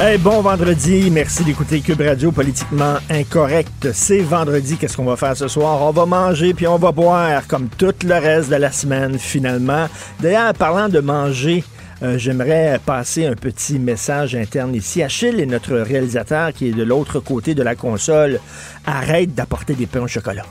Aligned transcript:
Hey, 0.00 0.18
bon 0.18 0.40
vendredi, 0.40 1.08
merci 1.08 1.44
d'écouter 1.44 1.80
Cube 1.80 2.00
Radio 2.00 2.32
politiquement 2.32 2.96
incorrect. 3.08 3.92
C'est 3.92 4.18
vendredi, 4.18 4.76
qu'est-ce 4.76 4.96
qu'on 4.96 5.04
va 5.04 5.14
faire 5.14 5.36
ce 5.36 5.46
soir? 5.46 5.80
On 5.82 5.92
va 5.92 6.04
manger 6.04 6.52
puis 6.52 6.66
on 6.66 6.78
va 6.78 6.90
boire 6.90 7.46
comme 7.46 7.68
tout 7.68 7.94
le 8.04 8.14
reste 8.14 8.50
de 8.50 8.56
la 8.56 8.72
semaine 8.72 9.20
finalement. 9.20 9.86
D'ailleurs, 10.18 10.52
parlant 10.54 10.88
de 10.88 10.98
manger, 10.98 11.62
euh, 12.02 12.18
j'aimerais 12.18 12.80
passer 12.84 13.24
un 13.24 13.34
petit 13.34 13.78
message 13.78 14.34
interne 14.34 14.74
ici. 14.74 15.00
Achille 15.00 15.40
est 15.40 15.46
notre 15.46 15.76
réalisateur 15.76 16.52
qui 16.52 16.70
est 16.70 16.72
de 16.72 16.82
l'autre 16.82 17.20
côté 17.20 17.54
de 17.54 17.62
la 17.62 17.76
console. 17.76 18.40
Arrête 18.84 19.32
d'apporter 19.32 19.74
des 19.74 19.86
pains 19.86 20.02
au 20.02 20.08
chocolat. 20.08 20.44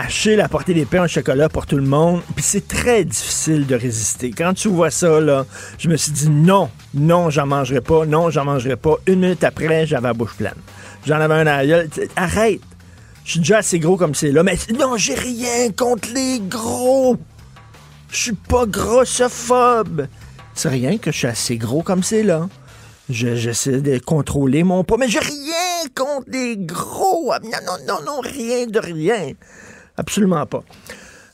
Achille 0.00 0.40
a 0.40 0.44
apporté 0.44 0.74
des 0.74 0.84
pains 0.84 1.04
au 1.04 1.08
chocolat 1.08 1.48
pour 1.48 1.66
tout 1.66 1.76
le 1.76 1.82
monde, 1.82 2.22
puis 2.34 2.44
c'est 2.44 2.66
très 2.68 3.04
difficile 3.04 3.66
de 3.66 3.74
résister. 3.74 4.30
Quand 4.30 4.54
tu 4.54 4.68
vois 4.68 4.90
ça, 4.90 5.20
là, 5.20 5.44
je 5.78 5.88
me 5.88 5.96
suis 5.96 6.12
dit 6.12 6.28
non, 6.30 6.70
non, 6.94 7.30
j'en 7.30 7.46
mangerai 7.46 7.80
pas, 7.80 8.06
non, 8.06 8.30
j'en 8.30 8.44
mangerai 8.44 8.76
pas. 8.76 8.94
Une 9.06 9.20
minute 9.20 9.42
après, 9.44 9.86
j'avais 9.86 10.08
la 10.08 10.14
bouche 10.14 10.34
pleine. 10.36 10.54
J'en 11.06 11.16
avais 11.20 11.34
un 11.34 11.46
aïeul. 11.46 11.88
Arrête! 12.16 12.60
Je 13.24 13.32
suis 13.32 13.40
déjà 13.40 13.58
assez 13.58 13.78
gros 13.78 13.96
comme 13.96 14.14
c'est 14.14 14.30
là, 14.32 14.42
mais 14.42 14.56
non, 14.78 14.96
j'ai 14.96 15.14
rien 15.14 15.70
contre 15.76 16.08
les 16.14 16.40
gros! 16.40 17.16
Je 18.10 18.16
suis 18.16 18.32
pas 18.32 18.64
grossophobe! 18.66 20.06
C'est 20.54 20.68
rien 20.70 20.98
que 20.98 21.10
je 21.12 21.18
suis 21.18 21.26
assez 21.26 21.56
gros 21.56 21.82
comme 21.82 22.02
c'est 22.02 22.22
là. 22.22 22.48
Je- 23.10 23.36
J'essaie 23.36 23.80
de 23.80 23.98
contrôler 23.98 24.62
mon 24.64 24.84
poids, 24.84 24.96
mais 24.98 25.08
j'ai 25.08 25.18
rien 25.18 25.88
contre 25.94 26.26
les 26.30 26.56
gros. 26.56 27.32
Non, 27.42 27.50
non, 27.66 27.72
non, 27.86 27.98
non, 28.06 28.20
rien 28.20 28.66
de 28.66 28.78
rien. 28.78 29.32
Absolument 29.98 30.46
pas. 30.46 30.62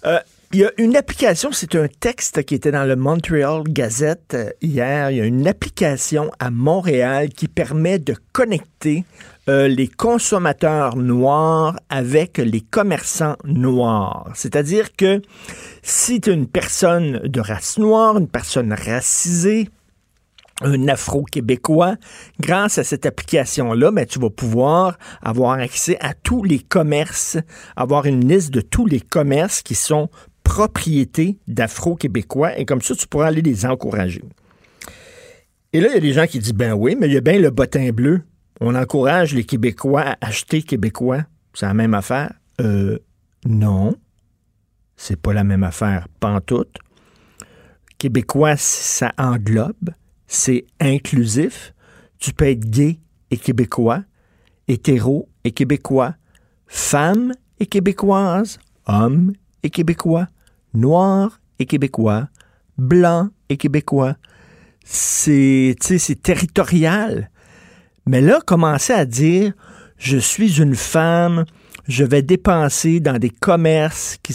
Euh, 0.07 0.19
Il 0.53 0.61
y 0.61 0.65
a 0.65 0.71
une 0.79 0.95
application, 0.95 1.51
c'est 1.51 1.75
un 1.75 1.89
texte 1.89 2.45
qui 2.45 2.55
était 2.55 2.71
dans 2.71 2.85
le 2.85 2.95
Montreal 2.95 3.65
Gazette 3.65 4.35
euh, 4.35 4.51
hier. 4.63 5.11
Il 5.11 5.17
y 5.17 5.21
a 5.21 5.25
une 5.25 5.49
application 5.49 6.31
à 6.39 6.51
Montréal 6.51 7.31
qui 7.31 7.49
permet 7.49 7.99
de 7.99 8.15
connecter 8.33 9.05
euh, 9.49 9.67
les 9.67 9.89
consommateurs 9.89 10.97
noirs 10.97 11.79
avec 11.89 12.39
les 12.39 12.61
commerçants 12.61 13.37
noirs. 13.45 14.31
C'est-à-dire 14.35 14.95
que 14.97 15.23
si 15.83 16.21
tu 16.21 16.31
es 16.31 16.35
une 16.35 16.47
personne 16.47 17.19
de 17.25 17.41
race 17.41 17.79
noire, 17.79 18.17
une 18.17 18.29
personne 18.29 18.73
racisée, 18.73 19.71
un 20.63 20.89
afro-québécois, 20.89 21.97
grâce 22.41 22.79
à 22.79 22.85
cette 22.85 23.07
application-là, 23.07 23.91
ben, 23.91 24.07
tu 24.07 24.19
vas 24.19 24.31
pouvoir 24.31 24.99
avoir 25.23 25.53
accès 25.53 25.97
à 26.01 26.15
tous 26.15 26.45
les 26.45 26.61
commerces, 26.61 27.39
avoir 27.77 28.07
une 28.07 28.29
liste 28.29 28.53
de 28.53 28.61
tous 28.61 28.87
les 28.87 29.01
commerces 29.01 29.63
qui 29.63 29.75
sont 29.75 30.09
propriétés 30.45 31.39
d'afro-québécois 31.49 32.59
et 32.59 32.65
comme 32.65 32.83
ça, 32.83 32.95
tu 32.95 33.09
pourras 33.09 33.27
aller 33.27 33.43
les 33.43 33.67
encourager. 33.67 34.23
Et 35.73 35.81
là, 35.81 35.89
il 35.89 35.95
y 35.95 35.97
a 35.97 36.01
des 36.01 36.13
gens 36.13 36.27
qui 36.27 36.39
disent, 36.39 36.53
ben 36.53 36.73
oui, 36.73 36.97
mais 36.99 37.09
il 37.09 37.15
y 37.15 37.17
a 37.17 37.21
bien 37.21 37.39
le 37.39 37.51
bottin 37.51 37.91
bleu. 37.91 38.23
On 38.61 38.77
encourage 38.77 39.35
les 39.35 39.45
Québécois 39.45 40.03
à 40.03 40.17
acheter 40.21 40.63
québécois. 40.63 41.25
C'est 41.53 41.67
la 41.67 41.75
même 41.75 41.95
affaire. 41.95 42.33
Euh, 42.61 42.99
non. 43.45 43.97
C'est 44.97 45.21
pas 45.21 45.33
la 45.33 45.43
même 45.43 45.65
affaire, 45.65 46.07
pantoute. 46.21 46.77
Québécois, 47.99 48.57
ça 48.57 49.13
englobe 49.19 49.91
c'est 50.27 50.65
inclusif. 50.81 51.75
Tu 52.19 52.33
peux 52.33 52.47
être 52.47 52.69
gay 52.69 52.99
et 53.31 53.37
québécois, 53.37 54.03
hétéro 54.69 55.29
et 55.45 55.53
québécois, 55.53 56.15
femme 56.67 57.33
et 57.61 57.67
québécoise, 57.67 58.59
homme 58.87 59.33
et 59.63 59.71
québécois, 59.71 60.29
noir 60.73 61.41
et 61.59 61.67
québécois, 61.67 62.29
blanc 62.79 63.31
et 63.49 63.57
québécois. 63.57 64.17
C'est, 64.85 65.77
c'est 65.81 66.23
territorial. 66.23 67.31
Mais 68.07 68.21
là, 68.21 68.41
commencer 68.45 68.93
à 68.93 69.07
dire, 69.07 69.53
je 69.97 70.19
suis 70.19 70.61
une 70.61 70.75
femme, 70.75 71.45
je 71.89 72.05
vais 72.05 72.23
dépenser 72.23 73.01
dans 73.01 73.19
des 73.19 73.31
commerces 73.31 74.19
qui 74.23 74.35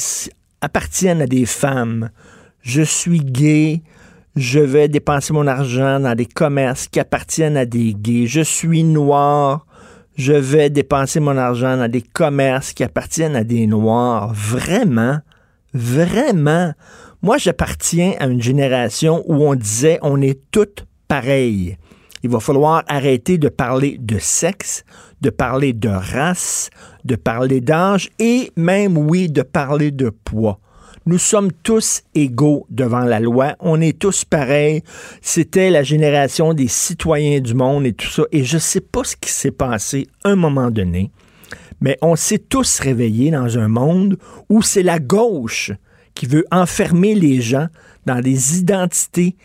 appartiennent 0.62 1.22
à 1.22 1.28
des 1.28 1.46
femmes. 1.46 2.10
Je 2.62 2.82
suis 2.82 3.20
gay, 3.20 3.82
je 4.40 4.60
vais 4.60 4.88
dépenser 4.88 5.34
mon 5.34 5.48
argent 5.48 6.00
dans 6.00 6.16
des 6.16 6.26
commerces 6.26 6.88
qui 6.88 7.02
appartiennent 7.02 7.58
à 7.58 7.66
des 7.66 7.94
gays. 7.94 8.26
Je 8.26 8.40
suis 8.40 8.86
noir, 8.86 9.66
je 10.16 10.32
vais 10.32 10.70
dépenser 10.70 11.20
mon 11.20 11.36
argent 11.36 11.76
dans 11.76 11.92
des 11.92 12.02
commerces 12.02 12.72
qui 12.72 12.86
appartiennent 12.86 13.36
à 13.36 13.44
des 13.44 13.68
noirs. 13.68 14.32
Vraiment, 14.34 15.20
vraiment? 15.74 16.74
Moi, 17.22 17.38
j'appartiens 17.38 18.14
à 18.20 18.28
une 18.28 18.42
génération 18.42 19.26
où 19.28 19.44
on 19.46 19.56
disait 19.56 20.00
on 20.02 20.22
est 20.22 20.40
toutes 20.52 20.86
pareilles. 21.10 21.78
Il 22.24 22.30
va 22.30 22.40
falloir 22.40 22.84
arrêter 22.88 23.38
de 23.38 23.50
parler 23.50 23.98
de 24.00 24.20
sexe, 24.20 24.86
de 25.20 25.30
parler 25.30 25.74
de 25.74 25.90
race, 25.90 26.70
de 27.04 27.18
parler 27.18 27.60
d'âge 27.60 28.10
et 28.20 28.54
même, 28.56 28.98
oui, 28.98 29.30
de 29.30 29.42
parler 29.42 29.92
de 29.92 30.10
poids. 30.10 30.62
Nous 31.06 31.18
sommes 31.18 31.52
tous 31.64 32.04
égaux 32.14 32.66
devant 32.70 33.00
la 33.00 33.20
loi. 33.20 33.56
On 33.60 33.82
est 33.82 33.98
tous 33.98 34.26
pareils. 34.26 34.84
C'était 35.22 35.70
la 35.70 35.84
génération 35.84 36.54
des 36.54 36.68
citoyens 36.68 37.40
du 37.40 37.54
monde 37.54 37.86
et 37.86 37.94
tout 37.94 38.08
ça. 38.08 38.24
Et 38.32 38.44
je 38.44 38.56
ne 38.56 38.62
sais 38.62 38.82
pas 38.82 39.04
ce 39.04 39.16
qui 39.16 39.32
s'est 39.32 39.52
passé 39.52 40.08
à 40.24 40.30
un 40.30 40.36
moment 40.36 40.72
donné, 40.72 41.12
mais 41.82 41.98
on 42.02 42.16
s'est 42.16 42.40
tous 42.40 42.80
réveillés 42.80 43.32
dans 43.32 43.58
un 43.58 43.68
monde 43.68 44.18
où 44.50 44.62
c'est 44.62 44.84
la 44.84 45.00
gauche 45.00 45.72
qui 46.16 46.26
veut 46.26 46.46
enfermer 46.52 47.16
les 47.16 47.42
gens 47.42 47.68
dans 48.06 48.20
des 48.22 48.60
identités 48.60 49.36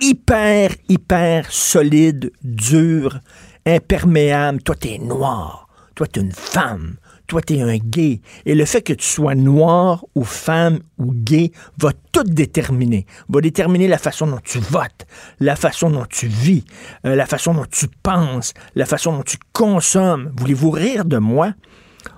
hyper, 0.00 0.70
hyper 0.88 1.50
solides, 1.50 2.32
dures, 2.42 3.20
imperméables. 3.66 4.62
Toi, 4.62 4.74
t'es 4.74 4.98
noir. 4.98 5.68
Toi, 5.94 6.06
t'es 6.06 6.20
une 6.20 6.32
femme. 6.32 6.96
Toi, 7.30 7.42
t'es 7.42 7.60
un 7.60 7.76
gay. 7.76 8.22
Et 8.44 8.56
le 8.56 8.64
fait 8.64 8.82
que 8.82 8.92
tu 8.92 9.06
sois 9.06 9.36
noir 9.36 10.04
ou 10.16 10.24
femme 10.24 10.80
ou 10.98 11.12
gay 11.12 11.52
va 11.78 11.92
tout 12.10 12.24
déterminer. 12.24 13.06
Va 13.28 13.40
déterminer 13.40 13.86
la 13.86 13.98
façon 13.98 14.26
dont 14.26 14.40
tu 14.42 14.58
votes, 14.58 15.06
la 15.38 15.54
façon 15.54 15.90
dont 15.90 16.06
tu 16.06 16.26
vis, 16.26 16.64
euh, 17.06 17.14
la 17.14 17.26
façon 17.26 17.54
dont 17.54 17.66
tu 17.70 17.86
penses, 18.02 18.52
la 18.74 18.84
façon 18.84 19.12
dont 19.12 19.22
tu 19.22 19.36
consommes. 19.52 20.32
Voulez-vous 20.36 20.72
rire 20.72 21.04
de 21.04 21.18
moi? 21.18 21.54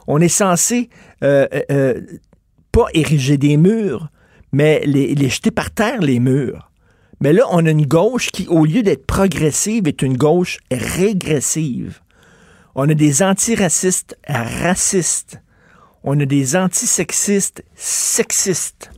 On 0.07 0.19
est 0.19 0.29
censé 0.29 0.89
euh, 1.23 1.47
euh, 1.71 2.01
pas 2.73 2.87
ériger 2.95 3.37
des 3.37 3.59
murs, 3.59 4.09
mais 4.51 4.81
les 4.87 5.29
jeter 5.29 5.51
par 5.51 5.71
terre, 5.71 6.01
les 6.01 6.21
murs. 6.21 6.71
Mais 7.21 7.35
là, 7.35 7.43
on 7.51 7.67
a 7.67 7.71
une 7.71 7.85
gauche 7.85 8.31
qui, 8.31 8.49
au 8.49 8.65
lieu 8.65 8.83
d'être 8.83 9.07
progressive, 9.07 9.87
est 9.87 10.01
une 10.01 10.17
gauche 10.17 10.57
régressive. 10.71 12.01
On 12.75 12.89
a 12.89 12.95
des 12.95 13.23
antiracistes 13.23 14.17
racistes. 14.27 15.41
On 16.05 16.19
a 16.19 16.25
des 16.25 16.57
antisexistes 16.57 17.65
sexistes. 17.75 18.91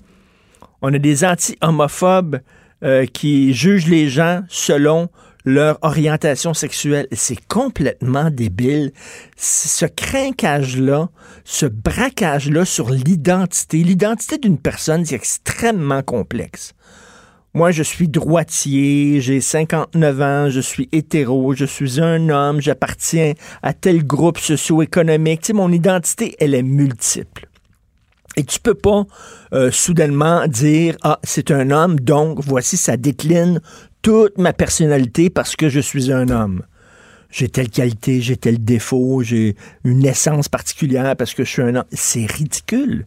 On 0.81 0.93
a 0.95 0.99
des 0.99 1.25
anti-homophobes 1.25 2.41
euh, 2.83 3.07
qui 3.07 3.53
jugent 3.53 3.89
les 3.89 4.09
gens 4.09 4.43
selon 4.49 5.09
leur 5.45 5.79
orientation 5.83 6.55
sexuelle. 6.55 7.07
C'est 7.13 7.47
complètement 7.49 8.31
débile. 8.31 8.93
Ce 9.37 9.87
crinquage-là, 9.87 11.09
ce 11.45 11.67
braquage-là 11.67 12.65
sur 12.65 12.91
l'identité, 12.91 13.83
l'identité 13.83 14.39
d'une 14.39 14.59
personne, 14.59 15.05
c'est 15.05 15.17
extrêmement 15.17 16.03
complexe. 16.03 16.75
Moi, 17.57 17.71
je 17.71 17.85
suis 17.85 18.09
droitier, 18.09 19.21
j'ai 19.21 19.41
59 19.41 20.21
ans, 20.21 20.51
je 20.51 20.59
suis 20.59 20.89
hétéro, 20.91 21.55
je 21.55 21.65
suis 21.65 22.01
un 22.01 22.29
homme, 22.29 22.61
j'appartiens 22.61 23.35
à 23.63 23.73
tel 23.73 24.05
groupe 24.05 24.39
socio-économique. 24.39 25.43
Tu 25.43 25.47
sais, 25.47 25.53
mon 25.53 25.71
identité, 25.71 26.35
elle 26.41 26.57
est 26.57 26.65
multiple. 26.65 27.49
Et 28.37 28.43
tu 28.43 28.59
peux 28.59 28.75
pas 28.75 29.05
euh, 29.53 29.71
soudainement 29.71 30.49
dire 30.49 30.97
ah 31.03 31.21
c'est 31.23 31.53
un 31.53 31.71
homme 31.71 32.01
donc 32.01 32.41
voici 32.41 32.77
ça 32.77 32.97
décline 32.97 33.61
toute 34.03 34.37
ma 34.37 34.53
personnalité 34.53 35.31
parce 35.31 35.55
que 35.55 35.69
je 35.69 35.79
suis 35.79 36.13
un 36.13 36.31
homme. 36.31 36.65
J'ai 37.31 37.49
telle 37.49 37.71
qualité, 37.71 38.21
j'ai 38.21 38.37
tel 38.37 38.65
défaut, 38.65 39.23
j'ai 39.23 39.55
une 39.85 40.05
essence 40.05 40.49
particulière 40.49 41.15
parce 41.15 41.35
que 41.35 41.45
je 41.45 41.51
suis 41.51 41.63
un 41.63 41.77
homme. 41.77 41.85
C'est 41.93 42.29
ridicule. 42.29 43.07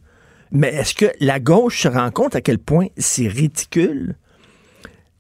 Mais 0.54 0.70
est-ce 0.70 0.96
que 0.96 1.12
la 1.20 1.42
gauche 1.42 1.82
se 1.82 1.90
rend 1.90 2.12
compte 2.12 2.38
à 2.38 2.40
quel 2.40 2.60
point 2.60 2.88
c'est 2.98 3.28
ridicule? 3.28 4.16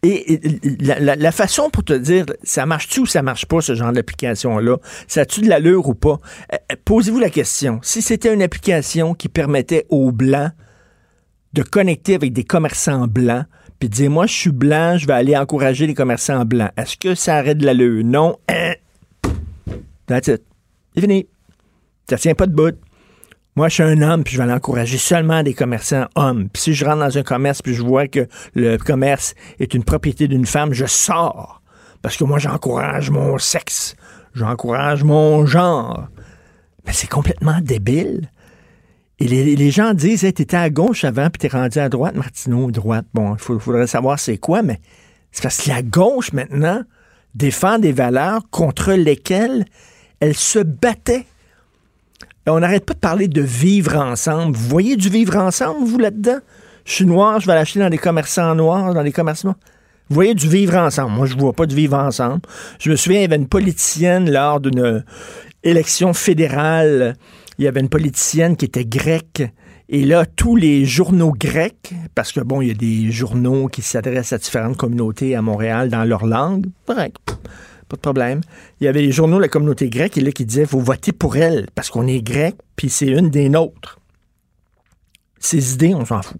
Et 0.03 0.39
la, 0.79 1.31
façon 1.31 1.69
pour 1.69 1.83
te 1.83 1.94
dire, 1.94 2.25
ça 2.44 2.65
marche-tu 2.65 3.01
ou 3.01 3.05
ça 3.05 3.23
marche 3.23 3.45
pas, 3.45 3.61
ce 3.61 3.73
genre 3.73 3.91
d'application-là? 3.91 4.77
Ça 5.07 5.21
a-tu 5.21 5.41
de 5.41 5.49
l'allure 5.49 5.88
ou 5.88 5.95
pas? 5.95 6.19
Euh, 6.53 6.57
euh, 6.71 6.75
posez-vous 6.85 7.19
la 7.19 7.31
question. 7.31 7.79
Si 7.81 8.01
c'était 8.01 8.33
une 8.33 8.44
application 8.44 9.15
qui 9.15 9.27
permettait 9.27 9.85
aux 9.89 10.11
Blancs 10.11 10.51
de 11.53 11.63
connecter 11.63 12.13
avec 12.13 12.31
des 12.31 12.44
commerçants 12.44 13.07
blancs, 13.07 13.45
puis 13.79 13.89
de 13.89 13.94
dire, 13.94 14.11
moi, 14.11 14.27
je 14.27 14.33
suis 14.33 14.51
blanc, 14.51 14.97
je 14.97 15.07
vais 15.07 15.13
aller 15.13 15.35
encourager 15.35 15.88
les 15.88 15.94
commerçants 15.94 16.45
blancs, 16.45 16.71
est-ce 16.77 16.97
que 16.97 17.15
ça 17.15 17.39
aurait 17.39 17.55
de 17.55 17.65
l'allure? 17.65 18.03
Non. 18.03 18.38
Hein? 18.50 18.73
That's 20.05 20.27
it. 20.27 20.43
C'est 20.93 21.01
fini. 21.01 21.27
Ça 22.09 22.17
tient 22.17 22.35
pas 22.35 22.45
de 22.45 22.53
bout. 22.53 22.77
Moi, 23.57 23.69
je 23.69 23.74
suis 23.74 23.83
un 23.83 24.04
homme, 24.04 24.24
puis 24.24 24.36
je 24.36 24.44
vais 24.44 24.54
encourager 24.54 25.00
seulement 25.00 25.42
des 25.42 25.56
commerçants 25.56 26.06
hommes. 26.13 26.48
Puis 26.48 26.62
si 26.62 26.74
je 26.75 26.86
rentre 26.86 27.00
dans 27.00 27.18
un 27.18 27.24
commerce, 27.24 27.63
puis 27.63 27.74
je 27.74 27.81
vois 27.81 28.07
que 28.07 28.27
le 28.54 28.77
commerce 28.77 29.33
est 29.59 29.74
une 29.74 29.83
propriété 29.83 30.27
d'une 30.27 30.45
femme, 30.45 30.74
je 30.74 30.86
sors. 30.86 31.63
Parce 32.04 32.18
que 32.18 32.24
moi, 32.24 32.38
j'encourage 32.38 33.09
mon 33.09 33.39
sexe. 33.39 33.95
J'encourage 34.36 35.04
mon 35.04 35.48
genre. 35.48 36.07
Mais 36.86 36.94
c'est 36.94 37.09
complètement 37.09 37.59
débile. 37.59 38.30
Et 39.18 39.25
les, 39.25 39.71
gens 39.71 39.95
disent, 39.95 40.21
t'étais 40.21 40.56
à 40.56 40.69
gauche 40.69 41.03
avant, 41.03 41.31
puis 41.31 41.39
t'es 41.39 41.48
rendu 41.48 41.80
à 41.80 41.89
droite, 41.89 42.13
Martineau, 42.13 42.69
droite. 42.69 43.07
Bon, 43.15 43.33
il 43.33 43.39
faudrait 43.39 43.88
savoir 43.88 44.19
c'est 44.19 44.38
quoi, 44.38 44.62
mais 44.62 44.80
c'est 45.31 45.42
parce 45.42 45.63
que 45.63 45.69
la 45.69 45.81
gauche, 45.81 46.31
maintenant, 46.31 46.83
défend 47.33 47.80
des 47.80 47.92
valeurs 47.92 48.48
contre 48.51 48.94
lesquelles 48.94 49.65
elle 50.19 50.36
se 50.36 50.60
battait 50.60 51.25
on 52.51 52.59
n'arrête 52.59 52.85
pas 52.85 52.94
de 52.94 52.99
parler 52.99 53.27
de 53.27 53.41
vivre 53.41 53.97
ensemble. 53.97 54.55
Vous 54.55 54.69
voyez 54.69 54.95
du 54.95 55.09
vivre 55.09 55.35
ensemble, 55.38 55.85
vous, 55.85 55.97
là-dedans? 55.97 56.39
Je 56.85 56.94
suis 56.94 57.05
noir, 57.05 57.39
je 57.39 57.47
vais 57.47 57.53
l'acheter 57.53 57.79
dans 57.79 57.89
des 57.89 57.97
commerçants 57.97 58.55
noirs, 58.55 58.94
dans 58.94 59.03
des 59.03 59.11
commerçants. 59.11 59.55
Vous 60.09 60.15
voyez 60.15 60.33
du 60.33 60.47
vivre 60.47 60.77
ensemble. 60.77 61.11
Moi, 61.11 61.25
je 61.25 61.35
vois 61.35 61.51
pas 61.51 61.65
de 61.65 61.75
vivre 61.75 61.97
ensemble. 61.97 62.41
Je 62.79 62.89
me 62.89 62.95
souviens, 62.95 63.19
il 63.19 63.23
y 63.23 63.25
avait 63.25 63.35
une 63.35 63.49
politicienne 63.49 64.31
lors 64.31 64.61
d'une 64.61 65.03
élection 65.63 66.13
fédérale. 66.13 67.17
Il 67.59 67.65
y 67.65 67.67
avait 67.67 67.81
une 67.81 67.89
politicienne 67.89 68.55
qui 68.55 68.65
était 68.65 68.85
grecque. 68.85 69.43
Et 69.89 70.05
là, 70.05 70.25
tous 70.25 70.55
les 70.55 70.85
journaux 70.85 71.33
grecs, 71.38 71.93
parce 72.15 72.31
que 72.31 72.39
bon, 72.39 72.61
il 72.61 72.67
y 72.69 72.71
a 72.71 72.73
des 72.73 73.11
journaux 73.11 73.67
qui 73.67 73.81
s'adressent 73.81 74.33
à 74.33 74.38
différentes 74.38 74.77
communautés 74.77 75.35
à 75.35 75.41
Montréal 75.41 75.89
dans 75.89 76.03
leur 76.03 76.25
langue, 76.25 76.67
pas 77.88 77.95
de 77.95 78.01
problème. 78.01 78.42
Il 78.80 78.86
y 78.86 78.88
avait 78.88 79.01
les 79.01 79.12
journaux 79.12 79.38
de 79.38 79.42
la 79.42 79.48
communauté 79.48 79.89
grecque 79.89 80.18
et 80.18 80.22
là, 80.22 80.31
qui 80.31 80.45
disaient 80.45 80.66
vous 80.66 80.81
votez 80.81 81.12
pour 81.12 81.38
elle 81.38 81.68
parce 81.75 81.89
qu'on 81.89 82.07
est 82.07 82.22
grec, 82.22 82.56
puis 82.75 82.89
c'est 82.89 83.07
une 83.07 83.30
des 83.30 83.50
nôtres. 83.50 84.00
Ces 85.39 85.74
idées, 85.74 85.94
on 85.94 86.06
s'en 86.06 86.22
fout. 86.22 86.38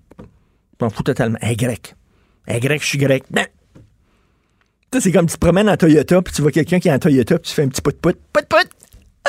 On 0.80 0.86
s'en 0.86 0.96
fout 0.96 1.06
totalement. 1.06 1.38
Elle 1.42 1.52
est 1.52 1.56
grecque. 1.56 1.96
Elle 2.46 2.58
est 2.58 2.60
grecque, 2.60 2.82
je 2.82 2.88
suis 2.88 2.98
grec. 2.98 3.24
Ben. 3.30 3.46
C'est 5.00 5.12
comme 5.12 5.28
tu 5.28 5.36
te 5.36 5.40
promènes 5.40 5.70
en 5.70 5.78
Toyota, 5.78 6.22
puis 6.22 6.34
tu 6.34 6.42
vois 6.42 6.52
quelqu'un 6.52 6.80
qui 6.80 6.88
est 6.88 6.94
en 6.94 6.98
Toyota, 6.98 7.38
puis 7.38 7.50
tu 7.50 7.56
fais 7.56 7.64
un 7.64 7.68
petit 7.68 7.82
pout-pout. 7.82 8.18
Pout-pout! 8.34 8.70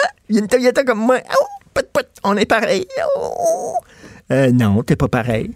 Ah, 0.02 0.08
il 0.28 0.36
y 0.36 0.38
a 0.38 0.40
une 0.40 0.48
Toyota 0.48 0.84
comme 0.84 1.00
moi. 1.00 1.18
Oh, 1.30 1.46
pout-pout! 1.74 2.06
On 2.24 2.36
est 2.36 2.46
pareil. 2.46 2.86
Oh. 3.16 3.74
Euh, 4.30 4.50
non, 4.50 4.82
t'es 4.82 4.96
pas 4.96 5.08
pareil. 5.08 5.54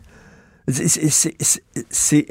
C'est 0.68 2.26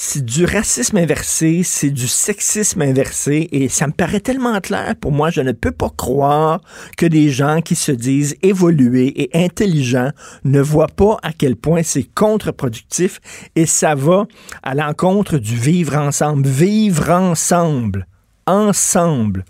c'est 0.00 0.24
du 0.24 0.44
racisme 0.44 0.96
inversé, 0.96 1.62
c'est 1.64 1.90
du 1.90 2.06
sexisme 2.06 2.82
inversé, 2.82 3.48
et 3.50 3.68
ça 3.68 3.88
me 3.88 3.92
paraît 3.92 4.20
tellement 4.20 4.60
clair 4.60 4.94
pour 4.94 5.10
moi, 5.10 5.30
je 5.30 5.40
ne 5.40 5.50
peux 5.50 5.72
pas 5.72 5.90
croire 5.90 6.60
que 6.96 7.04
des 7.04 7.30
gens 7.30 7.60
qui 7.62 7.74
se 7.74 7.90
disent 7.90 8.36
évolués 8.42 9.12
et 9.20 9.44
intelligents 9.44 10.12
ne 10.44 10.60
voient 10.60 10.86
pas 10.86 11.18
à 11.24 11.32
quel 11.32 11.56
point 11.56 11.82
c'est 11.82 12.04
contre-productif, 12.14 13.18
et 13.56 13.66
ça 13.66 13.96
va 13.96 14.28
à 14.62 14.76
l'encontre 14.76 15.36
du 15.36 15.56
vivre 15.56 15.96
ensemble. 15.96 16.46
Vivre 16.46 17.10
ensemble, 17.10 18.06
ensemble, 18.46 19.44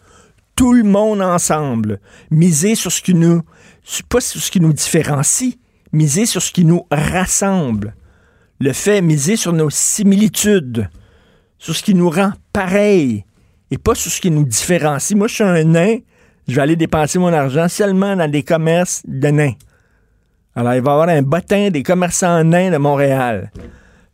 tout 0.57 0.73
le 0.73 0.83
monde 0.83 1.21
ensemble, 1.21 2.01
miser 2.31 2.75
sur 2.75 2.91
ce 2.91 3.03
qui 3.03 3.13
nous, 3.13 3.43
pas 4.09 4.23
sur 4.23 4.41
ce 4.41 4.51
qui 4.51 4.61
nous 4.61 4.73
différencie, 4.73 5.59
miser 5.93 6.25
sur 6.25 6.41
ce 6.41 6.53
qui 6.53 6.65
nous 6.65 6.87
rassemble 6.91 7.95
le 8.61 8.73
fait 8.73 9.01
miser 9.01 9.37
sur 9.37 9.53
nos 9.53 9.71
similitudes, 9.71 10.89
sur 11.59 11.75
ce 11.75 11.83
qui 11.83 11.95
nous 11.95 12.11
rend 12.11 12.33
pareils 12.53 13.25
et 13.71 13.79
pas 13.79 13.95
sur 13.95 14.11
ce 14.11 14.21
qui 14.21 14.31
nous 14.31 14.45
différencie. 14.45 15.17
Moi, 15.17 15.29
je 15.29 15.35
suis 15.35 15.45
un 15.45 15.65
nain, 15.65 15.99
je 16.47 16.55
vais 16.55 16.63
aller 16.63 16.77
dépenser 16.77 17.19
mon 17.19 17.33
argent 17.33 17.69
seulement 17.69 18.17
dans 18.17 18.31
des 18.31 18.43
commerces 18.43 19.03
de 19.07 19.29
nains. 19.29 19.55
Alors, 20.55 20.75
il 20.75 20.83
va 20.83 20.91
y 20.91 20.95
avoir 20.95 21.09
un 21.09 21.23
bottin 21.23 21.71
des 21.71 21.83
commerçants 21.83 22.43
nains 22.43 22.71
de 22.71 22.79
Montréal. 22.79 23.53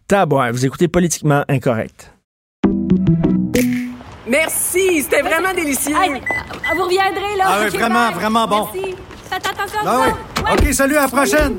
Tabouin, 0.06 0.50
vous 0.50 0.67
écoutez 0.67 0.88
politiquement 0.88 1.43
incorrect. 1.49 2.12
Merci, 4.26 5.02
c'était 5.02 5.23
vraiment 5.23 5.55
délicieux. 5.55 5.94
vous 5.94 6.82
reviendrez, 6.82 7.37
là. 7.38 7.44
Ah 7.46 7.58
oui, 7.62 7.79
vraiment, 7.79 8.11
vraiment 8.12 8.46
bon. 8.46 8.69
Merci. 8.75 8.94
Faites 9.31 9.46
attention 9.46 9.79
ah 9.87 10.00
oui. 10.06 10.52
OK, 10.52 10.75
salut, 10.75 10.96
à 10.96 11.02
la 11.02 11.08
prochaine. 11.08 11.58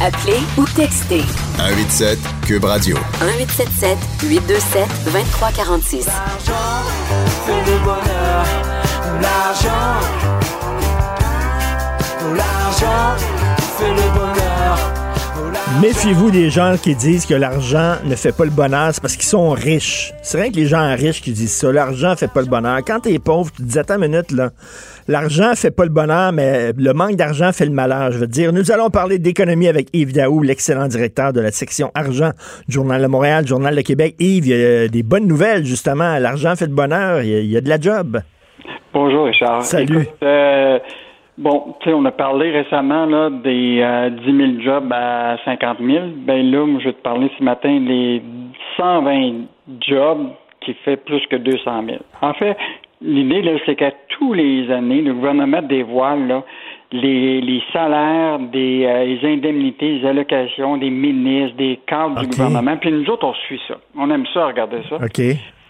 Appelez 0.00 0.38
ou 0.56 0.64
textez. 0.76 1.24
187 1.56 2.18
Cube 2.46 2.64
Radio. 2.64 2.96
1877 3.20 3.98
827 4.22 4.88
2346. 5.06 6.06
L'argent 6.06 6.52
fait 7.46 7.70
le 7.70 7.78
bonheur. 7.78 8.44
L'argent. 9.20 9.98
L'argent 12.36 13.16
fait 13.78 13.90
le 13.90 14.10
bonheur. 14.14 15.07
Méfiez-vous 15.76 16.32
des 16.32 16.50
gens 16.50 16.74
qui 16.82 16.96
disent 16.96 17.24
que 17.24 17.34
l'argent 17.34 17.96
ne 18.04 18.16
fait 18.16 18.36
pas 18.36 18.44
le 18.44 18.50
bonheur, 18.50 18.88
c'est 18.92 19.00
parce 19.00 19.14
qu'ils 19.14 19.28
sont 19.28 19.50
riches. 19.50 20.12
C'est 20.22 20.40
rien 20.40 20.50
que 20.50 20.56
les 20.56 20.66
gens 20.66 20.88
riches 20.96 21.20
qui 21.20 21.30
disent 21.30 21.54
ça. 21.54 21.70
L'argent 21.70 22.16
fait 22.16 22.32
pas 22.32 22.40
le 22.40 22.48
bonheur. 22.48 22.78
Quand 22.84 22.98
t'es 23.00 23.18
pauvre, 23.20 23.52
tu 23.52 23.62
te 23.62 23.68
dis, 23.68 23.78
attends 23.78 23.94
une 23.94 24.10
minute, 24.10 24.32
là. 24.32 24.50
L'argent 25.06 25.52
fait 25.54 25.70
pas 25.70 25.84
le 25.84 25.90
bonheur, 25.90 26.32
mais 26.32 26.72
le 26.76 26.92
manque 26.94 27.14
d'argent 27.14 27.52
fait 27.52 27.66
le 27.66 27.70
malheur, 27.70 28.10
je 28.10 28.18
veux 28.18 28.26
dire. 28.26 28.52
Nous 28.52 28.72
allons 28.72 28.90
parler 28.90 29.18
d'économie 29.18 29.68
avec 29.68 29.88
Yves 29.92 30.12
Daou, 30.12 30.42
l'excellent 30.42 30.88
directeur 30.88 31.32
de 31.32 31.40
la 31.40 31.52
section 31.52 31.92
argent 31.94 32.30
du 32.66 32.74
Journal 32.74 33.00
de 33.00 33.06
Montréal, 33.06 33.46
Journal 33.46 33.76
de 33.76 33.82
Québec. 33.82 34.16
Yves, 34.18 34.46
il 34.46 34.56
y 34.56 34.64
a 34.64 34.88
des 34.88 35.04
bonnes 35.04 35.28
nouvelles, 35.28 35.64
justement. 35.64 36.18
L'argent 36.18 36.56
fait 36.56 36.66
le 36.66 36.74
bonheur. 36.74 37.22
Il 37.22 37.46
y 37.46 37.56
a, 37.56 37.60
de 37.60 37.68
la 37.68 37.78
job. 37.78 38.20
Bonjour, 38.92 39.26
Richard. 39.26 39.62
Salut. 39.62 40.08
Euh, 40.24 40.78
bon, 41.38 41.74
tu 41.80 41.88
sais, 41.88 41.94
on 41.94 42.04
a 42.04 42.10
parlé 42.10 42.50
récemment 42.50 43.06
là, 43.06 43.30
des 43.30 43.82
10 44.26 44.36
000 44.36 44.60
jobs 44.60 44.92
à 44.92 45.38
50 45.44 45.78
000. 45.80 46.04
Ben 46.18 46.50
là, 46.50 46.66
moi, 46.66 46.80
je 46.80 46.88
vais 46.88 46.92
te 46.92 47.02
parler 47.02 47.30
ce 47.38 47.42
matin 47.42 47.80
des 47.80 48.22
120 48.76 49.46
jobs 49.80 50.28
qui 50.60 50.74
fait 50.84 50.96
plus 50.96 51.24
que 51.28 51.36
200 51.36 51.84
000. 51.86 51.98
En 52.20 52.34
fait, 52.34 52.56
L'idée, 53.00 53.42
là, 53.42 53.52
c'est 53.64 53.76
qu'à 53.76 53.92
tous 54.08 54.32
les 54.32 54.70
années, 54.72 55.02
le 55.02 55.14
gouvernement 55.14 55.62
dévoile 55.62 56.26
là, 56.26 56.42
les, 56.90 57.40
les 57.40 57.62
salaires, 57.72 58.40
des 58.40 58.86
euh, 58.86 59.04
les 59.04 59.34
indemnités, 59.34 59.98
les 59.98 60.06
allocations 60.06 60.78
des 60.78 60.90
ministres, 60.90 61.56
des 61.56 61.78
cadres 61.86 62.20
du 62.20 62.26
gouvernement. 62.26 62.76
Puis 62.76 62.90
nous 62.90 63.08
autres, 63.08 63.26
on 63.26 63.34
suit 63.34 63.60
ça. 63.68 63.76
On 63.96 64.10
aime 64.10 64.26
ça, 64.34 64.46
regarder 64.46 64.78
ça. 64.88 64.96
OK. 64.96 65.20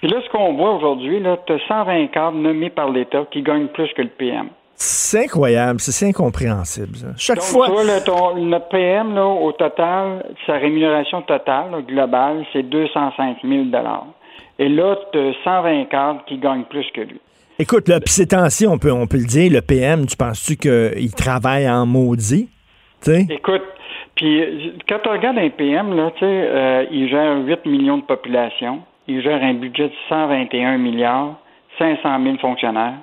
Puis 0.00 0.08
là, 0.08 0.22
ce 0.24 0.30
qu'on 0.30 0.54
voit 0.54 0.76
aujourd'hui, 0.76 1.20
là, 1.20 1.36
tu 1.46 1.52
as 1.52 1.58
120 1.68 2.06
cadres 2.06 2.38
nommés 2.38 2.70
par 2.70 2.90
l'État 2.90 3.26
qui 3.30 3.42
gagnent 3.42 3.66
plus 3.66 3.92
que 3.94 4.02
le 4.02 4.08
PM. 4.08 4.48
C'est 4.80 5.24
incroyable, 5.24 5.80
c'est 5.80 6.06
incompréhensible. 6.06 6.96
Chaque 7.16 7.38
Donc, 7.38 7.46
fois. 7.46 7.66
Toi, 7.66 8.34
notre 8.36 8.68
PM, 8.68 9.12
là, 9.12 9.26
au 9.26 9.50
total, 9.50 10.24
sa 10.46 10.52
rémunération 10.52 11.20
totale 11.22 11.84
globale, 11.84 12.46
c'est 12.52 12.62
205 12.62 13.38
000 13.42 13.64
Et 14.60 14.68
là, 14.68 14.96
tu 15.12 15.18
as 15.18 15.32
120 15.42 15.84
cadres 15.86 16.24
qui 16.26 16.38
gagnent 16.38 16.62
plus 16.62 16.86
que 16.94 17.00
lui. 17.00 17.20
Écoute, 17.58 17.88
là, 17.88 17.98
puis 17.98 18.12
ces 18.12 18.28
temps-ci, 18.28 18.68
on 18.68 18.78
peut, 18.78 18.92
on 18.92 19.08
peut 19.08 19.16
le 19.16 19.26
dire, 19.26 19.52
le 19.52 19.62
PM, 19.62 20.06
tu 20.06 20.16
penses-tu 20.16 20.54
qu'il 20.56 21.12
travaille 21.12 21.68
en 21.68 21.84
maudit? 21.84 22.48
Écoute, 23.04 23.62
puis 24.14 24.78
quand 24.88 25.00
tu 25.02 25.08
regardes 25.08 25.38
un 25.38 25.50
PM, 25.50 25.96
là, 25.96 26.12
tu 26.12 26.20
sais, 26.20 26.26
euh, 26.26 26.84
il 26.92 27.08
gère 27.08 27.36
8 27.44 27.66
millions 27.66 27.98
de 27.98 28.04
population, 28.04 28.82
il 29.08 29.22
gère 29.22 29.42
un 29.42 29.54
budget 29.54 29.88
de 29.88 29.94
121 30.08 30.78
milliards, 30.78 31.40
500 31.78 32.22
000 32.22 32.36
fonctionnaires. 32.38 32.98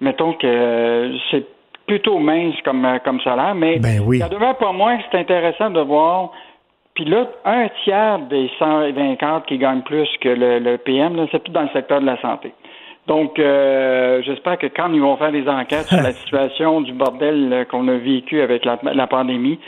Mettons 0.00 0.32
que 0.34 0.46
euh, 0.46 1.16
c'est 1.30 1.46
plutôt 1.86 2.18
mince 2.18 2.54
comme, 2.64 2.84
euh, 2.84 2.98
comme 3.04 3.20
salaire, 3.20 3.54
mais 3.54 3.78
Ben 3.78 4.00
oui. 4.04 4.18
ça 4.18 4.28
demeure 4.28 4.56
pas 4.56 4.72
moins 4.72 4.96
que 4.98 5.02
c'est 5.10 5.18
intéressant 5.18 5.70
de 5.70 5.80
voir. 5.80 6.30
Puis 6.94 7.04
là, 7.04 7.26
un 7.44 7.68
tiers 7.84 8.18
des 8.30 8.50
120 8.58 9.16
cadres 9.16 9.46
qui 9.46 9.58
gagnent 9.58 9.82
plus 9.82 10.08
que 10.20 10.28
le, 10.28 10.58
le 10.58 10.78
PM, 10.78 11.16
là, 11.16 11.26
c'est 11.30 11.42
tout 11.42 11.52
dans 11.52 11.62
le 11.62 11.68
secteur 11.72 12.00
de 12.00 12.06
la 12.06 12.20
santé. 12.20 12.52
Donc, 13.06 13.38
euh, 13.38 14.22
j'espère 14.22 14.58
que 14.58 14.66
quand 14.68 14.92
ils 14.92 15.00
vont 15.00 15.16
faire 15.16 15.32
des 15.32 15.48
enquêtes 15.48 15.86
sur 15.86 16.00
la 16.00 16.12
situation 16.20 16.80
du 16.80 16.92
bordel 16.92 17.52
euh, 17.52 17.64
qu'on 17.64 17.88
a 17.88 17.96
vécu 17.96 18.40
avec 18.40 18.64
la, 18.64 18.78
la 18.82 19.06
pandémie, 19.06 19.58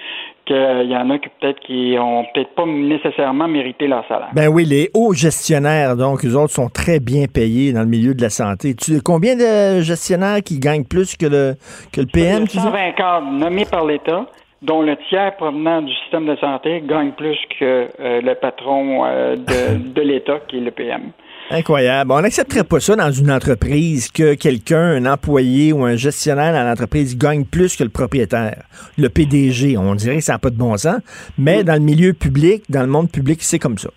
qu'il 0.52 0.90
y 0.90 0.96
en 0.96 1.10
a 1.10 1.18
qui 1.18 1.28
peut-être 1.40 1.60
qui 1.60 1.96
ont 1.98 2.24
peut-être 2.34 2.54
pas 2.54 2.66
nécessairement 2.66 3.48
mérité 3.48 3.86
leur 3.86 4.06
salaire. 4.06 4.30
Ben 4.34 4.48
oui, 4.48 4.64
les 4.64 4.90
hauts 4.94 5.12
gestionnaires, 5.12 5.96
donc, 5.96 6.24
eux 6.24 6.34
autres 6.34 6.52
sont 6.52 6.68
très 6.68 7.00
bien 7.00 7.26
payés 7.26 7.72
dans 7.72 7.80
le 7.80 7.86
milieu 7.86 8.14
de 8.14 8.22
la 8.22 8.30
santé. 8.30 8.74
Tu, 8.74 9.00
combien 9.00 9.36
de 9.36 9.80
gestionnaires 9.80 10.42
qui 10.44 10.58
gagnent 10.58 10.84
plus 10.84 11.16
que 11.16 11.26
le, 11.26 11.54
que 11.92 12.00
le 12.00 12.06
PM? 12.06 12.46
tu 12.46 12.56
dis? 12.56 12.62
120 12.62 12.92
cadres 12.92 13.30
nommés 13.30 13.64
par 13.64 13.84
l'État, 13.86 14.26
dont 14.62 14.82
le 14.82 14.96
tiers 15.08 15.34
provenant 15.36 15.82
du 15.82 15.92
système 16.02 16.26
de 16.26 16.36
santé 16.36 16.82
gagne 16.86 17.12
plus 17.12 17.38
que 17.58 17.88
euh, 18.00 18.20
le 18.20 18.34
patron 18.34 19.04
euh, 19.04 19.36
de, 19.36 19.92
de 19.94 20.00
l'État, 20.02 20.40
qui 20.48 20.58
est 20.58 20.60
le 20.60 20.70
PM. 20.70 21.12
Incroyable. 21.50 22.12
On 22.12 22.20
n'accepterait 22.20 22.64
pas 22.64 22.80
ça 22.80 22.96
dans 22.96 23.10
une 23.10 23.30
entreprise 23.30 24.10
que 24.10 24.34
quelqu'un, 24.34 24.80
un 24.80 25.06
employé 25.06 25.72
ou 25.72 25.84
un 25.84 25.96
gestionnaire 25.96 26.52
dans 26.52 26.66
l'entreprise 26.66 27.18
gagne 27.18 27.44
plus 27.44 27.76
que 27.76 27.84
le 27.84 27.90
propriétaire, 27.90 28.62
le 28.96 29.08
PDG. 29.08 29.76
On 29.76 29.94
dirait 29.94 30.16
que 30.16 30.22
ça 30.22 30.34
n'a 30.34 30.38
pas 30.38 30.50
de 30.50 30.56
bon 30.56 30.76
sens, 30.76 31.00
mais 31.38 31.62
dans 31.64 31.74
le 31.74 31.80
milieu 31.80 32.14
public, 32.14 32.62
dans 32.70 32.82
le 32.82 32.86
monde 32.86 33.10
public, 33.10 33.42
c'est 33.42 33.58
comme 33.58 33.78
ça. 33.78 33.90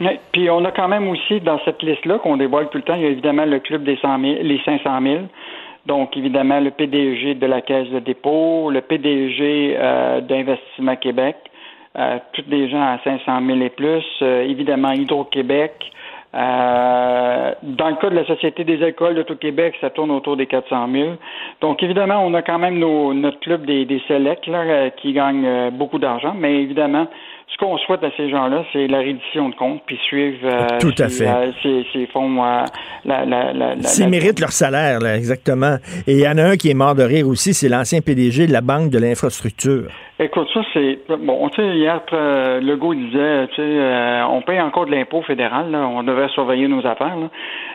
Oui, 0.00 0.18
Puis 0.32 0.48
on 0.50 0.64
a 0.64 0.70
quand 0.70 0.88
même 0.88 1.08
aussi 1.08 1.40
dans 1.40 1.58
cette 1.64 1.82
liste-là 1.82 2.18
qu'on 2.18 2.36
dévoile 2.36 2.68
tout 2.68 2.78
le 2.78 2.84
temps, 2.84 2.94
il 2.94 3.02
y 3.02 3.06
a 3.06 3.10
évidemment 3.10 3.44
le 3.44 3.58
club 3.58 3.84
des 3.84 3.96
100 3.96 4.20
000, 4.20 4.34
les 4.42 4.60
500 4.64 5.02
000. 5.02 5.16
Donc 5.86 6.16
évidemment 6.16 6.60
le 6.60 6.70
PDG 6.70 7.34
de 7.34 7.46
la 7.46 7.62
Caisse 7.62 7.88
de 7.88 7.98
dépôt, 7.98 8.70
le 8.70 8.82
PDG 8.82 9.74
euh, 9.76 10.20
d'Investissement 10.20 10.96
Québec, 10.96 11.36
euh, 11.96 12.18
tous 12.32 12.42
des 12.42 12.68
gens 12.68 12.82
à 12.82 12.98
500 13.02 13.46
000 13.46 13.60
et 13.60 13.70
plus, 13.70 14.04
euh, 14.22 14.42
évidemment 14.42 14.92
Hydro-Québec. 14.92 15.72
Euh, 16.34 17.52
dans 17.62 17.88
le 17.88 17.96
cas 17.96 18.10
de 18.10 18.14
la 18.14 18.26
Société 18.26 18.64
des 18.64 18.82
écoles 18.86 19.14
de 19.14 19.22
tout 19.22 19.36
Québec, 19.36 19.74
ça 19.80 19.90
tourne 19.90 20.10
autour 20.10 20.36
des 20.36 20.46
400 20.46 20.88
000. 20.92 21.08
Donc, 21.60 21.82
évidemment, 21.82 22.24
on 22.24 22.34
a 22.34 22.42
quand 22.42 22.58
même 22.58 22.78
nos, 22.78 23.14
notre 23.14 23.40
club 23.40 23.64
des, 23.64 23.84
des 23.86 24.00
selects 24.08 24.46
là, 24.46 24.60
euh, 24.60 24.90
qui 24.90 25.12
gagnent 25.12 25.46
euh, 25.46 25.70
beaucoup 25.70 25.98
d'argent, 25.98 26.34
mais 26.38 26.62
évidemment, 26.62 27.06
ce 27.50 27.56
qu'on 27.56 27.78
souhaite 27.78 28.04
à 28.04 28.10
ces 28.16 28.28
gens-là, 28.28 28.62
c'est 28.72 28.86
la 28.88 28.98
reddition 28.98 29.48
de 29.48 29.54
compte, 29.54 29.82
puis 29.86 29.98
suivre 30.06 30.38
euh, 30.44 30.78
Tout 30.80 30.92
à 30.98 31.08
ces, 31.08 31.24
fait. 31.24 31.30
euh, 31.30 31.50
ces, 31.62 31.86
ces 31.92 32.06
fonds, 32.08 32.44
euh, 32.44 32.62
la, 33.06 33.24
la, 33.24 33.52
la, 33.54 33.74
la- 33.74 34.06
méritent 34.06 34.40
leur 34.40 34.52
salaire, 34.52 35.00
là, 35.00 35.16
exactement. 35.16 35.76
Et 36.06 36.12
il 36.12 36.20
y 36.20 36.28
en 36.28 36.36
a 36.36 36.42
un 36.44 36.56
qui 36.56 36.70
est 36.70 36.74
mort 36.74 36.94
de 36.94 37.02
rire 37.04 37.26
aussi, 37.26 37.54
c'est 37.54 37.68
l'ancien 37.70 38.00
PDG 38.02 38.46
de 38.46 38.52
la 38.52 38.60
Banque 38.60 38.90
de 38.90 38.98
l'infrastructure. 38.98 39.88
Écoute, 40.20 40.48
ça, 40.52 40.62
c'est. 40.74 40.98
Bon, 41.08 41.48
tu 41.50 41.62
sais, 41.62 41.76
hier, 41.76 42.00
euh, 42.12 42.60
Legault 42.60 42.92
disait, 42.92 43.46
tu 43.48 43.54
sais, 43.54 43.62
euh, 43.62 44.26
on 44.26 44.42
paye 44.42 44.60
encore 44.60 44.86
de 44.86 44.90
l'impôt 44.90 45.22
fédéral, 45.22 45.70
là, 45.70 45.86
on 45.86 46.02
devrait 46.02 46.28
surveiller 46.30 46.66
nos 46.66 46.84
affaires, 46.84 47.16
là. 47.16 47.28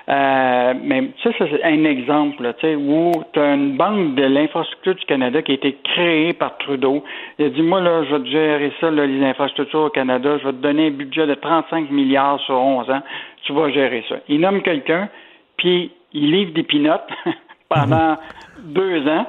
Euh, 0.10 0.74
mais 0.84 1.12
ça, 1.24 1.30
ça, 1.38 1.46
c'est 1.50 1.64
un 1.64 1.86
exemple, 1.86 2.44
là, 2.44 2.52
tu 2.52 2.68
sais, 2.68 2.76
où 2.76 3.14
tu 3.32 3.40
as 3.40 3.54
une 3.54 3.78
banque 3.78 4.16
de 4.16 4.24
l'infrastructure 4.26 4.96
du 4.96 5.06
Canada 5.06 5.42
qui 5.42 5.54
a 5.54 5.56
été 5.56 5.78
créée 5.86 6.34
par 6.34 6.58
Trudeau. 6.58 7.06
Il 7.40 7.46
a 7.46 7.50
dit, 7.50 7.62
moi, 7.62 7.80
là, 7.80 8.04
je 8.04 8.14
vais 8.14 8.24
te 8.24 8.30
gérer 8.30 8.74
ça, 8.82 8.92
là, 8.92 9.06
les 9.06 9.24
infrastructures 9.24 9.84
au 9.84 9.90
Canada, 9.90 10.38
je 10.40 10.44
vais 10.44 10.52
te 10.52 10.62
donner 10.62 10.88
un 10.88 10.92
budget 10.92 11.26
de 11.26 11.36
35 11.36 11.92
milliards 11.92 12.42
sur 12.42 12.56
11 12.56 12.90
ans, 12.90 13.04
tu 13.44 13.54
vas 13.54 13.70
gérer 13.70 14.04
ça. 14.10 14.16
Il 14.28 14.42
nomme 14.42 14.62
quelqu'un, 14.64 15.08
puis 15.56 15.92
il 16.12 16.30
livre 16.30 16.52
des 16.52 16.64
pinottes 16.64 17.08
pendant 17.70 18.18
deux 18.66 19.08
ans, 19.08 19.28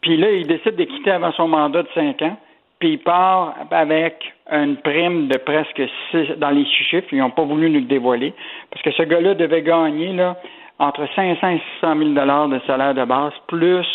puis 0.00 0.16
là, 0.16 0.30
il 0.30 0.46
décide 0.46 0.76
de 0.76 0.84
quitter 0.84 1.10
avant 1.10 1.32
son 1.32 1.48
mandat 1.48 1.82
de 1.82 1.88
cinq 1.92 2.22
ans, 2.22 2.36
puis 2.82 2.94
il 2.94 2.98
part 2.98 3.54
avec 3.70 4.16
une 4.50 4.76
prime 4.78 5.28
de 5.28 5.38
presque 5.38 5.80
six, 6.10 6.26
dans 6.38 6.50
les 6.50 6.66
chiffres, 6.66 7.06
ils 7.12 7.18
n'ont 7.18 7.30
pas 7.30 7.44
voulu 7.44 7.70
nous 7.70 7.78
le 7.78 7.86
dévoiler, 7.86 8.34
parce 8.72 8.82
que 8.82 8.90
ce 8.90 9.04
gars-là 9.04 9.34
devait 9.34 9.62
gagner 9.62 10.12
là, 10.12 10.36
entre 10.80 11.06
500 11.14 11.48
et 11.48 11.62
600 11.80 11.96
000 11.96 12.10
dollars 12.10 12.48
de 12.48 12.58
salaire 12.66 12.92
de 12.92 13.04
base, 13.04 13.34
plus 13.46 13.86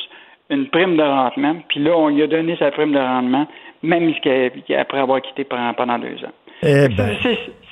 une 0.49 0.69
prime 0.69 0.95
de 0.95 1.03
rendement, 1.03 1.57
puis 1.67 1.81
là, 1.81 1.97
on 1.97 2.07
lui 2.07 2.23
a 2.23 2.27
donné 2.27 2.55
sa 2.55 2.71
prime 2.71 2.93
de 2.93 2.97
rendement, 2.97 3.45
même 3.83 4.13
après 4.79 4.99
avoir 4.99 5.21
quitté 5.21 5.43
pendant, 5.43 5.99
deux 5.99 6.23
ans. 6.23 6.31
Eh 6.63 6.87
ben, 6.87 7.17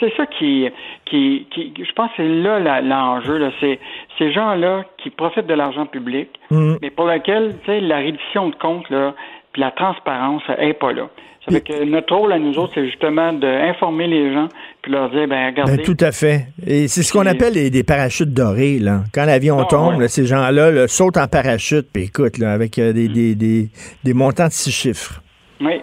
C'est 0.02 0.16
ça 0.18 0.26
qui, 0.26 0.68
qui, 1.06 1.48
qui, 1.50 1.74
je 1.78 1.92
pense 1.94 2.10
que 2.10 2.18
c'est 2.18 2.28
là 2.28 2.82
l'enjeu. 2.82 3.38
Là. 3.38 3.52
C'est 3.62 3.80
ces 4.18 4.34
gens-là 4.34 4.84
qui 4.98 5.10
profitent 5.10 5.48
de 5.48 5.54
l'argent 5.54 5.86
public, 5.86 6.30
Mm. 6.52 6.76
mais 6.82 6.90
pour 6.90 7.06
lequel 7.06 7.56
tu 7.60 7.66
sais, 7.66 7.80
la 7.80 7.98
reddition 7.98 8.50
de 8.50 8.56
compte, 8.56 8.90
là, 8.90 9.14
puis 9.56 9.62
la 9.62 9.72
transparence 9.72 10.44
n'est 10.60 10.74
pas 10.74 10.92
là. 10.92 11.08
Ça 11.48 11.52
fait 11.54 11.62
que 11.62 11.86
notre 11.86 12.14
rôle 12.14 12.34
à 12.34 12.40
nous 12.40 12.58
autres, 12.58 12.74
c'est 12.76 12.86
justement 12.88 13.32
d'informer 13.32 14.08
les 14.08 14.34
gens, 14.34 14.50
puis 14.82 14.92
leur 14.92 15.10
dire, 15.12 15.28
ben 15.30 15.46
regardez, 15.52 15.78
ben, 15.78 15.86
tout 15.86 15.96
à 16.02 16.12
fait. 16.12 16.48
Et 16.68 16.90
c'est 16.90 17.04
ce 17.04 17.14
qu'on 17.14 17.26
appelle 17.26 17.54
les- 17.54 17.70
des 17.70 17.84
parachutes 17.84 18.34
dorés. 18.34 18.80
Là. 18.80 19.04
Quand 19.14 19.24
l'avion 19.26 19.60
Ah, 19.62 19.66
tombe, 19.70 19.94
ouais. 19.94 20.02
là, 20.02 20.08
ces 20.10 20.26
gens-là 20.26 20.72
là, 20.72 20.88
sautent 20.90 21.16
en 21.18 21.28
parachute, 21.28 21.88
puis 21.94 22.04
écoute, 22.06 22.38
là, 22.40 22.52
avec 22.52 22.78
euh, 22.80 22.90
Mm. 22.90 22.94
des, 22.94 23.08
des, 23.08 23.36
des, 23.36 23.70
des 24.04 24.14
montants 24.14 24.48
de 24.48 24.52
six 24.52 24.72
chiffres. 24.72 25.22
Oui. 25.62 25.80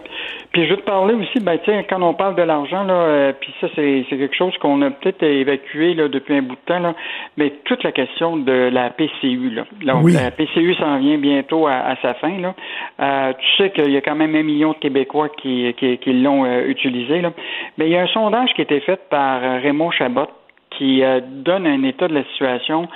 Puis 0.52 0.66
je 0.66 0.70
veux 0.70 0.76
te 0.76 0.82
parler 0.84 1.14
aussi, 1.14 1.40
ben 1.40 1.58
quand 1.88 2.02
on 2.02 2.12
parle 2.12 2.34
de 2.34 2.42
l'argent, 2.42 2.84
là, 2.84 2.92
euh, 2.94 3.32
puis 3.40 3.52
ça, 3.60 3.68
c'est 3.74 4.04
c'est 4.10 4.18
quelque 4.18 4.36
chose 4.36 4.56
qu'on 4.58 4.82
a 4.82 4.90
peut-être 4.90 5.22
évacué 5.22 5.94
là, 5.94 6.08
depuis 6.08 6.34
un 6.36 6.42
bout 6.42 6.56
de 6.56 6.60
temps, 6.66 6.78
là, 6.78 6.94
mais 7.38 7.50
toute 7.64 7.82
la 7.82 7.92
question 7.92 8.36
de 8.36 8.68
la 8.70 8.90
PCU, 8.90 9.50
là. 9.50 9.64
Donc, 9.82 10.04
Oui. 10.04 10.12
la 10.12 10.30
PCU 10.30 10.74
s'en 10.74 10.98
vient 10.98 11.16
bientôt 11.16 11.66
à, 11.66 11.72
à 11.72 11.96
sa 12.02 12.14
fin, 12.14 12.38
là. 12.38 12.54
Euh, 13.00 13.32
tu 13.38 13.62
sais 13.62 13.70
qu'il 13.70 13.90
y 13.90 13.96
a 13.96 14.02
quand 14.02 14.14
même 14.14 14.34
un 14.34 14.42
million 14.42 14.72
de 14.72 14.78
Québécois 14.78 15.30
qui, 15.30 15.72
qui, 15.78 15.96
qui 15.98 16.12
l'ont 16.12 16.44
euh, 16.44 16.66
utilisé, 16.66 17.22
là. 17.22 17.32
Mais 17.78 17.86
il 17.86 17.92
y 17.92 17.96
a 17.96 18.02
un 18.02 18.06
sondage 18.08 18.52
qui 18.54 18.60
a 18.60 18.64
été 18.64 18.80
fait 18.80 19.00
par 19.08 19.42
euh, 19.42 19.58
Raymond 19.62 19.90
Chabot 19.92 20.28
qui 20.70 21.02
euh, 21.02 21.20
donne 21.22 21.66
un 21.66 21.82
état 21.82 22.08
de 22.08 22.14
la 22.14 22.24
situation 22.24 22.88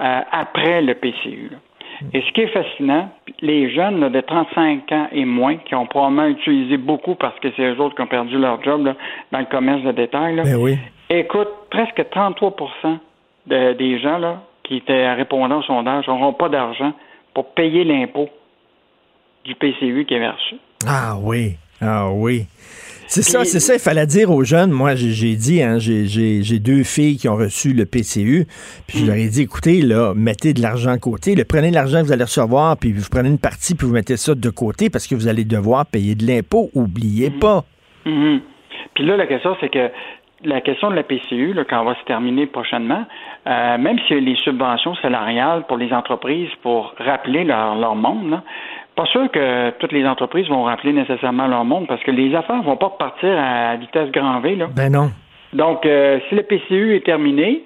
euh, 0.00 0.20
après 0.30 0.80
le 0.82 0.94
PCU, 0.94 1.50
là. 1.50 1.58
Et 2.14 2.20
ce 2.22 2.32
qui 2.32 2.40
est 2.42 2.48
fascinant, 2.48 3.10
les 3.40 3.70
jeunes 3.74 4.00
là, 4.00 4.08
de 4.08 4.20
35 4.20 4.92
ans 4.92 5.08
et 5.12 5.24
moins, 5.24 5.56
qui 5.56 5.74
ont 5.74 5.86
probablement 5.86 6.26
utilisé 6.26 6.76
beaucoup 6.76 7.14
parce 7.14 7.38
que 7.40 7.48
c'est 7.56 7.62
eux 7.62 7.80
autres 7.80 7.94
qui 7.94 8.02
ont 8.02 8.06
perdu 8.06 8.38
leur 8.38 8.62
job 8.62 8.84
là, 8.86 8.94
dans 9.30 9.38
le 9.38 9.46
commerce 9.46 9.82
de 9.82 9.92
détail, 9.92 10.36
là, 10.36 10.42
Ben 10.44 10.56
oui. 10.56 10.78
écoute, 11.10 11.48
presque 11.70 12.04
33 12.10 13.00
de- 13.46 13.72
des 13.74 13.98
gens 14.00 14.18
là, 14.18 14.42
qui 14.64 14.76
étaient 14.76 15.12
répondant 15.14 15.58
au 15.58 15.62
sondage 15.62 16.06
n'auront 16.08 16.32
pas 16.32 16.48
d'argent 16.48 16.92
pour 17.34 17.52
payer 17.54 17.84
l'impôt 17.84 18.28
du 19.44 19.54
PCU 19.54 20.04
qui 20.06 20.14
est 20.14 20.28
reçu. 20.28 20.56
Ah 20.86 21.16
oui. 21.20 21.56
Ah 21.80 22.08
oui. 22.12 22.46
C'est 23.14 23.20
ça, 23.20 23.44
c'est 23.44 23.60
ça, 23.60 23.74
il 23.74 23.78
fallait 23.78 24.06
dire 24.06 24.30
aux 24.30 24.42
jeunes. 24.42 24.70
Moi, 24.70 24.94
j'ai 24.94 25.34
dit, 25.36 25.62
hein, 25.62 25.76
j'ai- 25.78 26.58
deux 26.60 26.82
filles 26.82 27.18
qui 27.18 27.28
ont 27.28 27.36
reçu 27.36 27.74
le 27.74 27.84
PCU, 27.84 28.46
puis 28.86 29.00
je 29.00 29.06
leur 29.06 29.16
ai 29.16 29.28
dit, 29.28 29.42
écoutez, 29.42 29.82
là, 29.82 30.14
mettez 30.16 30.54
de 30.54 30.62
l'argent 30.62 30.94
de 30.94 31.00
côté, 31.00 31.34
là, 31.34 31.44
prenez 31.46 31.70
l'argent 31.70 32.00
que 32.00 32.06
vous 32.06 32.12
allez 32.12 32.24
recevoir, 32.24 32.78
puis 32.78 32.90
vous 32.94 33.04
prenez 33.10 33.28
une 33.28 33.38
partie, 33.38 33.74
puis 33.74 33.86
vous 33.86 33.92
mettez 33.92 34.16
ça 34.16 34.34
de 34.34 34.48
côté 34.48 34.88
parce 34.88 35.06
que 35.06 35.14
vous 35.14 35.28
allez 35.28 35.44
devoir 35.44 35.84
payer 35.84 36.14
de 36.14 36.26
l'impôt. 36.26 36.70
Oubliez 36.74 37.28
pas. 37.28 37.64
Mhm. 38.06 38.40
Puis 38.94 39.04
là, 39.04 39.18
la 39.18 39.26
question, 39.26 39.56
c'est 39.60 39.68
que 39.68 39.90
la 40.44 40.62
question 40.62 40.90
de 40.90 40.96
la 40.96 41.02
PCU, 41.02 41.52
là, 41.52 41.64
quand 41.68 41.82
on 41.82 41.84
va 41.84 41.94
se 41.94 42.04
terminer 42.04 42.46
prochainement, 42.46 43.04
euh, 43.46 43.76
même 43.78 43.98
a 44.08 44.14
les 44.14 44.36
subventions 44.36 44.94
salariales 44.96 45.66
pour 45.66 45.76
les 45.76 45.92
entreprises 45.92 46.48
pour 46.62 46.94
rappeler 46.98 47.44
leur, 47.44 47.76
leur 47.76 47.94
monde, 47.94 48.30
là, 48.30 48.42
pas 48.94 49.06
sûr 49.06 49.30
que 49.30 49.70
toutes 49.78 49.92
les 49.92 50.06
entreprises 50.06 50.48
vont 50.48 50.64
rappeler 50.64 50.92
nécessairement 50.92 51.46
leur 51.46 51.64
monde 51.64 51.86
parce 51.86 52.02
que 52.02 52.10
les 52.10 52.34
affaires 52.34 52.62
vont 52.62 52.76
pas 52.76 52.88
repartir 52.88 53.30
à 53.38 53.76
vitesse 53.76 54.10
grand 54.10 54.40
V. 54.40 54.56
Là. 54.56 54.68
Ben 54.74 54.90
non. 54.92 55.10
Donc, 55.52 55.84
euh, 55.84 56.18
si 56.28 56.34
le 56.34 56.42
PCU 56.42 56.94
est 56.94 57.04
terminé, 57.04 57.64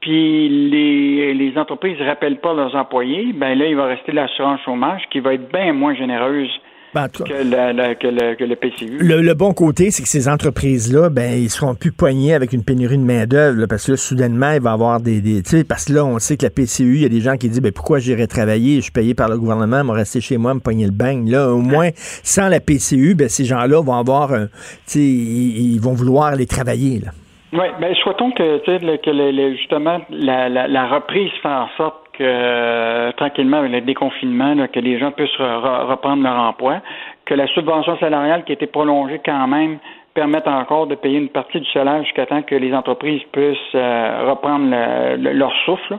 puis 0.00 0.48
les, 0.48 1.34
les 1.34 1.58
entreprises 1.58 1.98
ne 1.98 2.06
rappellent 2.06 2.40
pas 2.40 2.52
leurs 2.54 2.74
employés, 2.74 3.32
ben 3.32 3.56
là, 3.56 3.66
il 3.66 3.76
va 3.76 3.86
rester 3.86 4.12
l'assurance 4.12 4.60
chômage 4.64 5.02
qui 5.10 5.20
va 5.20 5.34
être 5.34 5.50
bien 5.52 5.72
moins 5.72 5.94
généreuse 5.94 6.50
Ben, 6.94 7.08
que, 7.08 7.22
la- 7.32 7.94
que 7.94 8.06
le, 8.06 8.34
que 8.34 8.44
le 8.44 8.54
PCU. 8.56 8.98
Le, 9.00 9.22
le 9.22 9.34
bon 9.34 9.54
côté, 9.54 9.90
c'est 9.90 10.02
que 10.02 10.08
ces 10.08 10.28
entreprises-là, 10.28 11.08
ben, 11.08 11.40
ils 11.42 11.48
seront 11.48 11.74
plus 11.74 11.90
poignés 11.92 12.34
avec 12.34 12.52
une 12.52 12.62
pénurie 12.64 12.98
de 12.98 13.02
main-d'œuvre, 13.02 13.64
parce 13.66 13.86
que 13.86 13.92
là, 13.92 13.96
soudainement, 13.96 14.52
il 14.52 14.60
va 14.60 14.70
y 14.70 14.72
avoir 14.74 15.00
des. 15.00 15.20
des 15.22 15.42
tu 15.42 15.50
sais, 15.50 15.64
parce 15.64 15.86
que 15.86 15.94
là, 15.94 16.04
on 16.04 16.18
sait 16.18 16.36
que 16.36 16.44
la 16.44 16.50
PCU, 16.50 16.96
il 16.96 17.02
y 17.02 17.04
a 17.06 17.08
des 17.08 17.20
gens 17.20 17.36
qui 17.36 17.48
disent, 17.48 17.62
ben, 17.62 17.72
pourquoi 17.72 17.98
j'irais 17.98 18.26
travailler? 18.26 18.76
Je 18.76 18.82
suis 18.82 18.92
payé 18.92 19.14
par 19.14 19.28
le 19.30 19.38
gouvernement, 19.38 19.82
me 19.84 19.92
rester 19.92 20.20
chez 20.20 20.36
moi, 20.36 20.52
me 20.52 20.60
pogner 20.60 20.84
le 20.84 20.92
bain. 20.92 21.24
Là, 21.26 21.48
au 21.50 21.58
moins, 21.62 21.88
sans 22.22 22.48
la 22.48 22.60
PCU, 22.60 23.14
ben, 23.14 23.28
ces 23.28 23.44
gens-là 23.46 23.80
vont 23.82 23.94
avoir 23.94 24.32
un. 24.34 24.46
Tu 24.46 24.52
sais, 24.86 24.98
ils, 25.00 25.74
ils 25.74 25.80
vont 25.80 25.94
vouloir 25.94 26.26
aller 26.26 26.46
travailler, 26.46 27.00
là. 27.00 27.12
Oui, 27.54 27.66
bien, 27.80 27.92
souhaitons 28.02 28.32
que, 28.32 28.58
tu 28.64 28.64
sais, 28.70 28.78
le- 28.84 28.96
que 28.96 29.10
le- 29.10 29.30
le- 29.30 29.54
justement 29.56 30.00
la, 30.10 30.48
la, 30.48 30.68
la 30.68 30.88
reprise 30.88 31.30
fait 31.42 31.48
en 31.48 31.68
sorte 31.76 31.96
que 32.12 32.22
euh, 32.22 33.12
tranquillement, 33.12 33.58
avec 33.58 33.72
le 33.72 33.80
déconfinement, 33.82 34.54
là, 34.54 34.68
que 34.68 34.80
les 34.80 34.98
gens 34.98 35.10
puissent 35.12 35.30
re- 35.38 35.60
re- 35.62 35.86
reprendre 35.86 36.22
leur 36.22 36.38
emploi, 36.38 36.80
que 37.24 37.34
la 37.34 37.46
subvention 37.48 37.96
salariale 37.98 38.44
qui 38.44 38.52
a 38.52 38.54
été 38.54 38.66
prolongée 38.66 39.20
quand 39.24 39.46
même 39.48 39.78
permette 40.14 40.46
encore 40.46 40.86
de 40.86 40.94
payer 40.94 41.18
une 41.18 41.30
partie 41.30 41.58
du 41.58 41.70
salaire 41.70 42.02
jusqu'à 42.04 42.26
temps 42.26 42.42
que 42.42 42.54
les 42.54 42.74
entreprises 42.74 43.22
puissent 43.32 43.56
euh, 43.74 44.26
reprendre 44.28 44.66
le- 44.70 45.16
le- 45.16 45.32
leur 45.32 45.52
souffle. 45.64 45.96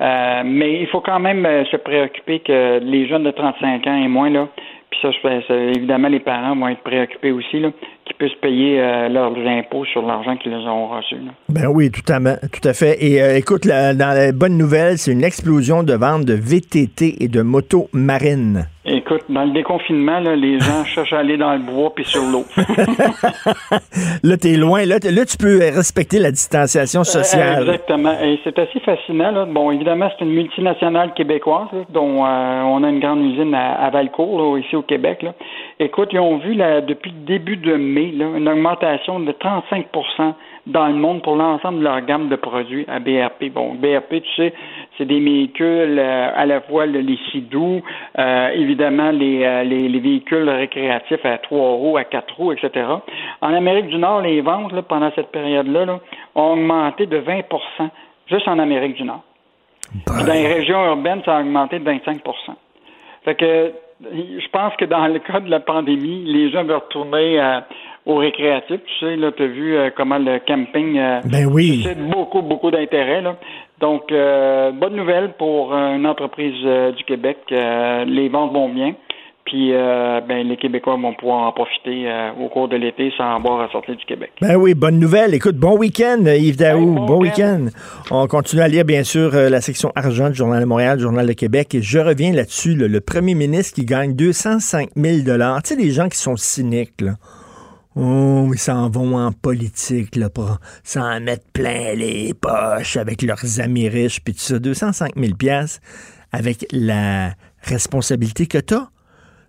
Euh, 0.00 0.42
mais 0.44 0.80
il 0.80 0.86
faut 0.88 1.00
quand 1.00 1.18
même 1.20 1.46
euh, 1.46 1.64
se 1.66 1.76
préoccuper 1.78 2.40
que 2.40 2.80
les 2.82 3.06
jeunes 3.06 3.24
de 3.24 3.30
35 3.30 3.86
ans 3.86 3.96
et 3.96 4.08
moins, 4.08 4.28
là, 4.30 4.48
puis 4.90 5.00
ça, 5.00 5.08
ça, 5.48 5.54
évidemment, 5.54 6.08
les 6.08 6.20
parents 6.20 6.54
vont 6.54 6.68
être 6.68 6.82
préoccupés 6.82 7.32
aussi, 7.32 7.58
là, 7.58 7.70
qu'ils 8.04 8.16
puissent 8.16 8.38
payer 8.40 8.80
euh, 8.80 9.08
leurs 9.08 9.32
impôts 9.46 9.84
sur 9.86 10.02
l'argent 10.06 10.36
qu'ils 10.36 10.52
ont 10.54 10.88
reçu. 10.88 11.16
Ben 11.48 11.66
oui, 11.68 11.90
tout 11.90 12.12
à, 12.12 12.18
tout 12.48 12.68
à 12.68 12.72
fait. 12.74 13.02
Et 13.04 13.22
euh, 13.22 13.36
écoute, 13.36 13.64
la- 13.64 13.94
dans 13.94 14.14
les 14.18 14.32
bonnes 14.32 14.58
nouvelles, 14.58 14.98
c'est 14.98 15.12
une 15.12 15.24
explosion 15.24 15.82
de 15.82 15.94
ventes 15.94 16.24
de 16.24 16.34
VTT 16.34 17.22
et 17.22 17.28
de 17.28 17.42
motos 17.42 17.88
marines. 17.92 18.66
Écoute, 18.86 19.22
dans 19.30 19.44
le 19.44 19.52
déconfinement, 19.52 20.20
là, 20.20 20.36
les 20.36 20.58
gens 20.60 20.84
cherchent 20.86 21.12
à 21.14 21.18
aller 21.20 21.36
dans 21.38 21.52
le 21.54 21.60
bois 21.60 21.92
puis 21.94 22.04
sur 22.04 22.22
l'eau. 22.22 22.44
Là, 24.22 24.36
t'es 24.36 24.56
loin. 24.56 24.84
Là, 24.84 24.96
là, 25.02 25.24
tu 25.24 25.36
peux 25.36 25.58
respecter 25.58 26.18
la 26.18 26.30
distanciation 26.30 27.00
Euh, 27.00 27.04
sociale. 27.04 27.62
Exactement. 27.62 28.12
Et 28.22 28.38
c'est 28.44 28.58
assez 28.58 28.80
fascinant. 28.80 29.30
Là. 29.30 29.44
Bon, 29.46 29.70
évidemment, 29.70 30.10
c'est 30.18 30.24
une 30.24 30.32
multinationale 30.32 31.14
québécoise 31.14 31.68
là, 31.72 31.80
dont 31.90 32.24
euh, 32.24 32.62
on 32.62 32.82
a 32.82 32.88
une 32.88 33.00
grande 33.00 33.22
usine 33.22 33.54
à, 33.54 33.74
à 33.84 33.90
Valcourt, 33.90 34.58
ici 34.58 34.76
au 34.76 34.82
Québec. 34.82 35.22
Là. 35.22 35.34
Écoute, 35.80 36.10
ils 36.12 36.20
ont 36.20 36.38
vu 36.38 36.54
là, 36.54 36.80
depuis 36.80 37.10
le 37.12 37.26
début 37.26 37.56
de 37.56 37.74
mai 37.76 38.12
une 38.14 38.48
augmentation 38.48 39.20
de 39.20 39.32
35% 39.32 40.34
dans 40.66 40.86
le 40.86 40.94
monde 40.94 41.22
pour 41.22 41.36
l'ensemble 41.36 41.80
de 41.80 41.84
leur 41.84 42.00
gamme 42.06 42.28
de 42.28 42.36
produits 42.36 42.86
à 42.88 42.98
BRP. 42.98 43.52
Bon, 43.52 43.74
BRP, 43.74 44.22
tu 44.22 44.34
sais, 44.36 44.54
c'est 44.96 45.04
des 45.06 45.20
véhicules 45.20 45.98
euh, 45.98 46.28
à 46.34 46.46
la 46.46 46.60
fois 46.60 46.86
le- 46.86 47.00
les 47.00 47.18
sidous, 47.30 47.82
euh, 48.18 48.48
évidemment 48.50 49.10
les, 49.10 49.42
euh, 49.44 49.62
les, 49.64 49.88
les 49.88 50.00
véhicules 50.00 50.48
récréatifs 50.48 51.24
à 51.24 51.38
trois 51.38 51.70
roues, 51.72 51.96
à 51.96 52.04
quatre 52.04 52.34
roues, 52.36 52.52
etc. 52.52 52.86
En 53.40 53.54
Amérique 53.54 53.88
du 53.88 53.96
Nord, 53.98 54.20
les 54.22 54.40
ventes 54.40 54.72
là, 54.72 54.82
pendant 54.82 55.10
cette 55.14 55.32
période-là 55.32 55.84
là, 55.84 56.00
ont 56.34 56.52
augmenté 56.52 57.06
de 57.06 57.18
20% 57.18 57.42
juste 58.30 58.48
en 58.48 58.58
Amérique 58.58 58.94
du 58.96 59.04
Nord. 59.04 59.22
Puis 60.06 60.24
dans 60.24 60.32
les 60.32 60.46
régions 60.46 60.84
urbaines, 60.86 61.22
ça 61.24 61.36
a 61.36 61.40
augmenté 61.40 61.78
de 61.78 61.84
25 61.84 62.20
Fait 63.24 63.34
que 63.34 63.72
je 64.12 64.48
pense 64.48 64.74
que 64.76 64.84
dans 64.84 65.06
le 65.06 65.18
cas 65.18 65.40
de 65.40 65.50
la 65.50 65.60
pandémie, 65.60 66.24
les 66.24 66.50
gens 66.50 66.64
veulent 66.64 66.76
retourner 66.76 67.40
euh, 67.40 67.60
au 68.06 68.16
récréatif. 68.16 68.80
Tu 68.84 69.06
sais, 69.06 69.16
là, 69.16 69.30
tu 69.32 69.42
as 69.42 69.46
vu 69.46 69.76
euh, 69.76 69.90
comment 69.96 70.18
le 70.18 70.40
camping 70.40 70.98
euh, 70.98 71.20
Ben 71.24 71.46
oui. 71.46 71.82
suscite 71.82 71.98
beaucoup, 72.10 72.42
beaucoup 72.42 72.70
d'intérêt. 72.70 73.22
Donc, 73.80 74.12
euh, 74.12 74.70
bonne 74.72 74.94
nouvelle 74.94 75.32
pour 75.36 75.74
une 75.74 76.06
entreprise 76.06 76.54
euh, 76.64 76.92
du 76.92 77.04
Québec. 77.04 77.38
Euh, 77.50 78.04
les 78.04 78.28
ventes 78.28 78.52
vont 78.52 78.68
bien. 78.68 78.94
Puis, 79.44 79.74
euh, 79.74 80.22
ben, 80.26 80.48
les 80.48 80.56
Québécois 80.56 80.96
vont 80.96 81.12
pouvoir 81.12 81.48
en 81.48 81.52
profiter 81.52 82.08
au 82.40 82.48
cours 82.48 82.66
de 82.66 82.76
l'été 82.76 83.12
sans 83.18 83.36
avoir 83.36 83.60
à 83.60 83.70
sortir 83.70 83.94
du 83.94 84.04
Québec. 84.06 84.30
Ben 84.40 84.56
oui, 84.56 84.72
bonne 84.72 84.98
nouvelle. 84.98 85.34
Écoute, 85.34 85.56
bon 85.56 85.76
week-end, 85.76 86.24
Yves 86.24 86.56
Daou. 86.56 86.94
Bon 86.94 87.04
bon 87.04 87.20
week-end. 87.20 87.66
On 88.10 88.26
continue 88.26 88.62
à 88.62 88.68
lire, 88.68 88.86
bien 88.86 89.02
sûr, 89.02 89.32
la 89.34 89.60
section 89.60 89.92
argent 89.96 90.30
du 90.30 90.34
Journal 90.34 90.60
de 90.60 90.64
Montréal, 90.64 90.96
du 90.96 91.02
Journal 91.02 91.26
de 91.26 91.34
Québec. 91.34 91.74
Et 91.74 91.82
je 91.82 91.98
reviens 91.98 92.32
là-dessus, 92.32 92.74
là, 92.74 92.88
le 92.88 93.00
premier 93.02 93.34
ministre 93.34 93.74
qui 93.74 93.84
gagne 93.84 94.14
205 94.14 94.88
000 94.96 95.16
Tu 95.18 95.30
sais, 95.64 95.76
les 95.76 95.90
gens 95.90 96.08
qui 96.08 96.16
sont 96.16 96.36
cyniques, 96.36 97.02
là. 97.02 97.12
Oh, 97.96 98.50
ils 98.52 98.58
s'en 98.58 98.90
vont 98.90 99.16
en 99.16 99.30
politique, 99.30 100.16
là, 100.16 100.28
pour 100.28 100.58
s'en 100.82 101.20
mettre 101.20 101.44
plein 101.52 101.94
les 101.94 102.34
poches 102.34 102.96
avec 102.96 103.22
leurs 103.22 103.60
amis 103.60 103.88
riches, 103.88 104.20
puis 104.20 104.34
tout 104.34 104.40
ça. 104.40 104.58
205 104.58 105.12
000 105.16 105.32
avec 106.32 106.66
la 106.72 107.34
responsabilité 107.62 108.46
que 108.46 108.58
t'as. 108.58 108.88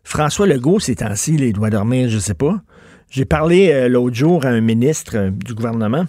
François 0.04 0.46
Legault, 0.46 0.79
ces 0.79 0.96
temps-ci, 0.96 1.34
il 1.34 1.53
doit 1.53 1.72
dormir, 1.72 2.10
je 2.10 2.20
sais 2.20 2.36
pas. 2.36 2.62
J'ai 3.10 3.25
parlé 3.25 3.72
euh, 3.72 3.90
l'autre 3.90 4.16
jour 4.16 4.46
à 4.46 4.50
un 4.50 4.62
ministre 4.62 5.18
euh, 5.18 5.31
du 5.31 5.55
gouvernement, 5.55 6.05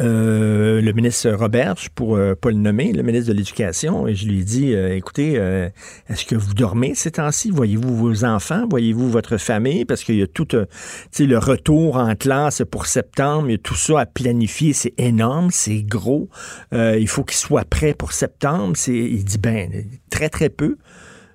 euh, 0.00 0.80
le 0.80 0.92
ministre 0.92 1.30
Roberge, 1.30 1.90
pour 1.90 2.16
euh, 2.16 2.34
pas 2.34 2.50
le 2.50 2.56
nommer, 2.56 2.92
le 2.92 3.02
ministre 3.02 3.32
de 3.32 3.36
l'Éducation, 3.36 4.06
et 4.06 4.14
je 4.14 4.26
lui 4.26 4.40
ai 4.40 4.44
dit, 4.44 4.74
euh, 4.74 4.96
écoutez, 4.96 5.34
euh, 5.36 5.68
est-ce 6.08 6.24
que 6.24 6.34
vous 6.34 6.54
dormez 6.54 6.94
ces 6.94 7.12
temps-ci? 7.12 7.50
Voyez-vous 7.50 7.94
vos 7.94 8.24
enfants? 8.24 8.66
Voyez-vous 8.70 9.10
votre 9.10 9.36
famille? 9.36 9.84
Parce 9.84 10.02
qu'il 10.04 10.16
y 10.16 10.22
a 10.22 10.26
tout 10.26 10.48
le 10.52 11.38
retour 11.38 11.96
en 11.96 12.14
classe 12.14 12.62
pour 12.70 12.86
septembre, 12.86 13.48
il 13.48 13.52
y 13.52 13.54
a 13.56 13.58
tout 13.58 13.74
ça 13.74 14.00
à 14.00 14.06
planifier, 14.06 14.72
c'est 14.72 14.94
énorme, 14.98 15.50
c'est 15.50 15.82
gros. 15.82 16.28
Il 16.72 17.08
faut 17.08 17.24
qu'ils 17.24 17.36
soient 17.36 17.64
prêts 17.64 17.94
pour 17.94 18.12
septembre. 18.12 18.74
Il 18.88 19.24
dit, 19.24 19.38
ben, 19.38 19.70
très, 20.10 20.28
très 20.28 20.48
peu. 20.48 20.78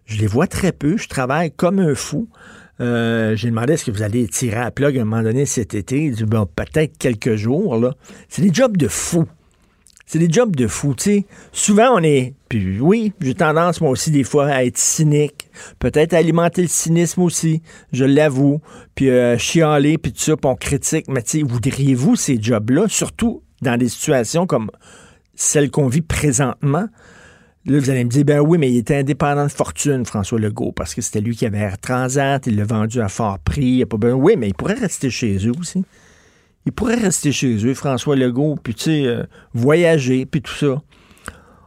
Je 0.05 0.19
les 0.19 0.27
vois 0.27 0.47
très 0.47 0.71
peu. 0.71 0.97
Je 0.97 1.07
travaille 1.07 1.51
comme 1.51 1.79
un 1.79 1.93
fou. 1.93 2.29
Euh, 2.79 3.35
j'ai 3.35 3.49
demandé 3.49 3.73
est-ce 3.73 3.85
que 3.85 3.91
vous 3.91 4.03
allez 4.03 4.27
tirer 4.27 4.57
à 4.57 4.71
plug 4.71 4.97
à 4.97 5.01
un 5.01 5.05
moment 5.05 5.23
donné 5.23 5.45
cet 5.45 5.73
été? 5.73 6.05
Il 6.05 6.15
dit 6.15 6.23
bon, 6.23 6.45
peut-être 6.45 6.97
quelques 6.97 7.35
jours. 7.35 7.77
là. 7.77 7.95
C'est 8.29 8.41
des 8.41 8.53
jobs 8.53 8.77
de 8.77 8.87
fou. 8.87 9.25
C'est 10.05 10.19
des 10.19 10.31
jobs 10.31 10.55
de 10.55 10.67
fou. 10.67 10.95
sais. 10.97 11.25
Souvent, 11.51 11.95
on 11.95 12.03
est. 12.03 12.33
Puis 12.47 12.79
oui, 12.79 13.11
j'ai 13.19 13.33
tendance, 13.33 13.81
moi 13.81 13.89
aussi, 13.89 14.09
des 14.09 14.23
fois, 14.23 14.47
à 14.47 14.63
être 14.63 14.77
cynique. 14.77 15.49
Peut-être 15.79 16.13
alimenter 16.13 16.61
le 16.61 16.69
cynisme 16.69 17.21
aussi. 17.23 17.61
Je 17.91 18.05
l'avoue. 18.05 18.61
Puis 18.95 19.09
euh, 19.09 19.37
chialer, 19.37 19.97
puis 19.97 20.13
tout 20.13 20.21
ça, 20.21 20.37
puis 20.37 20.49
on 20.49 20.55
critique. 20.55 21.07
Mais 21.09 21.21
tu 21.23 21.39
sais, 21.39 21.43
voudriez-vous 21.43 22.15
ces 22.15 22.41
jobs-là, 22.41 22.85
surtout 22.87 23.43
dans 23.61 23.75
des 23.75 23.89
situations 23.89 24.45
comme 24.47 24.71
celle 25.35 25.69
qu'on 25.71 25.87
vit 25.87 26.01
présentement? 26.01 26.87
Là, 27.67 27.79
vous 27.79 27.89
allez 27.89 28.05
me 28.05 28.09
dire, 28.09 28.23
ben 28.23 28.39
oui, 28.39 28.57
mais 28.57 28.71
il 28.71 28.77
était 28.77 28.95
indépendant 28.95 29.45
de 29.45 29.51
fortune, 29.51 30.05
François 30.05 30.39
Legault, 30.39 30.71
parce 30.71 30.95
que 30.95 31.01
c'était 31.01 31.19
lui 31.19 31.35
qui 31.35 31.45
avait 31.45 31.57
Air 31.59 31.77
Transat, 31.77 32.47
il 32.47 32.55
l'a 32.55 32.63
vendu 32.63 33.01
à 33.01 33.09
fort 33.09 33.39
prix. 33.39 33.65
Il 33.65 33.81
a 33.83 33.85
pas 33.85 33.97
besoin- 33.97 34.17
Oui, 34.19 34.35
mais 34.37 34.47
il 34.47 34.53
pourrait 34.53 34.75
rester 34.75 35.09
chez 35.09 35.35
eux 35.45 35.51
aussi. 35.59 35.83
Il 36.65 36.71
pourrait 36.71 36.95
rester 36.95 37.31
chez 37.33 37.65
eux, 37.65 37.73
François 37.73 38.15
Legault, 38.15 38.55
puis 38.61 38.73
tu 38.73 38.83
sais, 38.83 39.05
euh, 39.05 39.23
voyager, 39.53 40.25
puis 40.25 40.41
tout 40.41 40.53
ça. 40.53 40.81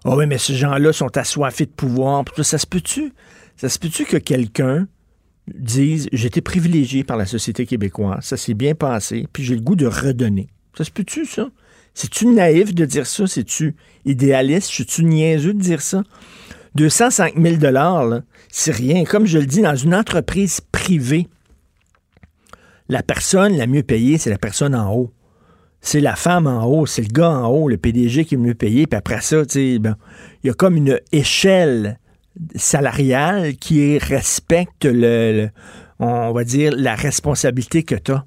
Ah 0.04 0.16
oui, 0.16 0.26
mais 0.26 0.38
ces 0.38 0.54
gens-là 0.54 0.92
sont 0.94 1.14
assoiffés 1.18 1.66
de 1.66 1.70
pouvoir, 1.70 2.24
puis 2.24 2.34
tout 2.34 2.42
ça. 2.42 2.52
Ça 2.52 2.58
se 2.58 2.66
peut-tu? 2.66 3.12
Ça 3.56 3.68
se 3.68 3.78
peut-tu 3.78 4.06
que 4.06 4.16
quelqu'un 4.16 4.88
dise, 5.54 6.08
été 6.12 6.40
privilégié 6.40 7.04
par 7.04 7.18
la 7.18 7.26
société 7.26 7.66
québécoise, 7.66 8.24
ça 8.24 8.36
s'est 8.38 8.54
bien 8.54 8.74
passé, 8.74 9.26
puis 9.32 9.42
j'ai 9.44 9.54
le 9.54 9.60
goût 9.60 9.76
de 9.76 9.86
redonner. 9.86 10.48
Ça 10.78 10.84
se 10.84 10.90
peut-tu, 10.90 11.26
ça? 11.26 11.50
C'est-tu 11.94 12.26
naïf 12.26 12.74
de 12.74 12.84
dire 12.84 13.06
ça? 13.06 13.26
C'est-tu 13.26 13.74
idéaliste? 14.04 14.70
C'est-tu 14.72 15.04
niaiseux 15.04 15.54
de 15.54 15.60
dire 15.60 15.82
ça? 15.82 16.02
205 16.76 17.34
000 17.36 17.56
là, 17.72 18.22
c'est 18.48 18.72
rien. 18.72 19.04
Comme 19.04 19.26
je 19.26 19.38
le 19.38 19.46
dis, 19.46 19.60
dans 19.62 19.74
une 19.74 19.94
entreprise 19.94 20.60
privée, 20.72 21.28
la 22.88 23.02
personne 23.02 23.56
la 23.56 23.66
mieux 23.66 23.82
payée, 23.82 24.18
c'est 24.18 24.30
la 24.30 24.38
personne 24.38 24.74
en 24.74 24.92
haut. 24.92 25.12
C'est 25.80 26.00
la 26.00 26.14
femme 26.14 26.46
en 26.46 26.64
haut, 26.66 26.86
c'est 26.86 27.02
le 27.02 27.08
gars 27.08 27.30
en 27.30 27.48
haut, 27.48 27.68
le 27.68 27.78
PDG 27.78 28.24
qui 28.24 28.34
est 28.34 28.38
mieux 28.38 28.54
payé. 28.54 28.86
Puis 28.86 28.98
après 28.98 29.20
ça, 29.20 29.42
ben, 29.54 29.96
il 30.42 30.46
y 30.46 30.50
a 30.50 30.52
comme 30.52 30.76
une 30.76 31.00
échelle 31.10 31.98
salariale 32.54 33.56
qui 33.56 33.98
respecte 33.98 34.84
le, 34.84 35.48
va 35.98 36.44
dire, 36.44 36.74
la 36.76 36.94
responsabilité 36.94 37.82
que 37.82 37.94
tu 37.94 38.12
as. 38.12 38.24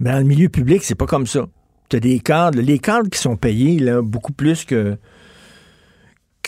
Mais 0.00 0.12
dans 0.12 0.18
le 0.18 0.24
milieu 0.24 0.48
public, 0.48 0.84
c'est 0.84 0.94
pas 0.94 1.06
comme 1.06 1.26
ça. 1.26 1.46
Des 1.90 2.20
cadres, 2.20 2.60
les 2.60 2.78
cadres 2.78 3.08
qui 3.08 3.18
sont 3.18 3.36
payés 3.36 3.78
là, 3.78 4.02
beaucoup 4.02 4.32
plus 4.32 4.64
que, 4.64 4.96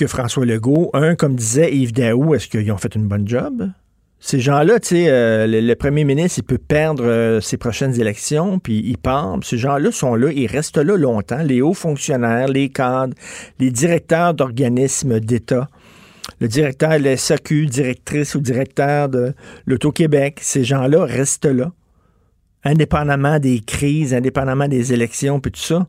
François 0.07 0.47
Legault. 0.47 0.91
Un, 0.95 1.15
comme 1.15 1.37
disait 1.37 1.75
Yves 1.75 1.93
Daou, 1.93 2.35
est-ce 2.35 2.49
qu'ils 2.49 2.73
ont 2.73 2.79
fait 2.79 2.95
une 2.95 3.07
bonne 3.07 3.29
job? 3.29 3.71
Ces 4.19 4.41
gens-là, 4.41 4.81
tu 4.81 4.89
sais, 4.89 5.07
euh, 5.09 5.47
le, 5.47 5.61
le 5.61 5.75
premier 5.75 6.05
ministre, 6.05 6.39
il 6.39 6.43
peut 6.43 6.59
perdre 6.59 7.05
euh, 7.05 7.41
ses 7.41 7.57
prochaines 7.57 7.99
élections, 7.99 8.59
puis 8.59 8.83
il 8.85 8.99
part. 8.99 9.39
Ces 9.43 9.57
gens-là 9.57 9.93
sont 9.93 10.15
là, 10.15 10.31
ils 10.31 10.47
restent 10.47 10.77
là 10.77 10.97
longtemps. 10.97 11.43
Les 11.43 11.63
hauts 11.63 11.75
fonctionnaires, 11.75 12.49
les 12.49 12.69
cadres, 12.69 13.15
les 13.59 13.71
directeurs 13.71 14.35
d'organismes 14.35 15.21
d'État, 15.21 15.69
le 16.39 16.49
directeur 16.49 16.99
de 16.99 17.05
la 17.05 17.17
SAQ, 17.17 17.67
directrice 17.67 18.35
ou 18.35 18.41
directeur 18.41 19.09
de 19.09 19.33
l'Auto-Québec, 19.67 20.39
ces 20.43 20.65
gens-là 20.65 21.05
restent 21.05 21.47
là, 21.47 21.73
indépendamment 22.65 23.39
des 23.39 23.61
crises, 23.61 24.15
indépendamment 24.15 24.69
des 24.69 24.93
élections, 24.93 25.41
puis 25.41 25.53
tout 25.53 25.61
ça. 25.61 25.87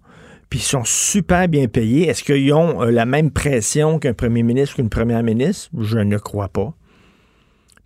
Puis 0.49 0.59
ils 0.59 0.63
sont 0.63 0.83
super 0.83 1.47
bien 1.47 1.67
payés. 1.67 2.09
Est-ce 2.09 2.23
qu'ils 2.23 2.51
ont 2.53 2.83
euh, 2.83 2.91
la 2.91 3.05
même 3.05 3.31
pression 3.31 3.99
qu'un 3.99 4.13
premier 4.13 4.43
ministre 4.43 4.75
qu'une 4.75 4.89
première 4.89 5.23
ministre? 5.23 5.69
Je 5.79 5.99
ne 5.99 6.17
crois 6.17 6.49
pas. 6.49 6.73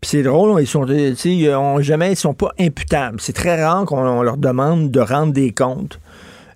Puis 0.02 0.10
c'est 0.10 0.24
drôle, 0.24 0.62
ils 0.62 0.68
sont, 0.68 0.86
ils 0.86 1.50
ont 1.52 1.80
jamais, 1.82 2.14
ils 2.14 2.16
sont 2.16 2.34
pas 2.34 2.52
imputables. 2.60 3.22
C'est 3.22 3.34
très 3.34 3.64
rare 3.64 3.86
qu'on 3.86 4.00
on 4.00 4.24
leur 4.24 4.38
demande 4.38 4.92
de 4.92 5.00
rendre 5.00 5.32
des 5.32 5.52
comptes. 5.52 6.00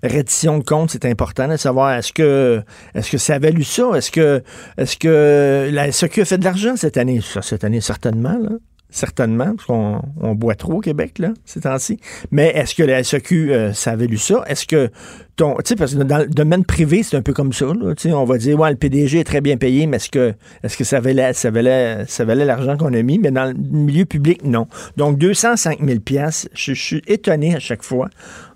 Reddition 0.02 0.60
de 0.60 0.64
comptes, 0.64 0.92
c'est 0.92 1.06
important 1.06 1.48
de 1.48 1.58
savoir 1.58 1.94
est-ce 1.94 2.14
que 2.14 2.64
est-ce 2.96 3.12
que 3.12 3.18
ça 3.18 3.36
a 3.36 3.40
valu 3.40 3.64
ça? 3.64 3.92
Est-ce 3.96 4.12
que 4.12 4.42
est-ce 4.78 4.98
que 4.98 5.70
la 5.72 5.92
SQ 5.92 6.20
a 6.20 6.26
fait 6.26 6.38
de 6.38 6.44
l'argent 6.46 6.76
cette 6.76 6.98
année? 6.98 7.22
Ça, 7.22 7.42
cette 7.42 7.64
année, 7.64 7.82
certainement, 7.82 8.38
là. 8.42 8.52
Certainement, 8.90 9.56
parce 9.56 9.66
qu'on 9.66 10.02
on 10.20 10.36
boit 10.36 10.56
trop 10.56 10.74
au 10.74 10.80
Québec, 10.80 11.20
là, 11.20 11.34
ces 11.46 11.62
temps-ci. 11.62 12.00
Mais 12.32 12.48
est-ce 12.56 12.74
que 12.76 12.84
la 12.84 13.04
SEQ, 13.04 13.52
euh, 13.52 13.74
ça 13.74 13.92
avait 13.92 14.08
lu 14.08 14.18
ça? 14.18 14.44
Est-ce 14.48 14.66
que 14.66 14.90
ton. 15.36 15.56
Tu 15.58 15.62
sais, 15.66 15.76
parce 15.76 15.94
que 15.94 16.04
dans 16.04 16.18
le 16.18 16.28
domaine 16.28 16.66
privé, 16.66 17.04
c'est 17.04 17.16
un 17.16 17.22
peu 17.22 17.34
comme 17.34 17.54
ça, 17.54 17.66
là. 17.66 17.96
Tu 17.96 18.10
sais, 18.10 18.14
on 18.14 18.26
va 18.26 18.38
dire, 18.38 18.60
ouais, 18.60 18.72
le 18.72 18.76
PDG 18.76 19.20
est 19.20 19.24
très 19.24 19.42
bien 19.42 19.58
payé, 19.58 19.86
mais 19.86 19.98
est-ce 19.98 20.10
que, 20.10 20.34
est-ce 20.64 20.76
que 20.76 20.84
ça 20.84 21.00
valait, 21.00 21.34
ça 21.34 21.52
valait, 21.52 22.06
ça 22.08 22.26
valait 22.26 22.46
l'argent 22.46 22.78
qu'on 22.78 22.94
a 22.94 23.02
mis? 23.02 23.20
Mais 23.20 23.32
dans 23.32 23.46
le 23.46 23.54
milieu 23.54 24.06
public, 24.06 24.44
non. 24.44 24.68
Donc, 24.98 25.18
205 25.18 25.80
000 25.84 26.00
piastres, 26.00 26.50
je, 26.54 26.74
je 26.74 26.82
suis 26.82 27.02
étonné 27.08 27.56
à 27.56 27.60
chaque 27.60 27.84
fois 27.84 28.10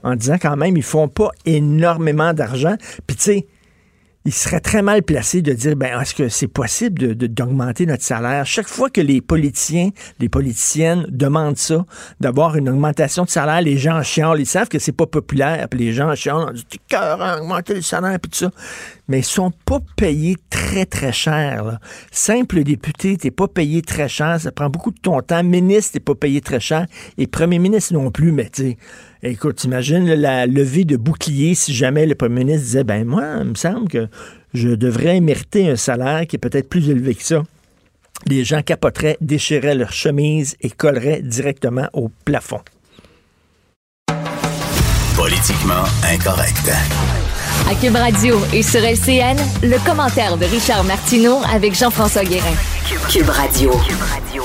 en 0.03 0.15
disant 0.15 0.37
quand 0.41 0.57
même, 0.57 0.75
ils 0.75 0.83
font 0.83 1.07
pas 1.07 1.29
énormément 1.45 2.33
d'argent. 2.33 2.75
Puis, 3.07 3.15
tu 3.15 3.23
sais, 3.23 3.47
il 4.25 4.33
serait 4.33 4.61
très 4.61 4.81
mal 4.81 5.03
placé 5.03 5.41
de 5.41 5.51
dire 5.51 5.75
ben 5.75 5.99
est-ce 5.99 6.15
que 6.15 6.29
c'est 6.29 6.47
possible 6.47 7.15
de, 7.15 7.27
d'augmenter 7.27 7.85
notre 7.85 8.03
salaire? 8.03 8.45
Chaque 8.45 8.67
fois 8.67 8.89
que 8.89 9.01
les 9.01 9.19
politiciens, 9.21 9.89
les 10.19 10.29
politiciennes 10.29 11.05
demandent 11.09 11.57
ça, 11.57 11.85
d'avoir 12.21 12.55
une 12.55 12.69
augmentation 12.69 13.25
de 13.25 13.29
salaire, 13.29 13.61
les 13.61 13.77
gens 13.77 14.01
chialent, 14.01 14.39
ils 14.39 14.45
savent 14.45 14.69
que 14.69 14.79
c'est 14.79 14.93
pas 14.93 15.07
populaire, 15.07 15.67
puis 15.69 15.79
les 15.79 15.91
gens 15.91 16.15
chialent, 16.15 16.47
on 16.49 16.53
dit 16.53 16.65
cœur 16.87 17.19
augmenter 17.41 17.73
le 17.73 17.81
salaire 17.81 18.17
puis 18.19 18.29
tout 18.29 18.37
ça. 18.37 18.51
Mais 19.09 19.19
ils 19.19 19.25
sont 19.25 19.51
pas 19.65 19.79
payés 19.97 20.37
très 20.49 20.85
très 20.85 21.11
cher. 21.11 21.65
Là. 21.65 21.79
Simple 22.09 22.63
député, 22.63 23.17
t'es 23.17 23.31
pas 23.31 23.49
payé 23.49 23.81
très 23.81 24.07
cher, 24.07 24.39
ça 24.39 24.51
prend 24.53 24.69
beaucoup 24.69 24.91
de 24.91 24.99
ton 24.99 25.21
temps. 25.21 25.43
Ministre, 25.43 25.93
t'es 25.93 25.99
pas 25.99 26.15
payé 26.15 26.39
très 26.39 26.61
cher, 26.61 26.85
et 27.17 27.27
premier 27.27 27.59
ministre 27.59 27.93
non 27.93 28.09
plus, 28.09 28.31
mais 28.31 28.49
tu 28.49 28.77
Écoute, 29.25 29.55
t'imagines 29.55 30.13
la 30.15 30.45
levée 30.45 30.83
de 30.83 30.97
bouclier 30.97 31.55
si 31.55 31.73
jamais 31.73 32.05
le 32.05 32.13
premier 32.13 32.43
ministre 32.43 32.65
disait, 32.65 32.83
ben 32.83 33.05
moi, 33.05 33.23
il 33.39 33.51
me 33.51 33.55
semble 33.55 33.87
que 33.87 34.09
je 34.53 34.67
devrais 34.67 35.21
mériter 35.21 35.69
un 35.69 35.77
salaire 35.77 36.27
qui 36.27 36.35
est 36.35 36.39
peut-être 36.39 36.67
plus 36.67 36.89
élevé 36.89 37.15
que 37.15 37.23
ça. 37.23 37.41
Les 38.25 38.43
gens 38.43 38.61
capoteraient, 38.61 39.17
déchireraient 39.21 39.75
leur 39.75 39.93
chemise 39.93 40.57
et 40.59 40.69
colleraient 40.69 41.21
directement 41.21 41.87
au 41.93 42.09
plafond. 42.25 42.59
Politiquement 45.15 45.85
incorrect. 46.11 46.69
À 47.69 47.75
Cube 47.75 47.95
Radio 47.95 48.41
et 48.51 48.61
sur 48.61 48.81
LCN, 48.81 49.37
le 49.63 49.85
commentaire 49.85 50.35
de 50.35 50.45
Richard 50.45 50.83
Martineau 50.83 51.37
avec 51.49 51.75
Jean-François 51.75 52.25
Guérin. 52.25 52.55
Cube 53.09 53.29
Radio. 53.29 53.71
Cube 53.87 54.01
Radio. 54.01 54.43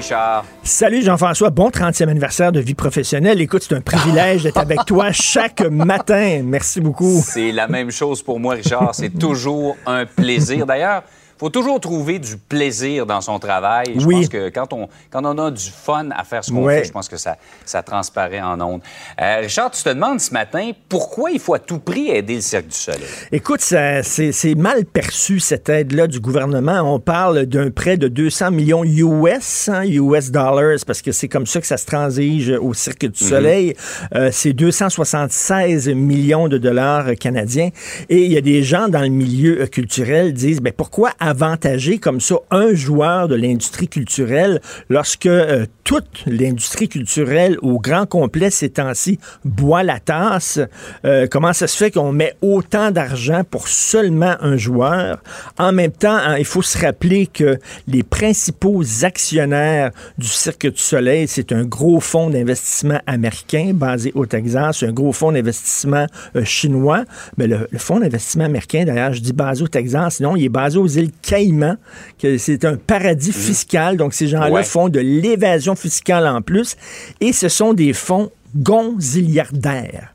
Richard. 0.00 0.46
Salut 0.62 1.02
Jean-François, 1.02 1.50
bon 1.50 1.68
30e 1.68 2.08
anniversaire 2.08 2.52
de 2.52 2.60
vie 2.60 2.74
professionnelle. 2.74 3.38
Écoute, 3.40 3.66
c'est 3.68 3.74
un 3.74 3.82
privilège 3.82 4.44
d'être 4.44 4.56
avec 4.56 4.86
toi 4.86 5.12
chaque 5.12 5.60
matin. 5.60 6.40
Merci 6.42 6.80
beaucoup. 6.80 7.20
C'est 7.22 7.52
la 7.52 7.68
même 7.68 7.90
chose 7.90 8.22
pour 8.22 8.40
moi, 8.40 8.54
Richard. 8.54 8.94
C'est 8.94 9.10
toujours 9.10 9.76
un 9.84 10.06
plaisir. 10.06 10.64
D'ailleurs, 10.64 11.02
faut 11.40 11.48
toujours 11.48 11.80
trouver 11.80 12.18
du 12.18 12.36
plaisir 12.36 13.06
dans 13.06 13.22
son 13.22 13.38
travail. 13.38 13.94
Je 13.96 14.06
Oui. 14.06 14.16
pense 14.16 14.28
que 14.28 14.50
quand 14.50 14.72
on, 14.74 14.88
quand 15.10 15.24
on 15.24 15.38
a 15.38 15.50
du 15.50 15.70
fun 15.70 16.08
à 16.14 16.22
faire 16.24 16.44
ce 16.44 16.50
qu'on 16.52 16.68
fait, 16.68 16.84
je 16.84 16.92
pense 16.92 17.08
que 17.08 17.16
ça, 17.16 17.36
ça 17.64 17.82
transparaît 17.82 18.42
en 18.42 18.60
ondes. 18.60 18.82
Euh, 19.20 19.38
Richard, 19.40 19.70
tu 19.70 19.82
te 19.82 19.88
demandes 19.88 20.20
ce 20.20 20.32
matin 20.34 20.72
pourquoi 20.88 21.30
il 21.30 21.40
faut 21.40 21.54
à 21.54 21.58
tout 21.58 21.78
prix 21.78 22.10
aider 22.10 22.34
le 22.34 22.40
Cirque 22.42 22.66
du 22.66 22.76
Soleil? 22.76 23.00
Écoute, 23.32 23.60
c'est 23.62 24.54
mal 24.54 24.84
perçu, 24.84 25.40
cette 25.40 25.68
aide-là 25.70 26.06
du 26.06 26.20
gouvernement. 26.20 26.82
On 26.94 27.00
parle 27.00 27.46
d'un 27.46 27.70
prêt 27.70 27.96
de 27.96 28.08
200 28.08 28.50
millions 28.50 28.84
US, 28.84 29.68
hein, 29.68 29.84
US 29.86 30.30
dollars, 30.30 30.76
parce 30.86 31.00
que 31.00 31.10
c'est 31.12 31.28
comme 31.28 31.46
ça 31.46 31.60
que 31.60 31.66
ça 31.66 31.78
se 31.78 31.86
transige 31.86 32.50
au 32.50 32.74
Cirque 32.74 33.06
du 33.06 33.24
Soleil. 33.24 33.74
Euh, 34.14 34.28
c'est 34.30 34.52
276 34.52 35.88
millions 35.88 36.48
de 36.48 36.58
dollars 36.58 37.06
canadiens. 37.18 37.70
Et 38.10 38.24
il 38.26 38.32
y 38.32 38.36
a 38.36 38.40
des 38.42 38.62
gens 38.62 38.88
dans 38.88 39.00
le 39.00 39.08
milieu 39.08 39.66
culturel 39.66 40.28
qui 40.28 40.32
disent, 40.34 40.60
ben, 40.60 40.72
pourquoi 40.76 41.12
avantager 41.30 41.98
comme 41.98 42.20
ça 42.20 42.36
un 42.50 42.74
joueur 42.74 43.28
de 43.28 43.34
l'industrie 43.34 43.88
culturelle 43.88 44.60
lorsque 44.88 45.26
euh, 45.26 45.66
toute 45.84 46.24
l'industrie 46.26 46.88
culturelle 46.88 47.56
au 47.62 47.78
grand 47.78 48.06
complet 48.06 48.50
ces 48.50 48.70
temps-ci 48.70 49.18
boit 49.44 49.82
la 49.82 49.98
tasse? 49.98 50.60
Euh, 51.04 51.26
comment 51.30 51.52
ça 51.52 51.66
se 51.66 51.76
fait 51.76 51.90
qu'on 51.90 52.12
met 52.12 52.34
autant 52.42 52.90
d'argent 52.90 53.42
pour 53.48 53.68
seulement 53.68 54.36
un 54.40 54.56
joueur? 54.56 55.22
En 55.58 55.72
même 55.72 55.92
temps, 55.92 56.16
hein, 56.16 56.36
il 56.38 56.44
faut 56.44 56.62
se 56.62 56.78
rappeler 56.78 57.26
que 57.26 57.58
les 57.86 58.02
principaux 58.02 58.82
actionnaires 59.02 59.90
du 60.18 60.26
Cirque 60.26 60.66
du 60.66 60.80
Soleil, 60.80 61.26
c'est 61.28 61.52
un 61.52 61.64
gros 61.64 62.00
fonds 62.00 62.30
d'investissement 62.30 63.00
américain 63.06 63.72
basé 63.74 64.12
au 64.14 64.26
Texas, 64.26 64.82
un 64.82 64.92
gros 64.92 65.12
fonds 65.12 65.32
d'investissement 65.32 66.06
euh, 66.36 66.44
chinois. 66.44 67.04
Mais 67.36 67.46
le, 67.46 67.68
le 67.70 67.78
fonds 67.78 68.00
d'investissement 68.00 68.44
américain, 68.44 68.84
d'ailleurs, 68.84 69.12
je 69.12 69.20
dis 69.20 69.32
basé 69.32 69.62
au 69.62 69.68
Texas, 69.68 70.20
non, 70.20 70.36
il 70.36 70.44
est 70.44 70.48
basé 70.48 70.78
aux 70.78 70.86
îles 70.86 71.12
Caïmans, 71.22 71.76
que 72.20 72.38
c'est 72.38 72.64
un 72.64 72.76
paradis 72.76 73.32
fiscal. 73.32 73.96
Donc, 73.96 74.14
ces 74.14 74.26
gens-là 74.28 74.50
Ouais. 74.50 74.64
font 74.64 74.88
de 74.88 75.00
l'évasion 75.00 75.74
fiscale 75.76 76.26
en 76.26 76.42
plus. 76.42 76.76
Et 77.20 77.32
ce 77.32 77.48
sont 77.48 77.72
des 77.74 77.92
fonds 77.92 78.30
gonziliardaires. 78.56 80.14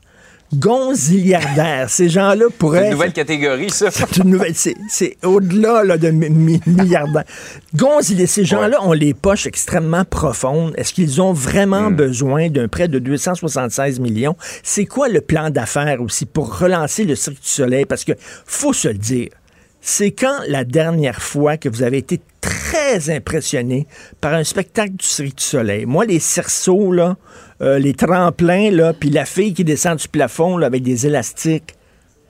Gonziliardaires. 0.54 1.90
Ces 1.90 2.08
gens-là 2.08 2.44
C'est 2.48 2.56
pourraient... 2.56 2.84
une 2.86 2.92
nouvelle 2.92 3.12
catégorie, 3.12 3.68
ça. 3.70 3.90
C'est 3.90 4.18
une 4.18 4.30
nouvelle. 4.30 4.54
C'est, 4.54 4.76
c'est 4.88 5.16
au-delà 5.24 5.82
là, 5.82 5.98
de 5.98 6.10
mi- 6.10 6.30
mi- 6.30 6.60
milliardaires. 6.66 7.24
Ces 8.26 8.44
gens-là 8.44 8.80
ont 8.84 8.92
les 8.92 9.12
poches 9.12 9.46
extrêmement 9.46 10.04
profondes. 10.04 10.72
Est-ce 10.76 10.92
qu'ils 10.94 11.20
ont 11.20 11.32
vraiment 11.32 11.90
besoin 11.90 12.48
d'un 12.48 12.68
prêt 12.68 12.86
de 12.88 12.98
276 13.00 13.98
millions? 13.98 14.36
C'est 14.62 14.86
quoi 14.86 15.08
le 15.08 15.20
plan 15.20 15.50
d'affaires 15.50 16.00
aussi 16.00 16.26
pour 16.26 16.58
relancer 16.58 17.04
le 17.04 17.16
Cirque 17.16 17.40
du 17.42 17.48
Soleil? 17.48 17.84
Parce 17.84 18.04
que 18.04 18.12
faut 18.46 18.72
se 18.72 18.88
le 18.88 18.94
dire. 18.94 19.30
C'est 19.88 20.10
quand 20.10 20.40
la 20.48 20.64
dernière 20.64 21.22
fois 21.22 21.56
que 21.56 21.68
vous 21.68 21.84
avez 21.84 21.98
été 21.98 22.20
très 22.40 23.08
impressionné 23.08 23.86
par 24.20 24.34
un 24.34 24.42
spectacle 24.42 24.94
du 24.94 25.06
Cirque 25.06 25.36
du 25.36 25.44
Soleil? 25.44 25.86
Moi, 25.86 26.06
les 26.06 26.18
cerceaux, 26.18 26.90
là, 26.90 27.16
euh, 27.60 27.78
les 27.78 27.94
tremplins, 27.94 28.72
là, 28.72 28.92
puis 28.92 29.10
la 29.10 29.24
fille 29.24 29.54
qui 29.54 29.62
descend 29.62 29.96
du 29.96 30.08
plafond 30.08 30.56
là, 30.56 30.66
avec 30.66 30.82
des 30.82 31.06
élastiques, 31.06 31.76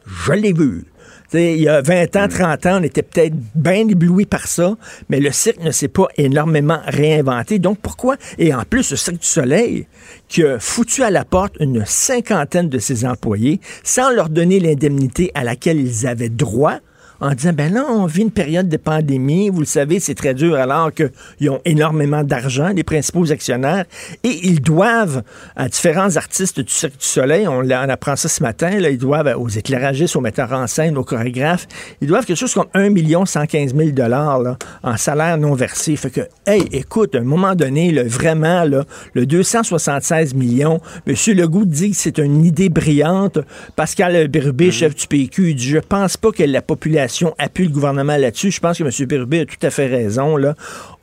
je 0.06 0.32
l'ai 0.32 0.52
vu. 0.52 0.84
Il 1.32 1.56
y 1.56 1.66
a 1.66 1.80
20 1.80 2.16
ans, 2.16 2.28
30 2.28 2.66
ans, 2.66 2.78
on 2.80 2.82
était 2.82 3.02
peut-être 3.02 3.34
bien 3.54 3.88
éblouis 3.88 4.26
par 4.26 4.46
ça, 4.46 4.76
mais 5.08 5.18
le 5.18 5.32
cirque 5.32 5.64
ne 5.64 5.70
s'est 5.70 5.88
pas 5.88 6.08
énormément 6.18 6.80
réinventé. 6.84 7.58
Donc 7.58 7.78
pourquoi? 7.78 8.16
Et 8.36 8.52
en 8.52 8.64
plus, 8.64 8.90
le 8.90 8.98
Cirque 8.98 9.20
du 9.20 9.26
Soleil, 9.26 9.86
qui 10.28 10.44
a 10.44 10.58
foutu 10.60 11.02
à 11.02 11.10
la 11.10 11.24
porte 11.24 11.54
une 11.58 11.86
cinquantaine 11.86 12.68
de 12.68 12.78
ses 12.78 13.06
employés 13.06 13.60
sans 13.82 14.10
leur 14.10 14.28
donner 14.28 14.60
l'indemnité 14.60 15.30
à 15.34 15.42
laquelle 15.42 15.80
ils 15.80 16.06
avaient 16.06 16.28
droit, 16.28 16.80
en 17.20 17.32
disant, 17.34 17.52
ben 17.52 17.72
là, 17.72 17.84
on 17.88 18.06
vit 18.06 18.22
une 18.22 18.30
période 18.30 18.68
de 18.68 18.76
pandémie, 18.76 19.48
vous 19.48 19.60
le 19.60 19.66
savez, 19.66 20.00
c'est 20.00 20.14
très 20.14 20.34
dur 20.34 20.56
alors 20.56 20.90
qu'ils 20.92 21.50
ont 21.50 21.60
énormément 21.64 22.22
d'argent, 22.22 22.68
les 22.74 22.84
principaux 22.84 23.30
actionnaires, 23.32 23.84
et 24.24 24.46
ils 24.46 24.60
doivent 24.60 25.22
à 25.56 25.68
différents 25.68 26.16
artistes 26.16 26.60
du 26.60 26.72
Cirque 26.72 26.98
du 26.98 27.06
Soleil, 27.06 27.48
on, 27.48 27.62
on 27.62 27.88
apprend 27.88 28.16
ça 28.16 28.28
ce 28.28 28.42
matin, 28.42 28.78
là, 28.78 28.90
ils 28.90 28.98
doivent 28.98 29.34
aux 29.38 29.48
éclairagistes, 29.48 30.16
aux 30.16 30.20
metteurs 30.20 30.52
en 30.52 30.66
scène, 30.66 30.96
aux 30.98 31.04
chorégraphes, 31.04 31.66
ils 32.00 32.08
doivent 32.08 32.24
quelque 32.24 32.36
chose 32.36 32.54
comme 32.54 32.66
1 32.74 33.24
115 33.24 33.74
000 33.74 33.90
dollars 33.90 34.40
là, 34.40 34.56
en 34.82 34.96
salaire 34.96 35.38
non 35.38 35.54
versé. 35.54 35.96
Fait 35.96 36.10
que, 36.10 36.20
hey, 36.46 36.62
écoute, 36.72 37.14
à 37.14 37.18
un 37.18 37.22
moment 37.22 37.54
donné, 37.54 37.92
là, 37.92 38.02
vraiment, 38.04 38.64
là, 38.64 38.84
le 39.14 39.26
276 39.26 40.34
millions, 40.34 40.80
M. 41.06 41.14
Legault 41.34 41.64
dit 41.64 41.90
que 41.90 41.96
c'est 41.96 42.18
une 42.18 42.44
idée 42.44 42.68
brillante. 42.68 43.38
Pascal 43.74 44.28
Bérubé, 44.28 44.70
chef 44.70 44.94
du 44.94 45.06
PQ, 45.06 45.50
il 45.50 45.56
dit, 45.56 45.68
je 45.68 45.78
pense 45.78 46.16
pas 46.16 46.30
que 46.30 46.42
la 46.42 46.62
population 46.62 47.05
appuie 47.38 47.64
le 47.64 47.70
gouvernement 47.70 48.16
là-dessus. 48.16 48.50
Je 48.50 48.60
pense 48.60 48.78
que 48.78 48.84
M. 48.84 49.06
Bérubé 49.06 49.40
a 49.40 49.44
tout 49.46 49.56
à 49.62 49.70
fait 49.70 49.86
raison. 49.86 50.36
Là. 50.36 50.54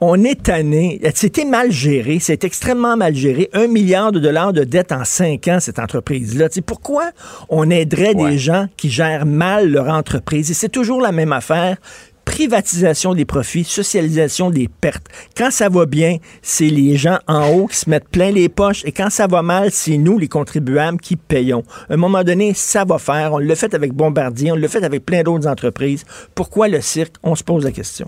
On 0.01 0.23
est 0.23 0.43
tanné. 0.43 1.01
C'était 1.15 1.45
mal 1.45 1.71
géré. 1.71 2.19
C'est 2.19 2.43
extrêmement 2.43 2.97
mal 2.97 3.15
géré. 3.15 3.49
Un 3.53 3.67
milliard 3.67 4.11
de 4.11 4.19
dollars 4.19 4.53
de 4.53 4.63
dette 4.63 4.91
en 4.91 5.05
cinq 5.05 5.47
ans, 5.47 5.59
cette 5.59 5.79
entreprise-là. 5.79 6.47
Pourquoi 6.65 7.11
on 7.49 7.69
aiderait 7.69 8.15
Ouais. 8.15 8.31
des 8.31 8.37
gens 8.37 8.67
qui 8.77 8.89
gèrent 8.89 9.25
mal 9.25 9.69
leur 9.71 9.87
entreprise? 9.89 10.51
Et 10.51 10.53
c'est 10.53 10.69
toujours 10.69 11.01
la 11.01 11.11
même 11.11 11.33
affaire 11.33 11.77
privatisation 12.25 13.13
des 13.13 13.25
profits, 13.25 13.63
socialisation 13.63 14.49
des 14.49 14.67
pertes. 14.67 15.07
Quand 15.37 15.51
ça 15.51 15.69
va 15.69 15.85
bien, 15.85 16.17
c'est 16.41 16.67
les 16.67 16.97
gens 16.97 17.19
en 17.27 17.49
haut 17.49 17.67
qui 17.67 17.77
se 17.77 17.89
mettent 17.89 18.09
plein 18.09 18.31
les 18.31 18.49
poches 18.49 18.83
et 18.85 18.91
quand 18.91 19.09
ça 19.09 19.27
va 19.27 19.41
mal, 19.41 19.71
c'est 19.71 19.97
nous, 19.97 20.17
les 20.17 20.27
contribuables, 20.27 20.99
qui 20.99 21.15
payons. 21.15 21.63
À 21.89 21.93
un 21.93 21.97
moment 21.97 22.23
donné, 22.23 22.53
ça 22.53 22.85
va 22.85 22.97
faire. 22.97 23.33
On 23.33 23.37
l'a 23.39 23.55
fait 23.55 23.73
avec 23.73 23.93
Bombardier, 23.93 24.51
on 24.51 24.55
l'a 24.55 24.67
fait 24.67 24.83
avec 24.83 25.05
plein 25.05 25.23
d'autres 25.23 25.47
entreprises. 25.47 26.05
Pourquoi 26.35 26.67
le 26.67 26.81
cirque? 26.81 27.15
On 27.23 27.35
se 27.35 27.43
pose 27.43 27.63
la 27.63 27.71
question. 27.71 28.07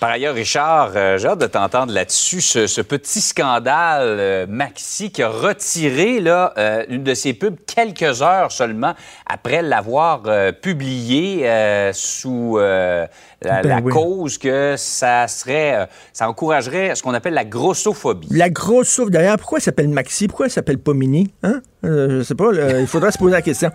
Par 0.00 0.10
ailleurs, 0.10 0.36
Richard, 0.36 0.92
euh, 0.94 1.18
j'ai 1.18 1.26
hâte 1.26 1.40
de 1.40 1.48
t'entendre 1.48 1.92
là-dessus. 1.92 2.40
Ce, 2.40 2.80
petit 2.82 3.20
scandale 3.20 4.02
euh, 4.20 4.46
Maxi 4.48 5.10
qui 5.10 5.24
a 5.24 5.28
retiré 5.28 6.20
là, 6.20 6.54
euh, 6.56 6.84
une 6.88 7.02
de 7.02 7.14
ses 7.14 7.34
pubs 7.34 7.56
quelques 7.66 8.22
heures 8.22 8.52
seulement 8.52 8.94
après 9.26 9.60
l'avoir 9.60 10.22
publiée 10.62 11.50
sous 11.92 12.58
la, 13.42 13.62
Ben 13.62 13.68
la 13.68 13.80
oui. 13.80 13.92
cause 13.92 14.36
que 14.38 14.74
ça 14.76 15.28
serait, 15.28 15.76
euh, 15.76 15.86
ça 16.12 16.28
encouragerait 16.28 16.94
ce 16.94 17.02
qu'on 17.02 17.14
appelle 17.14 17.34
la 17.34 17.44
grossophobie. 17.44 18.28
La 18.30 18.48
souffle, 18.82 19.10
d'ailleurs, 19.10 19.36
pourquoi 19.38 19.60
s'appelle 19.60 19.88
Maxi? 19.88 20.26
Pourquoi 20.26 20.48
s'appelle 20.48 20.78
pas 20.78 20.92
Mini? 20.94 21.32
Hein? 21.42 21.60
Euh, 21.84 22.18
je 22.18 22.22
sais 22.24 22.34
pas, 22.34 22.50
là, 22.52 22.80
il 22.80 22.86
faudra 22.86 23.12
se 23.12 23.18
poser 23.18 23.32
la 23.32 23.42
question. 23.42 23.70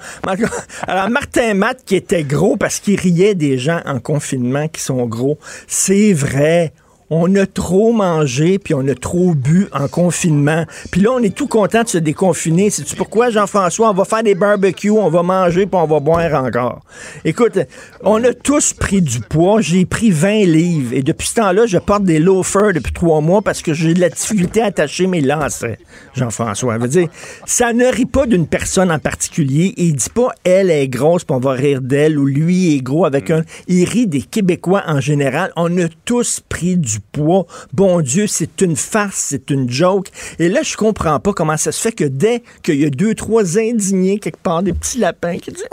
Alors, 0.87 1.09
Martin 1.09 1.53
Matt, 1.53 1.83
qui 1.85 1.95
était 1.95 2.23
gros 2.23 2.57
parce 2.57 2.79
qu'il 2.79 2.99
riait 2.99 3.35
des 3.35 3.57
gens 3.57 3.79
en 3.85 3.99
confinement 3.99 4.67
qui 4.67 4.81
sont 4.81 5.05
gros, 5.05 5.37
c'est 5.67 6.13
vrai. 6.13 6.73
On 7.15 7.35
a 7.35 7.45
trop 7.45 7.93
mangé, 7.93 8.57
puis 8.57 8.73
on 8.73 8.87
a 8.87 8.95
trop 8.95 9.35
bu 9.35 9.67
en 9.71 9.87
confinement. 9.87 10.65
Puis 10.89 10.99
là, 10.99 11.11
on 11.11 11.19
est 11.19 11.35
tout 11.35 11.45
content 11.45 11.83
de 11.83 11.87
se 11.87 11.99
déconfiner. 11.99 12.71
Sais-tu 12.71 12.95
pourquoi, 12.95 13.29
Jean-François? 13.29 13.91
On 13.91 13.93
va 13.93 14.03
faire 14.03 14.23
des 14.23 14.33
barbecues, 14.33 14.89
on 14.89 15.11
va 15.11 15.21
manger, 15.21 15.67
puis 15.67 15.79
on 15.79 15.85
va 15.85 15.99
boire 15.99 16.43
encore. 16.43 16.81
Écoute, 17.23 17.59
on 18.03 18.23
a 18.23 18.33
tous 18.33 18.73
pris 18.73 18.99
du 19.03 19.19
poids. 19.19 19.61
J'ai 19.61 19.85
pris 19.85 20.09
20 20.09 20.45
livres. 20.45 20.93
Et 20.95 21.03
depuis 21.03 21.27
ce 21.27 21.35
temps-là, 21.35 21.67
je 21.67 21.77
porte 21.77 22.03
des 22.03 22.17
loafers 22.17 22.73
depuis 22.73 22.93
trois 22.93 23.21
mois 23.21 23.43
parce 23.43 23.61
que 23.61 23.75
j'ai 23.75 23.93
de 23.93 24.01
la 24.01 24.09
difficulté 24.09 24.63
à 24.63 24.65
attacher 24.65 25.05
mes 25.05 25.21
lacets, 25.21 25.77
Jean-François. 26.15 26.79
Veut 26.79 26.87
dire, 26.87 27.09
ça 27.45 27.73
ne 27.73 27.85
rit 27.85 28.07
pas 28.07 28.25
d'une 28.25 28.47
personne 28.47 28.91
en 28.91 28.97
particulier. 28.97 29.75
Et 29.77 29.83
il 29.83 29.97
dit 29.97 30.09
pas, 30.09 30.29
elle 30.43 30.71
est 30.71 30.87
grosse, 30.87 31.25
puis 31.25 31.35
on 31.35 31.39
va 31.39 31.51
rire 31.51 31.81
d'elle, 31.81 32.17
ou 32.17 32.25
lui 32.25 32.75
est 32.75 32.81
gros 32.81 33.05
avec 33.05 33.29
un... 33.29 33.43
Il 33.67 33.87
rit 33.87 34.07
des 34.07 34.23
Québécois 34.23 34.81
en 34.87 34.99
général. 34.99 35.51
On 35.55 35.77
a 35.77 35.89
tous 36.05 36.39
pris 36.49 36.75
du 36.75 37.02
poids. 37.11 37.45
Bon 37.73 38.01
Dieu, 38.01 38.27
c'est 38.27 38.61
une 38.61 38.75
farce, 38.75 39.25
c'est 39.29 39.49
une 39.49 39.69
joke. 39.69 40.07
Et 40.39 40.49
là, 40.49 40.61
je 40.63 40.75
comprends 40.75 41.19
pas 41.19 41.33
comment 41.33 41.57
ça 41.57 41.71
se 41.71 41.81
fait 41.81 41.91
que 41.91 42.05
dès 42.05 42.43
qu'il 42.63 42.79
y 42.79 42.85
a 42.85 42.89
deux, 42.89 43.15
trois 43.15 43.57
indignés 43.57 44.19
quelque 44.19 44.41
part, 44.41 44.63
des 44.63 44.73
petits 44.73 44.99
lapins 44.99 45.37
qui 45.37 45.51
disent... 45.51 45.67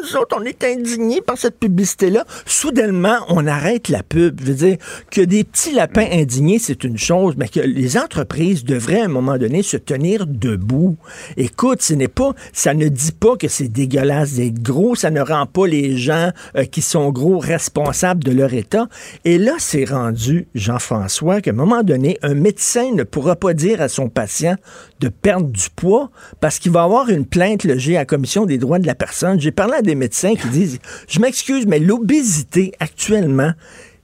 Nous 0.00 0.16
autres, 0.16 0.36
on 0.38 0.44
est 0.44 0.64
indignés 0.64 1.20
par 1.20 1.38
cette 1.38 1.58
publicité-là. 1.58 2.24
Soudainement, 2.46 3.18
on 3.28 3.46
arrête 3.46 3.88
la 3.88 4.02
pub. 4.02 4.40
Je 4.40 4.46
veux 4.46 4.54
dire, 4.54 4.76
que 5.10 5.20
des 5.20 5.44
petits 5.44 5.72
lapins 5.72 6.06
indignés, 6.10 6.58
c'est 6.58 6.84
une 6.84 6.98
chose, 6.98 7.34
mais 7.36 7.48
que 7.48 7.60
les 7.60 7.96
entreprises 7.98 8.64
devraient, 8.64 9.02
à 9.02 9.04
un 9.04 9.08
moment 9.08 9.38
donné, 9.38 9.62
se 9.62 9.76
tenir 9.76 10.26
debout. 10.26 10.96
Écoute, 11.36 11.82
ce 11.82 11.94
n'est 11.94 12.08
pas, 12.08 12.32
ça 12.52 12.74
ne 12.74 12.88
dit 12.88 13.12
pas 13.12 13.36
que 13.36 13.48
c'est 13.48 13.68
dégueulasse 13.68 14.34
d'être 14.34 14.62
gros, 14.62 14.94
ça 14.94 15.10
ne 15.10 15.20
rend 15.20 15.46
pas 15.46 15.66
les 15.66 15.96
gens 15.96 16.30
euh, 16.56 16.64
qui 16.64 16.82
sont 16.82 17.10
gros 17.10 17.38
responsables 17.38 18.22
de 18.22 18.32
leur 18.32 18.54
état. 18.54 18.88
Et 19.24 19.38
là, 19.38 19.52
c'est 19.58 19.84
rendu, 19.84 20.48
Jean-François, 20.54 21.40
qu'à 21.40 21.50
un 21.50 21.54
moment 21.54 21.82
donné, 21.82 22.18
un 22.22 22.34
médecin 22.34 22.92
ne 22.94 23.02
pourra 23.02 23.36
pas 23.36 23.54
dire 23.54 23.80
à 23.80 23.88
son 23.88 24.08
patient 24.08 24.56
de 25.00 25.08
perdre 25.08 25.48
du 25.48 25.70
poids 25.74 26.10
parce 26.40 26.58
qu'il 26.58 26.72
va 26.72 26.82
avoir 26.82 27.08
une 27.08 27.26
plainte 27.26 27.64
logée 27.64 27.96
à 27.96 28.00
la 28.00 28.04
Commission 28.04 28.46
des 28.46 28.58
droits 28.58 28.78
de 28.78 28.86
la 28.86 28.94
personne. 28.94 29.40
J'ai 29.40 29.50
parlé 29.50 29.69
à 29.76 29.82
des 29.82 29.94
médecins 29.94 30.34
qui 30.34 30.48
disent, 30.48 30.78
je 31.08 31.20
m'excuse, 31.20 31.66
mais 31.66 31.78
l'obésité 31.78 32.72
actuellement, 32.80 33.52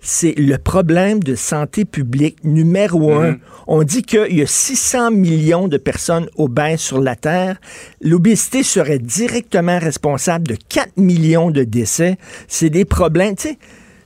c'est 0.00 0.34
le 0.38 0.56
problème 0.56 1.22
de 1.22 1.34
santé 1.34 1.84
publique 1.84 2.44
numéro 2.44 3.14
un. 3.14 3.38
On 3.66 3.82
dit 3.82 4.02
qu'il 4.02 4.36
y 4.36 4.42
a 4.42 4.46
600 4.46 5.10
millions 5.10 5.66
de 5.66 5.78
personnes 5.78 6.28
obèses 6.36 6.80
sur 6.80 7.00
la 7.00 7.16
Terre. 7.16 7.60
L'obésité 8.00 8.62
serait 8.62 9.00
directement 9.00 9.78
responsable 9.78 10.46
de 10.46 10.56
4 10.68 10.96
millions 10.96 11.50
de 11.50 11.64
décès. 11.64 12.18
C'est 12.46 12.70
des 12.70 12.84
problèmes, 12.84 13.34
tu 13.34 13.48
sais. 13.48 13.58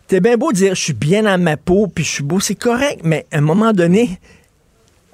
T'es 0.06 0.20
bien 0.20 0.36
beau 0.36 0.52
dire, 0.52 0.74
je 0.74 0.80
suis 0.80 0.92
bien 0.92 1.22
dans 1.22 1.40
ma 1.40 1.56
peau, 1.56 1.86
puis 1.86 2.02
je 2.02 2.10
suis 2.10 2.24
beau, 2.24 2.40
c'est 2.40 2.56
correct, 2.56 3.02
mais 3.04 3.26
à 3.30 3.38
un 3.38 3.42
moment 3.42 3.72
donné, 3.72 4.18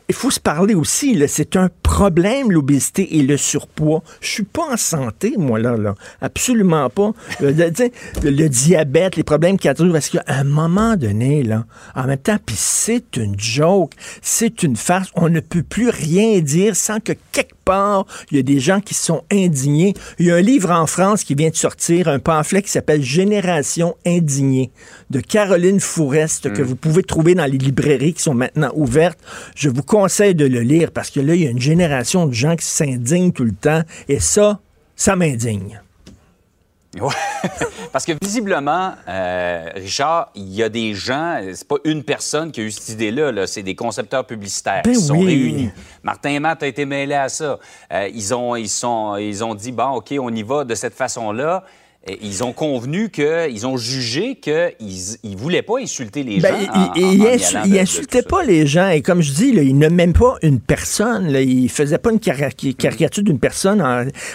il 0.08 0.14
faut 0.14 0.30
se 0.30 0.38
parler 0.40 0.74
aussi. 0.74 1.14
là. 1.14 1.26
C'est 1.28 1.56
un 1.56 1.68
problème, 1.82 2.52
l'obésité 2.52 3.16
et 3.18 3.22
le 3.22 3.36
surpoids. 3.36 4.02
Je 4.20 4.28
suis 4.28 4.44
pas 4.44 4.72
en 4.72 4.76
santé, 4.76 5.34
moi, 5.36 5.58
là. 5.58 5.76
là. 5.76 5.94
Absolument 6.20 6.88
pas. 6.90 7.12
Le, 7.40 7.50
le- 7.52 7.72
le- 8.22 8.30
le 8.30 8.48
diabète, 8.48 9.16
les 9.16 9.22
problèmes 9.24 9.56
qu'il 9.58 9.68
y 9.68 9.70
a 9.70 9.74
toujours, 9.74 9.92
parce 9.94 10.08
qu'à 10.08 10.22
un 10.28 10.44
moment 10.44 10.96
donné, 10.96 11.42
là, 11.42 11.64
en 11.94 12.04
même 12.06 12.18
temps, 12.18 12.38
puis 12.44 12.56
c'est 12.58 13.16
une 13.16 13.38
joke, 13.38 13.92
c'est 14.22 14.62
une 14.62 14.76
farce. 14.76 15.10
On 15.14 15.28
ne 15.28 15.40
peut 15.40 15.62
plus 15.62 15.88
rien 15.90 16.40
dire 16.40 16.76
sans 16.76 17.00
que 17.00 17.12
quelque 17.32 17.54
part, 17.64 18.06
il 18.30 18.36
y 18.36 18.40
a 18.40 18.42
des 18.44 18.60
gens 18.60 18.80
qui 18.80 18.94
sont 18.94 19.22
indignés. 19.32 19.94
Il 20.20 20.26
y 20.26 20.30
a 20.30 20.36
un 20.36 20.40
livre 20.40 20.70
en 20.70 20.86
France 20.86 21.24
qui 21.24 21.34
vient 21.34 21.50
de 21.50 21.56
sortir, 21.56 22.06
un 22.06 22.20
pamphlet 22.20 22.62
qui 22.62 22.70
s'appelle 22.70 23.02
Génération 23.02 23.96
indignée 24.06 24.70
de 25.10 25.18
Caroline 25.20 25.80
Fourest 25.80 26.52
que 26.52 26.62
vous 26.62 26.76
pouvez 26.76 27.02
trouver 27.02 27.34
dans 27.34 27.44
les 27.44 27.58
librairies 27.58 28.14
qui 28.14 28.22
sont 28.22 28.34
maintenant 28.34 28.70
ouvertes. 28.74 29.18
Je 29.56 29.68
vous 29.68 29.82
conseille 29.96 30.34
de 30.34 30.44
le 30.44 30.60
lire 30.60 30.90
parce 30.92 31.10
que 31.10 31.20
là, 31.20 31.34
il 31.34 31.42
y 31.42 31.46
a 31.46 31.50
une 31.50 31.60
génération 31.60 32.26
de 32.26 32.32
gens 32.34 32.54
qui 32.54 32.66
s'indignent 32.66 33.32
tout 33.32 33.44
le 33.44 33.54
temps 33.54 33.80
et 34.08 34.20
ça, 34.20 34.60
ça 34.94 35.16
m'indigne. 35.16 35.80
Ouais. 36.98 37.12
Parce 37.92 38.06
que 38.06 38.12
visiblement, 38.22 38.94
euh, 39.06 39.68
Richard, 39.74 40.30
il 40.34 40.48
y 40.54 40.62
a 40.62 40.70
des 40.70 40.94
gens, 40.94 41.42
c'est 41.52 41.68
pas 41.68 41.76
une 41.84 42.02
personne 42.02 42.50
qui 42.50 42.62
a 42.62 42.64
eu 42.64 42.70
cette 42.70 42.88
idée-là, 42.88 43.32
-là, 43.32 43.46
c'est 43.46 43.62
des 43.62 43.74
concepteurs 43.74 44.24
publicitaires 44.24 44.80
Ben 44.82 44.94
qui 44.94 45.00
se 45.00 45.08
sont 45.08 45.18
oui. 45.18 45.26
réunis. 45.26 45.70
Martin 46.02 46.30
et 46.30 46.40
Matt 46.40 46.62
a 46.62 46.66
été 46.66 46.86
mêlé 46.86 47.14
à 47.14 47.28
ça. 47.28 47.58
Euh, 47.92 48.08
ils, 48.14 48.32
ont, 48.32 48.56
ils, 48.56 48.70
sont, 48.70 49.16
ils 49.16 49.44
ont 49.44 49.54
dit, 49.54 49.72
bon, 49.72 49.90
OK, 49.96 50.14
on 50.18 50.34
y 50.34 50.42
va 50.42 50.64
de 50.64 50.74
cette 50.74 50.94
façon-là. 50.94 51.64
Ils 52.22 52.44
ont 52.44 52.52
convenu 52.52 53.08
que, 53.08 53.50
ils 53.50 53.66
ont 53.66 53.76
jugé 53.76 54.36
qu'ils 54.36 54.54
ne 55.24 55.36
voulaient 55.36 55.62
pas 55.62 55.78
insulter 55.80 56.22
les 56.22 56.38
Ben, 56.40 56.54
gens. 56.54 56.60
il- 56.62 56.70
en- 56.78 56.92
il, 56.94 57.04
en- 57.04 57.10
il 57.12 57.22
en 57.22 57.24
y 57.24 57.36
insu- 57.36 57.56
allant 57.56 57.64
il 57.66 57.70
de- 57.72 57.76
de 57.76 57.80
insultait 57.80 58.22
tout 58.22 58.28
ça. 58.30 58.36
pas 58.36 58.44
les 58.44 58.66
gens. 58.66 58.88
Et 58.90 59.02
comme 59.02 59.22
je 59.22 59.32
dis, 59.32 59.52
là, 59.52 59.62
il 59.62 59.76
n'a 59.76 59.90
même 59.90 60.12
pas 60.12 60.36
une 60.42 60.60
personne. 60.60 61.32
Là. 61.32 61.40
Il 61.40 61.68
faisait 61.68 61.98
pas 61.98 62.12
une 62.12 62.20
cari- 62.20 62.74
caricature 62.76 63.24
d'une 63.24 63.38
personne. 63.40 63.82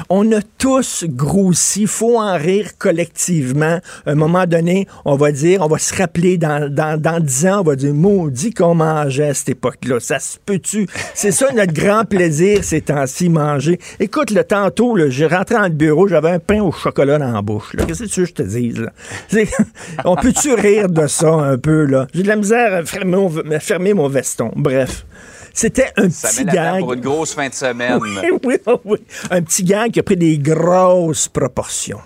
On 0.09 0.31
a 0.33 0.41
tous 0.57 1.05
grossi. 1.07 1.85
faut 1.87 2.19
en 2.19 2.37
rire 2.37 2.71
collectivement. 2.77 3.79
À 4.05 4.11
un 4.11 4.15
moment 4.15 4.45
donné, 4.45 4.87
on 5.05 5.15
va 5.15 5.31
dire, 5.31 5.61
on 5.61 5.67
va 5.67 5.77
se 5.77 5.95
rappeler 5.95 6.37
dans, 6.37 6.69
dans, 6.73 6.99
dans 6.99 7.19
10 7.19 7.45
ans, 7.47 7.59
on 7.61 7.63
va 7.63 7.75
dire, 7.75 7.93
maudit 7.93 8.53
qu'on 8.53 8.75
mangeait 8.75 9.29
à 9.29 9.33
cette 9.33 9.49
époque-là. 9.49 9.99
Ça 9.99 10.19
se 10.19 10.37
peut-tu? 10.45 10.87
C'est 11.13 11.31
ça 11.31 11.47
notre 11.53 11.73
grand 11.73 12.03
plaisir 12.05 12.63
ces 12.63 12.81
temps-ci, 12.81 13.29
manger. 13.29 13.79
Écoute, 13.99 14.31
le 14.31 14.43
tantôt, 14.43 14.95
là, 14.95 15.09
j'ai 15.09 15.25
rentré 15.27 15.55
dans 15.55 15.63
le 15.63 15.69
bureau, 15.69 16.07
j'avais 16.07 16.31
un 16.31 16.39
pain 16.39 16.61
au 16.61 16.71
chocolat 16.71 17.17
dans 17.17 17.31
la 17.31 17.41
bouche. 17.41 17.60
Là. 17.73 17.85
Qu'est-ce 17.85 18.03
que 18.03 18.09
tu 18.09 18.19
veux 18.21 18.25
que 18.27 18.31
je 18.31 18.35
te 18.35 18.41
dise? 18.43 18.79
Là? 18.79 18.91
On 20.05 20.15
peut-tu 20.15 20.53
rire 20.53 20.89
de 20.89 21.07
ça 21.07 21.31
un 21.31 21.57
peu? 21.57 21.85
là? 21.85 22.07
J'ai 22.13 22.23
de 22.23 22.27
la 22.27 22.35
misère 22.35 22.73
à 22.73 22.83
fermer 22.85 23.17
mon, 23.17 23.37
à 23.51 23.59
fermer 23.59 23.93
mon 23.93 24.07
veston. 24.07 24.51
Bref. 24.55 25.05
C'était 25.53 25.91
un 25.97 26.09
Ça 26.09 26.29
petit 26.29 26.45
met 26.45 26.53
la 26.53 26.71
gag. 26.73 26.79
pour 26.79 26.93
une 26.93 27.01
grosse 27.01 27.33
fin 27.33 27.49
de 27.49 27.53
semaine. 27.53 27.99
Oui, 28.43 28.57
oui. 28.85 28.97
Un 29.29 29.41
petit 29.41 29.63
gag 29.63 29.91
qui 29.91 29.99
a 29.99 30.03
pris 30.03 30.15
des 30.17 30.37
grosses 30.37 31.27
proportions. 31.27 31.99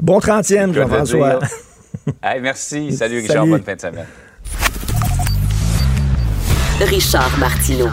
Bon 0.00 0.18
30e, 0.18 0.42
Je 0.48 0.54
vais 0.54 0.66
te 0.72 0.72
Jean-François. 0.88 1.38
Hey, 2.22 2.40
merci. 2.40 2.92
Salut, 2.96 3.18
Richard. 3.18 3.36
Salut. 3.36 3.50
Bonne 3.50 3.62
fin 3.62 3.74
de 3.76 3.80
semaine. 3.80 4.06
Richard 6.80 7.36
Martineau. 7.38 7.88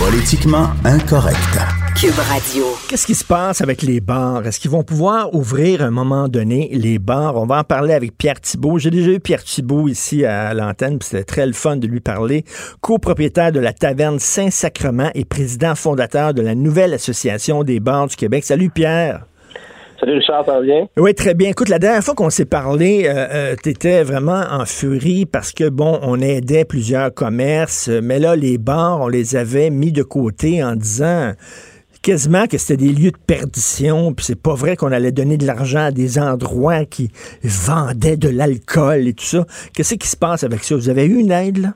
Politiquement 0.00 0.68
incorrect. 0.84 1.58
Cube 1.94 2.18
Radio. 2.18 2.64
Qu'est-ce 2.88 3.06
qui 3.06 3.14
se 3.14 3.22
passe 3.22 3.60
avec 3.60 3.82
les 3.82 4.00
bars? 4.00 4.46
Est-ce 4.46 4.58
qu'ils 4.58 4.70
vont 4.70 4.82
pouvoir 4.82 5.34
ouvrir 5.34 5.82
à 5.82 5.84
un 5.84 5.90
moment 5.90 6.26
donné 6.26 6.70
les 6.72 6.98
bars? 6.98 7.36
On 7.36 7.44
va 7.44 7.58
en 7.58 7.64
parler 7.64 7.92
avec 7.92 8.16
Pierre 8.16 8.40
Thibault. 8.40 8.78
J'ai 8.78 8.88
déjà 8.88 9.10
eu 9.10 9.20
Pierre 9.20 9.44
Thibault 9.44 9.88
ici 9.88 10.24
à 10.24 10.54
l'antenne, 10.54 10.98
puis 10.98 11.06
c'était 11.10 11.24
très 11.24 11.46
le 11.46 11.52
fun 11.52 11.76
de 11.76 11.86
lui 11.86 12.00
parler. 12.00 12.46
Copropriétaire 12.80 13.52
de 13.52 13.60
la 13.60 13.74
taverne 13.74 14.18
Saint-Sacrement 14.18 15.10
et 15.14 15.26
président 15.26 15.74
fondateur 15.74 16.32
de 16.32 16.40
la 16.40 16.54
nouvelle 16.54 16.94
association 16.94 17.62
des 17.62 17.78
bars 17.78 18.06
du 18.06 18.16
Québec. 18.16 18.44
Salut 18.44 18.70
Pierre. 18.70 19.26
Salut 20.00 20.14
Richard, 20.14 20.46
ça 20.46 20.54
va 20.54 20.62
bien? 20.62 20.88
Oui, 20.96 21.14
très 21.14 21.34
bien. 21.34 21.50
Écoute, 21.50 21.68
la 21.68 21.78
dernière 21.78 22.02
fois 22.02 22.14
qu'on 22.14 22.30
s'est 22.30 22.46
parlé, 22.46 23.02
euh, 23.04 23.54
tu 23.62 23.68
étais 23.68 24.02
vraiment 24.02 24.42
en 24.50 24.64
furie 24.64 25.26
parce 25.26 25.52
que, 25.52 25.68
bon, 25.68 25.98
on 26.02 26.18
aidait 26.20 26.64
plusieurs 26.64 27.12
commerces, 27.12 27.88
mais 27.88 28.18
là, 28.18 28.34
les 28.34 28.56
bars, 28.56 29.02
on 29.02 29.08
les 29.08 29.36
avait 29.36 29.68
mis 29.68 29.92
de 29.92 30.02
côté 30.02 30.64
en 30.64 30.74
disant 30.74 31.32
quasiment 32.00 32.46
que 32.46 32.56
c'était 32.56 32.78
des 32.78 32.92
lieux 32.92 33.10
de 33.10 33.18
perdition, 33.26 34.14
puis 34.14 34.24
c'est 34.24 34.40
pas 34.40 34.54
vrai 34.54 34.74
qu'on 34.74 34.90
allait 34.90 35.12
donner 35.12 35.36
de 35.36 35.46
l'argent 35.46 35.80
à 35.80 35.90
des 35.90 36.18
endroits 36.18 36.86
qui 36.86 37.10
vendaient 37.44 38.16
de 38.16 38.30
l'alcool 38.30 39.06
et 39.06 39.12
tout 39.12 39.26
ça. 39.26 39.44
Qu'est-ce 39.74 39.96
qui 39.96 40.08
se 40.08 40.16
passe 40.16 40.44
avec 40.44 40.64
ça? 40.64 40.76
Vous 40.76 40.88
avez 40.88 41.04
eu 41.04 41.18
une 41.18 41.30
aide, 41.30 41.58
là? 41.58 41.74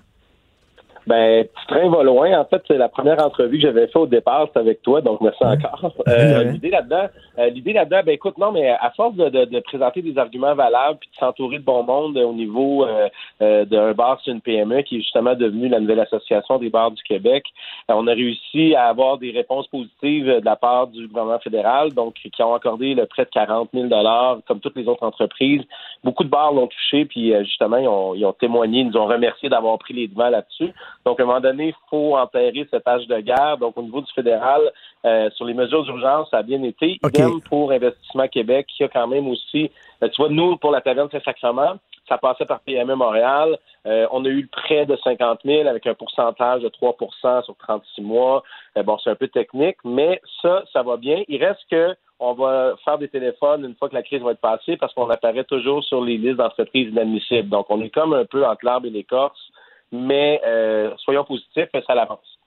Ben, 1.06 1.44
tu 1.44 1.66
train 1.66 1.88
va 1.88 2.02
loin. 2.02 2.40
En 2.40 2.44
fait, 2.44 2.62
c'est 2.66 2.78
la 2.78 2.88
première 2.88 3.24
entrevue 3.24 3.58
que 3.58 3.62
j'avais 3.62 3.86
fait 3.88 3.98
au 3.98 4.06
départ, 4.06 4.46
c'était 4.48 4.60
avec 4.60 4.82
toi, 4.82 5.00
donc 5.00 5.20
merci 5.20 5.42
encore. 5.42 5.92
Euh, 6.06 6.44
l'idée 6.44 6.70
là-dedans, 6.70 7.06
euh, 7.38 7.48
l'idée 7.48 7.72
là-dedans, 7.72 8.00
ben 8.04 8.12
écoute, 8.12 8.36
non, 8.38 8.52
mais 8.52 8.68
à 8.68 8.90
force 8.94 9.14
de, 9.16 9.28
de, 9.30 9.44
de 9.46 9.60
présenter 9.60 10.02
des 10.02 10.16
arguments 10.18 10.54
valables 10.54 10.98
puis 10.98 11.08
de 11.10 11.16
s'entourer 11.16 11.58
de 11.58 11.64
bon 11.64 11.82
monde 11.82 12.16
au 12.18 12.32
niveau 12.32 12.84
euh, 12.84 13.08
euh, 13.42 13.64
d'un 13.64 13.92
bar 13.92 14.20
sur 14.20 14.32
une 14.32 14.40
PME 14.40 14.82
qui 14.82 14.96
est 14.96 15.00
justement 15.00 15.34
devenu 15.34 15.68
la 15.68 15.80
nouvelle 15.80 16.00
association 16.00 16.58
des 16.58 16.70
bars 16.70 16.90
du 16.90 17.02
Québec, 17.02 17.44
euh, 17.90 17.94
on 17.96 18.06
a 18.06 18.12
réussi 18.12 18.74
à 18.74 18.86
avoir 18.86 19.18
des 19.18 19.30
réponses 19.30 19.66
positives 19.68 20.26
de 20.26 20.44
la 20.44 20.56
part 20.56 20.86
du 20.88 21.06
gouvernement 21.08 21.38
fédéral, 21.38 21.92
donc 21.92 22.14
qui 22.14 22.42
ont 22.42 22.54
accordé 22.54 22.94
le 22.94 23.06
prêt 23.06 23.24
de 23.24 23.30
40 23.30 23.70
000 23.74 23.86
dollars, 23.86 24.38
comme 24.46 24.60
toutes 24.60 24.76
les 24.76 24.88
autres 24.88 25.04
entreprises. 25.04 25.62
Beaucoup 26.02 26.24
de 26.24 26.28
bars 26.28 26.52
l'ont 26.52 26.66
touché, 26.66 27.04
puis 27.04 27.32
euh, 27.32 27.44
justement, 27.44 27.76
ils 27.76 27.88
ont, 27.88 28.14
ils 28.14 28.24
ont 28.24 28.32
témoigné, 28.32 28.80
ils 28.80 28.88
nous 28.88 28.96
ont 28.96 29.06
remercié 29.06 29.48
d'avoir 29.48 29.78
pris 29.78 29.94
les 29.94 30.08
devants 30.08 30.30
là-dessus. 30.30 30.72
Donc, 31.04 31.20
à 31.20 31.22
un 31.22 31.26
moment 31.26 31.40
donné, 31.40 31.68
il 31.68 31.74
faut 31.90 32.16
enterrer 32.16 32.66
cette 32.70 32.86
âge 32.86 33.06
de 33.06 33.20
guerre. 33.20 33.58
Donc, 33.58 33.76
au 33.76 33.82
niveau 33.82 34.00
du 34.00 34.12
fédéral, 34.12 34.60
euh, 35.04 35.30
sur 35.30 35.44
les 35.44 35.54
mesures 35.54 35.84
d'urgence, 35.84 36.28
ça 36.30 36.38
a 36.38 36.42
bien 36.42 36.62
été. 36.62 36.98
OK. 37.02 37.14
Idem 37.14 37.40
pour 37.42 37.72
Investissement 37.72 38.28
Québec, 38.28 38.66
qui 38.74 38.84
a 38.84 38.88
quand 38.88 39.06
même 39.06 39.28
aussi, 39.28 39.70
euh, 40.02 40.08
tu 40.08 40.22
vois, 40.22 40.30
nous, 40.30 40.56
pour 40.56 40.70
la 40.70 40.80
taverne 40.80 41.10
Saint-Sacrement, 41.10 41.76
ça 42.08 42.18
passait 42.18 42.44
par 42.44 42.60
PME 42.60 42.94
Montréal. 42.94 43.58
Euh, 43.86 44.06
on 44.12 44.24
a 44.24 44.28
eu 44.28 44.42
le 44.42 44.48
prêt 44.48 44.86
de 44.86 44.96
50 44.96 45.40
000 45.44 45.68
avec 45.68 45.86
un 45.86 45.94
pourcentage 45.94 46.62
de 46.62 46.68
3% 46.68 47.44
sur 47.44 47.56
36 47.56 48.02
mois. 48.02 48.42
Euh, 48.76 48.82
bon, 48.82 48.98
c'est 49.02 49.10
un 49.10 49.14
peu 49.14 49.28
technique, 49.28 49.76
mais 49.84 50.20
ça, 50.42 50.64
ça 50.72 50.82
va 50.82 50.96
bien. 50.96 51.22
Il 51.28 51.42
reste 51.44 51.62
que 51.70 51.94
on 52.20 52.32
va 52.32 52.74
faire 52.84 52.96
des 52.98 53.08
téléphones 53.08 53.64
une 53.64 53.74
fois 53.74 53.88
que 53.88 53.94
la 53.94 54.02
crise 54.02 54.22
va 54.22 54.30
être 54.30 54.40
passée 54.40 54.76
parce 54.76 54.94
qu'on 54.94 55.10
apparaît 55.10 55.44
toujours 55.44 55.82
sur 55.82 56.02
les 56.02 56.16
listes 56.16 56.36
d'entreprises 56.36 56.88
inadmissibles. 56.90 57.48
Donc, 57.48 57.66
on 57.70 57.80
est 57.82 57.90
comme 57.90 58.14
un 58.14 58.24
peu 58.24 58.46
entre 58.46 58.64
l'arbre 58.64 58.86
et 58.86 58.90
l'écorce, 58.90 59.50
mais 59.92 60.40
euh, 60.44 60.94
soyons 60.98 61.24
positifs, 61.24 61.68
ça 61.86 61.94
l'avance. 61.94 62.40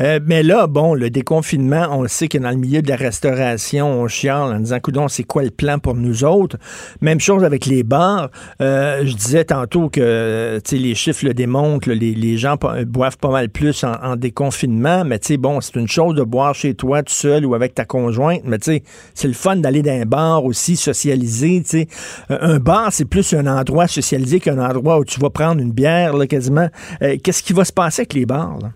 Euh, 0.00 0.20
mais 0.24 0.42
là, 0.42 0.66
bon, 0.66 0.94
le 0.94 1.10
déconfinement, 1.10 1.88
on 1.90 2.06
sait 2.06 2.28
que 2.28 2.38
dans 2.38 2.50
le 2.50 2.56
milieu 2.56 2.82
de 2.82 2.88
la 2.88 2.96
restauration, 2.96 3.88
on 3.88 4.08
chiale 4.08 4.54
en 4.54 4.60
disant, 4.60 4.78
coudon, 4.80 5.08
c'est 5.08 5.24
quoi 5.24 5.42
le 5.42 5.50
plan 5.50 5.78
pour 5.78 5.94
nous 5.94 6.24
autres? 6.24 6.56
Même 7.00 7.20
chose 7.20 7.44
avec 7.44 7.66
les 7.66 7.82
bars. 7.82 8.30
Euh, 8.60 9.04
je 9.04 9.14
disais 9.14 9.44
tantôt 9.44 9.88
que, 9.88 10.60
les 10.70 10.94
chiffres 10.94 11.24
le 11.24 11.34
démontrent, 11.34 11.90
les, 11.90 12.36
gens 12.36 12.56
boivent 12.86 13.18
pas 13.18 13.30
mal 13.30 13.48
plus 13.48 13.82
en, 13.84 13.94
en 14.02 14.16
déconfinement, 14.16 15.04
mais 15.04 15.18
tu 15.18 15.28
sais, 15.28 15.36
bon, 15.36 15.60
c'est 15.60 15.76
une 15.76 15.88
chose 15.88 16.14
de 16.14 16.22
boire 16.22 16.54
chez 16.54 16.74
toi 16.74 17.02
tout 17.02 17.12
seul 17.12 17.44
ou 17.44 17.54
avec 17.54 17.74
ta 17.74 17.84
conjointe, 17.84 18.42
mais 18.44 18.58
tu 18.58 18.72
sais, 18.72 18.82
c'est 19.14 19.28
le 19.28 19.34
fun 19.34 19.56
d'aller 19.56 19.82
dans 19.82 20.00
un 20.00 20.04
bar 20.04 20.44
aussi, 20.44 20.76
socialiser, 20.76 21.62
tu 21.62 21.70
sais. 21.70 21.88
Euh, 22.30 22.38
Un 22.40 22.58
bar, 22.58 22.92
c'est 22.92 23.04
plus 23.04 23.34
un 23.34 23.46
endroit 23.46 23.88
socialisé 23.88 24.40
qu'un 24.40 24.58
endroit 24.58 24.98
où 24.98 25.04
tu 25.04 25.18
vas 25.20 25.30
prendre 25.30 25.60
une 25.60 25.72
bière, 25.72 26.16
là, 26.16 26.26
quasiment. 26.26 26.68
Euh, 27.02 27.16
Qu'est-ce 27.22 27.42
qui 27.42 27.52
va 27.52 27.64
se 27.64 27.72
passer 27.72 28.02
avec 28.02 28.14
les 28.14 28.26
bars, 28.26 28.58
là? 28.62 28.70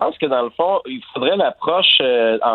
Je 0.00 0.04
pense 0.04 0.16
que 0.18 0.26
dans 0.26 0.42
le 0.42 0.50
fond, 0.50 0.80
il 0.86 1.02
faudrait 1.12 1.36
l'approche 1.36 1.98
euh, 2.00 2.38
en, 2.44 2.50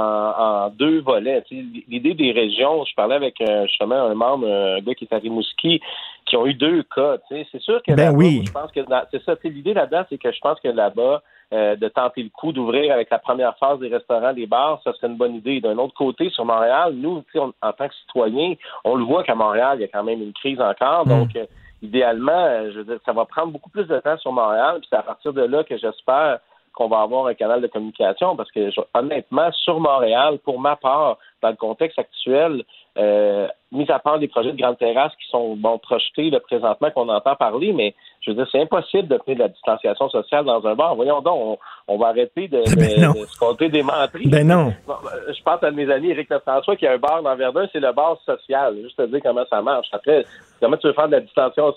en 0.65 0.69
deux 0.69 1.01
volets. 1.01 1.43
L'idée 1.51 2.13
des 2.13 2.32
régions, 2.32 2.86
je 2.86 2.95
parlais 2.95 3.15
avec 3.15 3.36
euh, 3.41 3.67
justement 3.67 3.95
un 3.95 4.13
membre, 4.13 4.47
un 4.47 4.79
gars 4.79 4.95
qui 4.95 5.03
est 5.03 5.13
à 5.13 5.17
Rimouski, 5.17 5.82
qui 6.25 6.38
ont 6.38 6.45
eu 6.45 6.53
deux 6.53 6.84
cas. 6.84 7.17
C'est 7.27 7.60
sûr 7.62 7.84
que 7.84 7.91
Ben 7.93 8.15
oui. 8.15 8.43
je 8.47 8.51
pense 8.51 8.71
que 8.71 8.79
c'est 9.12 9.23
ça. 9.25 9.34
L'idée 9.43 9.73
là-dedans, 9.73 10.06
c'est 10.10 10.17
que 10.17 10.32
je 10.32 10.39
pense 10.39 10.58
que 10.62 10.69
là-bas, 10.69 11.21
euh, 11.53 11.75
de 11.75 11.88
tenter 11.89 12.23
le 12.23 12.29
coup 12.29 12.53
d'ouvrir 12.53 12.93
avec 12.93 13.10
la 13.10 13.19
première 13.19 13.58
phase 13.58 13.77
des 13.79 13.89
restaurants, 13.89 14.32
des 14.32 14.47
bars, 14.47 14.79
ça 14.82 14.93
serait 14.93 15.08
une 15.08 15.17
bonne 15.17 15.36
idée. 15.36 15.60
D'un 15.60 15.77
autre 15.79 15.93
côté, 15.95 16.29
sur 16.29 16.45
Montréal, 16.45 16.93
nous, 16.95 17.23
on- 17.36 17.53
en 17.62 17.73
tant 17.73 17.89
que 17.89 17.93
citoyens, 17.95 18.53
on 18.86 18.95
le 18.95 19.03
voit 19.03 19.23
qu'à 19.23 19.36
Montréal, 19.36 19.79
il 19.79 19.82
y 19.82 19.84
a 19.84 19.89
quand 19.89 20.03
même 20.03 20.21
une 20.21 20.34
crise 20.34 20.62
encore. 20.62 21.06
Donc, 21.06 21.36
euh, 21.36 21.45
idéalement, 21.82 22.32
euh, 22.32 22.71
je 22.71 22.77
veux 22.79 22.86
dire, 22.86 22.99
ça 23.06 23.12
va 23.12 23.25
prendre 23.25 23.51
beaucoup 23.51 23.69
plus 23.69 23.86
de 23.86 23.99
temps 23.99 24.17
sur 24.17 24.32
Montréal, 24.32 24.77
puis 24.79 24.88
c'est 24.89 24.95
à 24.97 25.03
partir 25.03 25.34
de 25.34 25.41
là 25.43 25.65
que 25.65 25.77
j'espère 25.77 26.39
qu'on 26.73 26.88
va 26.88 27.01
avoir 27.01 27.27
un 27.27 27.33
canal 27.33 27.62
de 27.62 27.67
communication 27.67 28.36
parce 28.36 28.51
que 28.51 28.69
honnêtement, 28.93 29.51
sur 29.51 29.79
Montréal, 29.79 30.39
pour 30.43 30.59
ma 30.59 30.75
part, 30.75 31.17
dans 31.41 31.49
le 31.49 31.55
contexte 31.55 31.99
actuel, 31.99 32.63
euh, 32.97 33.47
mis 33.71 33.89
à 33.89 33.97
part 33.97 34.17
les 34.17 34.27
projets 34.27 34.51
de 34.51 34.58
grandes 34.58 34.77
terrasses 34.77 35.13
qui 35.15 35.27
sont 35.29 35.56
bon 35.56 35.79
projetés 35.79 36.29
là, 36.29 36.39
présentement 36.39 36.91
qu'on 36.91 37.10
entend 37.10 37.36
parler, 37.36 37.73
mais 37.73 37.95
je 38.21 38.29
veux 38.29 38.36
dire, 38.38 38.47
c'est 38.51 38.62
impossible 38.62 39.08
de 39.08 39.17
tenir 39.17 39.38
de 39.38 39.41
la 39.43 39.47
distanciation 39.49 40.10
sociale 40.10 40.45
dans 40.45 40.63
un 40.67 40.75
bar. 40.75 40.95
Voyons 40.95 41.19
donc, 41.21 41.58
on, 41.88 41.93
on 41.93 41.97
va 41.97 42.10
arrêter 42.10 42.47
de, 42.47 42.60
Ben 42.75 43.12
de- 43.12 43.25
se 43.25 43.39
compter 43.39 43.69
des 43.69 43.82
menteries. 43.82 44.27
Ben 44.27 44.47
non. 44.47 44.73
Bon, 44.86 44.93
ben, 45.03 45.34
Je 45.36 45.41
pense 45.41 45.63
à 45.63 45.71
mes 45.71 45.89
amis 45.91 46.12
Éric 46.12 46.29
Lefrançois 46.29 46.75
qui 46.75 46.86
a 46.86 46.91
un 46.93 46.97
bar 46.97 47.23
dans 47.23 47.36
Verdun, 47.36 47.67
c'est 47.73 47.79
le 47.79 47.91
bar 47.91 48.17
social. 48.25 48.75
Juste 48.84 48.95
te 48.97 49.08
dire 49.08 49.21
comment 49.23 49.45
ça 49.49 49.62
marche. 49.63 49.88
Après, 49.91 50.23
comment 50.62 50.77
tu 50.77 50.86
veux 50.88 50.93
faire 50.93 51.08
de 51.08 51.13
la 51.13 51.21
distanciation, 51.21 51.73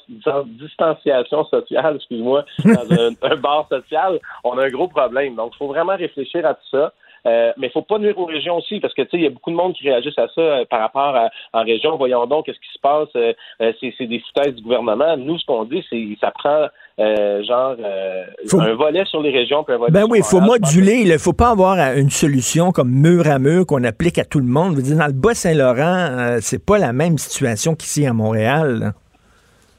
distanciation 0.61 1.45
sociale, 1.47 1.97
excuse-moi, 1.97 2.45
dans 2.65 2.73
un, 3.27 3.33
un 3.33 3.37
bar 3.37 3.67
social, 3.71 4.19
on 4.45 4.59
a 4.59 4.65
un 4.67 4.71
gros 4.71 4.89
problème. 4.89 5.35
Donc, 5.37 5.53
il 5.55 5.59
faut 5.59 5.69
vraiment 5.69 5.97
réfléchir 5.97 6.45
à 6.47 6.55
tout 6.55 6.69
ça. 6.71 6.93
Euh, 7.27 7.53
mais 7.59 7.67
il 7.67 7.71
faut 7.71 7.83
pas 7.83 7.99
nuire 7.99 8.17
aux 8.19 8.27
régions 8.27 8.57
aussi, 8.59 8.79
parce 8.81 8.95
que 8.95 9.03
tu 9.03 9.09
sais, 9.11 9.17
il 9.17 9.23
y 9.25 9.27
a 9.27 9.31
beaucoup 9.31 9.51
de 9.51 9.57
monde 9.57 9.75
qui 9.75 9.89
réagissent 9.89 10.19
à 10.19 10.29
ça 10.35 10.41
euh, 10.41 10.65
par 10.71 10.81
rapport 10.81 11.15
à 11.17 11.29
en 11.53 11.63
région. 11.65 11.97
Voyons 11.97 12.25
donc 12.27 12.47
qu'est-ce 12.47 12.59
qui 12.61 12.73
se 12.73 12.79
passe. 12.81 13.09
euh, 13.17 13.33
c'est, 13.81 14.07
des 14.07 14.21
foutaises 14.21 14.55
du 14.55 14.63
gouvernement. 14.63 15.17
Nous, 15.17 15.39
ce 15.39 15.45
qu'on 15.47 15.65
dit, 15.65 15.85
c'est 15.91 16.07
ça 16.21 16.31
prend 16.31 16.67
euh, 16.99 17.43
genre 17.45 17.75
euh, 17.85 18.25
Faut- 18.49 18.61
un 18.61 18.75
volet 18.75 19.05
sur 19.07 19.21
les 19.21 19.31
régions, 19.31 19.65
puis 19.65 19.75
un 19.75 19.79
volet 19.79 19.93
Ben 19.93 20.05
oui, 20.09 20.19
il 20.19 20.25
faut 20.25 20.39
que- 20.41 20.45
moduler. 20.47 21.01
Il 21.03 21.11
ne 21.11 21.19
faut 21.19 21.33
pas 21.33 21.51
avoir 21.51 21.77
une 21.97 22.11
solution 22.11 22.71
comme 22.73 22.91
mur 22.91 23.27
à 23.27 23.39
mur 23.39 23.67
qu'on 23.67 23.83
applique 23.85 24.19
à 24.19 24.25
tout 24.25 24.39
le 24.39 24.47
monde. 24.47 24.73
Je 24.73 24.77
veux 24.77 24.83
dire, 24.83 24.97
dans 24.99 25.07
le 25.07 25.13
Bas-Saint-Laurent, 25.13 25.97
euh, 26.19 26.39
c'est 26.41 26.65
pas 26.65 26.79
la 26.79 26.93
même 26.93 27.19
situation 27.19 27.75
qu'ici 27.75 28.07
à 28.07 28.13
Montréal. 28.13 28.79
là. 28.79 28.93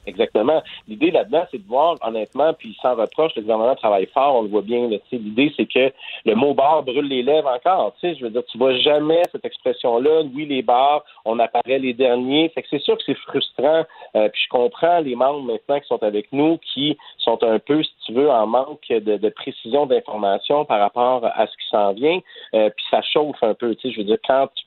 Exactement. 0.08 0.64
L'idée 0.88 1.12
là-dedans, 1.12 1.46
c'est 1.52 1.62
de 1.62 1.68
voir, 1.68 1.98
honnêtement, 2.02 2.54
puis 2.54 2.76
sans 2.82 2.96
reproche, 2.96 3.34
le 3.36 3.42
gouvernement 3.42 3.76
travaille 3.76 4.06
fort, 4.08 4.38
on 4.38 4.42
le 4.44 4.48
voit 4.48 4.62
bien. 4.62 4.88
L'idée, 5.12 5.54
c'est 5.58 5.66
que 5.66 5.92
le 6.26 6.34
mot 6.34 6.54
bar 6.54 6.82
brûle 6.84 7.08
les 7.10 7.24
lèvres 7.24 7.50
encore. 7.50 7.94
Tu 8.00 8.16
je 8.16 8.24
veux 8.24 8.30
dire, 8.30 8.44
tu 8.46 8.58
vois 8.58 8.76
jamais 8.78 9.22
cette 9.34 9.44
expression-là. 9.44 10.24
Oui, 10.34 10.46
les 10.46 10.62
bars, 10.62 11.04
on 11.26 11.38
apparaît 11.40 11.80
les 11.80 11.94
derniers. 11.94 12.48
Fait 12.50 12.62
que 12.62 12.70
c'est 12.70 12.82
sûr 12.82 12.98
que 12.98 13.04
c'est 13.06 13.18
frustrant. 13.18 13.84
Euh, 14.16 14.30
puis 14.30 14.42
je 14.44 14.50
comprends 14.50 15.00
les 15.00 15.16
membres 15.16 15.42
maintenant 15.42 15.80
qui 15.80 15.88
sont 15.88 16.02
avec 16.02 16.32
nous, 16.32 16.58
qui 16.74 16.98
sont 17.18 17.44
un 17.44 17.60
peu, 17.60 17.84
si 17.84 17.92
tu 18.06 18.14
veux, 18.14 18.32
en 18.32 18.48
manque 18.48 18.88
de, 18.90 19.18
de 19.18 19.30
précision 19.30 19.86
d'information 19.86 20.64
par 20.64 20.80
rapport 20.80 21.26
à 21.26 21.48
ce 21.48 21.52
qui 21.52 21.68
s'en 21.70 21.92
vient. 21.92 22.20
Euh, 22.54 22.70
puis 22.70 22.86
ça 22.90 23.02
chauffe 23.02 23.44
un 23.44 23.54
peu. 23.54 23.76
Tu 23.76 23.90
sais, 23.90 23.94
je 23.94 24.00
veux 24.00 24.06
dire, 24.06 24.20
quand 24.26 24.48
tu 24.56 24.64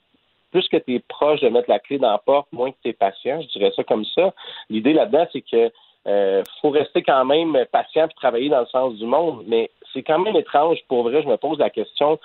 plus 0.50 0.68
que 0.68 0.76
tu 0.76 0.94
es 0.96 1.00
proche 1.00 1.40
de 1.40 1.48
mettre 1.48 1.70
la 1.70 1.78
clé 1.78 1.98
dans 1.98 2.10
la 2.10 2.18
porte, 2.18 2.48
moins 2.52 2.70
que 2.70 2.76
tu 2.82 2.90
es 2.90 2.92
patient, 2.92 3.40
je 3.40 3.58
dirais 3.58 3.72
ça 3.74 3.84
comme 3.84 4.04
ça. 4.14 4.32
L'idée 4.68 4.92
là-dedans, 4.92 5.26
c'est 5.32 5.42
que 5.42 5.70
euh, 6.06 6.42
faut 6.62 6.70
rester 6.70 7.02
quand 7.02 7.24
même 7.24 7.56
patient 7.70 8.06
et 8.06 8.14
travailler 8.14 8.48
dans 8.48 8.60
le 8.60 8.66
sens 8.66 8.94
du 8.94 9.04
monde, 9.04 9.44
mais 9.46 9.70
c'est 9.92 10.02
quand 10.02 10.18
même 10.18 10.36
étrange. 10.36 10.78
Pour 10.88 11.02
vrai, 11.02 11.22
je 11.22 11.28
me 11.28 11.36
pose 11.36 11.58
la 11.58 11.70
question. 11.70 12.18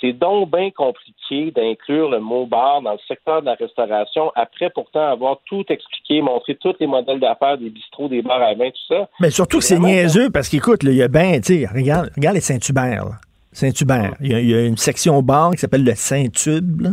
C'est 0.00 0.12
donc 0.12 0.52
bien 0.52 0.70
compliqué 0.70 1.50
d'inclure 1.50 2.10
le 2.10 2.20
mot 2.20 2.46
bar 2.46 2.82
dans 2.82 2.92
le 2.92 2.98
secteur 3.08 3.40
de 3.40 3.46
la 3.46 3.54
restauration 3.54 4.30
après 4.36 4.70
pourtant 4.70 5.10
avoir 5.10 5.38
tout 5.46 5.64
expliqué, 5.68 6.22
montré 6.22 6.54
tous 6.54 6.74
les 6.78 6.86
modèles 6.86 7.18
d'affaires 7.18 7.58
des 7.58 7.68
bistrots, 7.68 8.06
des 8.06 8.22
bars 8.22 8.40
à 8.40 8.54
vin, 8.54 8.70
tout 8.70 8.94
ça. 8.94 9.08
Mais 9.18 9.30
surtout 9.30 9.58
que 9.58 9.64
c'est 9.64 9.80
niaiseux 9.80 10.30
parce 10.30 10.48
qu'écoute, 10.48 10.84
il 10.84 10.94
y 10.94 11.02
a 11.02 11.08
bien, 11.08 11.40
tu 11.40 11.58
sais, 11.58 11.66
regarde, 11.66 12.10
regarde 12.14 12.36
les 12.36 12.40
Saint-Hubert. 12.40 13.18
Saint-Hubert. 13.52 14.14
Il 14.20 14.38
y, 14.38 14.50
y 14.50 14.54
a 14.54 14.64
une 14.64 14.76
section 14.76 15.20
bar 15.20 15.50
qui 15.50 15.58
s'appelle 15.58 15.82
le 15.82 15.96
Saint-Tube. 15.96 16.86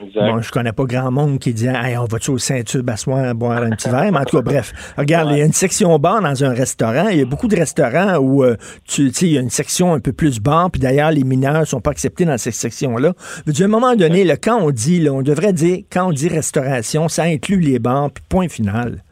Exact. 0.00 0.20
Bon, 0.20 0.40
je 0.40 0.50
connais 0.50 0.72
pas 0.72 0.84
grand 0.84 1.10
monde 1.10 1.38
qui 1.38 1.52
dit 1.52 1.66
hey, 1.66 1.96
on 1.96 2.04
va-tu 2.04 2.30
au 2.30 2.38
Saint-Tube 2.38 2.88
à 2.88 2.96
soir 2.96 3.34
boire 3.34 3.62
un 3.62 3.70
petit 3.70 3.88
verre? 3.88 4.10
Mais 4.12 4.18
en 4.18 4.24
tout 4.24 4.36
cas, 4.36 4.42
bref. 4.42 4.94
Regarde, 4.96 5.30
il 5.32 5.38
y 5.38 5.42
a 5.42 5.44
une 5.44 5.52
section 5.52 5.98
bar 5.98 6.20
dans 6.20 6.44
un 6.44 6.54
restaurant. 6.54 7.08
Il 7.08 7.18
y 7.18 7.22
a 7.22 7.24
beaucoup 7.24 7.48
de 7.48 7.56
restaurants 7.56 8.16
où 8.18 8.44
euh, 8.44 8.56
tu 8.86 9.10
sais, 9.12 9.26
il 9.26 9.32
y 9.32 9.38
a 9.38 9.40
une 9.40 9.50
section 9.50 9.92
un 9.92 10.00
peu 10.00 10.12
plus 10.12 10.40
bar, 10.40 10.70
puis 10.70 10.80
d'ailleurs, 10.80 11.10
les 11.10 11.24
mineurs 11.24 11.66
sont 11.66 11.80
pas 11.80 11.90
acceptés 11.90 12.24
dans 12.24 12.38
cette 12.38 12.54
section-là. 12.54 13.12
À 13.46 13.64
un 13.64 13.68
moment 13.68 13.94
donné, 13.96 14.24
là, 14.24 14.36
quand 14.36 14.58
on 14.60 14.70
dit, 14.70 15.00
là, 15.00 15.12
on 15.12 15.22
devrait 15.22 15.52
dire, 15.52 15.84
quand 15.90 16.08
on 16.08 16.12
dit 16.12 16.28
restauration, 16.28 17.08
ça 17.08 17.24
inclut 17.24 17.60
les 17.60 17.78
bars, 17.78 18.10
puis 18.10 18.24
point 18.28 18.48
final. 18.48 19.02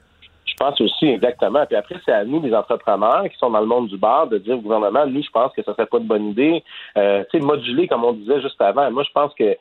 Je 0.47 0.65
pense 0.65 0.81
aussi, 0.81 1.07
exactement. 1.07 1.67
Puis 1.67 1.77
après, 1.77 1.97
c'est 2.05 2.13
à 2.13 2.25
nous, 2.25 2.41
les 2.41 2.55
entrepreneurs 2.55 3.25
qui 3.25 3.37
sont 3.39 3.51
dans 3.51 3.61
le 3.61 3.67
monde 3.67 3.89
du 3.89 3.99
bar, 3.99 4.27
de 4.29 4.39
dire 4.39 4.57
au 4.57 4.61
gouvernement, 4.63 5.07
nous, 5.07 5.23
je 5.23 5.31
pense 5.31 5.53
que 5.53 5.63
ça 5.63 5.73
serait 5.75 5.87
pas 5.87 5.99
une 5.99 6.07
bonne 6.07 6.29
idée. 6.29 6.65
Euh, 6.97 7.25
tu 7.31 7.39
sais, 7.39 7.45
moduler, 7.45 7.87
comme 7.89 8.05
on 8.05 8.15
disait 8.15 8.41
juste 8.41 8.61
avant. 8.61 8.91
Moi, 8.91 9.03
je 9.07 9.13
pense 9.13 9.35
que 9.35 9.57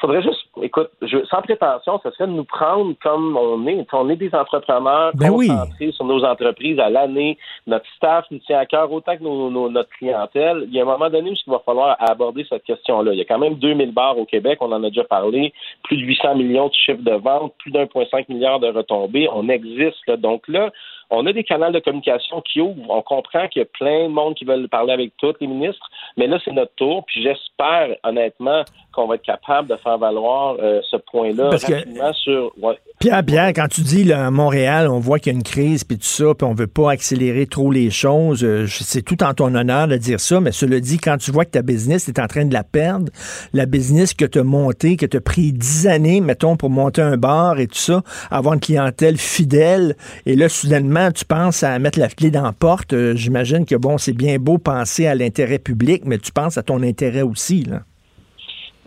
faudrait 0.00 0.22
juste, 0.22 0.40
écoute, 0.62 0.90
je, 1.02 1.24
sans 1.26 1.40
prétention, 1.42 2.00
ce 2.02 2.10
serait 2.10 2.26
de 2.26 2.32
nous 2.32 2.44
prendre 2.44 2.94
comme 3.02 3.36
on 3.36 3.66
est. 3.66 3.86
On 3.92 4.08
est 4.10 4.16
des 4.16 4.34
entrepreneurs 4.34 5.12
Ben 5.14 5.30
oui. 5.30 5.48
concentrés 5.48 5.92
sur 5.92 6.04
nos 6.04 6.24
entreprises 6.24 6.78
à 6.78 6.90
l'année. 6.90 7.38
Notre 7.66 7.86
staff 7.96 8.26
nous 8.30 8.38
tient 8.38 8.58
à 8.58 8.66
cœur 8.66 8.90
autant 8.92 9.16
que 9.16 9.22
nos- 9.22 9.50
nos- 9.50 9.70
notre 9.70 9.90
clientèle. 9.90 10.64
Il 10.68 10.74
y 10.74 10.78
a 10.78 10.82
un 10.82 10.86
moment 10.86 11.08
donné 11.10 11.30
où 11.30 11.34
il 11.34 11.50
va 11.50 11.60
falloir 11.64 11.96
aborder 11.98 12.44
cette 12.48 12.64
question-là. 12.64 13.12
Il 13.12 13.18
y 13.18 13.22
a 13.22 13.24
quand 13.24 13.38
même 13.38 13.54
2000 13.54 13.92
bars 13.92 14.18
au 14.18 14.24
Québec, 14.24 14.58
on 14.60 14.72
en 14.72 14.82
a 14.84 14.88
déjà 14.88 15.04
parlé, 15.04 15.52
plus 15.84 15.96
de 15.96 16.02
800 16.02 16.34
millions 16.36 16.68
de 16.68 16.74
chiffres 16.74 17.02
de 17.02 17.14
vente, 17.14 17.54
plus 17.58 17.70
d'1,5 17.70 18.28
milliard 18.28 18.60
de 18.60 18.68
retombées. 18.68 19.28
On 19.32 19.48
existe. 19.48 20.06
Là. 20.06 20.16
Donc 20.16 20.46
là, 20.48 20.70
on 21.10 21.24
a 21.24 21.32
des 21.32 21.42
canaux 21.44 21.70
de 21.70 21.78
communication 21.78 22.42
qui 22.42 22.60
ouvrent. 22.60 22.90
On 22.90 23.00
comprend 23.00 23.48
qu'il 23.48 23.60
y 23.60 23.64
a 23.64 23.68
plein 23.78 24.04
de 24.04 24.08
monde 24.12 24.34
qui 24.34 24.44
veulent 24.44 24.68
parler 24.68 24.92
avec 24.92 25.12
tous 25.16 25.32
les 25.40 25.46
ministres, 25.46 25.88
mais 26.18 26.26
là, 26.26 26.38
c'est 26.44 26.52
notre 26.52 26.74
tour. 26.74 27.04
Puis 27.06 27.22
j'espère, 27.22 27.96
honnêtement, 28.04 28.62
qu'on 28.98 29.06
va 29.06 29.14
être 29.14 29.22
capable 29.22 29.68
de 29.68 29.76
faire 29.76 29.96
valoir 29.98 30.56
euh, 30.60 30.80
ce 30.90 30.96
point-là 31.10 31.50
que- 31.50 31.72
rapidement 31.72 32.12
sur. 32.12 32.50
ouais. 32.62 32.76
Pierre, 32.98 33.24
Pierre, 33.24 33.52
quand 33.54 33.68
tu 33.68 33.82
dis 33.82 34.02
là, 34.02 34.26
à 34.26 34.30
Montréal, 34.32 34.88
on 34.88 34.98
voit 34.98 35.20
qu'il 35.20 35.32
y 35.32 35.36
a 35.36 35.38
une 35.38 35.44
crise, 35.44 35.84
puis 35.84 35.98
tout 35.98 36.04
ça, 36.04 36.34
puis 36.36 36.44
on 36.44 36.52
veut 36.52 36.66
pas 36.66 36.90
accélérer 36.90 37.46
trop 37.46 37.70
les 37.70 37.90
choses, 37.90 38.42
euh, 38.42 38.66
c'est 38.68 39.02
tout 39.02 39.22
en 39.22 39.34
ton 39.34 39.54
honneur 39.54 39.86
de 39.86 39.96
dire 39.96 40.18
ça, 40.18 40.40
mais 40.40 40.50
cela 40.50 40.80
dit, 40.80 40.98
quand 40.98 41.16
tu 41.16 41.30
vois 41.30 41.44
que 41.44 41.52
ta 41.52 41.62
business 41.62 42.08
est 42.08 42.18
en 42.18 42.26
train 42.26 42.44
de 42.44 42.52
la 42.52 42.64
perdre, 42.64 43.12
la 43.52 43.66
business 43.66 44.14
que 44.14 44.24
tu 44.24 44.40
as 44.40 44.42
montée, 44.42 44.96
que 44.96 45.06
tu 45.06 45.16
as 45.16 45.20
pris 45.20 45.52
dix 45.52 45.86
années, 45.86 46.20
mettons, 46.20 46.56
pour 46.56 46.70
monter 46.70 47.00
un 47.02 47.16
bar 47.16 47.60
et 47.60 47.68
tout 47.68 47.78
ça, 47.78 48.02
avoir 48.32 48.54
une 48.54 48.60
clientèle 48.60 49.16
fidèle, 49.16 49.94
et 50.26 50.34
là, 50.34 50.48
soudainement, 50.48 51.12
tu 51.12 51.24
penses 51.24 51.62
à 51.62 51.78
mettre 51.78 52.00
la 52.00 52.08
clé 52.08 52.32
dans 52.32 52.42
la 52.42 52.52
porte, 52.52 52.94
euh, 52.94 53.14
j'imagine 53.14 53.64
que, 53.64 53.76
bon, 53.76 53.96
c'est 53.96 54.12
bien 54.12 54.38
beau 54.38 54.58
penser 54.58 55.06
à 55.06 55.14
l'intérêt 55.14 55.60
public, 55.60 56.02
mais 56.04 56.18
tu 56.18 56.32
penses 56.32 56.58
à 56.58 56.64
ton 56.64 56.82
intérêt 56.82 57.22
aussi, 57.22 57.62
là. 57.62 57.82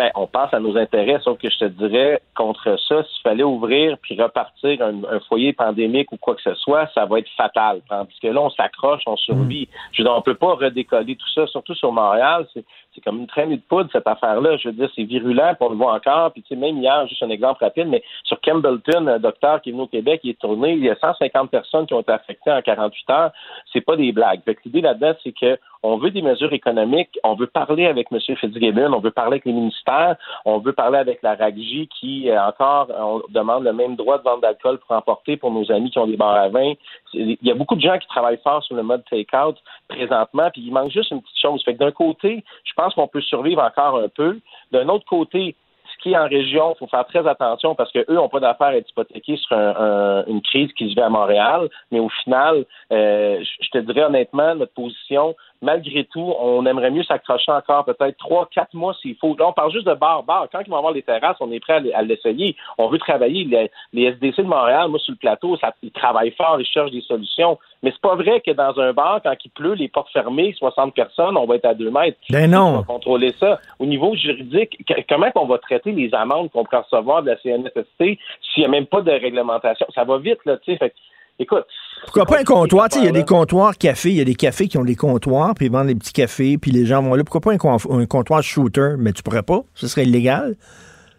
Ben, 0.02 0.10
on 0.16 0.26
pense 0.26 0.52
à 0.52 0.60
nos 0.60 0.76
intérêts, 0.78 1.20
sauf 1.24 1.38
que 1.38 1.48
je 1.48 1.60
te 1.60 1.66
dirais, 1.66 2.24
contre 2.36 2.76
ça, 2.88 3.04
s'il 3.04 3.22
fallait 3.22 3.44
ouvrir 3.44 4.00
puis 4.02 4.20
repartir 4.20 4.82
un, 4.82 5.04
un 5.04 5.20
foyer 5.20 5.54
pandémique 5.54 6.12
ou 6.12 6.18
quoi 6.18 6.34
que 6.34 6.42
ce 6.42 6.56
soit, 6.56 6.90
ça 6.96 7.06
va 7.06 7.20
être 7.20 7.30
fatal. 7.38 7.82
Tandis 7.88 8.20
que 8.20 8.28
là, 8.30 8.42
on 8.42 8.50
s'accroche, 8.50 9.04
on 9.06 9.16
survit. 9.16 9.70
Je 9.92 10.02
veux 10.02 10.06
dire, 10.08 10.18
on 10.18 10.24
peut 10.24 10.34
pas 10.34 10.56
redécoller 10.56 11.16
tout 11.16 11.30
ça, 11.36 11.46
surtout 11.46 11.76
sur 11.76 11.92
Montréal. 11.92 12.48
C'est, 12.52 12.66
c'est 12.96 13.02
comme 13.02 13.20
une 13.20 13.28
traînée 13.28 13.58
de 13.58 13.62
poudre, 13.62 13.92
cette 13.92 14.08
affaire-là. 14.08 14.58
Je 14.58 14.70
veux 14.70 14.74
dire, 14.74 14.90
c'est 14.96 15.04
virulent, 15.04 15.54
puis 15.54 15.68
on 15.68 15.70
le 15.70 15.78
voit 15.78 15.94
encore. 15.94 16.32
Puis, 16.32 16.42
tu 16.42 16.48
sais, 16.48 16.56
même 16.56 16.80
hier, 16.80 17.06
juste 17.06 17.22
un 17.22 17.30
exemple 17.30 17.64
rapide, 17.64 17.88
mais 17.88 18.02
sur 18.24 18.42
Campbellton, 18.42 19.06
un 19.06 19.20
docteur 19.20 19.62
qui 19.62 19.70
est 19.70 19.74
venu 19.74 19.84
au 19.84 19.88
Québec, 19.88 20.22
il 20.24 20.32
est 20.32 20.40
tourné, 20.40 20.74
il 20.74 20.84
y 20.84 20.90
a 20.90 20.96
150 20.96 21.52
personnes 21.52 21.86
qui 21.86 21.94
ont 21.94 22.02
été 22.02 22.12
affectées 22.12 22.52
en 22.52 22.64
48 22.64 23.10
heures. 23.12 23.32
C'est 23.72 23.82
pas 23.82 23.96
des 23.96 24.12
blagues. 24.12 24.42
Fait 24.46 24.56
que 24.56 24.62
l'idée 24.66 24.82
là-dedans, 24.82 25.14
c'est 25.24 25.32
que 25.32 25.60
on 25.84 25.98
veut 25.98 26.12
des 26.12 26.22
mesures 26.22 26.54
économiques, 26.54 27.18
on 27.24 27.36
veut 27.36 27.48
parler 27.48 27.88
avec 27.88 28.08
M. 28.12 28.20
Fitzgibbon, 28.20 28.94
on 28.94 29.00
veut 29.00 29.12
parler 29.12 29.34
avec 29.34 29.46
les 29.46 29.54
ministères, 29.54 30.16
on 30.46 30.60
veut 30.60 30.74
parler 30.74 30.98
avec 31.00 31.22
la 31.24 31.36
RAGJ 31.36 31.88
qui, 32.00 32.30
euh, 32.30 32.42
encore, 32.42 32.88
on 32.98 33.22
demande 33.30 33.64
le 33.64 33.74
même 33.74 33.96
droit 33.96 34.18
de 34.18 34.24
vente 34.24 34.42
d'alcool 34.42 34.78
pour 34.80 34.96
emporter 34.96 35.38
pour 35.38 35.52
nos 35.52 35.72
amis 35.72 35.90
qui 35.90 36.00
ont 36.00 36.08
des 36.08 36.18
bars 36.18 36.36
à 36.36 36.50
vin. 36.50 36.74
Il 37.14 37.38
y 37.42 37.52
a 37.52 37.56
beaucoup 37.56 37.76
de 37.76 37.82
gens 37.82 37.98
qui 37.98 38.08
travaillent 38.08 38.42
fort 38.44 38.64
sur 38.64 38.76
le 38.76 38.84
mode 38.84 39.04
take-out 39.10 39.58
présentement, 39.88 40.50
puis 40.52 40.62
il 40.62 40.72
manque 40.72 40.92
juste 40.92 41.12
une 41.12 41.22
petite 41.22 41.40
chose. 41.40 41.64
Fait 41.64 41.74
que 41.74 41.80
d'un 41.80 41.92
côté, 41.92 42.44
je 42.64 42.74
pense 42.74 42.94
qu'on 42.94 43.08
peut 43.08 43.22
survivre 43.22 43.64
encore 43.64 43.98
un 43.98 44.10
peu. 44.10 44.40
D'un 44.72 44.88
autre 44.90 45.06
côté, 45.06 45.56
ce 45.94 46.04
qui 46.04 46.14
est 46.14 46.18
en 46.18 46.28
région, 46.28 46.74
il 46.74 46.78
faut 46.80 46.88
faire 46.88 47.06
très 47.06 47.28
attention 47.28 47.76
parce 47.76 47.92
qu'eux 47.92 48.06
n'ont 48.10 48.30
pas 48.30 48.40
d'affaires 48.40 48.68
à 48.68 48.76
être 48.78 48.90
hypothéqués 48.90 49.38
sur 49.38 49.56
un- 49.56 49.76
un- 49.78 50.26
une 50.26 50.42
crise 50.42 50.72
qui 50.74 50.90
se 50.90 50.96
vit 50.96 51.02
à 51.02 51.10
Montréal. 51.10 51.70
Mais 51.92 52.00
au 52.00 52.10
final, 52.10 52.66
euh, 52.92 53.44
je 53.62 53.70
te 53.70 53.78
dirais 53.80 54.06
honnêtement, 54.06 54.56
notre 54.56 54.74
position, 54.74 55.36
malgré 55.62 56.06
tout, 56.06 56.34
on 56.40 56.66
aimerait 56.66 56.92
mieux 56.92 57.04
s'accrocher 57.04 57.52
encore 57.52 57.86
peut-être 57.86 58.18
trois, 58.18 58.48
quatre 58.54 58.74
mois 58.74 58.94
s'il 59.02 59.16
faut. 59.16 59.36
Là, 59.38 59.48
on 59.48 59.54
parle 59.54 59.72
juste 59.72 59.86
de 59.88 59.94
bar, 59.94 60.24
bar. 60.24 60.48
Quand 60.52 60.60
ils 60.66 60.70
vont 60.70 60.78
avoir 60.78 60.94
les 60.94 61.04
terrasses, 61.04 61.38
on 61.40 61.52
est 61.52 61.60
prêt 61.60 61.82
à 61.94 62.02
l'essayer. 62.02 62.56
On 62.78 62.88
veut 62.88 62.98
travailler. 62.98 63.44
Les, 63.46 63.72
les 63.94 64.04
SDC 64.12 64.38
de 64.38 64.48
Montréal, 64.48 64.88
moi, 64.90 65.00
sur 65.00 65.12
le 65.12 65.18
plateau, 65.18 65.58
ça, 65.58 65.74
ils 65.84 65.92
travaillent 65.92 66.32
fort, 66.32 66.58
ils 66.60 66.66
cherchent 66.66 66.92
des 66.92 67.02
solutions. 67.02 67.58
Mais 67.84 67.92
c'est 67.92 68.02
pas 68.02 68.16
vrai 68.16 68.42
que 68.42 68.52
dans 68.52 68.80
un 68.80 68.94
bar, 68.94 69.22
quand 69.24 69.34
il 69.44 69.50
pleut, 69.52 69.74
les 69.74 69.88
portes 69.88 70.12
fermées, 70.12 70.54
60 70.58 70.94
personnes, 70.94 71.38
on 71.38 71.46
va 71.46 71.56
être 71.56 71.66
à 71.66 71.74
deux 71.74 71.92
mètres. 71.92 72.18
Ben 72.30 72.50
non. 72.50 72.60
On 72.68 72.78
va 72.78 72.84
contrôler 72.84 73.32
ça? 73.40 73.60
Au 73.80 73.86
niveau 73.86 74.16
juridique, 74.16 74.78
que- 74.88 75.02
comment 75.10 75.28
on 75.36 75.46
va 75.46 75.58
traiter 75.58 75.92
les 75.92 76.14
amendes 76.14 76.52
qu'on 76.52 76.64
peut 76.66 76.78
recevoir 76.78 77.24
de 77.24 77.32
la 77.32 77.38
CNSST 77.38 78.20
s'il 78.42 78.62
n'y 78.62 78.66
a 78.66 78.70
même 78.70 78.86
pas 78.86 79.02
de 79.02 79.12
réglementation? 79.12 79.86
Ça 79.94 80.04
va 80.04 80.18
vite, 80.18 80.40
là, 80.46 80.58
tu 80.58 80.76
sais. 80.78 80.94
Écoute. 81.42 81.66
Pourquoi 82.04 82.26
pas 82.26 82.40
un 82.40 82.44
comptoir? 82.44 82.88
Tu 82.88 83.00
sais, 83.00 83.04
Il 83.04 83.06
y 83.06 83.10
a 83.10 83.12
des 83.12 83.26
comptoirs 83.26 83.76
café, 83.76 84.10
il 84.10 84.16
y 84.18 84.22
a 84.22 84.24
des 84.24 84.36
cafés 84.36 84.68
qui 84.68 84.78
ont 84.78 84.84
des 84.84 84.96
comptoirs, 84.96 85.54
puis 85.56 85.66
ils 85.66 85.72
vendent 85.72 85.88
des 85.88 85.96
petits 85.96 86.14
cafés, 86.14 86.58
puis 86.60 86.70
les 86.70 86.86
gens 86.86 87.02
vont 87.02 87.16
là. 87.16 87.24
Pourquoi 87.24 87.42
pas 87.42 87.52
un, 87.52 88.06
comptoir 88.06 88.44
shooter? 88.44 88.96
Mais 89.00 89.12
tu 89.12 89.24
pourrais 89.24 89.42
pas? 89.42 89.62
Ce 89.74 89.88
serait 89.88 90.04
illégal? 90.04 90.56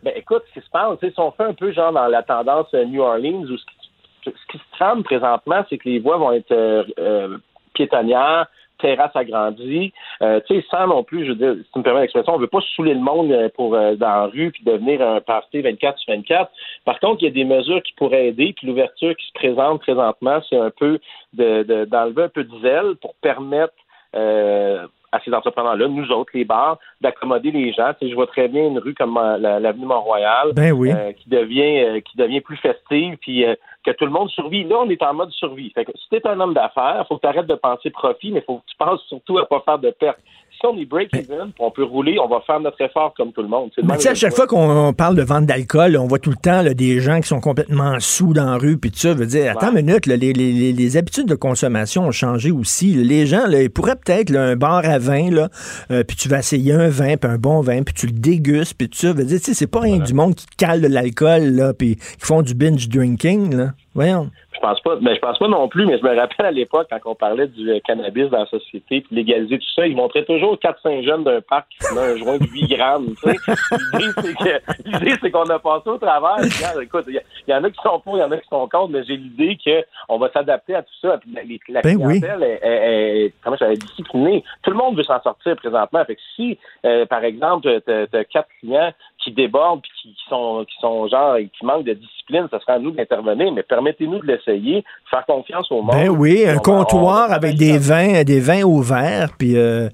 Ben, 0.04 0.12
écoute, 0.14 0.42
ce 0.48 0.60
qui 0.60 0.66
se 0.66 0.70
passe, 0.70 0.98
si 1.00 1.12
on 1.18 1.32
fait 1.32 1.44
un 1.44 1.54
peu 1.54 1.72
genre 1.72 1.92
dans 1.92 2.06
la 2.06 2.22
tendance 2.22 2.68
euh, 2.74 2.84
New 2.84 3.02
Orleans, 3.02 3.42
où 3.42 3.56
ce 3.56 3.64
qui, 3.64 4.30
ce 4.30 4.52
qui 4.52 4.58
se 4.58 4.76
trame 4.76 5.02
présentement, 5.02 5.64
c'est 5.68 5.78
que 5.78 5.88
les 5.88 5.98
voies 5.98 6.18
vont 6.18 6.32
être 6.32 6.52
euh, 6.52 6.84
euh, 7.00 7.38
piétonnières, 7.74 8.46
terrasses 8.82 9.16
agrandies, 9.16 9.92
euh, 10.20 10.40
tu 10.46 10.54
sais, 10.60 10.66
sans 10.70 10.86
non 10.86 11.02
plus, 11.04 11.24
je 11.24 11.30
veux 11.32 11.36
dire, 11.36 11.54
si 11.64 11.70
tu 11.72 11.78
me 11.78 11.82
permets 11.84 12.02
l'expression, 12.02 12.34
on 12.34 12.38
veut 12.38 12.46
pas 12.46 12.60
saouler 12.76 12.92
le 12.92 13.00
monde 13.00 13.32
euh, 13.32 13.48
pour 13.56 13.74
euh, 13.74 13.94
dans 13.94 14.06
la 14.08 14.26
rue 14.26 14.50
puis 14.50 14.62
devenir 14.64 15.00
un 15.00 15.20
party 15.22 15.62
24 15.62 15.98
sur 15.98 16.12
24. 16.12 16.50
Par 16.84 17.00
contre, 17.00 17.22
il 17.22 17.24
y 17.24 17.28
a 17.28 17.32
des 17.32 17.44
mesures 17.44 17.82
qui 17.82 17.94
pourraient 17.94 18.26
aider, 18.28 18.52
puis 18.54 18.66
l'ouverture 18.66 19.16
qui 19.16 19.26
se 19.26 19.32
présente 19.32 19.80
présentement, 19.80 20.40
c'est 20.50 20.58
un 20.58 20.70
peu 20.70 20.98
de- 21.32 21.62
de- 21.62 21.84
d'enlever 21.86 22.24
un 22.24 22.28
peu 22.28 22.44
de 22.44 22.60
zèle 22.60 22.96
pour 23.00 23.14
permettre 23.22 23.72
euh, 24.14 24.86
à 25.10 25.20
ces 25.20 25.32
entrepreneurs-là, 25.32 25.88
nous 25.88 26.10
autres, 26.10 26.30
les 26.34 26.44
bars, 26.44 26.78
d'accommoder 27.02 27.50
les 27.50 27.72
gens. 27.72 27.92
Tu 27.98 28.06
sais, 28.06 28.10
je 28.10 28.14
vois 28.14 28.26
très 28.26 28.48
bien 28.48 28.66
une 28.66 28.78
rue 28.78 28.94
comme 28.94 29.16
euh, 29.18 29.36
la- 29.38 29.60
l'avenue 29.60 29.86
Mont-Royal 29.86 30.52
Ben 30.54 30.72
oui. 30.72 30.90
euh, 30.90 31.12
qui 31.12 31.28
devient 31.28 31.84
euh, 31.84 32.00
qui 32.00 32.16
devient 32.16 32.40
plus 32.40 32.56
festive, 32.56 33.16
puis 33.20 33.44
euh, 33.44 33.54
que 33.84 33.90
tout 33.92 34.04
le 34.04 34.10
monde 34.10 34.30
survit. 34.30 34.64
Là, 34.64 34.76
on 34.80 34.88
est 34.88 35.02
en 35.02 35.14
mode 35.14 35.30
survie. 35.32 35.70
Fait 35.70 35.84
que 35.84 35.92
si 35.96 36.08
t'es 36.10 36.26
un 36.26 36.38
homme 36.40 36.54
d'affaires, 36.54 37.04
faut 37.08 37.16
que 37.16 37.22
tu 37.22 37.26
arrêtes 37.26 37.46
de 37.46 37.54
penser 37.54 37.90
profit, 37.90 38.32
mais 38.32 38.42
faut 38.42 38.58
que 38.58 38.66
tu 38.66 38.76
penses 38.76 39.02
surtout 39.08 39.38
à 39.38 39.46
pas 39.46 39.60
faire 39.60 39.78
de 39.78 39.90
pertes. 39.90 40.20
Si 40.62 40.66
on 40.68 40.78
est 40.78 40.84
break-even, 40.84 41.50
on 41.58 41.70
peut 41.72 41.82
rouler, 41.82 42.16
on 42.24 42.28
va 42.28 42.40
faire 42.46 42.60
notre 42.60 42.80
effort 42.80 43.12
comme 43.16 43.32
tout 43.32 43.42
le 43.42 43.48
monde. 43.48 43.70
Mais 43.78 43.82
même 43.82 43.96
tu 43.96 44.02
sais, 44.04 44.08
à 44.10 44.14
chaque 44.14 44.34
fois 44.34 44.46
qu'on 44.46 44.70
on 44.88 44.92
parle 44.92 45.16
de 45.16 45.22
vente 45.22 45.44
d'alcool, 45.46 45.96
on 45.96 46.06
voit 46.06 46.20
tout 46.20 46.30
le 46.30 46.36
temps 46.36 46.62
là, 46.62 46.72
des 46.72 47.00
gens 47.00 47.20
qui 47.20 47.26
sont 47.26 47.40
complètement 47.40 47.96
sous 47.98 48.32
dans 48.32 48.44
la 48.52 48.56
rue, 48.58 48.78
puis 48.78 48.92
tout 48.92 48.98
ça. 49.00 49.12
veut 49.12 49.26
dire, 49.26 49.50
attends 49.50 49.70
une 49.76 49.84
minute, 49.84 50.06
là, 50.06 50.14
les, 50.16 50.32
les- 50.32 50.52
les- 50.52 50.72
les 50.72 50.96
habitudes 50.96 51.26
de 51.26 51.34
consommation 51.34 52.04
ont 52.04 52.12
changé 52.12 52.52
aussi. 52.52 52.92
Les 52.94 53.26
gens, 53.26 53.46
là, 53.48 53.60
ils 53.62 53.70
pourraient 53.70 53.96
peut-être 53.96 54.32
un 54.36 54.54
bar 54.54 54.82
à 54.84 54.98
vin, 54.98 55.30
là, 55.30 55.48
euh, 55.90 56.04
puis 56.04 56.16
tu 56.16 56.28
vas 56.28 56.38
essayer 56.38 56.72
un 56.72 56.88
vin, 56.88 57.16
puis 57.16 57.28
un 57.30 57.38
bon 57.38 57.60
vin, 57.60 57.82
puis 57.82 57.92
tu 57.94 58.06
le 58.06 58.12
dégustes, 58.12 58.74
puis 58.78 58.88
tout 58.88 58.98
ça. 58.98 59.12
Veut 59.12 59.24
dire, 59.24 59.38
tu 59.40 59.46
sais, 59.46 59.54
c'est 59.54 59.66
pas 59.66 59.80
rien 59.80 59.98
du 59.98 60.14
monde 60.14 60.36
qui 60.36 60.46
cale 60.56 60.80
de 60.80 60.86
l'alcool, 60.86 61.42
là, 61.56 61.72
puis 61.74 61.96
qui 61.96 62.02
font 62.26 62.42
du 62.42 62.54
binge 62.54 62.88
drinking, 62.88 63.56
là. 63.56 63.72
Voyons. 63.94 64.30
Je 64.54 64.60
pense 64.60 64.80
pas, 64.80 64.96
mais 65.00 65.14
je 65.14 65.20
pense 65.20 65.38
pas 65.38 65.48
non 65.48 65.66
plus, 65.68 65.86
mais 65.86 65.98
je 65.98 66.04
me 66.04 66.14
rappelle 66.14 66.46
à 66.46 66.50
l'époque 66.50 66.86
quand 66.90 66.98
on 67.10 67.14
parlait 67.14 67.46
du 67.46 67.70
euh, 67.70 67.80
cannabis 67.84 68.28
dans 68.28 68.40
la 68.40 68.46
société 68.46 69.00
puis 69.00 69.16
légaliser 69.16 69.58
tout 69.58 69.66
ça, 69.74 69.86
ils 69.86 69.96
montraient 69.96 70.24
toujours 70.24 70.56
4-5 70.56 71.04
jeunes 71.04 71.24
d'un 71.24 71.40
parc 71.40 71.66
qui 71.70 71.86
fumaient 71.86 72.00
un 72.12 72.16
joint 72.16 72.38
de 72.38 72.44
8 72.46 72.66
grammes. 72.68 73.14
tu. 73.22 73.28
L'idée, 73.28 74.12
c'est 74.20 74.34
que 74.34 74.88
l'idée, 74.88 75.14
c'est 75.20 75.30
qu'on 75.30 75.48
a 75.48 75.58
passé 75.58 75.88
au 75.88 75.98
travers. 75.98 76.36
Regarde, 76.36 76.82
écoute, 76.82 77.04
il 77.08 77.20
y, 77.48 77.54
en 77.54 77.64
a 77.64 77.70
qui 77.70 77.80
sont 77.82 77.98
pour, 78.00 78.16
il 78.16 78.20
y 78.20 78.22
en 78.22 78.30
a 78.30 78.36
qui 78.36 78.48
sont 78.48 78.68
contre, 78.68 78.90
mais 78.92 79.04
j'ai 79.04 79.16
l'idée 79.16 79.58
qu'on 79.64 80.18
va 80.18 80.30
s'adapter 80.32 80.74
à 80.74 80.82
tout 80.82 80.94
ça. 81.00 81.18
Puis 81.18 81.30
la, 81.32 81.42
la 81.74 81.80
Ben 81.80 81.96
oui. 81.98 82.20
est, 82.22 82.44
est- 82.62 83.24
est- 83.26 83.34
comment 83.42 83.56
disciplinée. 83.74 84.44
Tout 84.62 84.70
le 84.70 84.76
monde 84.76 84.96
veut 84.96 85.04
s'en 85.04 85.20
sortir 85.22 85.56
présentement. 85.56 86.04
Fait 86.04 86.16
que 86.16 86.20
si, 86.36 86.58
euh, 86.84 87.06
par 87.06 87.24
exemple, 87.24 87.80
t'as 87.86 88.24
quatre 88.24 88.48
clients 88.60 88.92
qui 89.22 89.32
débordent 89.32 89.80
puis 89.82 89.90
qui, 90.02 90.14
sont 90.28 90.64
qui 90.68 90.74
sont 90.80 91.08
genre 91.08 91.36
qui 91.38 91.64
manquent 91.64 91.84
de 91.84 91.94
discipline, 91.94 92.46
ça 92.50 92.58
serait 92.60 92.74
à 92.74 92.78
nous 92.78 92.90
d'intervenir, 92.90 93.52
mais 93.52 93.62
permettez-nous 93.62 94.20
de 94.20 94.26
l'essayer, 94.26 94.84
faire 95.10 95.24
confiance 95.26 95.70
au 95.70 95.82
monde. 95.82 95.92
Ben 95.94 96.08
oui, 96.08 96.44
un 96.46 96.56
on 96.56 96.58
comptoir 96.58 97.28
on 97.30 97.32
avec 97.32 97.56
des 97.56 97.78
vins, 97.78 98.22
des 98.24 98.40
vins 98.40 98.62
au 98.64 98.80
verre, 98.80 99.30
puis 99.38 99.56
euh, 99.56 99.88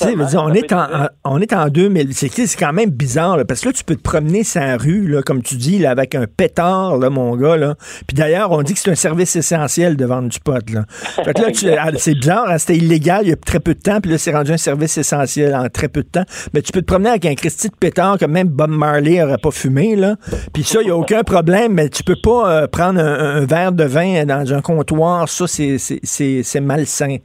dire, 0.00 0.42
on 0.42 0.52
est 0.52 0.72
en, 0.72 0.86
on 1.24 1.40
est 1.40 1.52
en 1.52 1.68
2000. 1.68 2.12
C'est 2.14 2.28
quand 2.58 2.72
même 2.72 2.90
bizarre, 2.90 3.36
là, 3.36 3.44
parce 3.44 3.60
que 3.60 3.68
là, 3.68 3.72
tu 3.72 3.84
peux 3.84 3.96
te 3.96 4.02
promener 4.02 4.44
sa 4.44 4.76
rue, 4.76 5.06
là, 5.08 5.22
comme 5.22 5.42
tu 5.42 5.56
dis, 5.56 5.78
là, 5.78 5.90
avec 5.90 6.14
un 6.14 6.26
pétard, 6.26 6.96
là, 6.98 7.10
mon 7.10 7.36
gars, 7.36 7.56
là. 7.56 7.74
Puis 8.06 8.16
d'ailleurs, 8.16 8.50
on 8.52 8.62
dit 8.62 8.74
que 8.74 8.78
c'est 8.80 8.90
un 8.90 8.94
service 8.94 9.34
essentiel 9.36 9.96
de 9.96 10.04
vendre 10.04 10.28
du 10.28 10.40
pot, 10.40 10.68
là. 10.70 10.84
Fait 10.88 11.32
que 11.34 11.42
là, 11.42 11.50
tu- 11.50 11.70
ah, 11.70 11.90
c'est 11.96 12.14
bizarre, 12.14 12.48
hein, 12.48 12.58
c'était 12.58 12.76
illégal 12.76 13.20
il 13.24 13.30
y 13.30 13.32
a 13.32 13.36
très 13.36 13.60
peu 13.60 13.74
de 13.74 13.80
temps, 13.80 14.00
puis 14.00 14.10
là, 14.10 14.18
c'est 14.18 14.34
rendu 14.34 14.52
un 14.52 14.56
service 14.56 14.96
essentiel 14.98 15.54
en 15.54 15.68
très 15.68 15.88
peu 15.88 16.02
de 16.02 16.08
temps. 16.08 16.24
Mais 16.52 16.62
tu 16.62 16.72
peux 16.72 16.80
te 16.80 16.86
promener 16.86 17.10
avec 17.10 17.24
un 17.26 17.34
Christy 17.34 17.68
de 17.68 17.76
pétard 17.76 18.18
que 18.18 18.24
même 18.26 18.48
Bob 18.48 18.70
Marley 18.74 19.22
aurait 19.22 19.38
pas 19.38 19.50
fumé, 19.50 19.96
là. 19.96 20.16
Puis 20.52 20.62
ça, 20.62 20.80
il 20.82 20.86
n'y 20.86 20.90
a 20.90 20.96
aucun 20.96 21.22
problème, 21.22 21.72
mais 21.74 21.88
tu 21.88 22.02
peux 22.04 22.16
pas 22.22 22.62
euh, 22.62 22.66
prendre 22.66 23.00
un, 23.00 23.36
un 23.36 23.46
verre 23.46 23.72
de 23.72 23.84
vin 23.84 24.24
dans 24.24 24.52
un 24.52 24.60
comptoir. 24.60 25.28
Ça, 25.28 25.46
c'est- 25.46 26.60
malsain. 26.60 27.16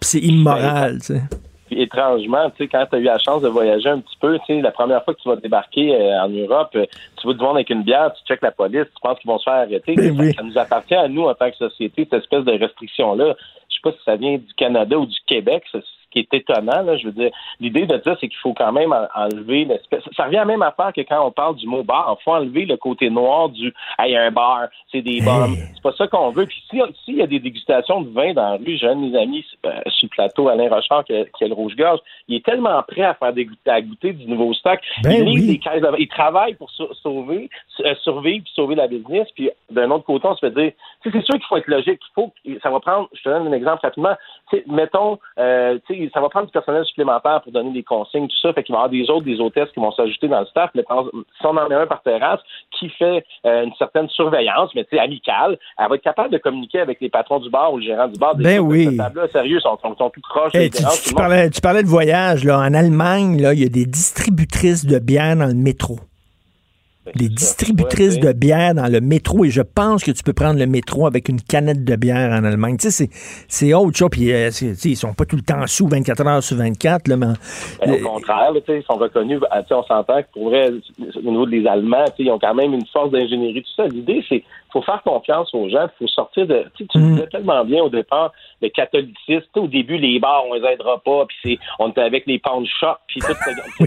Puis 0.00 0.08
c'est 0.10 0.18
immoral, 0.20 0.98
tu 1.00 1.14
sais. 1.14 1.22
Puis 1.68 1.82
étrangement, 1.82 2.48
tu 2.50 2.58
sais, 2.64 2.68
quand 2.68 2.86
tu 2.88 2.94
as 2.96 2.98
eu 3.00 3.04
la 3.04 3.18
chance 3.18 3.42
de 3.42 3.48
voyager 3.48 3.88
un 3.88 3.98
petit 3.98 4.16
peu, 4.20 4.38
tu 4.46 4.54
sais, 4.54 4.60
la 4.62 4.70
première 4.70 5.02
fois 5.04 5.14
que 5.14 5.20
tu 5.20 5.28
vas 5.28 5.34
débarquer 5.34 5.94
euh, 5.96 6.22
en 6.22 6.28
Europe, 6.28 6.70
euh, 6.76 6.86
tu 7.20 7.26
vas 7.26 7.32
te 7.34 7.38
voir 7.38 7.54
avec 7.56 7.70
une 7.70 7.82
bière, 7.82 8.12
tu 8.14 8.24
checkes 8.24 8.42
la 8.42 8.52
police, 8.52 8.84
tu 8.84 9.00
penses 9.02 9.18
qu'ils 9.18 9.28
vont 9.28 9.38
se 9.38 9.44
faire 9.44 9.54
arrêter. 9.54 9.94
Ben 9.96 10.14
oui. 10.16 10.32
Ça 10.34 10.44
nous 10.44 10.56
appartient 10.56 10.94
à 10.94 11.08
nous 11.08 11.24
en 11.24 11.34
tant 11.34 11.50
que 11.50 11.56
société, 11.56 12.06
cette 12.08 12.22
espèce 12.22 12.44
de 12.44 12.52
restriction-là. 12.52 13.34
Je 13.68 13.74
sais 13.74 13.80
pas 13.82 13.90
si 13.90 13.98
ça 14.04 14.14
vient 14.14 14.36
du 14.36 14.54
Canada 14.56 14.96
ou 14.96 15.06
du 15.06 15.16
Québec, 15.26 15.64
ce 15.72 15.78
qui 16.10 16.20
est 16.20 16.34
étonnant, 16.34 16.82
là, 16.82 16.96
je 16.96 17.06
veux 17.06 17.12
dire. 17.12 17.30
L'idée 17.60 17.86
de 17.86 17.96
dire, 17.96 18.16
c'est 18.20 18.28
qu'il 18.28 18.38
faut 18.38 18.54
quand 18.54 18.72
même 18.72 18.92
en- 18.92 19.06
enlever 19.14 19.64
l'espèce. 19.64 20.02
Ça 20.16 20.24
revient 20.24 20.36
à 20.36 20.40
la 20.40 20.46
même 20.46 20.62
affaire 20.62 20.92
que 20.92 21.00
quand 21.02 21.26
on 21.26 21.30
parle 21.30 21.56
du 21.56 21.66
mot 21.66 21.82
bar. 21.82 22.16
Il 22.20 22.22
faut 22.24 22.32
enlever 22.32 22.64
le 22.64 22.76
côté 22.76 23.10
noir 23.10 23.48
du 23.48 23.72
Hey, 23.98 24.16
un 24.16 24.30
bar, 24.30 24.68
c'est 24.92 25.02
des 25.02 25.20
bombes. 25.20 25.56
C'est 25.74 25.82
pas 25.82 25.92
ça 25.92 26.06
qu'on 26.06 26.30
veut. 26.30 26.46
Puis 26.46 26.62
si- 26.70 26.80
s'il 27.04 27.16
y 27.16 27.22
a 27.22 27.26
des 27.26 27.40
dégustations 27.40 28.00
de 28.02 28.10
vin 28.10 28.32
dans 28.32 28.50
la 28.52 28.56
rue, 28.56 28.76
j'ai 28.76 28.86
un 28.88 28.96
de 28.96 29.00
mes 29.10 29.18
amis 29.18 29.44
euh, 29.66 29.70
sur 29.88 30.06
le 30.06 30.08
plateau, 30.10 30.48
Alain 30.48 30.68
Rochard, 30.68 31.04
qui 31.04 31.12
a 31.14 31.48
le 31.48 31.54
rouge-gorge, 31.54 32.00
il 32.28 32.36
est 32.36 32.44
tellement 32.44 32.82
prêt 32.82 33.02
à 33.02 33.14
faire 33.14 33.32
dégoûter, 33.32 33.70
à 33.70 33.80
goûter 33.80 34.12
du 34.12 34.26
nouveau 34.26 34.52
stock. 34.54 34.78
Ben 35.02 35.26
il 35.26 35.34
oui. 35.34 35.46
des 35.46 35.58
caisses 35.58 35.80
de. 35.82 35.88
Il 35.98 36.08
travaille 36.08 36.54
pour 36.54 36.70
sau- 36.70 36.92
sauver, 36.94 37.48
euh, 37.84 37.94
survivre 38.02 38.44
puis 38.44 38.52
sauver 38.54 38.74
la 38.74 38.86
business. 38.88 39.28
Puis 39.34 39.50
d'un 39.70 39.90
autre 39.90 40.04
côté, 40.04 40.26
on 40.28 40.34
se 40.34 40.46
fait 40.46 40.50
dire, 40.54 40.72
c'est 41.02 41.10
sûr 41.10 41.34
qu'il 41.34 41.44
faut 41.48 41.56
être 41.56 41.68
logique. 41.68 42.00
Il 42.00 42.12
faut, 42.14 42.32
ça 42.62 42.70
va 42.70 42.80
prendre, 42.80 43.08
je 43.14 43.22
te 43.22 43.28
donne 43.28 43.48
un 43.48 43.52
exemple 43.52 43.80
rapidement. 43.82 44.14
Mettons, 44.66 45.18
euh, 45.38 45.78
tu 45.86 45.94
sais, 45.94 46.05
des, 46.06 46.10
ça 46.12 46.20
va 46.20 46.28
prendre 46.28 46.46
du 46.46 46.52
personnel 46.52 46.84
supplémentaire 46.84 47.40
pour 47.42 47.52
donner 47.52 47.72
des 47.72 47.82
consignes, 47.82 48.28
tout 48.28 48.38
ça. 48.40 48.52
Fait 48.52 48.62
qu'il 48.62 48.74
va 48.74 48.80
y 48.80 48.84
avoir 48.84 48.90
des 48.90 49.10
autres, 49.10 49.24
des 49.24 49.40
hôtesses 49.40 49.70
qui 49.72 49.80
vont 49.80 49.92
s'ajouter 49.92 50.28
dans 50.28 50.40
le 50.40 50.46
staff. 50.46 50.70
Mais 50.74 50.82
si 50.82 51.46
on 51.46 51.56
en 51.56 51.68
met 51.68 51.74
un 51.74 51.86
par 51.86 52.02
terrasse 52.02 52.40
qui 52.78 52.88
fait 52.90 53.24
euh, 53.44 53.64
une 53.64 53.74
certaine 53.74 54.08
surveillance, 54.08 54.70
mais 54.74 54.84
tu 54.84 54.96
sais, 54.96 55.02
amicale, 55.02 55.58
elle 55.78 55.88
va 55.88 55.94
être 55.96 56.02
capable 56.02 56.30
de 56.30 56.38
communiquer 56.38 56.80
avec 56.80 57.00
les 57.00 57.08
patrons 57.08 57.38
du 57.38 57.50
bar 57.50 57.72
ou 57.72 57.78
le 57.78 57.84
gérant 57.84 58.08
du 58.08 58.18
bar. 58.18 58.34
Des 58.36 58.44
ben 58.44 58.60
oui. 58.60 58.96
Sérieux, 59.32 59.60
sont, 59.60 59.78
sont, 59.82 59.96
sont 59.96 60.10
tout 60.10 60.20
croches. 60.20 60.52
tu, 60.52 60.70
tu, 60.70 61.14
parlais, 61.14 61.50
tu 61.50 61.60
parlais 61.60 61.82
de 61.82 61.88
voyage, 61.88 62.44
là. 62.44 62.58
En 62.58 62.74
Allemagne, 62.74 63.40
là, 63.40 63.52
il 63.54 63.60
y 63.60 63.66
a 63.66 63.68
des 63.68 63.86
distributrices 63.86 64.86
de 64.86 64.98
bière 64.98 65.36
dans 65.36 65.46
le 65.46 65.54
métro. 65.54 65.96
Les 67.14 67.28
distributrices 67.28 68.18
de 68.18 68.32
bière 68.32 68.74
dans 68.74 68.90
le 68.90 69.00
métro, 69.00 69.44
et 69.44 69.50
je 69.50 69.62
pense 69.62 70.02
que 70.02 70.10
tu 70.10 70.22
peux 70.22 70.32
prendre 70.32 70.58
le 70.58 70.66
métro 70.66 71.06
avec 71.06 71.28
une 71.28 71.40
canette 71.40 71.84
de 71.84 71.96
bière 71.96 72.32
en 72.32 72.44
Allemagne. 72.44 72.76
Tu 72.78 72.90
sais, 72.90 73.08
c'est 73.48 73.74
autre 73.74 73.96
chose. 73.96 74.08
Puis, 74.10 74.32
euh, 74.32 74.50
ils 74.84 74.96
sont 74.96 75.14
pas 75.14 75.24
tout 75.24 75.36
le 75.36 75.42
temps 75.42 75.66
sous 75.66 75.86
24 75.86 76.26
heures 76.26 76.42
sur 76.42 76.56
24. 76.56 77.08
Là, 77.08 77.16
mais, 77.16 77.26
ben, 77.84 77.92
au 77.94 78.08
contraire, 78.08 78.52
ils 78.54 78.82
sont 78.82 78.96
reconnus. 78.96 79.40
Ah, 79.50 79.62
on 79.70 79.82
s'entend 79.84 80.22
que 80.22 80.28
pour 80.32 80.50
vrai, 80.50 80.70
au 80.70 81.30
niveau 81.30 81.46
des 81.46 81.66
Allemands, 81.66 82.04
ils 82.18 82.30
ont 82.30 82.38
quand 82.38 82.54
même 82.54 82.74
une 82.74 82.86
force 82.86 83.10
d'ingénierie. 83.10 83.62
Tout 83.62 83.82
ça. 83.82 83.88
L'idée, 83.88 84.24
c'est 84.28 84.42
faut 84.76 84.82
faire 84.82 85.02
confiance 85.02 85.52
aux 85.54 85.68
gens. 85.68 85.86
Il 86.00 86.06
faut 86.06 86.08
sortir 86.08 86.46
de. 86.46 86.64
Tu 86.76 86.84
mm. 86.94 87.14
disais 87.14 87.26
tellement 87.28 87.64
bien 87.64 87.82
au 87.82 87.88
départ, 87.88 88.32
le 88.60 88.68
catholicisme. 88.68 89.46
Au 89.56 89.66
début, 89.66 89.96
les 89.96 90.18
bars, 90.18 90.44
on 90.46 90.54
les 90.54 90.66
aidera 90.66 90.98
pas. 90.98 91.24
Puis 91.26 91.58
on 91.78 91.88
était 91.88 92.02
avec 92.02 92.26
les 92.26 92.38
pound 92.38 92.66
shops. 92.66 93.00
Puis 93.08 93.20
tout. 93.20 93.86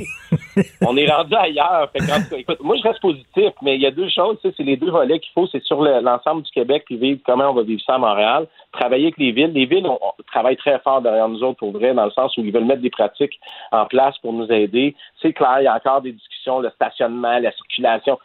on 0.81 0.97
est 0.97 1.09
rendu 1.09 1.35
ailleurs. 1.35 1.89
écoute, 2.37 2.59
moi, 2.61 2.75
je 2.77 2.83
reste 2.87 3.01
positif, 3.01 3.51
mais 3.61 3.75
il 3.75 3.81
y 3.81 3.85
a 3.85 3.91
deux 3.91 4.09
choses. 4.09 4.37
C'est 4.41 4.57
les 4.59 4.77
deux 4.77 4.89
volets 4.89 5.19
qu'il 5.19 5.31
faut. 5.33 5.47
C'est 5.47 5.63
sur 5.63 5.81
l'ensemble 5.81 6.43
du 6.43 6.51
Québec, 6.51 6.83
puis 6.85 6.97
vivre 6.97 7.19
comment 7.25 7.49
on 7.49 7.53
va 7.53 7.63
vivre 7.63 7.81
ça 7.85 7.95
à 7.95 7.97
Montréal. 7.97 8.47
Travailler 8.71 9.05
avec 9.05 9.17
les 9.17 9.31
villes. 9.31 9.53
Les 9.53 9.65
villes 9.65 9.87
on, 9.87 9.99
travaillent 10.31 10.57
très 10.57 10.79
fort 10.79 11.01
derrière 11.01 11.27
nous 11.29 11.43
autres, 11.43 11.59
pour 11.59 11.71
vrai, 11.71 11.93
dans 11.93 12.05
le 12.05 12.11
sens 12.11 12.35
où 12.37 12.41
ils 12.41 12.51
veulent 12.51 12.65
mettre 12.65 12.81
des 12.81 12.89
pratiques 12.89 13.39
en 13.71 13.85
place 13.85 14.17
pour 14.19 14.33
nous 14.33 14.51
aider. 14.51 14.95
C'est 15.21 15.33
clair, 15.33 15.57
il 15.59 15.65
y 15.65 15.67
a 15.67 15.75
encore 15.75 16.01
des 16.01 16.13
discussions, 16.13 16.59
le 16.59 16.69
stationnement, 16.71 17.39
la 17.39 17.51
circulation 17.51 18.17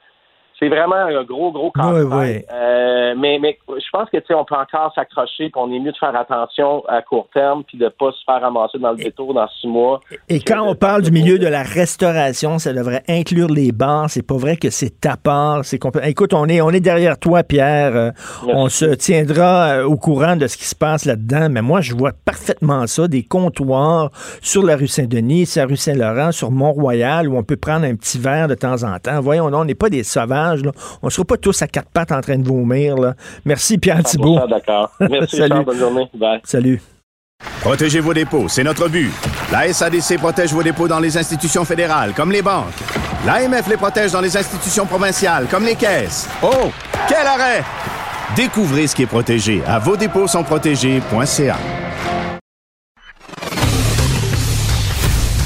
c'est 0.65 0.71
vraiment 0.71 0.97
un 0.97 1.25
gros, 1.25 1.53
gros 1.53 1.71
casse 1.71 1.85
euh, 1.85 3.15
mais, 3.19 3.39
mais 3.41 3.59
je 3.69 3.91
pense 3.93 4.09
que 4.11 4.17
on 4.35 4.45
peut 4.45 4.55
encore 4.55 4.93
s'accrocher, 4.95 5.51
qu'on 5.51 5.71
est 5.73 5.79
mieux 5.79 5.93
de 5.93 5.97
faire 5.97 6.17
attention 6.17 6.83
à 6.89 7.03
court 7.03 7.29
terme, 7.35 7.63
puis 7.65 7.77
de 7.77 7.89
pas 7.89 8.13
se 8.13 8.25
faire 8.25 8.41
ramasser 8.41 8.79
dans 8.79 8.93
le 8.93 8.97
détour 8.97 9.35
dans 9.35 9.47
six 9.61 9.69
mois. 9.69 10.01
Et 10.29 10.41
quand 10.41 10.67
on 10.67 10.75
parle 10.75 11.03
du 11.03 11.11
milieu 11.11 11.39
de 11.39 11.47
la 11.47 11.63
restauration, 11.63 12.59
ça 12.59 12.73
devrait 12.73 13.03
inclure 13.09 13.49
les 13.49 13.73
bars. 13.73 14.09
C'est 14.09 14.27
pas 14.27 14.37
vrai 14.37 14.57
que 14.57 14.71
c'est 14.71 15.05
à 15.07 15.17
part. 15.17 15.65
C'est 15.65 15.79
Écoute, 16.05 16.33
on 16.33 16.47
est, 16.47 16.61
on 16.61 16.71
est 16.71 16.81
derrière 16.81 17.19
toi, 17.19 17.43
Pierre. 17.43 17.95
Euh, 17.95 18.11
on 18.49 18.69
se 18.69 18.87
tiendra 18.87 19.81
euh, 19.81 19.85
au 19.85 19.97
courant 19.97 20.37
de 20.37 20.47
ce 20.47 20.57
qui 20.57 20.65
se 20.65 20.75
passe 20.75 21.05
là-dedans. 21.05 21.49
Mais 21.51 21.63
moi, 21.63 21.83
je 21.83 21.95
vois 21.95 22.13
parfaitement 22.25 22.87
ça, 22.87 23.07
des 23.07 23.23
comptoirs 23.23 24.11
sur 24.41 24.65
la 24.65 24.77
rue 24.77 24.89
Saint-Denis, 24.89 25.47
sur 25.47 25.63
la 25.63 25.69
rue 25.69 25.77
Saint-Laurent, 25.77 26.33
sur 26.33 26.51
Mont-Royal, 26.51 27.29
où 27.29 27.37
on 27.37 27.43
peut 27.43 27.57
prendre 27.57 27.85
un 27.85 27.95
petit 27.97 28.19
verre 28.19 28.49
de 28.49 28.55
temps 28.55 28.83
en 28.83 28.99
temps. 28.99 29.21
Voyons, 29.21 29.51
on 29.53 29.65
n'est 29.65 29.75
pas 29.75 29.91
des 29.91 30.03
sauvages 30.03 30.54
on 31.03 31.07
ne 31.07 31.11
sera 31.11 31.25
pas 31.25 31.37
tous 31.37 31.61
à 31.63 31.67
quatre 31.67 31.89
pattes 31.91 32.13
en 32.13 32.21
train 32.21 32.39
de 32.39 32.47
vomir. 32.47 32.97
Merci, 33.45 33.79
Pierre 33.79 34.03
Thibault. 34.03 34.41
D'accord. 34.49 34.91
Merci, 35.01 35.37
Salut. 35.39 35.65
bonne 35.65 35.79
journée. 35.79 36.11
Salut. 36.45 36.81
Protégez 37.61 38.01
vos 38.01 38.15
dépôts, 38.15 38.49
c'est 38.49 38.65
notre 38.65 38.89
but. 38.89 39.11
La 39.53 39.71
SADC 39.73 40.19
protège 40.19 40.53
vos 40.53 40.63
dépôts 40.63 40.89
dans 40.89 41.01
les 41.01 41.17
institutions 41.19 41.65
fédérales, 41.65 42.13
comme 42.15 42.31
les 42.33 42.43
banques. 42.43 42.73
L'AMF 43.27 43.69
les 43.69 43.77
protège 43.77 44.13
dans 44.13 44.21
les 44.21 44.37
institutions 44.37 44.87
provinciales, 44.87 45.47
comme 45.51 45.65
les 45.65 45.75
caisses. 45.75 46.29
Oh, 46.43 46.71
quel 47.09 47.27
arrêt! 47.27 47.63
Découvrez 48.37 48.87
ce 48.87 48.95
qui 48.95 49.03
est 49.03 49.07
protégé 49.07 49.63
à 49.67 49.79
vos 49.79 49.97
dépôts 49.97 50.27
sont 50.27 50.43
protégés.ca. 50.45 51.57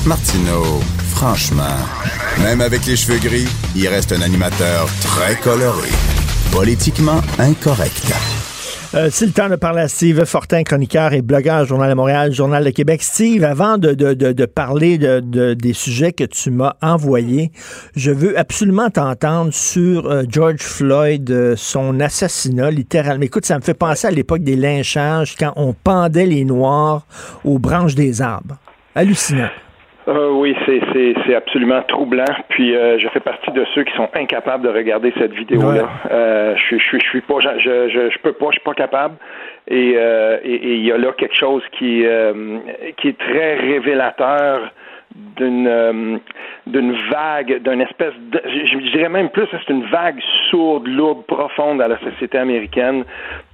Martineau, 0.07 0.81
franchement. 1.19 1.65
Même 2.45 2.61
avec 2.61 2.87
les 2.87 2.95
cheveux 2.95 3.19
gris, 3.19 3.49
il 3.75 3.89
reste 3.89 4.13
un 4.13 4.23
animateur 4.23 4.89
très 5.03 5.35
coloré. 5.35 5.89
Politiquement 6.53 7.21
incorrect. 7.41 8.13
Euh, 8.95 9.09
c'est 9.11 9.27
le 9.27 9.33
temps 9.33 9.49
de 9.49 9.57
parler 9.57 9.81
à 9.81 9.89
Steve 9.89 10.25
Fortin, 10.27 10.63
chroniqueur 10.63 11.13
et 11.15 11.21
blogueur 11.21 11.65
Journal 11.65 11.91
de 11.91 11.95
Montréal, 11.95 12.33
Journal 12.33 12.65
de 12.65 12.71
Québec. 12.71 13.03
Steve, 13.03 13.43
avant 13.43 13.79
de, 13.79 13.95
de, 13.95 14.15
de, 14.15 14.47
parler 14.47 14.97
de, 14.97 15.55
des 15.55 15.73
sujets 15.73 16.13
que 16.13 16.23
tu 16.23 16.53
m'as 16.53 16.77
envoyés, 16.83 17.51
je 17.97 18.13
veux 18.13 18.39
absolument 18.39 18.89
t'entendre 18.89 19.53
sur 19.53 20.07
euh, 20.07 20.23
George 20.29 20.61
Floyd, 20.61 21.29
euh, 21.33 21.55
son 21.57 21.99
assassinat, 21.99 22.71
littéralement. 22.71 23.25
Écoute, 23.25 23.45
ça 23.45 23.57
me 23.57 23.63
fait 23.63 23.75
penser 23.75 24.07
à 24.07 24.13
l'époque 24.13 24.45
des 24.45 24.57
lynchages, 24.57 25.35
quand 25.37 25.53
on 25.57 25.73
pendait 25.73 26.27
les 26.27 26.45
Noirs 26.45 27.05
aux 27.45 27.59
branches 27.59 27.97
des 27.97 28.23
arbres. 28.23 28.57
Hallucinant. 28.95 29.51
Euh, 30.09 30.31
oui, 30.31 30.57
c'est 30.67 31.35
absolument 31.35 31.83
troublant. 31.83 32.25
Puis 32.49 32.75
euh, 32.75 32.99
je 32.99 33.09
fais 33.09 33.21
partie 33.21 33.51
de 33.51 33.65
ceux 33.75 33.85
qui 33.85 33.95
sont 33.95 34.09
incapables 34.15 34.65
de 34.65 34.71
regarder 34.71 35.13
cette 35.19 35.33
vidéo-là. 35.33 35.89
Euh, 36.11 36.57
je, 36.57 36.77
je, 36.79 36.99
je, 36.99 37.09
suis 37.09 37.21
pas, 37.21 37.41
je, 37.41 37.89
je, 37.89 38.11
je 38.11 38.19
peux 38.21 38.33
pas, 38.33 38.47
je 38.47 38.53
suis 38.53 38.65
pas 38.65 38.75
capable. 38.75 39.17
Et 39.67 39.97
il 40.45 40.85
y 40.85 40.93
a 40.93 40.97
là 40.97 41.13
quelque 41.13 41.37
chose 41.37 41.63
qui 41.73 42.05
qui 42.97 43.09
est 43.09 43.19
très 43.19 43.57
révélateur 43.57 44.73
d'une 45.15 46.21
d'une 46.67 46.95
vague, 47.11 47.63
d'une 47.63 47.81
espèce 47.81 48.13
de, 48.31 48.41
je, 48.45 48.91
dirais 48.93 49.09
même 49.09 49.31
plus, 49.31 49.47
c'est 49.51 49.73
une 49.73 49.85
vague 49.87 50.21
sourde, 50.51 50.87
lourde, 50.87 51.25
profonde 51.27 51.81
à 51.81 51.89
la 51.89 51.99
société 52.01 52.39
américaine, 52.39 53.05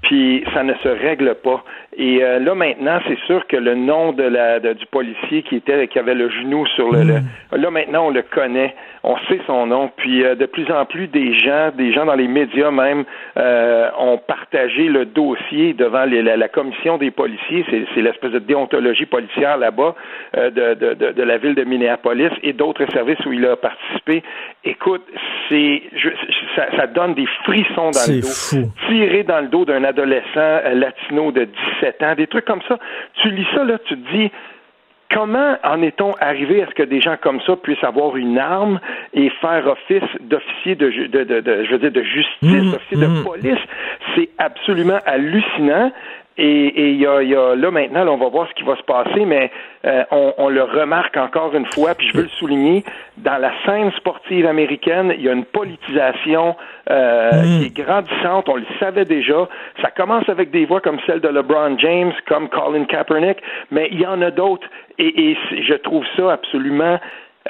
puis 0.04 0.44
ça 0.52 0.62
ne 0.62 0.74
se 0.74 0.88
règle 0.88 1.34
pas. 1.42 1.64
Et 1.96 2.22
euh, 2.22 2.38
là 2.38 2.54
maintenant, 2.54 2.98
c'est 3.08 3.18
sûr 3.26 3.46
que 3.46 3.56
le 3.56 3.74
nom 3.74 4.12
de 4.12 4.22
la 4.22 4.60
du 4.60 4.86
policier 4.86 5.42
qui 5.42 5.56
était 5.56 5.86
qui 5.88 5.98
avait 5.98 6.14
le 6.14 6.28
genou 6.28 6.66
sur 6.66 6.92
le, 6.92 7.04
mm. 7.04 7.22
là 7.52 7.70
maintenant 7.70 8.06
on 8.06 8.10
le 8.10 8.22
connaît, 8.22 8.74
on 9.02 9.16
sait 9.28 9.40
son 9.46 9.66
nom. 9.66 9.90
Puis 9.96 10.24
euh, 10.24 10.34
de 10.34 10.46
plus 10.46 10.70
en 10.70 10.84
plus 10.84 11.06
des 11.06 11.34
gens, 11.34 11.70
des 11.76 11.92
gens 11.92 12.04
dans 12.04 12.14
les 12.14 12.28
médias 12.28 12.70
même 12.70 13.04
euh, 13.36 13.88
ont 13.98 14.18
partagé 14.18 14.88
le 14.88 15.06
dossier 15.06 15.72
devant 15.72 16.04
les, 16.04 16.22
la, 16.22 16.48
commission 16.48 16.98
des 16.98 17.10
policiers. 17.10 17.64
C'est 17.94 18.02
l'espèce 18.02 18.32
de 18.32 18.38
déontologie 18.40 19.06
policière 19.06 19.56
là-bas 19.56 19.94
de, 20.36 20.50
de, 20.50 20.94
de, 20.94 21.12
de, 21.12 21.22
la 21.22 21.38
ville 21.38 21.54
de 21.54 21.64
Minneapolis 21.64 22.30
et 22.42 22.52
d'autres 22.52 22.86
services 22.92 23.24
où 23.24 23.32
il 23.32 23.46
a 23.46 23.56
participé. 23.56 24.22
Écoute, 24.64 25.06
c'est 25.48 25.82
ça, 26.54 26.66
ça, 26.76 26.86
donne 26.86 27.14
des 27.14 27.26
frissons 27.44 27.90
dans 27.90 28.12
le 28.12 28.20
dos. 28.20 28.26
Fou. 28.26 28.70
Tiré 28.88 29.22
dans 29.22 29.40
le 29.40 29.48
dos 29.48 29.64
d'un 29.64 29.84
adolescent 29.84 30.60
latino 30.74 31.32
de 31.32 31.48
17 31.80 32.16
des 32.16 32.26
trucs 32.26 32.44
comme 32.44 32.62
ça. 32.68 32.78
Tu 33.22 33.30
lis 33.30 33.46
ça, 33.54 33.64
là, 33.64 33.78
tu 33.86 33.96
te 33.96 34.16
dis, 34.16 34.30
comment 35.10 35.56
en 35.62 35.82
est-on 35.82 36.12
arrivé 36.20 36.62
à 36.62 36.66
ce 36.66 36.74
que 36.74 36.82
des 36.82 37.00
gens 37.00 37.16
comme 37.20 37.40
ça 37.42 37.56
puissent 37.56 37.84
avoir 37.84 38.16
une 38.16 38.38
arme 38.38 38.80
et 39.12 39.30
faire 39.40 39.66
office 39.66 40.08
d'officier 40.20 40.74
de, 40.74 40.90
de, 41.06 41.40
de, 41.40 41.64
je 41.64 41.70
veux 41.70 41.78
dire, 41.78 41.92
de 41.92 42.02
justice, 42.02 42.26
mmh, 42.42 42.72
d'officier 42.72 42.96
de 42.98 43.06
mmh. 43.06 43.24
police? 43.24 43.64
C'est 44.14 44.30
absolument 44.38 44.98
hallucinant. 45.06 45.92
Et, 46.36 46.90
il 46.90 47.00
y, 47.00 47.06
a, 47.06 47.22
y, 47.22 47.34
a, 47.34 47.54
là 47.54 47.70
maintenant, 47.70 48.08
on 48.08 48.16
va 48.16 48.28
voir 48.28 48.48
ce 48.48 48.54
qui 48.54 48.64
va 48.64 48.76
se 48.76 48.82
passer, 48.82 49.24
mais 49.24 49.52
euh, 49.84 50.02
on, 50.10 50.34
on, 50.38 50.48
le 50.48 50.64
remarque 50.64 51.16
encore 51.16 51.54
une 51.54 51.66
fois, 51.66 51.94
puis 51.94 52.08
je 52.08 52.16
veux 52.16 52.24
le 52.24 52.28
souligner, 52.28 52.84
dans 53.18 53.38
la 53.38 53.52
scène 53.64 53.92
sportive 53.92 54.44
américaine, 54.44 55.14
il 55.16 55.22
y 55.22 55.28
a 55.28 55.32
une 55.32 55.44
politisation 55.44 56.56
euh, 56.90 57.30
mm. 57.30 57.60
qui 57.60 57.66
est 57.66 57.84
grandissante, 57.84 58.48
on 58.48 58.56
le 58.56 58.66
savait 58.80 59.04
déjà. 59.04 59.48
Ça 59.80 59.92
commence 59.92 60.28
avec 60.28 60.50
des 60.50 60.66
voix 60.66 60.80
comme 60.80 60.98
celle 61.06 61.20
de 61.20 61.28
LeBron 61.28 61.78
James, 61.78 62.12
comme 62.26 62.48
Colin 62.48 62.84
Kaepernick, 62.84 63.38
mais 63.70 63.88
il 63.92 64.00
y 64.00 64.06
en 64.06 64.20
a 64.20 64.32
d'autres, 64.32 64.66
et, 64.98 65.30
et 65.30 65.38
je 65.62 65.74
trouve 65.74 66.04
ça 66.16 66.32
absolument 66.32 66.98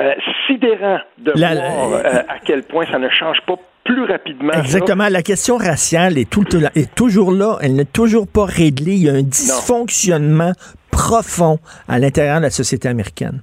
euh, 0.01 0.13
sidérant 0.47 0.99
de 1.19 1.33
voir 1.37 1.93
euh, 1.93 2.23
à 2.29 2.41
quel 2.45 2.65
point 2.65 2.85
ça 2.87 2.99
ne 2.99 3.09
change 3.09 3.41
pas 3.47 3.55
plus 3.85 4.05
rapidement. 4.05 4.53
Exactement. 4.53 5.09
La 5.09 5.23
question 5.23 5.57
raciale 5.57 6.19
est, 6.19 6.29
tout, 6.29 6.47
est 6.75 6.95
toujours 6.95 7.33
là. 7.33 7.59
Elle 7.61 7.75
n'est 7.75 7.85
toujours 7.85 8.27
pas 8.27 8.45
réglée. 8.45 8.95
Il 8.95 9.03
y 9.03 9.11
a 9.11 9.15
un 9.15 9.23
dysfonctionnement 9.23 10.53
profond 10.91 11.59
à 11.89 11.99
l'intérieur 11.99 12.39
de 12.39 12.43
la 12.45 12.51
société 12.51 12.89
américaine. 12.89 13.41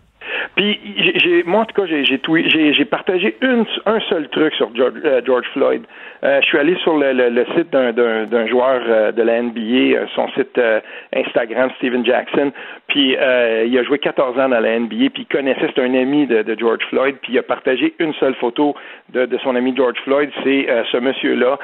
Puis, 0.55 0.79
j'ai, 1.15 1.43
moi, 1.43 1.61
en 1.61 1.65
tout 1.65 1.81
cas, 1.81 1.87
j'ai, 1.87 2.03
j'ai, 2.03 2.85
partagé 2.85 3.37
une, 3.41 3.65
un 3.85 3.99
seul 4.09 4.27
truc 4.29 4.53
sur 4.55 4.69
George, 4.75 4.93
euh, 5.05 5.21
George 5.25 5.45
Floyd. 5.53 5.83
Euh, 6.23 6.41
je 6.41 6.45
suis 6.45 6.57
allé 6.57 6.75
sur 6.83 6.97
le, 6.97 7.13
le, 7.13 7.45
site 7.55 7.71
d'un, 7.71 7.93
d'un, 7.93 8.25
d'un 8.25 8.47
joueur 8.47 8.81
euh, 8.85 9.11
de 9.13 9.21
la 9.23 9.41
NBA, 9.41 10.07
son 10.13 10.27
site 10.33 10.59
Instagram, 11.15 11.71
Steven 11.77 12.05
Jackson. 12.05 12.51
Puis, 12.87 13.11
il 13.11 13.77
a 13.77 13.83
joué 13.83 13.99
14 13.99 14.37
ans 14.39 14.49
dans 14.49 14.59
la 14.59 14.77
NBA, 14.77 15.09
puis 15.13 15.23
il 15.23 15.25
connaissait, 15.25 15.69
c'est 15.73 15.81
un 15.81 15.93
ami 15.93 16.27
de, 16.27 16.41
de, 16.41 16.59
George 16.59 16.83
Floyd, 16.89 17.15
puis 17.21 17.33
il 17.33 17.39
a 17.39 17.43
partagé 17.43 17.93
une 17.99 18.13
seule 18.15 18.35
photo 18.35 18.75
de, 19.13 19.25
de 19.25 19.37
son 19.37 19.55
ami 19.55 19.73
George 19.75 19.97
Floyd. 20.03 20.29
C'est 20.43 20.67
ce 20.91 20.97
monsieur-là, 20.97 21.57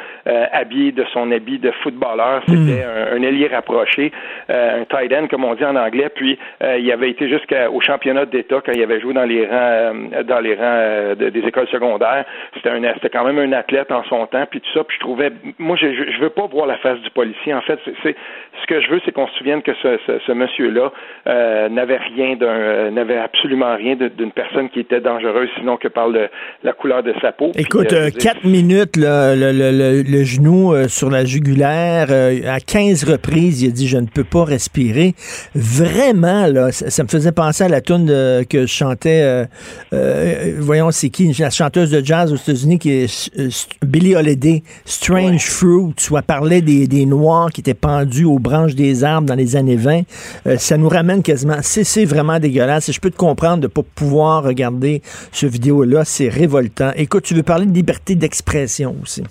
habillé 0.54 0.94
de 0.94 1.04
son 1.12 1.30
habit 1.32 1.60
de 1.60 1.72
footballeur. 1.84 2.44
Hmm. 2.48 2.66
C'était 2.68 2.84
un, 2.84 3.18
un, 3.18 3.22
ailier 3.22 3.48
rapproché, 3.48 4.14
un 4.48 4.86
tight 4.86 5.12
end, 5.12 5.28
comme 5.28 5.44
on 5.44 5.56
dit 5.56 5.66
en 5.66 5.76
anglais. 5.76 6.10
Puis, 6.16 6.40
il 6.62 6.92
avait 6.92 7.10
été 7.10 7.28
jusqu'au 7.28 7.82
championnat 7.82 8.26
d'État 8.26 8.62
quand 8.66 8.77
il 8.78 8.84
avait 8.84 9.00
joué 9.02 9.14
dans 9.14 9.24
les 9.26 9.46
rangs, 9.46 9.54
euh, 9.54 10.24
dans 10.24 10.40
les 10.40 10.56
rangs 10.56 10.62
euh, 10.64 11.16
de- 11.16 11.30
des 11.30 11.40
écoles 11.42 11.68
secondaires. 11.72 12.26
C'était 12.56 12.70
un, 12.70 12.82
c'était 12.96 13.10
quand 13.10 13.26
même 13.26 13.38
un 13.40 13.52
athlète 13.58 13.92
en 13.92 14.04
son 14.06 14.26
temps, 14.28 14.46
puis 14.50 14.62
tout 14.62 14.70
ça. 14.74 14.84
Puis 14.84 14.96
je 14.98 15.02
trouvais, 15.04 15.32
moi, 15.60 15.76
je, 15.80 15.88
je, 15.94 16.20
veux 16.22 16.30
pas 16.30 16.48
voir 16.48 16.68
la 16.68 16.78
face 16.78 17.00
du 17.02 17.10
policier. 17.12 17.54
En 17.54 17.62
fait, 17.62 17.80
c'est, 18.04 18.16
ce 18.62 18.68
que 18.68 18.82
je 18.82 18.90
veux, 18.90 19.00
c'est 19.06 19.12
qu'on 19.12 19.28
se 19.28 19.34
souvienne 19.36 19.62
que 19.62 19.74
ce, 19.82 19.98
ce, 20.08 20.20
ce 20.26 20.32
monsieur-là 20.32 20.92
euh, 21.28 21.70
n'avait 21.70 21.98
rien 21.98 22.36
d'un, 22.36 22.48
euh, 22.48 22.92
n'avait 22.92 23.18
absolument 23.18 23.76
rien 23.76 23.96
d'une 23.96 24.32
personne 24.32 24.70
qui 24.70 24.80
était 24.80 25.02
dangereuse, 25.02 25.50
sinon 25.58 25.78
que 25.78 25.88
par 25.88 26.08
le, 26.10 26.30
la 26.64 26.74
couleur 26.74 27.04
de 27.04 27.14
sa 27.22 27.32
peau. 27.32 27.52
Puis, 27.54 27.64
Écoute, 27.64 27.88
je 27.92 27.96
euh, 27.96 28.10
quatre 28.12 28.44
minutes, 28.46 28.96
là, 28.98 29.36
le, 29.36 29.52
le- 29.52 29.72
le- 29.72 30.02
le 30.04 30.24
genou 30.24 30.74
sur 30.88 31.10
la 31.10 31.26
jugulaire, 31.26 32.08
à 32.12 32.60
15 32.60 33.04
reprises, 33.10 33.62
il 33.64 33.70
a 33.70 33.72
dit 33.72 33.88
«Je 33.90 33.98
ne 33.98 34.08
peux 34.08 34.24
pas 34.24 34.44
respirer». 34.46 35.14
Vraiment, 35.56 36.46
là, 36.48 36.72
ça, 36.72 36.90
ça 36.90 37.04
me 37.04 37.08
faisait 37.08 37.32
penser 37.32 37.64
à 37.64 37.68
la 37.70 37.82
tune 37.82 38.08
que 38.50 38.67
je 38.68 38.74
chantais, 38.74 39.22
euh, 39.24 39.46
euh, 39.94 40.54
voyons, 40.60 40.92
c'est 40.92 41.10
qui, 41.10 41.34
la 41.40 41.50
chanteuse 41.50 41.92
de 41.92 42.04
jazz 42.06 42.32
aux 42.32 42.36
États-Unis, 42.36 42.80
qui 42.80 42.92
est 42.92 43.30
euh, 43.40 43.50
Billie 43.86 44.16
Holiday, 44.16 44.64
«Strange 44.86 45.46
Fruit», 45.46 45.94
soit 45.98 46.22
parlait 46.22 46.62
des, 46.62 46.88
des 46.88 47.06
Noirs 47.06 47.50
qui 47.52 47.62
étaient 47.62 47.74
pendus 47.74 48.26
aux 48.26 48.40
branches 48.40 48.76
des 48.76 49.04
arbres 49.04 49.28
dans 49.28 49.36
les 49.36 49.56
années 49.56 49.76
20. 49.76 50.02
Euh, 50.46 50.58
ça 50.58 50.78
nous 50.78 50.90
ramène 50.90 51.24
quasiment... 51.24 51.58
C'est 51.62 52.06
vraiment 52.06 52.40
dégueulasse. 52.40 52.90
Et 52.90 52.92
je 52.92 53.00
peux 53.00 53.10
te 53.10 53.18
comprendre 53.18 53.58
de 53.58 53.68
ne 53.68 53.72
pas 53.72 53.82
pouvoir 53.96 54.44
regarder 54.44 55.02
ce 55.32 55.46
vidéo-là. 55.46 56.04
C'est 56.06 56.30
révoltant. 56.30 56.92
Écoute, 56.96 57.24
tu 57.24 57.34
veux 57.34 57.44
parler 57.44 57.66
de 57.66 57.74
liberté 57.74 58.16
d'expression 58.16 58.96
aussi? 59.02 59.24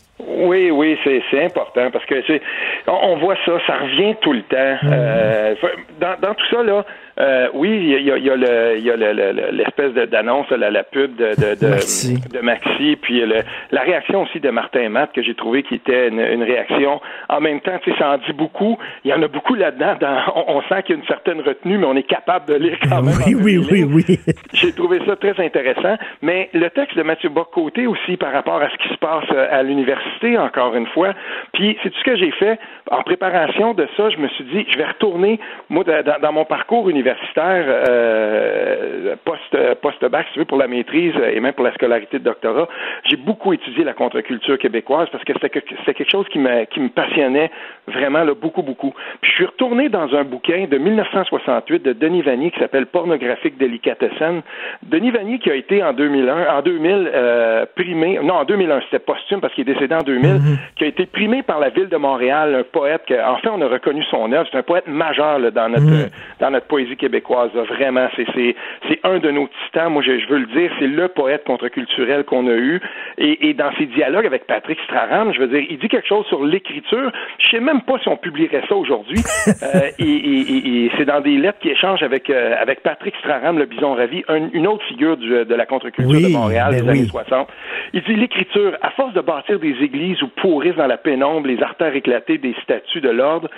Oui, 0.47 0.71
oui, 0.71 0.97
c'est 1.03 1.23
c'est 1.31 1.45
important 1.45 1.91
parce 1.91 2.05
que 2.07 2.23
c'est 2.27 2.41
on, 2.87 2.93
on 2.93 3.19
voit 3.19 3.37
ça, 3.45 3.53
ça 3.67 3.79
revient 3.79 4.15
tout 4.21 4.33
le 4.33 4.43
temps. 4.43 4.77
Euh, 4.85 5.55
dans, 6.01 6.15
dans 6.21 6.35
tout 6.35 6.45
ça 6.51 6.63
là, 6.63 6.85
euh, 7.19 7.49
oui, 7.55 7.71
il 7.99 8.03
y 8.03 8.11
a, 8.11 8.19
y 8.19 8.31
a- 8.31 8.37
le- 8.37 8.79
y 8.79 8.91
a 8.91 8.97
le- 8.97 9.13
le- 9.13 9.33
le- 9.33 9.51
l'espèce 9.53 9.93
de- 9.95 10.05
d'annonce, 10.05 10.51
la, 10.51 10.71
la 10.71 10.83
pub 10.83 11.17
de, 11.17 11.29
de, 11.37 11.59
de 11.59 11.69
Maxi. 11.71 12.19
de 12.33 12.41
Maxi, 12.41 12.97
puis 13.01 13.21
le- 13.21 13.43
la 13.71 13.81
réaction 13.81 14.23
aussi 14.23 14.39
de 14.41 14.51
Martin 14.51 14.89
Matt 14.91 15.13
que 15.13 15.23
j'ai 15.23 15.35
trouvé 15.35 15.63
qui 15.63 15.77
était 15.77 16.09
une, 16.09 16.21
une 16.21 16.43
réaction. 16.43 17.01
En 17.29 17.41
même 17.41 17.61
temps, 17.61 17.79
tu 17.83 17.91
sais, 17.93 17.99
ça 17.99 18.11
en 18.13 18.19
dit 18.19 18.33
beaucoup. 18.35 18.79
Il 19.05 19.11
y 19.11 19.15
en 19.15 19.23
a 19.23 19.29
beaucoup 19.29 19.55
là-dedans. 19.55 19.95
dans- 20.01 20.19
on, 20.35 20.57
on 20.59 20.63
sent 20.63 20.83
qu'il 20.85 20.97
y 20.97 20.99
a 20.99 21.01
une 21.01 21.07
certaine 21.09 21.41
retenue, 21.41 21.79
mais 21.79 21.87
on 21.87 21.97
est 21.97 22.03
capable 22.07 22.47
de 22.49 22.55
lire 22.55 22.79
quand 22.83 23.03
même. 23.03 23.15
Oui, 23.27 23.35
oui, 23.35 23.59
oui, 23.71 23.85
oui. 23.85 24.19
J'ai 24.53 24.73
trouvé 24.73 25.01
ça 25.07 25.17
très 25.17 25.39
intéressant. 25.45 25.97
Mais 26.23 26.51
le 26.53 26.69
texte 26.71 26.97
de 26.97 27.03
Mathieu 27.03 27.29
Bock-Côté 27.31 27.87
aussi 27.87 28.17
par 28.17 28.33
rapport 28.33 28.61
à 28.61 28.69
ce 28.69 28.77
qui 28.77 28.89
se 28.93 28.99
passe 28.99 29.25
euh, 29.33 29.47
à 29.51 29.63
l'université, 29.63 30.37
encore 30.39 30.75
une 30.75 30.87
fois. 30.89 31.15
Puis, 31.55 31.77
c'est 31.83 31.91
tout 31.91 31.99
ce 31.99 32.05
que 32.05 32.17
j'ai 32.17 32.31
fait? 32.33 32.59
En 32.91 33.03
préparation 33.03 33.73
de 33.75 33.87
ça, 33.97 34.11
je 34.11 34.19
me 34.19 34.29
suis 34.29 34.45
dit, 34.45 34.67
je 34.71 34.77
vais 34.79 34.85
retourner, 34.87 35.41
moi, 35.71 35.83
dans, 35.85 36.21
dans 36.21 36.33
mon 36.33 36.45
parcours 36.45 36.89
universitaire, 36.91 37.06
euh, 37.11 39.17
post, 39.25 39.57
post-bac, 39.83 40.27
si 40.29 40.33
tu 40.35 40.39
veux, 40.41 40.45
pour 40.45 40.59
la 40.59 40.69
maîtrise 40.69 41.13
euh, 41.17 41.31
et 41.35 41.41
même 41.41 41.53
pour 41.53 41.65
la 41.65 41.73
scolarité 41.75 42.19
de 42.19 42.25
doctorat, 42.25 42.69
j'ai 43.05 43.17
beaucoup 43.17 43.53
étudié 43.53 43.85
la 43.85 43.93
contre-culture 43.93 44.59
québécoise 44.59 45.09
parce 45.11 45.25
que 45.25 45.33
c'était 45.35 45.51
que- 45.51 45.61
c'était 45.81 45.95
quelque 45.95 46.11
chose 46.11 46.27
qui 46.29 46.39
me, 46.39 46.65
qui 46.65 46.81
me 46.81 46.89
passionnait 46.89 47.51
vraiment 47.87 48.25
là, 48.25 48.35
beaucoup, 48.35 48.63
beaucoup. 48.63 48.95
Puis 49.21 49.31
je 49.31 49.37
suis 49.37 49.47
retourné 49.47 49.89
dans 49.89 50.15
un 50.15 50.25
bouquin 50.25 50.67
de 50.71 50.79
1968 50.79 51.83
de 51.83 51.93
Denis 51.93 52.23
Vanier 52.23 52.51
qui 52.51 52.61
s'appelle 52.61 52.87
Pornographique 52.87 53.59
Delicatessen. 53.59 54.43
Denis 54.83 55.11
Vanier 55.11 55.39
qui 55.39 55.51
a 55.51 55.55
été 55.55 55.83
en 55.83 55.93
2001, 55.93 56.57
en 56.59 56.63
2000 56.63 57.11
euh, 57.15 57.67
primé, 57.77 58.19
non 58.23 58.35
en 58.35 58.45
2001 58.45 58.81
c'était 58.83 58.99
posthume 58.99 59.41
parce 59.41 59.53
qu'il 59.55 59.69
est 59.69 59.73
décédé 59.75 59.95
en 59.95 60.03
2000, 60.03 60.41
qui 60.77 60.85
a 60.85 60.87
été 60.87 61.07
primé 61.07 61.43
par 61.43 61.61
la 61.61 61.69
ville 61.71 61.89
de 61.89 61.97
Montréal, 61.97 62.55
un 62.55 62.63
poète 62.65 63.03
que, 63.07 63.15
enfin 63.15 63.51
on 63.55 63.61
a 63.63 63.69
reconnu 63.69 64.03
son 64.11 64.31
œuvre, 64.33 64.47
c'est 64.51 64.59
un 64.59 64.63
poète 64.63 64.87
majeur 64.87 65.39
là, 65.39 65.51
dans 65.51 65.69
notre 65.69 65.87
euh, 65.87 66.09
dans 66.41 66.51
notre 66.51 66.67
poésie 66.67 66.96
québécoise. 66.97 67.51
Vraiment, 67.55 68.09
c'est 68.17 69.01
un 69.05 69.19
de 69.19 69.31
nos 69.31 69.49
titans. 69.65 69.91
Moi, 69.93 70.03
je, 70.03 70.19
je 70.19 70.27
veux 70.29 70.39
le 70.39 70.47
dire, 70.47 70.71
c'est 70.79 70.87
le 70.87 71.09
poète 71.09 71.45
contre-culturel 71.45 72.25
qu'on 72.25 72.47
a 72.49 72.55
eu. 72.55 72.81
Et, 73.19 73.49
et 73.49 73.55
dans 73.55 73.71
ses 73.79 73.87
dialogues 73.87 74.27
avec 74.27 74.47
Patrick 74.47 74.79
Straham, 74.85 75.33
je 75.33 75.41
veux 75.41 75.49
dire, 75.49 75.65
il 75.69 75.79
dit 75.79 75.89
quelque 75.89 76.09
chose 76.09 76.27
sur 76.27 76.45
l'écriture. 76.45 77.11
Je 77.39 77.49
sais 77.49 77.61
même 77.61 77.83
pas 77.83 77.99
si 78.03 78.09
on 78.09 78.17
publierait 78.17 78.63
ça 78.69 78.75
aujourd'hui. 78.75 79.23
Euh, 79.63 79.89
et 79.99 80.05
et- 80.05 80.41
et- 80.41 80.85
et 80.87 80.91
c'est 80.97 81.05
dans 81.07 81.21
des 81.21 81.37
lettres 81.39 81.59
qu'il 81.61 81.71
échange 81.71 82.03
avec 82.03 82.29
euh, 82.31 82.55
avec 82.61 82.83
Patrick 82.83 83.15
Straham, 83.21 83.59
le 83.59 83.65
bison 83.65 83.95
ravi, 83.95 84.23
un- 84.29 84.51
une 84.53 84.67
autre 84.67 84.85
figure 84.87 85.17
du- 85.17 85.45
de 85.45 85.55
la 85.55 85.67
contre-culture 85.67 86.11
Oui, 86.15 86.23
de 86.25 86.37
Montréal 86.37 86.73
ben 86.73 86.77
des 86.79 86.83
oui. 86.83 86.99
années 86.99 87.09
60. 87.09 87.49
Il 87.95 88.03
dit 88.03 88.15
l'écriture, 88.17 88.77
à 88.83 88.91
force 88.91 89.15
de 89.15 89.21
bâtir 89.21 89.59
des 89.59 89.75
églises 89.83 90.21
où 90.23 90.29
pourrissent 90.29 90.77
dans 90.77 90.87
la 90.87 90.99
pénombre 90.99 91.47
les 91.47 91.63
artères 91.63 91.95
éclatées 91.95 92.39
des 92.39 92.55
statues 92.63 93.01
de 93.01 93.09
l'ordre, 93.09 93.49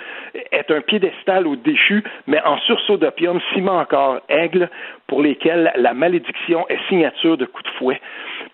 est 0.51 0.71
un 0.71 0.81
piédestal 0.81 1.47
au 1.47 1.55
déchu, 1.55 2.03
mais 2.27 2.39
en 2.45 2.57
sursaut 2.59 2.97
d'opium, 2.97 3.28
ciment 3.53 3.79
encore, 3.79 4.21
aigle, 4.29 4.69
pour 5.09 5.21
lesquels 5.21 5.73
la 5.75 5.93
malédiction 5.93 6.65
est 6.69 6.79
signature 6.87 7.35
de 7.35 7.45
coups 7.45 7.63
de 7.65 7.77
fouet. 7.77 7.99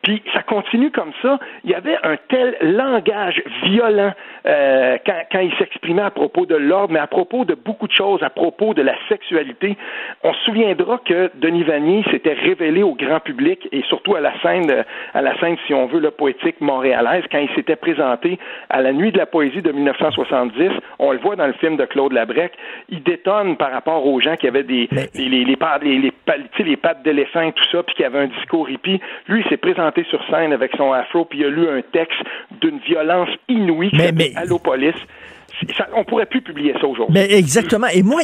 Puis 0.01 0.23
ça 0.33 0.41
continue 0.41 0.89
comme 0.89 1.11
ça. 1.21 1.37
Il 1.63 1.71
y 1.71 1.75
avait 1.75 1.97
un 2.03 2.15
tel 2.29 2.57
langage 2.61 3.43
violent 3.63 4.13
euh, 4.45 4.97
quand, 5.05 5.21
quand 5.31 5.39
il 5.39 5.53
s'exprimait 5.57 6.01
à 6.01 6.11
propos 6.11 6.45
de 6.45 6.55
l'ordre, 6.55 6.93
mais 6.93 6.99
à 6.99 7.07
propos 7.07 7.43
de 7.45 7.55
beaucoup 7.55 7.87
de 7.87 7.93
choses, 7.93 8.23
à 8.23 8.29
propos 8.29 8.73
de 8.73 8.81
la 8.81 8.95
sexualité. 9.09 9.75
On 10.23 10.33
se 10.33 10.39
souviendra 10.45 10.99
que 11.03 11.31
Denis 11.35 11.63
Vanier 11.63 12.03
s'était 12.11 12.33
révélé 12.33 12.83
au 12.83 12.93
grand 12.93 13.19
public 13.19 13.67
et 13.71 13.81
surtout 13.83 14.15
à 14.15 14.21
la 14.21 14.31
scène, 14.41 14.85
à 15.13 15.21
la 15.21 15.37
scène, 15.39 15.57
si 15.67 15.73
on 15.73 15.87
veut, 15.87 15.99
le 15.99 16.11
poétique 16.11 16.61
montréalaise, 16.61 17.23
quand 17.31 17.39
il 17.39 17.49
s'était 17.55 17.75
présenté 17.75 18.39
à 18.69 18.81
la 18.81 18.93
Nuit 18.93 19.11
de 19.11 19.17
la 19.17 19.25
poésie 19.25 19.61
de 19.61 19.71
1970. 19.71 20.69
On 20.99 21.11
le 21.11 21.17
voit 21.19 21.35
dans 21.35 21.47
le 21.47 21.53
film 21.53 21.75
de 21.75 21.85
Claude 21.85 22.13
Labrec. 22.13 22.53
Il 22.89 23.03
détonne 23.03 23.57
par 23.57 23.71
rapport 23.71 24.05
aux 24.05 24.19
gens 24.21 24.35
qui 24.35 24.47
avaient 24.47 24.63
des 24.63 24.87
les, 24.91 25.29
les, 25.29 25.43
les, 25.45 25.97
les, 25.99 26.11
tu 26.51 26.57
sais, 26.57 26.63
les 26.63 26.77
pattes 26.77 27.03
d'éléphant 27.03 27.41
et 27.41 27.51
tout 27.53 27.63
ça, 27.71 27.83
puis 27.83 27.95
qui 27.95 28.03
avaient 28.03 28.19
un 28.19 28.27
discours 28.27 28.69
hippie. 28.69 28.99
Lui, 29.27 29.41
il 29.43 29.49
s'est 29.49 29.57
présenté 29.57 30.03
sur 30.09 30.23
scène 30.29 30.53
avec 30.53 30.71
son 30.77 30.91
afro, 30.93 31.25
puis 31.25 31.39
il 31.39 31.45
a 31.45 31.49
lu 31.49 31.67
un 31.67 31.81
texte 31.81 32.19
d'une 32.61 32.79
violence 32.79 33.29
inouïe 33.47 33.89
Mais- 33.93 34.11
mais- 34.11 34.31
Allopolis. 34.35 34.95
Ça- 35.77 35.87
on 35.95 36.03
pourrait 36.03 36.25
plus 36.25 36.41
publier 36.41 36.73
ça 36.79 36.87
aujourd'hui. 36.87 37.13
Mais 37.13 37.31
exactement. 37.33 37.87
Et 37.93 38.03
moi, 38.03 38.21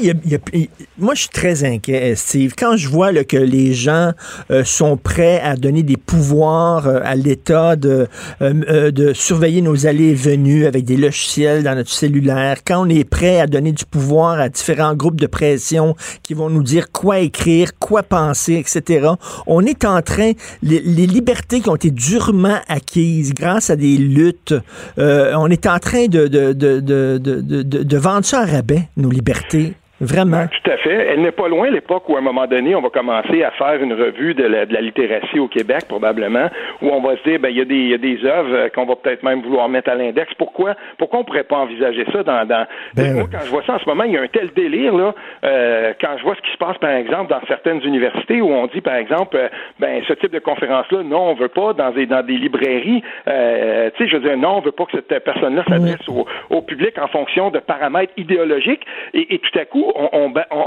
moi, 0.97 1.13
je 1.15 1.21
suis 1.21 1.29
très 1.29 1.63
inquiet, 1.63 2.15
Steve. 2.15 2.53
Quand 2.57 2.75
je 2.77 2.89
vois 2.89 3.11
là, 3.11 3.23
que 3.23 3.37
les 3.37 3.73
gens 3.73 4.11
euh, 4.49 4.63
sont 4.63 4.97
prêts 4.97 5.39
à 5.41 5.55
donner 5.55 5.83
des 5.83 5.97
pouvoirs 5.97 6.87
euh, 6.87 6.99
à 7.03 7.15
l'État 7.15 7.75
de, 7.75 8.07
euh, 8.41 8.91
de 8.91 9.13
surveiller 9.13 9.61
nos 9.61 9.87
allées 9.87 10.09
et 10.09 10.13
venues 10.13 10.65
avec 10.65 10.83
des 10.85 10.97
logiciels 10.97 11.63
dans 11.63 11.75
notre 11.75 11.89
cellulaire, 11.89 12.57
quand 12.65 12.85
on 12.85 12.89
est 12.89 13.03
prêt 13.09 13.39
à 13.39 13.47
donner 13.47 13.71
du 13.71 13.85
pouvoir 13.85 14.39
à 14.39 14.49
différents 14.49 14.95
groupes 14.95 15.19
de 15.19 15.27
pression 15.27 15.95
qui 16.23 16.33
vont 16.33 16.49
nous 16.49 16.63
dire 16.63 16.91
quoi 16.91 17.19
écrire, 17.19 17.77
quoi 17.79 18.03
penser, 18.03 18.55
etc., 18.55 19.07
on 19.47 19.65
est 19.65 19.85
en 19.85 20.01
train, 20.01 20.31
les, 20.63 20.81
les 20.81 21.07
libertés 21.07 21.61
qui 21.61 21.69
ont 21.69 21.75
été 21.75 21.91
durement 21.91 22.57
acquises 22.67 23.33
grâce 23.33 23.69
à 23.69 23.75
des 23.75 23.97
luttes, 23.97 24.53
on 24.97 25.47
est 25.49 25.65
en 25.67 25.79
train 25.79 26.07
de, 26.07 26.27
de, 26.27 26.53
de, 26.53 26.79
de, 26.79 27.17
de, 27.21 27.41
de- 27.41 27.61
de- 27.63 27.83
vendre 27.97 28.25
ça 28.25 28.41
à 28.41 28.45
rabais, 28.45 28.87
nos 28.97 29.09
libertés. 29.09 29.75
Vraiment. 30.01 30.47
Tout 30.47 30.71
à 30.71 30.77
fait. 30.77 31.07
Elle 31.13 31.21
n'est 31.21 31.31
pas 31.31 31.47
loin 31.47 31.69
l'époque 31.69 32.09
où, 32.09 32.15
à 32.15 32.19
un 32.19 32.23
moment 32.23 32.47
donné, 32.47 32.73
on 32.73 32.81
va 32.81 32.89
commencer 32.89 33.43
à 33.43 33.51
faire 33.51 33.81
une 33.81 33.93
revue 33.93 34.33
de 34.33 34.43
la, 34.43 34.65
de 34.65 34.73
la 34.73 34.81
littératie 34.81 35.37
au 35.39 35.47
Québec, 35.47 35.83
probablement, 35.87 36.49
où 36.81 36.89
on 36.89 37.01
va 37.01 37.15
se 37.17 37.23
dire, 37.23 37.39
ben, 37.39 37.49
il 37.49 37.57
y 37.57 37.61
a 37.61 37.65
des, 37.65 37.75
il 37.75 37.89
y 37.89 37.93
a 37.93 37.99
des 37.99 38.25
œuvres 38.25 38.53
euh, 38.53 38.69
qu'on 38.69 38.85
va 38.85 38.95
peut-être 38.95 39.21
même 39.21 39.41
vouloir 39.41 39.69
mettre 39.69 39.91
à 39.91 39.95
l'index. 39.95 40.33
Pourquoi, 40.39 40.73
pourquoi 40.97 41.19
on 41.19 41.23
pourrait 41.23 41.43
pas 41.43 41.57
envisager 41.57 42.03
ça 42.11 42.23
dans, 42.23 42.47
dans... 42.47 42.65
Ben, 42.95 43.13
moi, 43.13 43.25
quand 43.31 43.45
je 43.45 43.51
vois 43.51 43.63
ça 43.63 43.75
en 43.75 43.79
ce 43.79 43.87
moment, 43.87 44.03
il 44.05 44.13
y 44.13 44.17
a 44.17 44.21
un 44.21 44.27
tel 44.27 44.49
délire, 44.55 44.95
là, 44.95 45.13
euh, 45.43 45.93
quand 46.01 46.17
je 46.17 46.23
vois 46.23 46.33
ce 46.35 46.41
qui 46.41 46.51
se 46.51 46.57
passe, 46.57 46.77
par 46.79 46.91
exemple, 46.91 47.29
dans 47.29 47.41
certaines 47.47 47.81
universités 47.83 48.41
où 48.41 48.49
on 48.49 48.65
dit, 48.67 48.81
par 48.81 48.95
exemple, 48.95 49.37
euh, 49.37 49.49
ben, 49.79 50.01
ce 50.07 50.13
type 50.13 50.31
de 50.31 50.39
conférence-là, 50.39 51.03
non, 51.03 51.29
on 51.29 51.33
veut 51.35 51.47
pas 51.47 51.73
dans 51.73 51.91
des, 51.91 52.07
dans 52.07 52.25
des 52.25 52.37
librairies, 52.37 53.03
euh, 53.27 53.91
tu 53.95 54.03
sais, 54.03 54.09
je 54.09 54.17
veux 54.17 54.27
dire, 54.27 54.37
non, 54.37 54.57
on 54.57 54.61
veut 54.61 54.71
pas 54.71 54.85
que 54.85 54.93
cette 54.93 55.23
personne-là 55.23 55.63
s'adresse 55.67 56.09
au, 56.09 56.25
au 56.49 56.61
public 56.63 56.97
en 56.97 57.07
fonction 57.07 57.51
de 57.51 57.59
paramètres 57.59 58.13
idéologiques 58.17 58.85
et, 59.13 59.35
et 59.35 59.37
tout 59.37 59.59
à 59.59 59.65
coup, 59.65 59.90
on, 59.95 60.09
on, 60.13 60.29
ben, 60.29 60.45
on, 60.51 60.65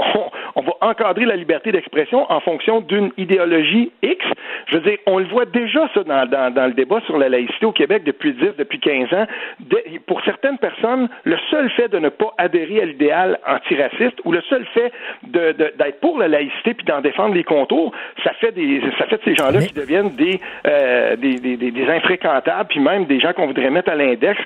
on 0.55 0.61
va 0.61 0.73
encadrer 0.81 1.25
la 1.25 1.35
liberté 1.35 1.71
d'expression 1.71 2.25
en 2.31 2.39
fonction 2.39 2.81
d'une 2.81 3.11
idéologie 3.17 3.91
X. 4.03 4.25
Je 4.67 4.75
veux 4.77 4.81
dire, 4.81 4.97
on 5.05 5.19
le 5.19 5.25
voit 5.25 5.45
déjà, 5.45 5.87
ça, 5.93 6.03
dans, 6.03 6.25
dans, 6.25 6.53
dans 6.53 6.65
le 6.67 6.73
débat 6.73 6.99
sur 7.05 7.17
la 7.17 7.29
laïcité 7.29 7.65
au 7.65 7.71
Québec 7.71 8.03
depuis 8.03 8.33
10, 8.33 8.51
depuis 8.57 8.79
15 8.79 9.13
ans. 9.13 9.25
De- 9.59 9.83
pour 10.07 10.21
certaines 10.23 10.57
personnes, 10.57 11.09
le 11.23 11.37
seul 11.49 11.69
fait 11.71 11.87
de 11.89 11.99
ne 11.99 12.09
pas 12.09 12.33
adhérer 12.37 12.81
à 12.81 12.85
l'idéal 12.85 13.39
antiraciste 13.47 14.19
ou 14.25 14.31
le 14.31 14.41
seul 14.41 14.65
fait 14.73 14.91
de- 15.23 15.51
de- 15.53 15.73
d'être 15.77 15.99
pour 15.99 16.17
la 16.19 16.27
laïcité 16.27 16.73
puis 16.73 16.85
d'en 16.85 17.01
défendre 17.01 17.35
les 17.35 17.43
contours, 17.43 17.91
ça 18.23 18.31
fait 18.39 18.51
des, 18.51 18.81
ça 18.97 19.05
fait 19.07 19.17
de 19.17 19.23
ces 19.25 19.35
gens-là 19.35 19.59
qui 19.61 19.73
deviennent 19.73 20.15
des, 20.15 20.39
euh, 20.67 21.15
des, 21.15 21.35
des, 21.39 21.57
des, 21.57 21.71
des 21.71 21.87
infréquentables 21.89 22.69
puis 22.69 22.79
même 22.79 23.05
des 23.05 23.19
gens 23.19 23.33
qu'on 23.33 23.47
voudrait 23.47 23.69
mettre 23.69 23.91
à 23.91 23.95
l'index, 23.95 24.41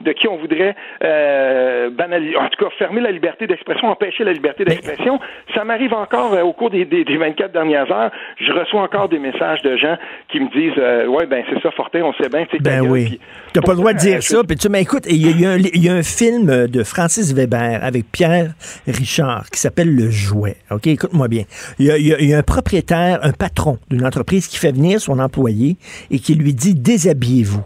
de 0.00 0.12
qui 0.12 0.28
on 0.28 0.36
voudrait 0.36 0.74
euh, 1.02 1.90
banaliser, 1.90 2.36
en 2.36 2.48
tout 2.48 2.64
cas 2.64 2.70
fermer 2.78 3.00
la 3.00 3.10
liberté 3.10 3.46
d'expression, 3.46 3.88
empêcher 4.04 4.24
la 4.24 4.32
liberté 4.32 4.64
d'expression. 4.64 5.18
Ça 5.54 5.64
m'arrive 5.64 5.92
encore 5.92 6.34
euh, 6.34 6.42
au 6.42 6.52
cours 6.52 6.70
des, 6.70 6.84
des, 6.84 7.04
des 7.04 7.16
24 7.16 7.52
dernières 7.52 7.90
heures. 7.90 8.10
Je 8.38 8.52
reçois 8.52 8.82
encore 8.82 9.08
des 9.08 9.18
messages 9.18 9.62
de 9.62 9.76
gens 9.76 9.96
qui 10.30 10.40
me 10.40 10.48
disent 10.50 10.78
euh, 10.78 11.06
Ouais, 11.06 11.26
ben 11.26 11.42
c'est 11.50 11.60
ça, 11.62 11.70
Fortin, 11.70 12.02
on 12.02 12.12
sait 12.14 12.28
bien, 12.28 12.46
Ben 12.60 12.80
oui. 12.82 13.18
T'as 13.52 13.60
pas 13.62 13.72
le 13.72 13.78
droit 13.78 13.92
de 13.92 13.98
dire 13.98 14.18
euh, 14.18 14.20
ça. 14.20 14.42
Puis 14.46 14.56
tu 14.56 14.68
mais 14.68 14.82
écoute, 14.82 15.04
il 15.08 15.16
y, 15.26 15.28
a- 15.28 15.36
y 15.36 15.46
un, 15.46 15.56
il 15.58 15.82
y 15.84 15.88
a 15.88 15.94
un 15.94 16.02
film 16.02 16.66
de 16.66 16.82
Francis 16.82 17.32
Weber 17.32 17.80
avec 17.82 18.10
Pierre 18.10 18.52
Richard 18.86 19.48
qui 19.50 19.60
s'appelle 19.60 19.94
Le 19.94 20.10
Jouet. 20.10 20.56
OK, 20.70 20.86
écoute-moi 20.86 21.28
bien. 21.28 21.44
Il 21.78 21.86
y, 21.86 22.24
y 22.26 22.34
a 22.34 22.38
un 22.38 22.42
propriétaire, 22.42 23.20
un 23.22 23.32
patron 23.32 23.78
d'une 23.90 24.04
entreprise 24.04 24.46
qui 24.48 24.58
fait 24.58 24.72
venir 24.72 25.00
son 25.00 25.18
employé 25.18 25.76
et 26.10 26.18
qui 26.18 26.34
lui 26.34 26.52
dit 26.54 26.74
déshabillez-vous. 26.74 27.62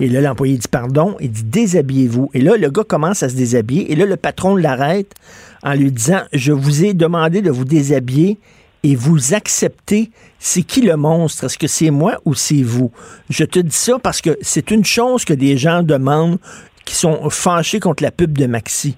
Et 0.00 0.08
là, 0.08 0.20
l'employé 0.20 0.56
dit 0.56 0.68
pardon, 0.68 1.16
il 1.20 1.30
dit 1.30 1.44
déshabillez-vous. 1.44 2.30
Et 2.34 2.40
là, 2.40 2.56
le 2.56 2.70
gars 2.70 2.82
commence 2.82 3.22
à 3.22 3.28
se 3.28 3.36
déshabiller. 3.36 3.92
Et 3.92 3.94
là, 3.94 4.04
le 4.04 4.16
patron 4.16 4.56
l'arrête 4.56 5.12
en 5.62 5.74
lui 5.74 5.92
disant 5.92 6.22
Je 6.32 6.52
vous 6.52 6.84
ai 6.84 6.94
demandé 6.94 7.42
de 7.42 7.50
vous 7.50 7.64
déshabiller 7.64 8.38
et 8.82 8.96
vous 8.96 9.34
acceptez. 9.34 10.10
C'est 10.38 10.62
qui 10.62 10.82
le 10.82 10.96
monstre? 10.96 11.44
Est-ce 11.44 11.58
que 11.58 11.66
c'est 11.66 11.90
moi 11.90 12.20
ou 12.24 12.34
c'est 12.34 12.62
vous? 12.62 12.90
Je 13.30 13.44
te 13.44 13.58
dis 13.58 13.74
ça 13.76 13.98
parce 13.98 14.20
que 14.20 14.36
c'est 14.40 14.70
une 14.70 14.84
chose 14.84 15.24
que 15.24 15.34
des 15.34 15.56
gens 15.56 15.82
demandent 15.82 16.38
qui 16.84 16.94
sont 16.94 17.30
fâchés 17.30 17.80
contre 17.80 18.02
la 18.02 18.10
pub 18.10 18.36
de 18.36 18.46
Maxi. 18.46 18.96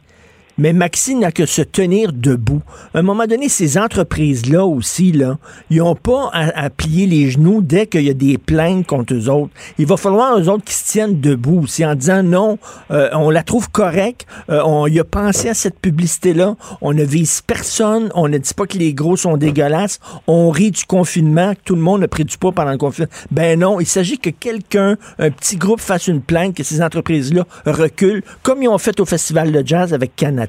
Mais 0.59 0.73
Maxi 0.73 1.15
n'a 1.15 1.33
que 1.33 1.47
se 1.47 1.63
tenir 1.63 2.13
debout. 2.13 2.63
À 2.95 2.99
un 3.01 3.03
moment 3.03 3.27
donné, 3.27 3.49
ces 3.49 3.77
entreprises-là 3.77 4.65
aussi, 4.65 5.13
là, 5.13 5.39
ils 5.71 5.79
n'ont 5.79 5.97
pas 5.97 6.31
à, 6.33 6.65
à 6.65 6.71
plier 6.71 7.07
les 7.07 7.31
genoux 7.31 7.61
dès 7.61 7.87
qu'il 7.87 8.03
y 8.03 8.11
a 8.11 8.15
des 8.15 8.39
plaintes 8.39 8.87
contre 8.87 9.15
eux 9.15 9.29
autres. 9.29 9.53
Il 9.79 9.87
va 9.87 9.97
falloir 9.97 10.39
eux 10.39 10.49
autres 10.49 10.65
qui 10.65 10.75
se 10.75 10.93
tiennent 10.93 11.21
debout 11.21 11.63
aussi 11.65 11.85
en 11.85 11.95
disant 11.95 12.23
non, 12.23 12.59
euh, 12.91 13.09
on 13.15 13.31
la 13.31 13.43
trouve 13.43 13.71
correcte, 13.71 14.27
euh, 14.51 14.63
on 14.65 14.87
y 14.87 15.01
a 15.01 15.05
pensé 15.05 15.49
à 15.49 15.55
cette 15.55 15.79
publicité-là, 15.81 16.57
on 16.81 16.93
ne 16.93 17.05
vise 17.05 17.43
personne, 17.43 18.11
on 18.15 18.29
ne 18.29 18.39
dit 18.39 18.55
pas 18.55 18.67
que 18.67 18.79
les 18.79 18.95
gros 18.95 19.17
sont 19.17 19.37
dégueulasses, 19.37 19.99
on 20.27 20.51
rit 20.51 20.71
du 20.71 20.85
confinement, 20.85 21.55
que 21.55 21.61
tout 21.65 21.75
le 21.75 21.83
monde 21.83 22.03
a 22.03 22.09
pris 22.09 22.25
du 22.25 22.39
poids 22.39 22.53
pendant 22.53 22.73
le 22.73 22.79
confinement. 22.79 23.11
Ben 23.31 23.59
non, 23.59 23.81
il 23.81 23.87
s'agit 23.87 24.19
que 24.19 24.31
quelqu'un, 24.31 24.97
un 25.19 25.31
petit 25.31 25.57
groupe 25.57 25.81
fasse 25.81 26.07
une 26.07 26.21
plainte, 26.21 26.55
que 26.55 26.63
ces 26.63 26.83
entreprises-là 26.83 27.45
reculent, 27.67 28.23
comme 28.43 28.63
ils 28.63 28.69
ont 28.69 28.79
fait 28.79 29.01
au 29.01 29.05
Festival 29.05 29.51
de 29.51 29.67
jazz 29.67 29.93
avec 29.93 30.15
Canada. 30.15 30.44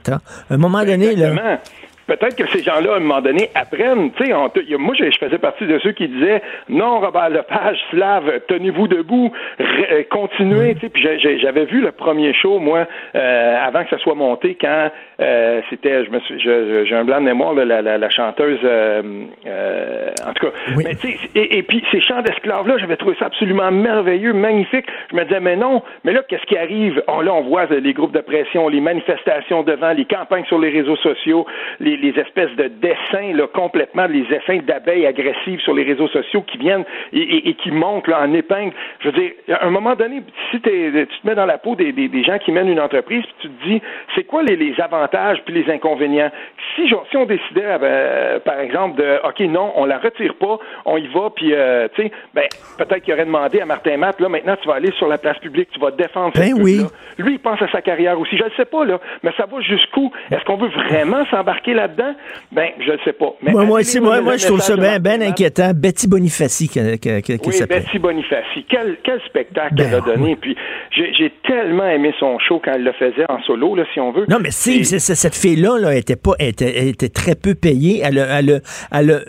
À 0.49 0.53
un 0.53 0.57
moment 0.57 0.83
donné, 0.83 1.15
là... 1.15 1.59
Peut-être 2.07 2.35
que 2.35 2.47
ces 2.49 2.61
gens-là, 2.61 2.93
à 2.93 2.97
un 2.97 2.99
moment 2.99 3.21
donné, 3.21 3.49
apprennent. 3.55 4.11
Tu 4.11 4.25
sais, 4.25 4.33
moi, 4.77 4.93
je, 4.97 5.05
je 5.09 5.17
faisais 5.17 5.37
partie 5.39 5.65
de 5.65 5.79
ceux 5.79 5.91
qui 5.91 6.07
disaient 6.07 6.41
non, 6.69 6.99
Robert 6.99 7.29
Lepage, 7.29 7.79
Slave, 7.89 8.41
tenez-vous 8.47 8.87
debout, 8.87 9.31
euh, 9.59 10.03
continuez. 10.09 10.75
Tu 10.75 10.89
sais, 11.01 11.39
j'avais 11.39 11.65
vu 11.65 11.81
le 11.81 11.91
premier 11.91 12.33
show, 12.33 12.59
moi, 12.59 12.87
euh, 13.15 13.55
avant 13.65 13.83
que 13.83 13.89
ça 13.89 13.97
soit 13.97 14.15
monté, 14.15 14.55
quand 14.59 14.91
euh, 15.19 15.61
c'était, 15.69 16.05
je 16.05 16.11
me 16.11 16.19
suis, 16.19 16.39
j'ai 16.39 16.95
un 16.95 17.05
blanc 17.05 17.19
de 17.19 17.25
mémoire, 17.25 17.53
là, 17.53 17.65
la, 17.65 17.81
la, 17.81 17.97
la 17.97 18.09
chanteuse, 18.09 18.59
euh, 18.63 19.01
euh, 19.47 20.09
en 20.27 20.33
tout 20.33 20.47
cas. 20.47 20.53
Mais 20.77 20.95
tu 20.95 21.07
sais, 21.07 21.17
et, 21.35 21.57
et 21.57 21.63
puis 21.63 21.83
ces 21.91 22.01
chants 22.01 22.21
d'esclaves-là, 22.21 22.77
j'avais 22.77 22.97
trouvé 22.97 23.15
ça 23.19 23.25
absolument 23.25 23.71
merveilleux, 23.71 24.33
magnifique. 24.33 24.85
Je 25.11 25.15
me 25.15 25.23
disais, 25.23 25.39
mais 25.39 25.55
non, 25.55 25.81
mais 26.03 26.13
là, 26.13 26.21
qu'est-ce 26.27 26.45
qui 26.45 26.57
arrive? 26.57 27.01
Oh, 27.07 27.21
là, 27.21 27.33
on 27.33 27.41
voit 27.41 27.65
les 27.65 27.93
groupes 27.93 28.13
de 28.13 28.21
pression, 28.21 28.67
les 28.69 28.81
manifestations 28.81 29.63
devant, 29.63 29.91
les 29.93 30.05
campagnes 30.05 30.45
sur 30.45 30.59
les 30.59 30.69
réseaux 30.69 30.97
sociaux, 30.97 31.45
les, 31.79 31.94
les 31.95 32.19
espèces 32.19 32.51
de 32.55 32.67
dessins, 32.67 33.33
là, 33.35 33.47
complètement, 33.47 34.05
les 34.05 34.21
dessins 34.21 34.59
d'abeilles 34.65 35.05
agressives 35.05 35.59
sur 35.61 35.73
les 35.73 35.83
réseaux 35.83 36.07
sociaux 36.07 36.41
qui 36.43 36.57
viennent 36.57 36.85
et, 37.13 37.19
et- 37.19 37.49
et 37.49 37.53
qui 37.55 37.71
montent 37.71 38.07
là, 38.07 38.21
en 38.21 38.33
épingle. 38.33 38.73
Je 38.99 39.09
veux 39.09 39.19
dire, 39.19 39.31
à 39.49 39.65
un 39.65 39.69
moment 39.69 39.95
donné, 39.95 40.21
si 40.51 40.59
t'es- 40.61 40.91
tu 40.91 41.19
te 41.21 41.27
mets 41.27 41.35
dans 41.35 41.45
la 41.45 41.57
peau 41.57 41.75
des, 41.75 41.91
des- 41.91 42.07
des 42.07 42.23
gens 42.23 42.37
qui 42.37 42.51
mènent 42.51 42.69
une 42.69 42.79
entreprise, 42.79 43.23
puis 43.23 43.35
tu 43.41 43.49
te 43.49 43.63
dis, 43.67 43.81
c'est 44.15 44.23
quoi 44.23 44.43
les, 44.43 44.55
les 44.55 44.79
avantages 44.79 45.41
puis 45.45 45.53
les 45.53 45.71
inconvénients? 45.71 46.31
Si, 46.75 46.87
si 46.87 47.17
on 47.17 47.25
décidait, 47.25 47.63
euh, 47.65 48.39
par 48.39 48.59
exemple, 48.59 49.01
de, 49.01 49.19
OK, 49.27 49.39
non, 49.41 49.71
on 49.75 49.85
la 49.85 49.97
retire 49.97 50.35
pas, 50.35 50.57
on 50.85 50.97
y 50.97 51.07
va, 51.07 51.29
puis, 51.35 51.53
euh, 51.53 51.87
tu 51.95 52.03
sais, 52.03 52.11
ben, 52.33 52.45
peut-être 52.77 53.03
qu'il 53.03 53.13
aurait 53.13 53.25
demandé 53.25 53.61
à 53.61 53.65
Martin 53.65 53.97
Matt, 53.97 54.19
là, 54.19 54.29
maintenant, 54.29 54.55
tu 54.61 54.67
vas 54.67 54.75
aller 54.75 54.91
sur 54.93 55.07
la 55.07 55.17
place 55.17 55.37
publique, 55.39 55.69
tu 55.71 55.79
vas 55.79 55.91
défendre 55.91 56.31
cette 56.35 56.53
Ben 56.53 56.61
oui. 56.61 56.81
Lui, 57.17 57.33
il 57.33 57.39
pense 57.39 57.61
à 57.61 57.67
sa 57.69 57.81
carrière 57.81 58.19
aussi. 58.19 58.35
Je 58.37 58.43
ne 58.43 58.49
sais 58.57 58.65
pas, 58.65 58.83
là, 58.85 58.99
mais 59.23 59.31
ça 59.37 59.45
va 59.45 59.61
jusqu'où? 59.61 60.11
Est-ce 60.31 60.43
qu'on 60.45 60.57
veut 60.57 60.69
vraiment 60.69 61.25
s'embarquer 61.27 61.73
là-dedans? 61.87 62.13
Ben, 62.51 62.69
je 62.85 62.91
ne 62.91 62.97
sais 63.03 63.13
pas. 63.13 63.33
Mais 63.41 63.51
moi, 63.51 63.81
lire 63.81 64.01
moi, 64.01 64.21
moi, 64.21 64.37
je 64.37 64.45
trouve 64.45 64.61
ça 64.61 64.75
bien 64.75 64.99
ben 64.99 65.21
inquiétant. 65.21 65.71
Betty 65.75 66.07
Bonifaci, 66.07 66.67
qui, 66.67 66.79
qui, 66.99 67.21
qui 67.21 67.39
Oui, 67.45 67.53
s'appelle. 67.53 67.83
Betty 67.83 67.99
Bonifaci. 67.99 68.65
Quel, 68.69 68.97
quel 69.03 69.19
spectacle 69.21 69.75
Ben 69.75 69.87
elle 69.89 69.95
a 69.95 70.01
donné. 70.01 70.35
Puis 70.35 70.55
j'ai 70.91 71.31
tellement 71.47 71.87
aimé 71.87 72.13
son 72.19 72.37
show 72.39 72.61
quand 72.63 72.71
elle 72.75 72.83
le 72.83 72.93
faisait 72.93 73.25
en 73.29 73.41
solo, 73.43 73.75
là, 73.75 73.83
si 73.93 73.99
on 73.99 74.11
veut. 74.11 74.25
Non, 74.29 74.37
mais 74.41 74.51
c'est- 74.51 74.83
cette 74.99 75.35
fille-là, 75.35 75.77
là, 75.79 75.95
était 75.95 76.15
pas, 76.15 76.31
elle 76.39 76.49
était, 76.49 76.73
elle 76.77 76.87
était 76.89 77.09
très 77.09 77.35
peu 77.35 77.55
payée. 77.55 78.01
Elle 78.03 78.19
a, 78.19 78.39
elle 78.39 78.51
a- 78.51 78.59
elle 78.99 79.11
a, 79.11 79.13
euh, 79.15 79.23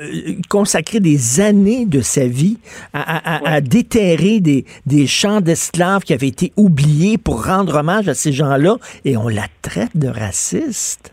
consacré 0.49 1.01
des 1.01 1.41
années 1.41 1.87
de 1.87 2.01
sa 2.01 2.27
vie 2.27 2.59
à, 2.93 3.01
à- 3.01 3.37
à- 3.37 3.55
à 3.57 3.61
déterrer 3.61 4.41
des, 4.41 4.65
des 4.87 5.07
champs 5.07 5.41
d'esclaves 5.41 6.03
qui 6.03 6.13
avaient 6.15 6.29
été 6.29 6.53
oubliés 6.57 7.19
pour 7.19 7.45
rendre 7.47 7.77
hommage 7.77 8.09
à 8.09 8.15
ces 8.15 8.33
gens-là, 8.33 8.77
et 9.05 9.17
on 9.17 9.29
la 9.29 9.47
traite 9.63 9.97
de 9.97 10.09
raciste. 10.09 11.13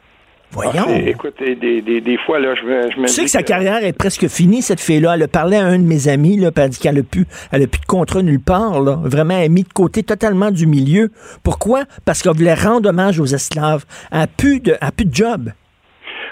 Voyons. 0.53 0.85
Ah, 0.87 0.99
écoute, 0.99 1.33
des, 1.39 1.81
des, 1.81 1.99
des, 2.01 2.17
fois, 2.17 2.39
là, 2.39 2.53
je 2.55 2.63
me, 2.63 2.91
je 2.91 2.99
me 2.99 3.05
Tu 3.07 3.11
sais 3.13 3.23
que 3.23 3.29
sa 3.29 3.41
carrière 3.43 3.83
est 3.83 3.97
presque 3.97 4.27
finie, 4.27 4.61
cette 4.61 4.79
fille-là. 4.79 5.15
Elle 5.15 5.23
a 5.23 5.27
parlé 5.27 5.57
à 5.57 5.65
un 5.65 5.79
de 5.79 5.83
mes 5.83 6.07
amis, 6.07 6.37
là, 6.37 6.51
puis 6.51 6.63
elle 6.63 6.69
dit 6.69 6.79
qu'elle 6.79 6.95
n'a 6.95 7.03
plus, 7.03 7.25
elle 7.51 7.63
a 7.63 7.67
plus 7.67 7.81
de 7.81 7.85
contrat 7.85 8.21
nulle 8.21 8.39
part. 8.39 8.79
Là. 8.81 8.99
Vraiment, 9.03 9.35
elle 9.37 9.45
est 9.45 9.49
mise 9.49 9.67
de 9.67 9.73
côté 9.73 10.03
totalement 10.03 10.51
du 10.51 10.67
milieu. 10.67 11.09
Pourquoi? 11.43 11.85
Parce 12.05 12.21
qu'elle 12.21 12.33
voulait 12.35 12.53
rendre 12.53 12.89
hommage 12.89 13.19
aux 13.19 13.25
esclaves. 13.25 13.83
Elle 14.11 14.19
n'a 14.19 14.27
plus, 14.27 14.59
de- 14.59 14.77
elle 14.79 14.87
a 14.87 14.91
plus 14.91 15.05
de 15.05 15.13
job. 15.15 15.49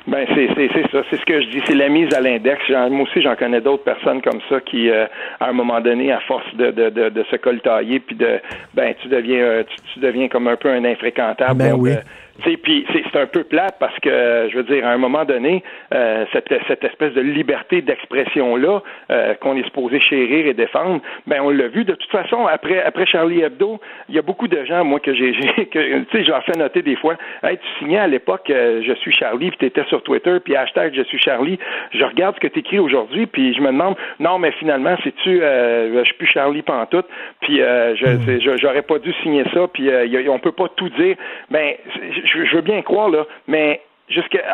Ben 0.08 0.26
c'est 0.34 0.48
c'est 0.56 0.68
c'est 0.74 0.92
ça, 0.92 1.04
c'est 1.12 1.18
ce 1.18 1.26
que 1.26 1.40
je 1.44 1.48
dis, 1.52 1.62
c'est 1.68 1.76
la 1.76 1.88
mise 1.88 2.12
à 2.16 2.22
l'index. 2.22 2.60
Moi 2.90 3.04
aussi, 3.04 3.22
j'en 3.22 3.36
connais 3.36 3.62
d'autres 3.62 3.84
personnes 3.84 4.20
comme 4.24 4.40
ça 4.50 4.60
qui, 4.60 4.90
euh, 4.90 5.06
à 5.40 5.50
un 5.50 5.54
moment 5.54 5.80
donné, 5.80 6.12
à 6.12 6.20
force 6.22 6.44
de 6.56 6.72
de, 6.72 6.90
de, 6.90 7.10
de 7.10 7.24
se 7.30 7.36
coltailler, 7.36 8.00
puis 8.00 8.16
de, 8.16 8.40
ben 8.74 8.96
tu 9.00 9.10
deviens 9.10 9.38
euh, 9.38 9.64
tu, 9.64 9.76
tu 9.94 10.00
deviens 10.00 10.28
comme 10.28 10.48
un 10.48 10.56
peu 10.56 10.72
un 10.72 10.84
infréquentable. 10.86 11.54
Ben 11.60 11.76
oui. 11.78 11.92
Puis 12.40 12.86
c'est 12.94 13.20
un 13.20 13.28
peu 13.28 13.44
plate 13.44 13.76
parce 13.80 13.98
que, 14.00 14.50
je 14.52 14.58
veux 14.58 14.64
dire, 14.64 14.86
à 14.86 14.92
un 14.92 14.98
moment 14.98 15.26
donné, 15.26 15.64
euh, 15.94 16.26
cette, 16.34 16.54
cette 16.68 16.84
espèce 16.84 17.14
de 17.14 17.22
liberté 17.22 17.82
d'expression-là 17.82 18.82
euh, 19.12 19.34
qu'on 19.36 19.56
est 19.56 19.64
supposé 19.64 20.00
chérir 20.00 20.48
et 20.48 20.54
défendre, 20.54 21.02
ben 21.28 21.42
on 21.42 21.50
l'a 21.50 21.68
vu. 21.68 21.84
De 21.84 21.94
toute 21.94 22.12
façon, 22.12 22.48
après, 22.48 22.82
après 22.82 23.06
Charlie 23.06 23.42
Hebdo, 23.42 23.80
il 24.10 24.16
y 24.16 24.20
a 24.20 24.22
beaucoup 24.22 24.48
de 24.48 24.64
gens, 24.66 24.84
moi, 24.84 25.00
que 25.00 25.14
j'ai, 25.14 25.32
tu 25.72 26.06
sais, 26.12 26.24
j'en 26.24 26.42
fais 26.42 26.58
noter 26.58 26.82
des 26.82 26.96
fois, 26.96 27.16
hey, 27.44 27.58
tu 27.58 27.80
signais 27.80 28.00
à 28.00 28.08
l'époque 28.08 28.50
euh, 28.50 28.82
Je 28.84 28.94
suis 28.94 29.12
Charlie, 29.12 29.50
puis 29.50 29.60
tu 29.60 29.66
étais 29.66 29.84
sur 29.86 30.02
Twitter, 30.04 30.38
puis 30.44 30.56
hashtag 30.56 30.94
Je 30.96 31.04
suis 31.04 31.20
Charlie. 31.20 31.60
Je 31.94 32.04
regarde 32.04 32.36
ce 32.36 32.40
que 32.40 32.48
tu 32.48 32.60
écris 32.60 32.80
aujourd'hui, 32.80 33.26
puis 33.26 33.54
je 33.54 33.62
me 33.62 33.68
demande, 33.68 33.96
non, 34.20 34.40
mais 34.40 34.52
finalement, 34.54 34.96
c'est-tu, 35.04 35.42
euh, 35.42 36.00
je 36.00 36.06
suis 36.06 36.16
plus 36.16 36.28
Charlie 36.28 36.62
pantoute, 36.62 37.06
puis 37.42 37.62
euh, 37.62 37.96
je, 37.96 38.58
j'aurais 38.58 38.82
pas 38.82 39.00
dû 39.00 39.14
signer 39.24 39.44
ça, 39.54 39.68
puis 39.72 39.90
euh, 39.90 40.30
on 40.30 40.40
peut 40.40 40.52
pas 40.52 40.68
tout 40.76 40.90
dire. 40.90 41.16
Ben, 41.50 41.74
je, 42.24 42.46
je 42.46 42.56
veux 42.56 42.62
bien 42.62 42.82
croire, 42.82 43.10
là, 43.10 43.26
mais 43.48 43.82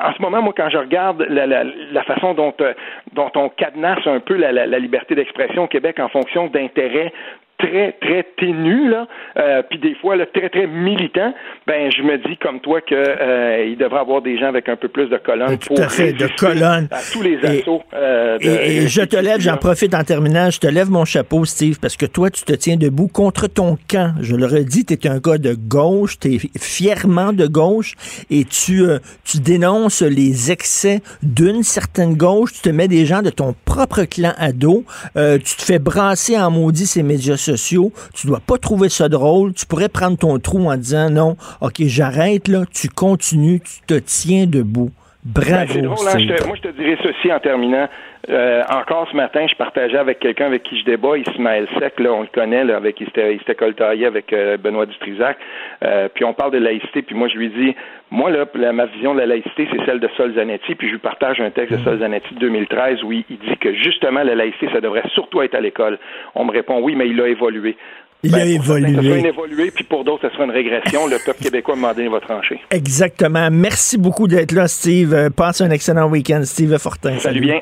en 0.03 0.13
ce 0.13 0.21
moment, 0.21 0.41
moi, 0.41 0.53
quand 0.55 0.69
je 0.69 0.77
regarde 0.77 1.25
la, 1.29 1.47
la, 1.47 1.63
la 1.63 2.03
façon 2.03 2.33
dont, 2.33 2.53
euh, 2.61 2.73
dont 3.13 3.31
on 3.35 3.49
cadenasse 3.49 4.05
un 4.05 4.19
peu 4.19 4.35
la, 4.35 4.51
la 4.51 4.79
liberté 4.79 5.15
d'expression 5.15 5.63
au 5.63 5.67
Québec 5.67 5.99
en 5.99 6.09
fonction 6.09 6.47
d'intérêts 6.47 7.11
très, 7.57 7.93
très 8.01 8.23
ténus, 8.37 8.89
là, 8.91 9.07
euh, 9.37 9.63
puis 9.69 9.79
des 9.79 9.95
fois, 9.95 10.15
là, 10.15 10.25
très, 10.31 10.49
très 10.49 10.67
militants, 10.67 11.33
ben, 11.65 11.91
je 11.91 12.03
me 12.03 12.17
dis, 12.17 12.37
comme 12.37 12.59
toi, 12.59 12.81
que 12.81 12.93
euh, 12.93 13.65
il 13.67 13.77
devrait 13.77 13.97
y 13.97 14.01
avoir 14.01 14.21
des 14.21 14.37
gens 14.37 14.47
avec 14.47 14.69
un 14.69 14.75
peu 14.75 14.87
plus 14.87 15.07
de 15.07 15.17
colonnes 15.17 15.57
Tout 15.57 15.73
à 15.77 15.89
fait, 15.89 16.13
de 16.13 16.27
colonnes. 16.37 16.87
à 16.91 16.99
tous 17.11 17.21
les 17.23 17.39
Et- 17.43 17.61
assauts. 17.61 17.81
euh, 17.93 18.37
de- 18.37 18.45
Et, 18.45 18.77
et 18.83 18.87
je 18.87 19.01
te 19.01 19.15
lève, 19.17 19.39
j'en 19.41 19.57
profite 19.57 19.95
en 19.95 20.03
terminant, 20.03 20.49
je 20.51 20.59
te 20.59 20.67
lève 20.67 20.89
mon 20.91 21.03
chapeau, 21.05 21.45
Steve, 21.45 21.79
parce 21.79 21.97
que 21.97 22.05
toi, 22.05 22.29
tu 22.29 22.43
te 22.43 22.53
tiens 22.53 22.77
debout 22.77 23.07
contre 23.07 23.47
ton 23.47 23.77
camp. 23.89 24.13
Je 24.21 24.35
le 24.35 24.45
redis, 24.45 24.85
tu 24.85 24.93
es 24.93 25.07
un 25.07 25.17
gars 25.19 25.37
de 25.39 25.55
gauche, 25.55 26.19
tu 26.19 26.35
es 26.35 26.39
fièrement 26.59 27.33
de 27.33 27.47
gauche, 27.47 27.95
et 28.29 28.43
tu, 28.45 28.81
euh, 28.83 28.99
tu 29.25 29.39
dénonces 29.39 30.01
les 30.03 30.51
excès 30.51 31.01
d'une 31.23 31.63
certaine 31.63 32.13
gauche, 32.15 32.53
tu 32.53 32.61
te 32.61 32.69
mets 32.69 32.87
des 32.87 33.05
gens 33.05 33.21
de 33.23 33.29
ton 33.31 33.55
propre 33.65 34.03
clan 34.03 34.33
à 34.37 34.51
dos, 34.51 34.83
euh, 35.15 35.37
tu 35.39 35.55
te 35.55 35.63
fais 35.63 35.79
brasser 35.79 36.37
en 36.37 36.51
maudit 36.51 36.85
ces 36.85 37.01
médias 37.03 37.35
tu 37.55 38.27
dois 38.27 38.39
pas 38.39 38.57
trouver 38.57 38.89
ça 38.89 39.09
drôle, 39.09 39.53
tu 39.53 39.65
pourrais 39.65 39.89
prendre 39.89 40.17
ton 40.17 40.37
trou 40.39 40.69
en 40.69 40.77
disant 40.77 41.09
non, 41.09 41.37
ok, 41.61 41.75
j'arrête 41.85 42.47
là, 42.47 42.63
tu 42.71 42.89
continues, 42.89 43.61
tu 43.61 43.81
te 43.87 43.93
tiens 43.95 44.45
debout. 44.45 44.91
Bravo, 45.25 45.73
Ben, 45.73 45.81
drôle, 45.81 46.07
hein, 46.07 46.19
je 46.19 46.27
te- 46.35 46.47
moi, 46.47 46.55
je 46.55 46.61
te 46.61 46.67
dirais 46.69 46.97
ceci 47.03 47.31
en 47.33 47.39
terminant. 47.39 47.89
Euh, 48.29 48.61
encore 48.69 49.07
ce 49.11 49.15
matin, 49.15 49.45
je 49.49 49.55
partageais 49.55 49.97
avec 49.97 50.19
quelqu'un 50.19 50.45
avec 50.45 50.63
qui 50.63 50.79
je 50.79 50.85
débat, 50.85 51.17
Ismaël 51.17 51.67
Sec, 51.79 51.99
là, 51.99 52.11
on 52.13 52.21
le 52.21 52.27
connaît, 52.27 52.63
là, 52.63 52.75
avec 52.77 52.99
il 53.01 53.07
s'était- 53.07 53.33
il 53.33 53.39
s'était 53.39 53.55
coltaillé 53.55 54.05
avec 54.05 54.31
euh, 54.33 54.57
Benoît 54.57 54.85
Dutrisac. 54.85 55.37
Euh, 55.83 56.07
puis 56.13 56.23
on 56.25 56.33
parle 56.33 56.51
de 56.51 56.57
laïcité, 56.59 57.01
puis 57.01 57.15
moi 57.15 57.27
je 57.29 57.37
lui 57.37 57.49
dis, 57.49 57.75
moi 58.11 58.29
là, 58.31 58.45
la- 58.55 58.73
ma 58.73 58.85
vision 58.85 59.13
de 59.13 59.19
la 59.19 59.25
laïcité, 59.27 59.67
c'est 59.71 59.85
celle 59.85 59.99
de 59.99 60.09
Sol 60.17 60.33
Zanetti, 60.35 60.75
puis 60.75 60.87
je 60.87 60.93
lui 60.93 60.99
partage 60.99 61.39
un 61.41 61.49
texte 61.51 61.73
de 61.73 61.83
Sol 61.83 61.99
Zanetti 61.99 62.33
de 62.33 62.39
2013 62.39 63.03
où 63.03 63.11
il, 63.11 63.23
il 63.29 63.37
dit 63.39 63.57
que 63.57 63.73
justement 63.73 64.23
la 64.23 64.35
laïcité, 64.35 64.69
ça 64.73 64.81
devrait 64.81 65.03
surtout 65.13 65.41
être 65.41 65.55
à 65.55 65.61
l'école. 65.61 65.97
On 66.35 66.45
me 66.45 66.51
répond 66.51 66.79
oui, 66.81 66.95
mais 66.95 67.07
il 67.07 67.19
a 67.21 67.27
évolué. 67.27 67.75
Il 68.23 68.31
ben, 68.31 68.39
a 68.39 68.45
évolué. 68.45 68.93
Certains, 68.93 69.01
ça 69.01 69.07
sera 69.07 69.17
une 69.17 69.25
évoluée, 69.25 69.71
puis 69.71 69.83
pour 69.83 70.03
d'autres, 70.03 70.27
ça 70.27 70.33
sera 70.33 70.45
une 70.45 70.51
régression. 70.51 71.07
Le 71.07 71.17
peuple 71.23 71.43
québécois 71.43 71.75
m'a 71.75 71.93
donné 71.93 72.07
votre 72.07 72.27
trancher. 72.27 72.59
Exactement. 72.71 73.49
Merci 73.51 73.97
beaucoup 73.97 74.27
d'être 74.27 74.51
là, 74.51 74.67
Steve. 74.67 75.13
Euh, 75.13 75.29
passe 75.29 75.61
un 75.61 75.69
excellent 75.69 76.09
week-end, 76.09 76.41
Steve 76.43 76.77
Fortin. 76.77 77.19
Salut, 77.19 77.21
salut. 77.21 77.41
bien. 77.41 77.61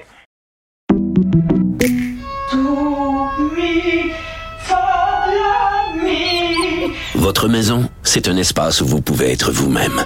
Votre 7.16 7.50
maison, 7.50 7.90
c'est 8.04 8.28
un 8.28 8.38
espace 8.38 8.82
où 8.82 8.86
vous 8.86 9.02
pouvez 9.02 9.32
être 9.32 9.52
vous-même. 9.52 10.04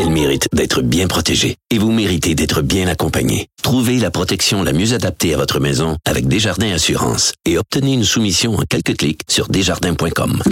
Elle 0.00 0.10
mérite 0.10 0.48
d'être 0.54 0.80
bien 0.80 1.06
protégée 1.08 1.56
et 1.70 1.76
vous 1.76 1.92
méritez 1.92 2.34
d'être 2.34 2.62
bien 2.62 2.88
accompagnée. 2.88 3.48
Trouvez 3.62 3.98
la 3.98 4.10
protection 4.10 4.62
la 4.62 4.72
mieux 4.72 4.94
adaptée 4.94 5.34
à 5.34 5.36
votre 5.36 5.60
maison 5.60 5.98
avec 6.06 6.26
Desjardins 6.26 6.72
Assurance 6.72 7.34
et 7.44 7.58
obtenez 7.58 7.92
une 7.92 8.04
soumission 8.04 8.54
en 8.54 8.62
quelques 8.62 8.96
clics 8.96 9.20
sur 9.28 9.48
desjardins.com. 9.48 10.42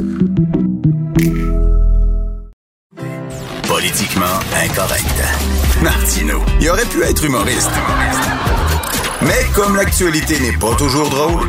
Politiquement 3.66 4.38
incorrect. 4.62 5.22
Martino, 5.82 6.42
il 6.60 6.68
aurait 6.68 6.84
pu 6.84 7.02
être 7.02 7.24
humoriste. 7.24 7.70
Mais 9.22 9.46
comme 9.54 9.76
l'actualité 9.76 10.38
n'est 10.40 10.58
pas 10.58 10.74
toujours 10.74 11.08
drôle, 11.08 11.48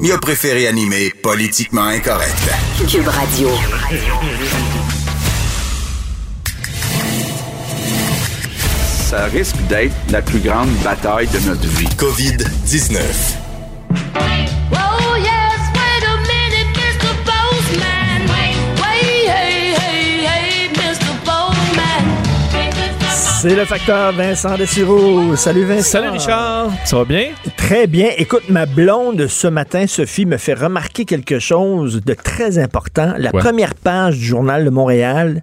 il 0.00 0.10
a 0.10 0.16
préféré 0.16 0.66
animer 0.66 1.12
Politiquement 1.22 1.84
incorrect. 1.84 2.50
Cube 2.88 3.08
Radio. 3.08 3.50
Ça 9.10 9.24
risque 9.24 9.56
d'être 9.68 9.92
la 10.12 10.22
plus 10.22 10.38
grande 10.38 10.68
bataille 10.84 11.26
de 11.26 11.48
notre 11.48 11.66
vie. 11.66 11.88
COVID-19. 11.96 13.00
Oh 14.70 15.16
yes, 15.16 15.60
wait 15.74 16.06
a 16.06 16.16
minute, 16.28 16.70
Mr. 16.76 17.10
Postman. 17.24 18.22
Wait, 18.28 19.26
hey, 19.26 19.74
hey, 19.74 20.22
hey, 20.22 20.70
Mr. 20.76 21.12
Postman. 21.24 22.06
C'est 23.42 23.56
le 23.56 23.64
facteur 23.64 24.12
Vincent 24.12 24.56
Dessureau. 24.56 25.34
Salut 25.34 25.64
Vincent. 25.64 25.90
Salut 25.90 26.10
Richard. 26.10 26.70
Ça 26.84 26.98
va 26.98 27.04
bien? 27.04 27.30
Très 27.56 27.88
bien. 27.88 28.10
Écoute, 28.16 28.48
ma 28.48 28.66
blonde 28.66 29.26
ce 29.26 29.48
matin, 29.48 29.88
Sophie, 29.88 30.24
me 30.24 30.36
fait 30.36 30.54
remarquer 30.54 31.04
quelque 31.04 31.40
chose 31.40 32.00
de 32.04 32.14
très 32.14 32.60
important. 32.60 33.14
La 33.18 33.32
première 33.32 33.74
page 33.74 34.18
du 34.18 34.24
journal 34.24 34.64
de 34.64 34.70
Montréal, 34.70 35.42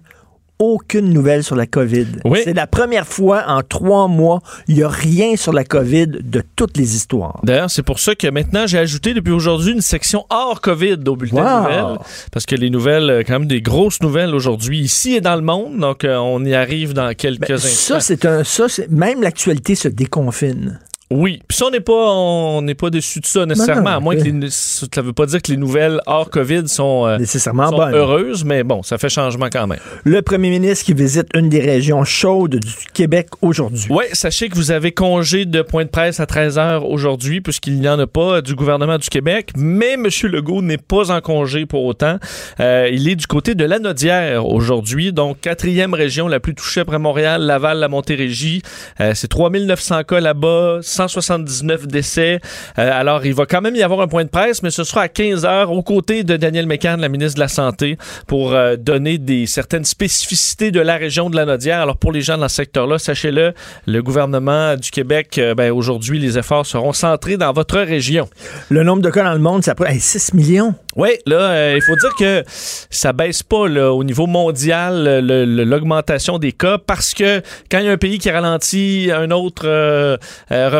aucune 0.58 1.12
nouvelle 1.12 1.44
sur 1.44 1.56
la 1.56 1.66
COVID. 1.66 2.06
Oui. 2.24 2.40
C'est 2.44 2.54
la 2.54 2.66
première 2.66 3.06
fois 3.06 3.44
en 3.46 3.62
trois 3.62 4.08
mois, 4.08 4.40
il 4.66 4.76
n'y 4.76 4.82
a 4.82 4.88
rien 4.88 5.36
sur 5.36 5.52
la 5.52 5.64
COVID 5.64 6.06
de 6.06 6.42
toutes 6.56 6.76
les 6.76 6.96
histoires. 6.96 7.40
D'ailleurs, 7.44 7.70
c'est 7.70 7.82
pour 7.82 7.98
ça 8.00 8.14
que 8.14 8.26
maintenant, 8.28 8.66
j'ai 8.66 8.78
ajouté 8.78 9.14
depuis 9.14 9.32
aujourd'hui 9.32 9.72
une 9.72 9.80
section 9.80 10.24
hors 10.30 10.60
COVID 10.60 10.96
au 11.06 11.16
bulletin 11.16 11.36
Wow. 11.38 11.68
de 11.68 11.68
nouvelles. 11.68 11.98
Parce 12.32 12.46
que 12.46 12.54
les 12.56 12.70
nouvelles, 12.70 13.10
euh, 13.10 13.22
quand 13.26 13.38
même 13.38 13.48
des 13.48 13.62
grosses 13.62 14.00
nouvelles 14.02 14.34
aujourd'hui, 14.34 14.80
ici 14.80 15.14
et 15.14 15.20
dans 15.20 15.36
le 15.36 15.42
monde. 15.42 15.78
Donc, 15.78 16.04
euh, 16.04 16.16
on 16.16 16.44
y 16.44 16.54
arrive 16.54 16.92
dans 16.92 17.14
quelques 17.14 17.40
Ben, 17.48 17.54
instants. 17.54 17.68
ça, 17.94 18.00
c'est 18.00 18.24
un. 18.24 18.44
Ça, 18.44 18.66
même 18.90 19.22
l'actualité 19.22 19.74
se 19.74 19.88
déconfine. 19.88 20.80
Oui, 21.10 21.40
puis 21.48 21.56
ça, 21.56 21.66
on 21.66 21.70
n'est 21.70 21.80
pas, 21.80 21.92
on 22.10 22.60
n'est 22.60 22.74
pas 22.74 22.90
déçu 22.90 23.20
de 23.20 23.26
ça 23.26 23.46
nécessairement, 23.46 23.90
non, 23.92 23.96
à 23.96 24.00
moins 24.00 24.14
que 24.16 24.22
les, 24.22 24.48
ça 24.50 25.00
veut 25.00 25.14
pas 25.14 25.24
dire 25.24 25.40
que 25.40 25.50
les 25.50 25.56
nouvelles 25.56 26.00
hors 26.04 26.28
COVID 26.28 26.68
sont, 26.68 27.06
euh, 27.06 27.16
Nécessairement 27.16 27.70
sont 27.70 27.80
heureuses, 27.80 28.44
mais 28.44 28.62
bon, 28.62 28.82
ça 28.82 28.98
fait 28.98 29.08
changement 29.08 29.48
quand 29.50 29.66
même. 29.66 29.78
Le 30.04 30.20
premier 30.20 30.50
ministre 30.50 30.84
qui 30.84 30.92
visite 30.92 31.28
une 31.34 31.48
des 31.48 31.60
régions 31.60 32.04
chaudes 32.04 32.56
du 32.56 32.74
Québec 32.92 33.28
aujourd'hui. 33.40 33.86
Oui, 33.88 34.04
sachez 34.12 34.50
que 34.50 34.54
vous 34.54 34.70
avez 34.70 34.92
congé 34.92 35.46
de 35.46 35.62
point 35.62 35.84
de 35.84 35.88
presse 35.88 36.20
à 36.20 36.26
13h 36.26 36.80
aujourd'hui, 36.82 37.40
puisqu'il 37.40 37.80
n'y 37.80 37.88
en 37.88 37.98
a 37.98 38.06
pas 38.06 38.42
du 38.42 38.54
gouvernement 38.54 38.98
du 38.98 39.08
Québec, 39.08 39.52
mais 39.56 39.94
M. 39.94 40.08
Legault 40.24 40.60
n'est 40.60 40.76
pas 40.76 41.10
en 41.10 41.22
congé 41.22 41.64
pour 41.64 41.84
autant. 41.84 42.18
Euh, 42.60 42.88
il 42.92 43.08
est 43.08 43.16
du 43.16 43.26
côté 43.26 43.54
de 43.54 43.64
la 43.64 43.78
Nodière 43.78 44.46
aujourd'hui, 44.46 45.14
donc 45.14 45.40
quatrième 45.40 45.94
région 45.94 46.28
la 46.28 46.38
plus 46.38 46.54
touchée 46.54 46.80
après 46.80 46.98
Montréal, 46.98 47.42
Laval, 47.42 47.78
la 47.78 47.88
Montérégie. 47.88 48.60
Euh, 49.00 49.12
C'est 49.14 49.28
3900 49.28 50.04
cas 50.04 50.20
là-bas, 50.20 50.80
179 50.98 51.86
décès. 51.86 52.40
Euh, 52.78 52.90
alors, 52.92 53.24
il 53.24 53.34
va 53.34 53.46
quand 53.46 53.60
même 53.60 53.76
y 53.76 53.82
avoir 53.82 54.00
un 54.00 54.08
point 54.08 54.24
de 54.24 54.30
presse, 54.30 54.62
mais 54.62 54.70
ce 54.70 54.84
sera 54.84 55.02
à 55.02 55.06
15h 55.06 55.66
aux 55.66 55.82
côtés 55.82 56.24
de 56.24 56.36
Daniel 56.36 56.66
Mécan, 56.66 56.96
la 56.98 57.08
ministre 57.08 57.36
de 57.36 57.40
la 57.40 57.48
Santé, 57.48 57.96
pour 58.26 58.52
euh, 58.52 58.76
donner 58.76 59.18
des 59.18 59.46
certaines 59.46 59.84
spécificités 59.84 60.70
de 60.70 60.80
la 60.80 60.96
région 60.96 61.30
de 61.30 61.36
la 61.36 61.44
Nodière. 61.44 61.80
Alors, 61.80 61.96
pour 61.96 62.10
les 62.10 62.22
gens 62.22 62.38
dans 62.38 62.48
ce 62.48 62.56
secteur-là, 62.56 62.98
sachez-le, 62.98 63.52
le 63.86 64.02
gouvernement 64.02 64.74
du 64.76 64.90
Québec, 64.90 65.38
euh, 65.38 65.54
ben, 65.54 65.70
aujourd'hui, 65.70 66.18
les 66.18 66.38
efforts 66.38 66.66
seront 66.66 66.92
centrés 66.92 67.36
dans 67.36 67.52
votre 67.52 67.78
région. 67.78 68.28
Le 68.70 68.82
nombre 68.82 69.02
de 69.02 69.10
cas 69.10 69.22
dans 69.22 69.34
le 69.34 69.38
monde, 69.38 69.62
ça 69.62 69.74
peut 69.74 69.86
être 69.86 70.00
6 70.00 70.34
millions? 70.34 70.74
Oui, 70.96 71.10
là, 71.26 71.36
euh, 71.36 71.74
il 71.76 71.82
faut 71.82 71.94
dire 71.94 72.14
que 72.18 72.42
ça 72.48 73.12
baisse 73.12 73.44
pas 73.44 73.68
là, 73.68 73.92
au 73.92 74.02
niveau 74.02 74.26
mondial 74.26 75.20
l'augmentation 75.20 76.38
des 76.38 76.50
cas 76.50 76.78
parce 76.78 77.14
que 77.14 77.40
quand 77.70 77.78
il 77.78 77.84
y 77.84 77.88
a 77.88 77.92
un 77.92 77.98
pays 77.98 78.18
qui 78.18 78.30
ralentit, 78.30 79.10
un 79.14 79.30
autre 79.30 79.62
euh, 79.66 80.16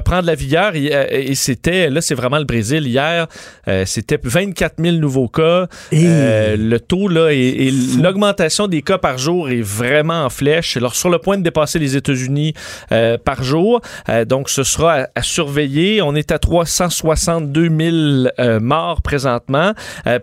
reprend 0.08 0.22
de 0.22 0.26
la 0.26 0.34
vigueur 0.34 0.74
et, 0.74 0.90
euh, 0.94 1.06
et 1.10 1.34
c'était 1.34 1.90
là 1.90 2.00
c'est 2.00 2.14
vraiment 2.14 2.38
le 2.38 2.44
Brésil 2.44 2.86
hier, 2.86 3.26
euh, 3.68 3.84
c'était 3.84 4.18
24 4.22 4.76
000 4.82 4.96
nouveaux 4.96 5.28
cas. 5.28 5.66
Euh, 5.92 6.56
le 6.56 6.80
taux 6.80 7.08
là 7.08 7.30
et, 7.30 7.66
et 7.66 7.70
l'augmentation 8.00 8.68
des 8.68 8.82
cas 8.82 8.98
par 8.98 9.18
jour 9.18 9.50
est 9.50 9.60
vraiment 9.60 10.24
en 10.24 10.30
flèche. 10.30 10.76
Alors 10.76 10.94
sur 10.94 11.10
le 11.10 11.18
point 11.18 11.36
de 11.36 11.42
dépasser 11.42 11.78
les 11.78 11.96
États-Unis 11.96 12.54
euh, 12.92 13.18
par 13.18 13.42
jour, 13.42 13.80
donc 14.26 14.48
ce 14.48 14.62
sera 14.62 14.94
à, 14.94 15.08
à 15.14 15.22
surveiller. 15.22 16.00
On 16.02 16.14
est 16.14 16.32
à 16.32 16.38
362 16.38 17.68
000 17.68 18.30
euh, 18.38 18.60
morts 18.60 19.02
présentement. 19.02 19.72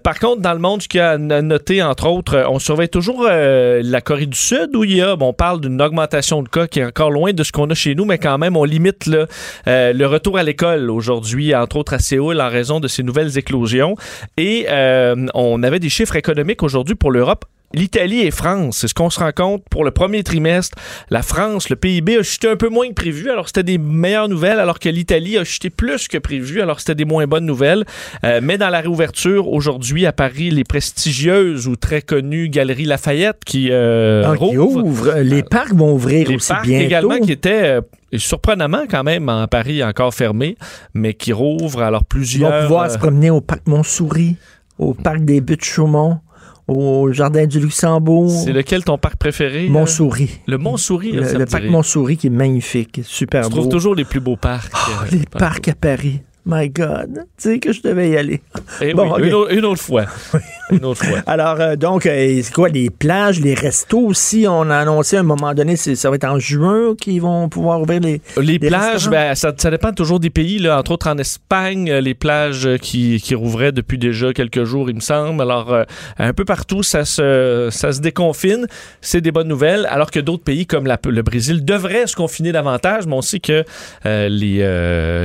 Par 0.04 0.20
contre, 0.20 0.42
dans 0.42 0.54
le 0.54 0.60
monde, 0.60 0.82
ce 0.82 0.88
qu'il 0.88 1.00
y 1.00 1.02
a 1.02 1.12
à 1.12 1.18
noter, 1.18 1.84
entre 1.84 2.08
autres, 2.08 2.46
on 2.50 2.60
surveille 2.60 2.90
toujours 2.90 3.28
la 3.28 4.02
Corée 4.02 4.26
du 4.26 4.38
Sud 4.38 4.76
où 4.76 4.84
il 4.84 4.96
y 4.96 5.02
a, 5.02 5.16
bon, 5.16 5.30
on 5.30 5.34
parle 5.34 5.62
d'une 5.62 5.82
augmentation 5.82 6.42
de 6.42 6.50
cas 6.50 6.68
qui 6.68 6.80
est 6.80 6.86
encore 6.86 7.12
loin 7.12 7.34
de 7.34 7.44
ce 7.44 7.52
qu'on 7.52 7.70
a 7.70 7.74
chez 7.74 7.96
nous, 7.96 8.06
mais 8.06 8.18
quand 8.18 8.38
même, 8.38 8.58
on 8.58 8.64
limite 8.64 9.06
là, 9.06 9.28
euh, 9.76 9.94
le 9.94 10.06
retour 10.08 10.38
à 10.38 10.44
l'école 10.44 10.90
aujourd'hui, 10.90 11.54
entre 11.54 11.76
autres 11.78 11.94
à 11.94 12.00
Séoul, 12.00 12.40
en 12.40 12.50
raison 12.50 12.80
de 12.80 12.88
ces 12.88 13.04
nouvelles 13.04 13.38
éclosions. 13.38 13.96
Et 14.38 14.68
euh, 14.70 15.28
on 15.34 15.62
avait 15.64 15.80
des 15.80 15.90
chiffres 15.90 16.16
économiques 16.16 16.64
aujourd'hui 16.64 16.96
pour 16.96 17.12
l'Europe 17.12 17.46
L'Italie 17.74 18.22
et 18.22 18.32
France, 18.32 18.78
c'est 18.78 18.88
ce 18.88 18.94
qu'on 18.94 19.10
se 19.10 19.20
rend 19.20 19.32
compte 19.34 19.64
pour 19.70 19.84
le 19.84 19.92
premier 19.92 20.24
trimestre. 20.24 20.78
La 21.10 21.22
France, 21.22 21.70
le 21.70 21.76
PIB 21.76 22.20
a 22.20 22.24
chuté 22.24 22.48
un 22.48 22.56
peu 22.56 22.70
moins 22.70 22.88
que 22.88 22.94
prévu, 22.94 23.30
alors 23.30 23.48
c'était 23.48 23.64
des 23.64 23.78
meilleures 23.78 24.30
nouvelles, 24.30 24.60
alors 24.60 24.80
que 24.80 24.88
l'Italie 24.88 25.38
a 25.38 25.44
chuté 25.44 25.70
plus 25.70 26.08
que 26.08 26.18
prévu, 26.18 26.62
alors 26.62 26.80
c'était 26.80 26.96
des 26.96 27.04
moins 27.04 27.26
bonnes 27.28 27.46
nouvelles. 27.46 27.84
Euh, 28.24 28.40
mais 28.42 28.58
dans 28.58 28.70
la 28.70 28.80
réouverture 28.80 29.50
aujourd'hui 29.52 30.06
à 30.06 30.14
Paris, 30.14 30.52
les 30.52 30.64
prestigieuses 30.64 31.68
ou 31.68 31.76
très 31.76 32.02
connues 32.02 32.48
Galeries 32.48 32.86
Lafayette 32.86 33.40
qui, 33.46 33.68
euh, 33.72 34.24
Ah, 34.26 34.38
qui 34.38 34.58
rouvrent. 34.58 34.84
ouvre. 34.86 35.14
Les 35.22 35.44
parcs 35.44 35.74
vont 35.74 35.94
ouvrir 35.96 36.30
Les 36.30 36.36
aussi 36.36 36.48
parcs 36.54 36.66
bientôt. 36.68 36.86
également 36.86 37.18
qui 37.20 37.32
étaient 37.34 37.80
euh, 38.16 38.20
surprenamment 38.20 38.84
quand 38.90 39.04
même 39.04 39.30
en 39.30 39.48
Paris 39.48 39.84
encore 39.84 40.14
fermés, 40.14 40.58
mais 40.94 41.14
qui 41.14 41.34
rouvrent 41.34 41.82
alors 41.82 42.02
Ils 42.04 42.08
plusieurs. 42.08 42.52
vont 42.52 42.62
pouvoir 42.64 42.84
euh, 42.86 42.90
se 42.90 42.98
promener 42.98 43.30
au 43.30 43.42
parc 43.42 43.68
Montsouris, 43.68 44.38
au 44.80 44.94
parc 44.94 45.20
des 45.26 45.42
Buttes 45.42 45.64
Chaumont, 45.64 46.20
au 46.68 47.12
Jardin 47.12 47.46
du 47.46 47.60
Luxembourg. 47.60 48.30
c'est 48.44 48.52
lequel 48.54 48.84
ton 48.84 48.98
parc 48.98 49.18
préféré? 49.18 49.68
euh? 49.68 49.70
Montsouris. 49.70 50.40
Le 50.48 50.58
Montsouris, 50.58 51.12
Le, 51.12 51.24
ça 51.24 51.34
le 51.34 51.40
me 51.40 51.46
parc. 51.46 51.64
Montsouris 51.66 52.18
qui 52.18 52.28
est 52.28 52.32
magnifique, 52.32 53.02
super 53.04 53.44
Tu 53.44 53.50
beau. 53.52 53.58
trouves 53.58 53.70
toujours 53.72 53.94
les 53.96 54.04
plus 54.06 54.20
beaux 54.20 54.36
parcs. 54.38 54.74
euh, 54.74 55.08
les 55.12 55.26
parcs 55.32 55.68
à 55.68 55.76
Paris. 55.76 56.22
My 56.46 56.70
God. 56.70 57.26
Tu 57.38 57.50
sais 57.54 57.60
que 57.60 57.74
je 57.74 57.82
devais 57.82 58.10
y 58.12 58.18
aller. 58.18 58.40
Eh 58.80 58.94
Bon, 58.94 59.12
oui, 59.16 59.28
une, 59.30 59.34
au- 59.34 59.50
une 59.50 59.66
autre 59.66 59.82
fois. 59.82 60.06
une 60.72 60.86
autre 60.86 61.04
fois. 61.04 61.20
Alors, 61.26 61.60
euh, 61.60 61.76
donc, 61.76 62.06
euh, 62.06 62.40
c'est 62.44 62.54
quoi, 62.54 62.70
les 62.70 62.92
plages, 62.92 63.40
les 63.42 63.56
restos 63.56 64.00
aussi, 64.06 64.46
on 64.48 64.70
a 64.70 64.78
annoncé 64.78 65.18
à 65.18 65.22
un 65.22 65.24
moment 65.24 65.56
donné, 65.56 65.76
ça 65.76 66.10
va 66.10 66.16
être 66.18 66.26
en 66.26 66.38
juin 66.38 66.94
qu'ils 67.02 67.20
vont 67.22 67.50
pouvoir 67.50 67.82
ouvrir 67.82 68.00
les 68.00 68.22
Les 68.40 68.60
plages, 68.60 69.10
ben, 69.10 69.34
ça, 69.34 69.54
ça 69.58 69.72
dépend 69.72 69.92
toujours 69.92 70.20
des 70.20 70.30
pays. 70.30 70.60
Là. 70.60 70.78
Entre 70.78 70.92
autres, 70.92 71.10
en 71.10 71.18
Espagne, 71.18 71.90
euh, 71.90 72.00
les 72.00 72.14
plages 72.14 72.70
qui, 72.80 73.20
qui 73.22 73.34
rouvraient 73.34 73.72
depuis 73.72 73.98
déjà 73.98 74.32
quelques 74.32 74.66
jours, 74.66 74.88
il 74.90 74.96
me 74.98 75.02
semble. 75.02 75.42
Alors, 75.42 75.74
euh, 75.74 75.84
un 76.20 76.34
peu 76.34 76.46
partout, 76.46 76.84
ça 76.84 77.06
se, 77.06 77.70
ça 77.72 77.92
se 77.92 78.02
déconfine. 78.02 78.68
C'est 79.02 79.22
des 79.22 79.32
bonnes 79.32 79.48
nouvelles. 79.48 79.88
Alors 79.90 80.12
que 80.12 80.20
d'autres 80.20 80.44
pays, 80.44 80.68
comme 80.68 80.86
la- 80.86 81.00
le 81.08 81.22
Brésil, 81.24 81.66
devraient 81.66 82.06
se 82.06 82.16
confiner 82.16 82.52
davantage. 82.52 83.08
Mais 83.08 83.14
on 83.16 83.22
sait 83.24 83.40
que 83.40 83.64
les, 84.04 84.60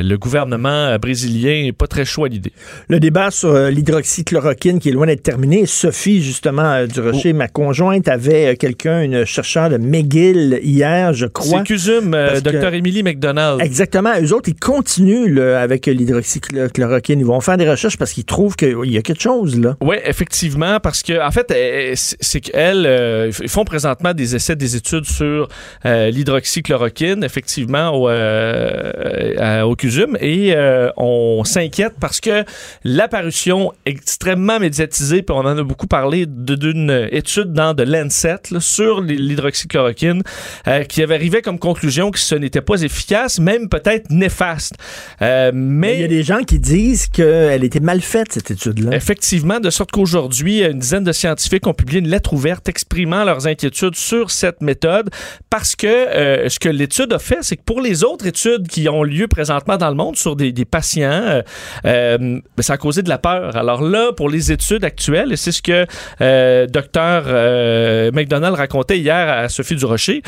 le 0.03 0.17
gouvernement 0.17 0.71
euh, 0.71 0.99
brésilien 1.11 1.71
pas 1.77 1.87
très 1.89 2.05
chaud 2.05 2.25
à 2.25 2.29
l'idée. 2.29 2.53
Le 2.89 3.01
débat 3.01 3.31
sur 3.31 3.51
euh, 3.51 3.71
l'hydroxychloroquine 3.71 4.79
qui 4.79 4.91
est 4.91 4.93
loin 4.93 5.07
d'être 5.07 5.23
terminé. 5.23 5.67
Sophie, 5.67 6.23
justement, 6.23 6.63
euh, 6.73 6.87
Durocher, 6.87 7.33
ma 7.33 7.49
conjointe, 7.49 8.07
avait 8.09 8.53
euh, 8.53 8.55
quelqu'un, 8.55 9.03
une 9.03 9.25
chercheur 9.25 9.71
de 9.71 9.77
McGill 9.77 10.61
hier, 10.63 11.13
je 11.13 11.27
crois. 11.27 11.59
C'est 11.59 11.65
CUSUM, 11.67 12.17
Dr. 12.45 12.75
Emily 12.75 13.03
McDonald. 13.03 13.61
Exactement. 13.61 14.11
Eux 14.21 14.33
autres, 14.33 14.49
ils 14.49 14.59
continuent 14.59 15.35
là, 15.35 15.61
avec 15.61 15.87
l'hydroxychloroquine. 15.87 17.21
Ils 17.21 17.27
vont 17.27 17.41
faire 17.41 17.57
des 17.57 17.69
recherches 17.69 17.97
parce 17.97 18.13
qu'ils 18.13 18.25
trouvent 18.25 18.55
qu'il 18.57 18.77
y 18.85 18.99
a 18.99 19.03
quelque 19.03 19.23
chose 19.23 19.59
là. 19.59 19.77
Oui, 19.83 19.97
effectivement, 20.05 20.79
parce 20.81 21.03
que 21.03 21.21
en 21.27 21.31
fait, 21.31 21.53
c'est 21.97 22.41
qu'elles 22.41 22.87
euh, 22.87 23.33
font 23.49 23.65
présentement 23.65 24.15
des 24.15 24.37
essais, 24.37 24.55
des 24.57 24.77
études 24.77 25.05
sur 25.05 25.49
euh, 25.87 26.11
l'hydroxychloroquine, 26.11 27.25
effectivement, 27.25 27.91
au, 27.91 28.09
euh, 28.09 29.35
à- 29.39 29.67
au 29.67 29.75
CUSUM, 29.75 30.17
et 30.21 30.55
on 31.01 31.45
s'inquiète 31.45 31.95
parce 31.99 32.21
que 32.21 32.45
l'apparition 32.85 33.73
extrêmement 33.87 34.61
médiatisée, 34.61 35.23
puis 35.23 35.35
on 35.35 35.41
en 35.41 35.59
a 35.59 35.63
beaucoup 35.63 35.87
parlé, 35.87 36.27
d'une 36.27 37.09
étude 37.11 37.53
dans 37.53 37.75
de 37.75 37.83
Lancet 37.83 38.37
là, 38.51 38.61
sur 38.61 39.01
l'hydroxychloroquine 39.01 40.23
euh, 40.69 40.85
qui 40.85 41.03
avait 41.03 41.15
arrivé 41.15 41.41
comme 41.43 41.59
conclusion 41.59 42.11
que 42.11 42.19
ce 42.19 42.35
n'était 42.35 42.61
pas 42.61 42.83
efficace, 42.83 43.39
même 43.39 43.69
peut-être 43.69 44.11
néfaste. 44.11 44.75
Euh, 45.23 45.51
mais 45.55 45.95
Il 45.95 46.01
y 46.03 46.05
a 46.05 46.09
des 46.09 46.23
gens 46.23 46.43
qui 46.43 46.59
disent 46.59 47.07
qu'elle 47.07 47.65
était 47.65 47.81
mal 47.81 48.01
faite, 48.01 48.33
cette 48.33 48.51
étude-là. 48.51 48.95
Effectivement, 48.95 49.61
de 49.61 49.71
sorte 49.71 49.91
qu'aujourd'hui, 49.91 50.63
une 50.63 50.79
dizaine 50.79 51.05
de 51.05 51.13
scientifiques 51.13 51.67
ont 51.67 51.75
publié 51.75 52.01
une 52.01 52.09
lettre 52.09 52.35
ouverte 52.35 52.69
exprimant 52.69 53.25
leurs 53.25 53.47
inquiétudes 53.47 53.97
sur 53.97 54.31
cette 54.31 54.61
méthode 54.61 55.11
parce 55.49 55.77
que 55.77 55.87
euh, 55.87 56.49
ce 56.49 56.59
que 56.59 56.69
l'étude 56.69 57.13
a 57.13 57.19
fait, 57.19 57.39
c'est 57.41 57.57
que 57.57 57.65
pour 57.65 57.81
les 57.81 58.05
autres 58.05 58.27
études 58.27 58.69
qui 58.69 58.89
ont 58.89 59.03
lieu 59.03 59.29
présentement 59.29 59.77
dans 59.77 59.89
le 59.89 59.97
monde 59.97 60.17
sur 60.17 60.37
des, 60.37 60.53
des 60.53 60.65
patients, 60.65 60.90
euh, 60.99 61.43
euh, 61.87 62.19
ben, 62.19 62.43
ça 62.61 62.75
a 62.75 62.77
causé 62.77 63.03
de 63.03 63.09
la 63.09 63.19
peur. 63.19 63.57
Alors 63.57 63.83
là, 63.83 64.13
pour 64.13 64.29
les 64.29 64.53
études 64.53 64.85
actuelles, 64.85 65.33
et 65.33 65.37
c'est 65.37 65.53
ce 65.53 65.63
que 65.63 65.87
euh, 66.21 66.67
docteur 66.67 67.25
euh, 67.27 68.11
McDonald 68.13 68.55
racontait 68.57 68.99
hier 68.99 69.29
à 69.29 69.49
Sophie 69.49 69.77
Durocher, 69.77 70.23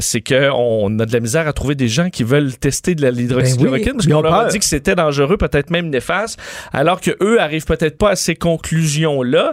c'est 0.00 0.20
qu'on 0.20 0.98
a 0.98 1.06
de 1.06 1.12
la 1.12 1.20
misère 1.20 1.46
à 1.48 1.52
trouver 1.52 1.74
des 1.74 1.88
gens 1.88 2.10
qui 2.10 2.24
veulent 2.24 2.56
tester 2.56 2.94
de 2.94 3.06
l'hydroxychloroquine 3.06 3.84
Ben 3.84 3.90
oui, 3.90 3.92
parce 3.96 4.06
qu'on 4.06 4.22
leur 4.22 4.34
a 4.34 4.46
dit 4.46 4.58
que 4.58 4.64
c'était 4.64 4.94
dangereux, 4.94 5.36
peut-être 5.36 5.70
même 5.70 5.88
néfaste, 5.90 6.38
alors 6.72 7.00
que 7.00 7.10
eux 7.22 7.40
arrivent 7.40 7.64
peut-être 7.66 7.96
pas 7.98 8.10
à 8.10 8.16
ces 8.16 8.34
conclusions-là. 8.34 9.52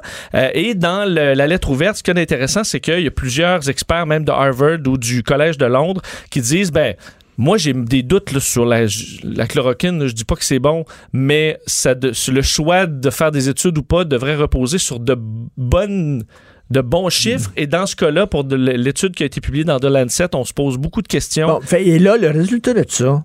Et 0.54 0.76
dans 0.76 1.06
le- 1.06 1.34
la 1.34 1.48
lettre 1.48 1.70
ouverte, 1.70 1.98
ce 1.98 2.04
qui 2.04 2.12
est 2.12 2.20
intéressant, 2.20 2.64
c'est 2.64 2.80
qu'il 2.80 3.02
y 3.02 3.08
a 3.08 3.12
plusieurs 3.12 3.70
experts, 3.70 4.06
même 4.06 4.24
de 4.26 4.32
Harvard 4.32 4.80
ou 4.88 4.98
du 4.98 5.24
Collège 5.24 5.58
de 5.58 5.66
Londres, 5.66 6.02
qui 6.32 6.42
disent, 6.42 6.72
ben, 6.72 6.96
moi, 7.38 7.58
j'ai 7.58 7.74
des 7.74 8.04
doutes 8.04 8.32
là, 8.32 8.40
sur 8.40 8.66
la, 8.66 8.86
la 9.24 9.46
chloroquine. 9.48 10.08
Je 10.08 10.14
dis 10.14 10.26
pas 10.26 10.36
que 10.36 10.44
c'est 10.44 10.60
bon, 10.60 10.86
mais 11.14 11.60
ça 11.68 11.94
de- 11.96 12.12
sur 12.14 12.34
le 12.34 12.42
choix 12.42 12.86
de 12.88 13.10
faire 13.10 13.32
des 13.32 13.48
études 13.50 13.78
ou 13.78 13.84
pas 13.84 14.04
devrait 14.06 14.36
reposer 14.36 14.78
sur 14.80 15.00
de 15.00 15.16
bonnes 15.18 16.24
de 16.70 16.82
bons 16.82 17.10
chiffres. 17.10 17.52
Et 17.56 17.66
dans 17.66 17.86
ce 17.86 17.96
cas-là, 17.96 18.28
pour 18.28 18.44
de 18.44 18.56
l'étude 18.56 19.14
qui 19.16 19.24
a 19.24 19.26
été 19.26 19.40
publiée 19.40 19.64
dans 19.64 19.80
The 19.80 19.86
Lancet, 19.86 20.36
on 20.36 20.44
se 20.44 20.54
pose 20.54 20.78
beaucoup 20.78 21.02
de 21.02 21.08
questions. 21.08 21.48
Bon, 21.48 21.62
fait, 21.62 21.88
et 21.88 21.98
là, 22.00 22.18
le 22.18 22.30
résultat 22.30 22.74
de 22.74 22.84
ça, 22.88 23.24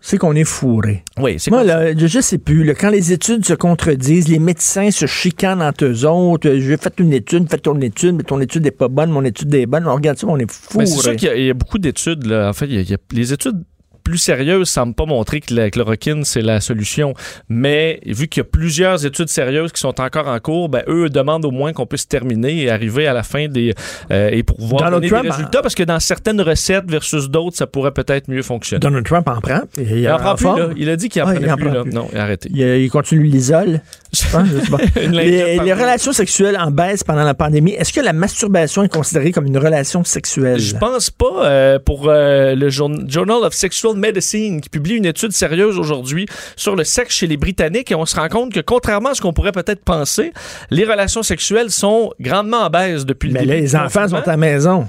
c'est 0.00 0.16
qu'on 0.18 0.34
est 0.34 0.44
fourré. 0.44 1.02
Oui, 1.18 1.36
c'est 1.38 1.50
Moi, 1.50 1.64
là, 1.64 1.96
je, 1.96 2.06
je 2.06 2.20
sais 2.20 2.38
plus. 2.38 2.64
là, 2.64 2.74
quand 2.74 2.90
les 2.90 3.12
études 3.12 3.44
se 3.44 3.54
contredisent, 3.54 4.28
les 4.28 4.38
médecins 4.38 4.90
se 4.90 5.06
chicanent 5.06 5.62
entre 5.62 5.84
eux 5.86 6.04
autres. 6.06 6.48
euh, 6.48 6.60
J'ai 6.60 6.76
fait 6.76 6.94
une 7.00 7.12
étude, 7.12 7.48
fais 7.50 7.58
ton 7.58 7.80
étude, 7.80 8.14
mais 8.16 8.22
ton 8.22 8.40
étude 8.40 8.62
n'est 8.64 8.70
pas 8.70 8.88
bonne, 8.88 9.10
mon 9.10 9.24
étude 9.24 9.52
est 9.54 9.66
bonne. 9.66 9.86
On 9.86 9.94
regarde 9.94 10.16
ça, 10.18 10.26
on 10.28 10.36
est 10.38 10.46
Mais 10.46 10.46
fourré. 10.50 10.86
c'est 10.86 10.98
sûr 11.02 11.16
qu'il 11.16 11.28
y 11.28 11.30
a- 11.30 11.36
il 11.36 11.46
y, 11.46 11.50
a 11.50 11.54
beaucoup 11.54 11.78
d'études. 11.78 12.24
là. 12.26 12.48
En 12.48 12.52
fait, 12.52 12.66
il 12.66 12.74
y 12.74 12.78
a- 12.78 12.82
il 12.82 12.90
y 12.90 12.94
a- 12.94 12.98
les 13.12 13.32
études 13.32 13.62
plus 14.08 14.16
sérieuses 14.18 14.70
semblent 14.70 14.94
pas 14.94 15.04
montrer 15.04 15.40
que 15.40 15.52
la 15.52 15.68
chloroquine, 15.70 16.24
c'est 16.24 16.40
la 16.40 16.60
solution. 16.62 17.12
Mais 17.50 18.00
vu 18.06 18.26
qu'il 18.26 18.40
y 18.40 18.46
a 18.46 18.48
plusieurs 18.50 19.04
études 19.04 19.28
sérieuses 19.28 19.70
qui 19.70 19.80
sont 19.80 20.00
encore 20.00 20.28
en 20.28 20.38
cours, 20.38 20.70
ben, 20.70 20.82
eux 20.88 21.10
demandent 21.10 21.44
au 21.44 21.50
moins 21.50 21.74
qu'on 21.74 21.84
puisse 21.84 22.08
terminer 22.08 22.62
et 22.62 22.70
arriver 22.70 23.06
à 23.06 23.12
la 23.12 23.22
fin 23.22 23.48
des... 23.48 23.74
euh, 24.10 24.30
et 24.32 24.42
pour 24.42 24.58
voir 24.60 24.78
Donald 24.84 24.94
donner 24.94 25.08
Trump 25.08 25.22
des 25.24 25.30
résultats, 25.30 25.60
parce 25.60 25.74
que 25.74 25.82
dans 25.82 26.00
certaines 26.00 26.40
recettes 26.40 26.90
versus 26.90 27.28
d'autres, 27.28 27.56
ça 27.58 27.66
pourrait 27.66 27.92
peut-être 27.92 28.28
mieux 28.28 28.40
fonctionner. 28.42 28.80
Donald 28.80 29.04
Trump 29.04 29.28
en 29.28 29.40
prend. 29.42 29.60
et 29.76 29.82
Il, 29.82 29.98
Il 29.98 30.08
en 30.10 30.16
prend 30.16 30.34
plus, 30.36 30.42
forme. 30.44 30.58
là. 30.60 30.68
Il 30.78 30.88
a 30.88 30.96
dit 30.96 31.10
qu'il 31.10 31.22
en 31.22 31.26
Ah, 31.26 31.32
prenait 31.34 31.46
il 31.46 31.52
en 31.52 31.56
plus, 31.56 31.64
prend 31.66 31.74
là. 31.74 31.82
plus. 31.82 31.92
Non, 31.92 32.08
il 32.10 32.18
a 32.18 32.22
arrêté. 32.22 32.48
Il, 32.50 32.60
il 32.60 32.90
continue 32.90 33.24
l'isole. 33.24 33.82
Je 34.12 34.22
pense, 34.30 34.48
je 34.48 34.58
sais 34.60 34.70
pas. 34.70 34.78
Une 35.02 35.12
les, 35.12 35.72
relations 35.72 36.12
sexuelles 36.12 36.56
en 36.58 36.70
baisse 36.70 37.04
pendant 37.04 37.24
la 37.24 37.34
pandémie, 37.34 37.72
est-ce 37.72 37.92
que 37.92 38.00
la 38.00 38.12
masturbation 38.12 38.82
est 38.82 38.92
considérée 38.92 39.32
comme 39.32 39.46
une 39.46 39.58
relation 39.58 40.02
sexuelle? 40.04 40.58
Je 40.58 40.74
pense 40.76 41.10
pas 41.10 41.44
euh, 41.46 41.78
pour 41.78 42.08
euh, 42.08 42.54
le 42.54 42.68
jour- 42.70 42.90
Journal 43.06 43.38
of 43.44 43.52
Sexual 43.52 43.96
Medicine 43.96 44.60
qui 44.60 44.68
publie 44.70 44.94
une 44.94 45.04
étude 45.06 45.32
sérieuse 45.32 45.78
aujourd'hui 45.78 46.26
sur 46.56 46.74
le 46.76 46.84
sexe 46.84 47.14
chez 47.14 47.26
les 47.26 47.36
Britanniques 47.36 47.90
et 47.90 47.94
on 47.94 48.06
se 48.06 48.16
rend 48.16 48.28
compte 48.28 48.52
que 48.52 48.60
contrairement 48.60 49.10
à 49.10 49.14
ce 49.14 49.20
qu'on 49.20 49.32
pourrait 49.32 49.52
peut-être 49.52 49.84
penser, 49.84 50.32
les 50.70 50.84
relations 50.84 51.22
sexuelles 51.22 51.70
sont 51.70 52.12
grandement 52.20 52.62
en 52.62 52.70
baisse 52.70 53.04
depuis 53.04 53.30
Mais 53.32 53.40
le 53.40 53.46
début. 53.46 53.60
les 53.60 53.76
enfants 53.76 54.08
sont 54.08 54.16
à 54.16 54.26
la 54.26 54.36
maison. 54.36 54.86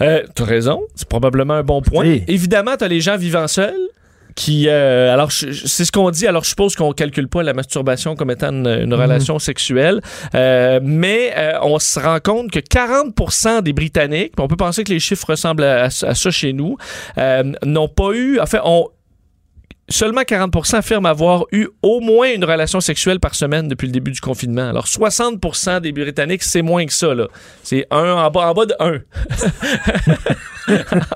Euh, 0.00 0.22
T'as 0.34 0.44
raison, 0.44 0.80
c'est 0.94 1.08
probablement 1.08 1.54
un 1.54 1.62
bon 1.62 1.82
point. 1.82 2.04
Oui. 2.04 2.24
Évidemment, 2.26 2.72
t'as 2.78 2.88
les 2.88 3.00
gens 3.02 3.16
vivant 3.18 3.46
seuls 3.46 3.74
qui 4.34 4.68
euh, 4.68 5.12
alors 5.12 5.32
c'est 5.32 5.52
ce 5.84 5.92
qu'on 5.92 6.10
dit. 6.10 6.26
Alors 6.26 6.44
je 6.44 6.50
suppose 6.50 6.74
qu'on 6.74 6.92
calcule 6.92 7.28
pas 7.28 7.42
la 7.42 7.52
masturbation 7.52 8.16
comme 8.16 8.30
étant 8.30 8.50
une, 8.50 8.66
une 8.66 8.94
relation 8.94 9.38
sexuelle. 9.38 10.00
Euh, 10.34 10.80
mais 10.82 11.32
euh, 11.36 11.58
on 11.62 11.78
se 11.78 11.98
rend 11.98 12.18
compte 12.22 12.50
que 12.50 12.58
40% 12.58 13.62
des 13.62 13.72
Britanniques 13.72 14.32
on 14.38 14.48
peut 14.48 14.56
penser 14.56 14.84
que 14.84 14.92
les 14.92 15.00
chiffres 15.00 15.30
ressemblent 15.30 15.64
à, 15.64 15.84
à 15.84 15.90
ça 15.90 16.30
chez 16.30 16.52
nous 16.52 16.76
euh, 17.18 17.52
n'ont 17.64 17.88
pas 17.88 18.12
eu 18.12 18.38
en 18.40 18.46
fait 18.46 18.60
on 18.64 18.88
Seulement 19.90 20.22
40% 20.22 20.76
affirment 20.76 21.06
avoir 21.06 21.44
eu 21.52 21.66
au 21.82 22.00
moins 22.00 22.32
une 22.32 22.44
relation 22.44 22.80
sexuelle 22.80 23.18
par 23.20 23.34
semaine 23.34 23.68
depuis 23.68 23.86
le 23.86 23.92
début 23.92 24.12
du 24.12 24.20
confinement. 24.20 24.68
Alors 24.68 24.86
60% 24.86 25.80
des 25.80 25.92
Britanniques, 25.92 26.42
c'est 26.44 26.62
moins 26.62 26.86
que 26.86 26.92
ça. 26.92 27.14
là. 27.14 27.26
C'est 27.64 27.86
un 27.90 28.12
en 28.12 28.30
bas, 28.30 28.48
en 28.50 28.54
bas 28.54 28.66
de 28.66 28.74
1. 28.78 29.00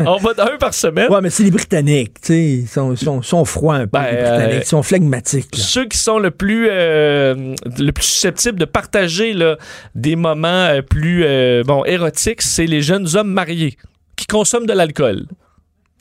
en 0.07 0.19
bas 0.21 0.35
de 0.35 0.41
1 0.41 0.59
par 0.59 0.75
semaine. 0.75 1.11
Ouais, 1.11 1.21
mais 1.21 1.31
c'est 1.31 1.45
les 1.45 1.51
Britanniques, 1.51 2.21
tu 2.21 2.27
sais, 2.29 2.45
ils 2.45 2.67
sont, 2.69 2.97
sont, 2.97 3.23
sont 3.23 3.45
froids 3.45 3.77
un 3.77 3.87
peu, 3.87 3.91
Ben, 3.93 4.05
les 4.11 4.17
Britanniques, 4.17 4.55
euh, 4.55 4.61
ils 4.63 4.67
sont 4.67 4.83
flegmatiques. 4.83 5.57
là. 5.57 5.63
Ceux 5.63 5.87
qui 5.87 5.99
sont 5.99 6.19
le 6.19 6.31
plus, 6.31 6.69
euh, 6.71 7.55
le 7.79 7.91
plus 7.93 8.05
susceptibles 8.05 8.59
de 8.59 8.65
partager 8.65 9.33
là, 9.35 9.57
des 9.95 10.17
moments 10.17 10.49
euh, 10.49 10.83
plus 10.83 11.23
euh, 11.25 11.63
bon, 11.65 11.85
érotiques, 11.85 12.43
c'est 12.43 12.67
les 12.67 12.83
jeunes 12.83 13.07
hommes 13.17 13.31
mariés 13.33 13.77
qui 14.17 14.27
consomment 14.27 14.67
de 14.67 14.73
l'alcool. 14.73 15.27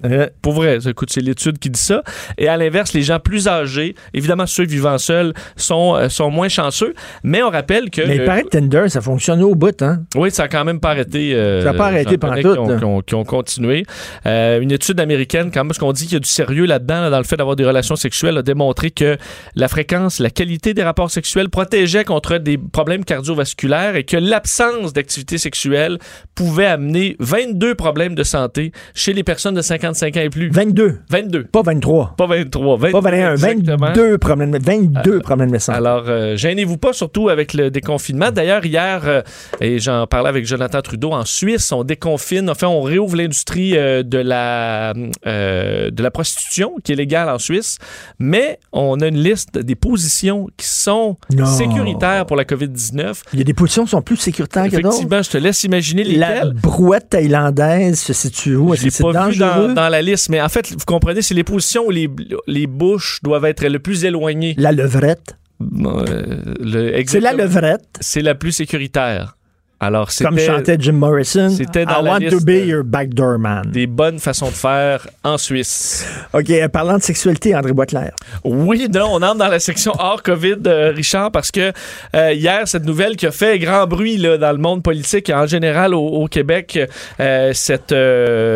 Euh, 0.06 0.28
Pour 0.41 0.54
vrai, 0.54 0.78
écoute, 0.88 1.10
c'est 1.12 1.22
l'étude 1.22 1.60
qui 1.60 1.70
dit 1.70 1.80
ça. 1.80 2.04
Et 2.38 2.47
à 2.47 2.58
l'inverse, 2.58 2.93
les 2.93 3.01
gens 3.01 3.20
plus 3.20 3.47
âgés, 3.47 3.95
évidemment 4.14 4.45
ceux 4.45 4.66
vivant 4.66 4.97
seuls, 4.97 5.34
sont, 5.56 5.95
euh, 5.95 6.10
sont 6.10 6.30
moins 6.30 6.49
chanceux. 6.49 6.93
Mais 7.24 7.41
on 7.43 7.49
rappelle 7.49 7.89
que... 7.89 8.01
mais 8.01 8.18
il 8.18 8.26
paraît 8.26 8.43
que 8.43 8.49
Tinder, 8.49 8.86
ça 8.89 9.01
fonctionne 9.01 9.41
au 9.43 9.56
bout, 9.56 9.82
hein? 9.82 10.04
oui, 10.16 10.32
ça 10.32 10.43
a 10.43 10.47
quand 10.47 10.66
même 10.66 10.80
pas 10.80 10.91
arrêté. 10.91 11.34
euh, 11.34 11.64
Ça 11.64 11.70
a 11.70 11.74
pas 11.74 11.88
arrêté 11.88 12.18
j'en 12.22 12.28
connais 12.30 12.41
pantoute, 12.41 12.54
qui 12.56 12.60
ont, 12.74 12.78
qui 12.78 12.86
ont- 12.86 13.01
qui 13.01 13.16
ont 13.16 13.24
continué. 13.24 13.86
Une 14.26 14.72
étude 14.72 14.99
américaine, 14.99 15.51
quand 15.54 15.62
même, 15.62 15.68
parce 15.70 15.80
qu'on 15.80 15.91
dit 15.93 16.04
qu'il 16.06 16.14
y 16.14 16.18
a 16.18 16.20
du 16.20 16.30
sérieux 16.30 16.66
là-dedans, 16.66 17.01
là, 17.01 17.10
dans 17.10 17.18
le 17.18 17.24
fait 17.24 17.38
d'avoir 17.38 17.56
des 17.56 17.66
relations 17.66 17.95
sexuelles, 17.95 18.38
a 18.38 18.41
démontré 18.41 18.91
que 18.91 19.18
la 19.56 19.68
fréquence, 19.68 20.20
la 20.20 20.30
qualité 20.30 20.74
des 20.74 20.84
rapports 20.84 21.12
sexuels 21.12 21.49
protégeait 21.49 22.04
contre 22.04 22.38
des 22.38 22.58
problèmes 22.58 23.06
cardiovasculaires 23.06 23.95
et 23.95 24.04
que 24.04 24.18
l'absence 24.18 24.93
d'activité 24.93 25.38
sexuelle 25.38 25.97
pouvait 26.36 26.66
amener 26.66 27.16
22 27.20 27.76
problèmes 27.76 28.16
de 28.16 28.24
santé 28.24 28.72
chez 28.93 29.14
les 29.14 29.24
personnes 29.24 29.56
de 29.56 29.62
55 29.94 30.18
ans 30.18 30.22
et 30.26 30.30
plus. 30.30 30.50
22, 30.50 31.00
22. 31.10 31.44
pas 31.46 31.62
23. 31.62 32.16
Pas 32.18 32.28
23. 32.28 32.78
22, 32.78 32.91
Pas 32.91 33.02
21, 33.02 33.32
exactement. 33.34 33.88
22 33.88 34.18
problèmes, 34.18 34.58
22 34.58 35.20
problèmes 35.20 35.52
de 35.52 35.58
santé. 35.58 35.78
Alors, 35.78 36.04
euh, 36.08 36.36
gênez-vous 36.36 36.78
pas, 36.78 36.94
surtout 36.94 37.30
avec 37.30 37.54
le 37.54 37.72
déconfinement. 37.72 38.32
D'ailleurs, 38.32 38.66
hier, 38.66 39.02
euh, 39.06 39.22
et 39.62 39.80
j'en 39.80 40.08
parlais 40.08 40.30
avec 40.30 40.46
Jonathan 40.46 40.82
Trudeau, 40.82 41.12
en 41.12 41.26
Suisse, 41.26 41.72
on 41.72 41.84
déconfine, 41.84 42.50
enfin, 42.50 42.68
on 42.68 42.82
réouvre 42.82 43.16
l'industrie 43.16 43.78
euh, 43.78 44.04
de, 44.04 44.18
la, 44.18 44.94
de 44.94 46.04
la 46.04 46.12
prostitution, 46.12 46.76
qui 46.84 46.91
est 46.94 46.96
légale 46.96 47.30
en 47.30 47.39
Suisse, 47.39 47.78
mais 48.20 48.60
on 48.72 49.00
a 49.02 49.08
une 49.08 49.18
liste 49.22 49.58
des 49.58 49.76
positions 49.76 50.48
qui 50.58 50.68
sont 50.68 51.18
Non. 51.34 51.46
sécuritaires 51.46 52.26
pour 52.26 52.38
la 52.38 52.44
COVID-19. 52.46 53.22
Il 53.34 53.39
y 53.39 53.41
a 53.41 53.46
des 53.46 53.54
positions 53.54 53.84
qui 53.86 53.91
sont 53.91 54.02
plus 54.02 54.18
sécuritaires 54.18 54.66
que 54.66 54.76
d'autres. 54.78 54.88
Effectivement, 54.89 55.22
je 55.22 55.30
te 55.30 55.38
laisse 55.38 55.64
imaginer 55.64 56.04
La 56.04 56.34
lesquelles. 56.36 56.54
brouette 56.54 57.10
thaïlandaise 57.10 58.00
se 58.00 58.14
situe 58.14 58.56
où? 58.56 58.74
Est-ce 58.74 58.84
que 58.86 58.89
c'est 58.89 59.04
vu 59.04 59.39
dans, 59.74 59.90
la 59.90 60.02
liste, 60.02 60.30
mais 60.30 60.42
en 60.42 60.50
fait, 60.50 60.72
vous 60.72 60.78
comprenez, 60.86 61.22
c'est 61.22 61.34
les 61.34 61.44
positions 61.44 61.86
où 61.88 61.92
les, 61.92 62.10
les 62.48 62.68
bouches 62.68 63.20
doivent 63.24 63.46
être 63.46 63.66
le 63.66 63.80
plus 63.80 64.06
éloignées. 64.06 64.56
La 64.58 64.72
levrette. 64.72 65.36
Euh, 65.62 66.42
le- 66.60 67.04
C'est 67.08 67.20
la 67.20 67.34
levrette. 67.34 67.86
C'est 68.02 68.22
la 68.22 68.36
plus 68.36 68.52
sécuritaire. 68.52 69.38
Alors, 69.84 70.10
Comme 70.22 70.40
chantait 70.40 70.78
Jim 70.80 70.94
Morrison. 70.94 71.50
c'était 71.50 71.86
dans 71.86 72.02
I 72.02 72.04
la 72.06 72.12
want 72.12 72.20
to 72.30 72.40
be 72.40 72.66
your 72.66 72.84
backdoor 72.86 73.38
man. 73.38 73.64
des 73.72 73.86
bonnes 73.86 74.20
façons 74.20 74.48
de 74.48 74.54
faire 74.54 75.06
en 75.24 75.38
Suisse. 75.38 76.06
OK, 76.34 76.50
euh, 76.50 76.70
parlant 76.70 76.98
de 76.98 77.04
sexualité, 77.04 77.54
André 77.54 77.74
Boisclair. 77.74 78.12
Oui, 78.46 78.88
non, 78.94 79.08
on 79.12 79.22
entre 79.22 79.36
dans 79.40 79.48
la 79.50 79.60
section 79.60 79.92
hors 80.00 80.24
COVID, 80.24 80.56
euh, 80.68 80.92
Richard, 80.96 81.32
parce 81.32 81.52
que 81.52 81.74
euh, 82.16 82.32
hier, 82.34 82.66
cette 82.66 82.86
nouvelle 82.86 83.18
qui 83.18 83.26
a 83.28 83.32
fait 83.32 83.60
grand 83.60 83.86
bruit 83.86 84.18
là, 84.18 84.38
dans 84.38 84.52
le 84.54 84.58
monde 84.58 84.84
politique 84.84 85.30
et 85.30 85.34
en 85.34 85.48
général 85.48 85.94
au, 85.94 86.00
au 86.08 86.28
Québec, 86.28 86.80
euh, 87.20 87.52
cette, 87.54 87.94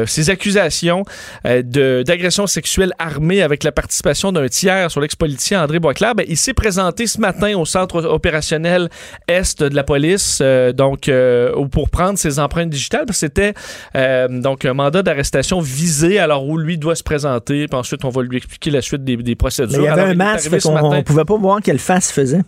ces 0.10 0.30
accusations 0.30 1.04
d'agression 1.44 2.48
sexuelle 2.48 2.94
armée 3.00 3.42
avec 3.42 3.64
la 3.64 3.72
participation 3.72 4.32
d'un 4.32 4.48
tiers 4.48 4.90
sur 4.92 5.02
l'ex-politicien 5.02 5.64
André 5.64 5.80
Boisclair, 5.80 6.16
ben, 6.16 6.26
il 6.28 6.38
s'est 6.38 6.54
présenté 6.54 7.08
ce 7.08 7.20
matin 7.20 7.58
au 7.58 7.66
centre 7.66 8.04
opérationnel 8.06 8.90
Est 9.28 9.62
de 9.64 9.76
la 9.76 9.84
police, 9.84 10.42
donc 10.74 11.10
euh, 11.18 11.66
pour 11.68 11.90
prendre 11.90 12.18
ses 12.18 12.40
empreintes 12.40 12.70
digitales, 12.70 13.06
parce 13.06 13.20
que 13.20 13.28
c'était 13.28 13.54
euh, 13.96 14.28
donc 14.28 14.66
un 14.66 14.74
mandat 14.74 15.04
d'arrestation 15.04 15.60
visé, 15.60 16.20
alors 16.20 16.48
où 16.48 16.58
lui 16.58 16.78
doit 16.78 16.96
se 16.96 17.04
présenter, 17.04 17.68
puis 17.68 17.78
ensuite 17.78 18.06
on 18.06 18.10
va 18.10 18.22
lui 18.22 18.38
expliquer 18.38 18.72
la 18.72 18.82
suite 18.82 19.04
des, 19.04 19.18
des 19.18 19.36
procédures. 19.36 19.78
Mais 19.78 19.84
il 19.84 19.86
y 19.86 19.90
avait 19.90 20.02
Alors, 20.02 20.12
un 20.12 20.16
masque, 20.16 20.52
on 20.66 21.04
pouvait 21.04 21.26
pas 21.26 21.38
voir 21.38 21.62
quelle 21.62 21.80
face 21.80 22.12
faisait. 22.12 22.42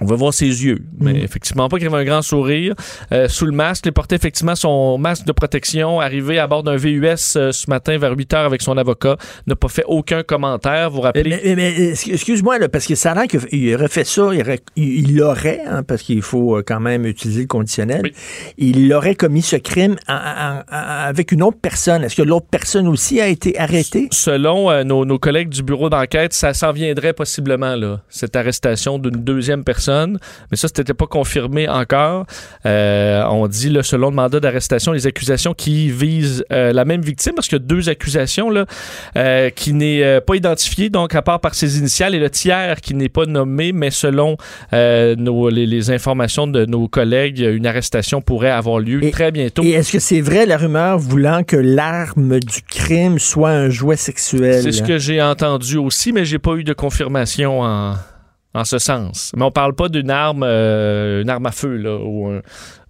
On 0.00 0.04
va 0.04 0.14
voir 0.14 0.34
ses 0.34 0.44
yeux, 0.64 0.78
mais 1.00 1.14
Mm. 1.14 1.16
effectivement 1.16 1.68
pas 1.68 1.78
qu'il 1.78 1.86
avait 1.86 1.96
un 1.96 2.04
grand 2.04 2.20
sourire. 2.22 2.74
Euh, 3.12 3.28
sous 3.28 3.46
le 3.46 3.52
masque, 3.52 3.84
il 3.86 3.92
portait 3.92 4.16
effectivement 4.16 4.54
son 4.54 4.98
masque 4.98 5.24
de 5.24 5.32
protection. 5.32 6.00
Arrivé 6.00 6.38
à 6.38 6.46
bord 6.46 6.62
d'un 6.62 6.76
VUS 6.76 7.36
euh, 7.36 7.50
ce 7.52 7.70
matin 7.70 7.96
vers 7.96 8.12
8 8.16 8.34
heures 8.34 8.44
avec 8.44 8.60
son 8.60 8.76
avocat, 8.76 9.16
n'a 9.46 9.56
pas 9.56 9.68
fait 9.68 9.84
aucun 9.86 10.22
commentaire. 10.22 10.90
Vous 10.90 10.96
vous 10.96 11.02
rappelez? 11.02 11.30
Mais, 11.30 11.40
mais- 11.44 11.56
mais, 11.56 11.92
excu- 11.94 12.12
excuse-moi, 12.12 12.58
parce 12.70 12.86
que 12.86 12.94
ça 12.94 13.12
a 13.12 13.26
qu'il 13.26 13.74
aurait 13.74 13.88
fait 13.88 14.04
ça, 14.04 14.28
il 14.34 14.40
aurait- 14.42 14.60
il 14.76 15.22
hein, 15.66 15.82
parce 15.82 16.02
qu'il 16.02 16.20
faut 16.20 16.58
euh, 16.58 16.62
quand 16.66 16.80
même 16.80 17.06
utiliser 17.06 17.40
le 17.42 17.46
conditionnel, 17.46 18.02
il 18.58 18.92
aurait 18.92 19.14
commis 19.14 19.40
ce 19.42 19.56
crime 19.56 19.96
en- 20.08 20.12
en- 20.14 20.58
en- 20.70 21.06
avec 21.08 21.32
une 21.32 21.42
autre 21.42 21.58
personne. 21.62 22.04
Est-ce 22.04 22.16
que 22.16 22.22
l'autre 22.22 22.48
personne 22.50 22.86
aussi 22.86 23.18
a 23.20 23.28
été 23.28 23.58
arrêtée? 23.58 24.08
Selon 24.10 24.70
euh, 24.70 24.84
nos, 24.84 25.06
nos 25.06 25.18
collègues 25.18 25.48
du 25.48 25.62
bureau 25.62 25.88
d'enquête, 25.88 26.34
ça 26.34 26.52
s'en 26.52 26.72
viendrait 26.72 27.14
possiblement, 27.14 27.76
là, 27.76 28.02
cette 28.10 28.36
arrestation 28.36 28.98
d'une 28.98 29.22
deuxième 29.24 29.64
personne. 29.64 29.85
Mais 29.88 30.56
ça, 30.56 30.68
c'était 30.68 30.94
pas 30.94 31.06
confirmé 31.06 31.68
encore. 31.68 32.26
Euh, 32.64 33.22
on 33.30 33.46
dit, 33.46 33.70
là, 33.70 33.82
selon 33.82 34.10
le 34.10 34.16
mandat 34.16 34.40
d'arrestation, 34.40 34.92
les 34.92 35.06
accusations 35.06 35.54
qui 35.54 35.90
visent 35.90 36.44
euh, 36.52 36.72
la 36.72 36.84
même 36.84 37.02
victime, 37.02 37.32
parce 37.34 37.48
qu'il 37.48 37.58
y 37.58 37.62
a 37.62 37.64
deux 37.64 37.88
accusations 37.88 38.50
là, 38.50 38.66
euh, 39.16 39.50
qui 39.50 39.72
n'est 39.72 40.20
pas 40.20 40.36
identifiée, 40.36 40.90
donc 40.90 41.14
à 41.14 41.22
part 41.22 41.40
par 41.40 41.54
ses 41.54 41.78
initiales, 41.78 42.14
et 42.14 42.18
le 42.18 42.30
tiers 42.30 42.80
qui 42.80 42.94
n'est 42.94 43.08
pas 43.08 43.26
nommé, 43.26 43.72
mais 43.72 43.90
selon 43.90 44.36
nos, 44.72 45.48
les, 45.48 45.66
les 45.66 45.90
informations 45.90 46.46
de 46.46 46.64
nos 46.64 46.88
collègues, 46.88 47.40
une 47.40 47.66
arrestation 47.66 48.20
pourrait 48.20 48.50
avoir 48.50 48.78
lieu 48.78 49.10
très 49.10 49.30
bientôt. 49.30 49.62
Et 49.62 49.70
est-ce 49.70 49.92
que 49.92 49.98
c'est 49.98 50.20
vrai 50.20 50.46
la 50.46 50.56
rumeur 50.56 50.98
voulant 50.98 51.42
que 51.42 51.56
l'arme 51.56 52.40
du 52.40 52.62
crime 52.62 53.18
soit 53.18 53.50
un 53.50 53.70
jouet 53.70 53.96
sexuel? 53.96 54.62
C'est 54.62 54.72
ce 54.72 54.82
que 54.82 54.98
j'ai 54.98 55.22
entendu 55.22 55.76
aussi, 55.76 56.12
mais 56.12 56.24
j'ai 56.24 56.38
pas 56.38 56.54
eu 56.54 56.64
de 56.64 56.72
confirmation 56.72 57.62
en, 57.62 57.94
en 58.56 58.64
ce 58.64 58.78
sens. 58.78 59.32
Mais 59.36 59.44
on 59.44 59.50
parle 59.50 59.74
pas 59.74 59.88
d'une 59.88 60.10
arme, 60.10 60.42
euh, 60.42 61.22
une 61.22 61.30
arme 61.30 61.46
à 61.46 61.52
feu 61.52 61.76
là, 61.76 61.98
ou 61.98 62.28
un, 62.28 62.40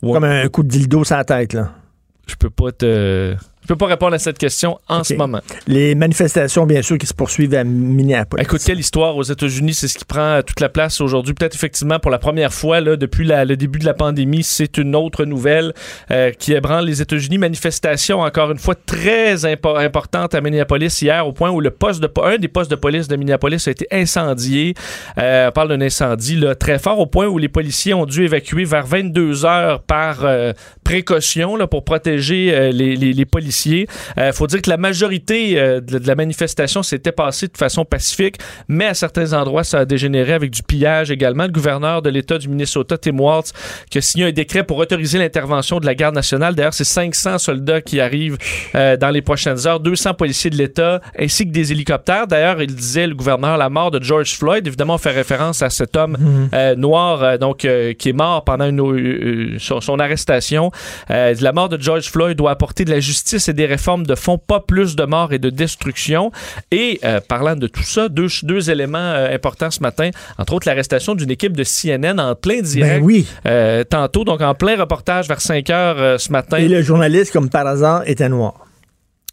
ou 0.03 0.13
Comme 0.13 0.25
un 0.25 0.49
coup 0.49 0.63
de 0.63 0.69
dildo 0.69 1.05
sur 1.05 1.17
la 1.17 1.25
tête, 1.25 1.53
là. 1.53 1.73
Je 2.27 2.35
peux 2.37 2.51
pas 2.51 2.73
te, 2.73 3.35
je 3.67 3.75
peux 3.75 3.77
pas 3.77 3.87
répondre 3.87 4.15
à 4.15 4.19
cette 4.21 4.39
question 4.39 4.79
en 4.89 5.03
ce 5.03 5.15
moment. 5.15 5.41
Les 5.67 5.97
manifestations, 5.97 6.67
bien 6.67 6.83
sûr, 6.83 6.99
qui 6.99 7.07
se 7.07 7.13
poursuivent 7.15 7.53
à 7.55 7.65
Minneapolis. 7.65 8.45
Écoute, 8.45 8.61
quelle 8.65 8.79
histoire 8.79 9.17
aux 9.17 9.25
États-Unis, 9.25 9.75
c'est 9.75 9.89
ce 9.89 9.99
qui 9.99 10.05
prend 10.05 10.41
toute 10.47 10.61
la 10.61 10.69
place 10.69 11.01
aujourd'hui. 11.01 11.35
Peut-être 11.35 11.57
effectivement 11.57 11.99
pour 11.99 12.13
la 12.13 12.19
première 12.19 12.53
fois 12.55 12.81
là, 12.81 12.95
depuis 12.95 13.25
la- 13.27 13.45
le 13.45 13.57
début 13.57 13.81
de 13.81 13.85
la 13.85 13.95
pandémie, 13.95 14.45
c'est 14.45 14.79
une 14.79 14.95
autre 14.95 15.25
nouvelle 15.25 15.73
euh, 16.13 16.31
qui 16.31 16.53
ébranle 16.53 16.85
les 16.87 17.03
États-Unis. 17.03 17.39
Manifestation 17.39 18.21
encore 18.21 18.53
une 18.53 18.59
fois 18.59 18.77
très 18.77 19.35
impo- 19.45 19.77
importante 19.85 20.37
à 20.37 20.41
Minneapolis 20.41 21.03
hier, 21.03 21.27
au 21.27 21.33
point 21.33 21.51
où 21.51 21.61
le 21.61 21.71
poste 21.73 22.01
de 22.01 22.09
un 22.23 22.39
des 22.39 22.47
postes 22.49 22.71
de 22.71 22.77
police 22.77 23.09
de 23.09 23.17
Minneapolis 23.17 23.67
a 23.67 23.73
été 23.73 23.89
incendié. 23.91 24.75
Euh, 25.19 25.49
on 25.49 25.53
parle 25.53 25.69
d'un 25.71 25.81
incendie 25.81 26.37
là, 26.37 26.55
très 26.55 26.79
fort 26.79 27.01
au 27.01 27.07
point 27.07 27.27
où 27.27 27.37
les 27.39 27.49
policiers 27.49 27.95
ont 27.95 28.07
dû 28.07 28.23
évacuer 28.25 28.65
vers 28.65 28.87
22 28.87 29.45
heures 29.45 29.83
par 29.83 30.25
euh, 30.25 30.53
précaution 30.85 31.57
là, 31.57 31.67
pour 31.67 31.85
protéger 31.85 32.71
les, 32.73 32.95
les- 32.97 33.13
les 33.13 33.25
policiers. 33.25 33.56
Il 33.65 34.33
faut 34.33 34.47
dire 34.47 34.63
que 34.63 34.71
la 34.71 34.77
majorité 34.77 35.59
euh, 35.59 35.81
de, 35.81 36.01
la 36.07 36.15
manifestation 36.15 36.83
s'était 36.83 37.13
passée 37.13 37.49
de 37.49 37.57
façon 37.57 37.85
pacifique, 37.85 38.37
mais 38.69 38.87
à 38.87 38.95
certains 38.95 39.33
endroits, 39.33 39.65
ça 39.65 39.81
a 39.81 39.85
dégénéré 39.85 40.33
avec 40.33 40.51
du 40.51 40.63
pillage 40.63 41.11
également. 41.11 41.45
Le 41.45 41.51
gouverneur 41.53 42.03
de 42.03 42.11
l'État 42.11 42.39
du 42.39 42.49
Minnesota, 42.49 42.99
Tim 42.99 43.19
Walz, 43.19 43.53
qui 43.91 43.99
a 43.99 44.01
signé 44.01 44.25
un 44.27 44.33
décret 44.33 44.65
pour 44.65 44.79
autoriser 44.79 45.19
l'intervention 45.19 45.81
de 45.81 45.87
la 45.87 45.95
garde 45.95 46.15
nationale. 46.15 46.55
D'ailleurs, 46.55 46.75
c'est 46.75 46.85
500 46.85 47.39
soldats 47.39 47.81
qui 47.81 48.01
arrivent 48.01 48.37
euh, 48.75 48.97
dans 48.97 49.11
les 49.11 49.23
prochaines 49.23 49.67
heures, 49.67 49.81
200 49.81 50.15
policiers 50.15 50.51
de 50.51 50.57
l'État, 50.57 51.01
ainsi 51.19 51.47
que 51.47 51.53
des 51.53 51.73
hélicoptères. 51.73 52.27
D'ailleurs, 52.27 52.61
il 52.63 52.75
disait, 52.75 53.07
le 53.07 53.15
gouverneur, 53.15 53.57
la 53.57 53.69
mort 53.69 53.91
de 53.91 54.03
George 54.03 54.37
Floyd. 54.37 54.67
Évidemment, 54.67 54.95
on 54.95 54.99
fait 54.99 55.11
référence 55.13 55.63
à 55.63 55.71
cet 55.71 55.97
homme 55.97 56.17
euh, 56.53 56.75
noir, 56.75 57.23
euh, 57.23 57.39
donc 57.39 57.65
euh, 57.65 57.93
qui 57.95 58.11
est 58.11 58.13
mort 58.13 58.45
pendant 58.45 58.67
une- 58.67 58.81
euh, 58.81 59.57
son, 59.59 59.81
son 59.81 59.99
arrestation. 59.99 60.71
Euh, 61.11 61.35
la 61.41 61.53
mort 61.53 61.69
de 61.69 61.81
George 61.81 62.11
Floyd 62.11 62.37
doit 62.37 62.51
apporter 62.51 62.85
de 62.85 62.91
la 62.91 63.01
justice 63.01 63.46
et 63.49 63.53
des 63.53 63.67
réformes 63.67 64.07
de 64.07 64.15
fond, 64.15 64.39
pas 64.39 64.61
plus 64.61 64.97
de 64.97 65.05
morts 65.05 65.33
et 65.33 65.39
de 65.39 65.51
destruction. 65.51 66.31
Et 66.71 67.01
euh, 67.05 67.21
parlant 67.27 67.57
de 67.57 67.67
tout 67.67 67.83
ça, 67.83 68.09
deux, 68.09 68.29
deux 68.43 68.71
éléments 68.71 68.99
euh, 68.99 69.35
importants 69.35 69.71
ce 69.71 69.81
matin, 69.81 70.11
entre 70.39 70.55
autres 70.55 70.69
l'arrestation 70.69 71.15
d'une 71.15 71.31
équipe 71.31 71.57
de 71.57 71.65
CNN 71.65 72.19
en 72.21 72.35
plein 72.35 72.61
direct. 72.61 73.01
Ben 73.01 73.05
oui. 73.05 73.27
euh, 73.47 73.85
tantôt, 73.85 74.25
donc 74.25 74.41
en 74.41 74.55
plein 74.55 74.77
reportage 74.77 75.29
vers 75.29 75.41
5 75.41 75.71
heures 75.71 76.21
ce 76.21 76.31
matin. 76.33 76.59
Et 76.59 76.69
le 76.69 76.83
journaliste, 76.83 77.33
comme 77.33 77.51
par 77.51 77.67
hasard, 77.67 78.03
était 78.07 78.29
noir. 78.29 78.66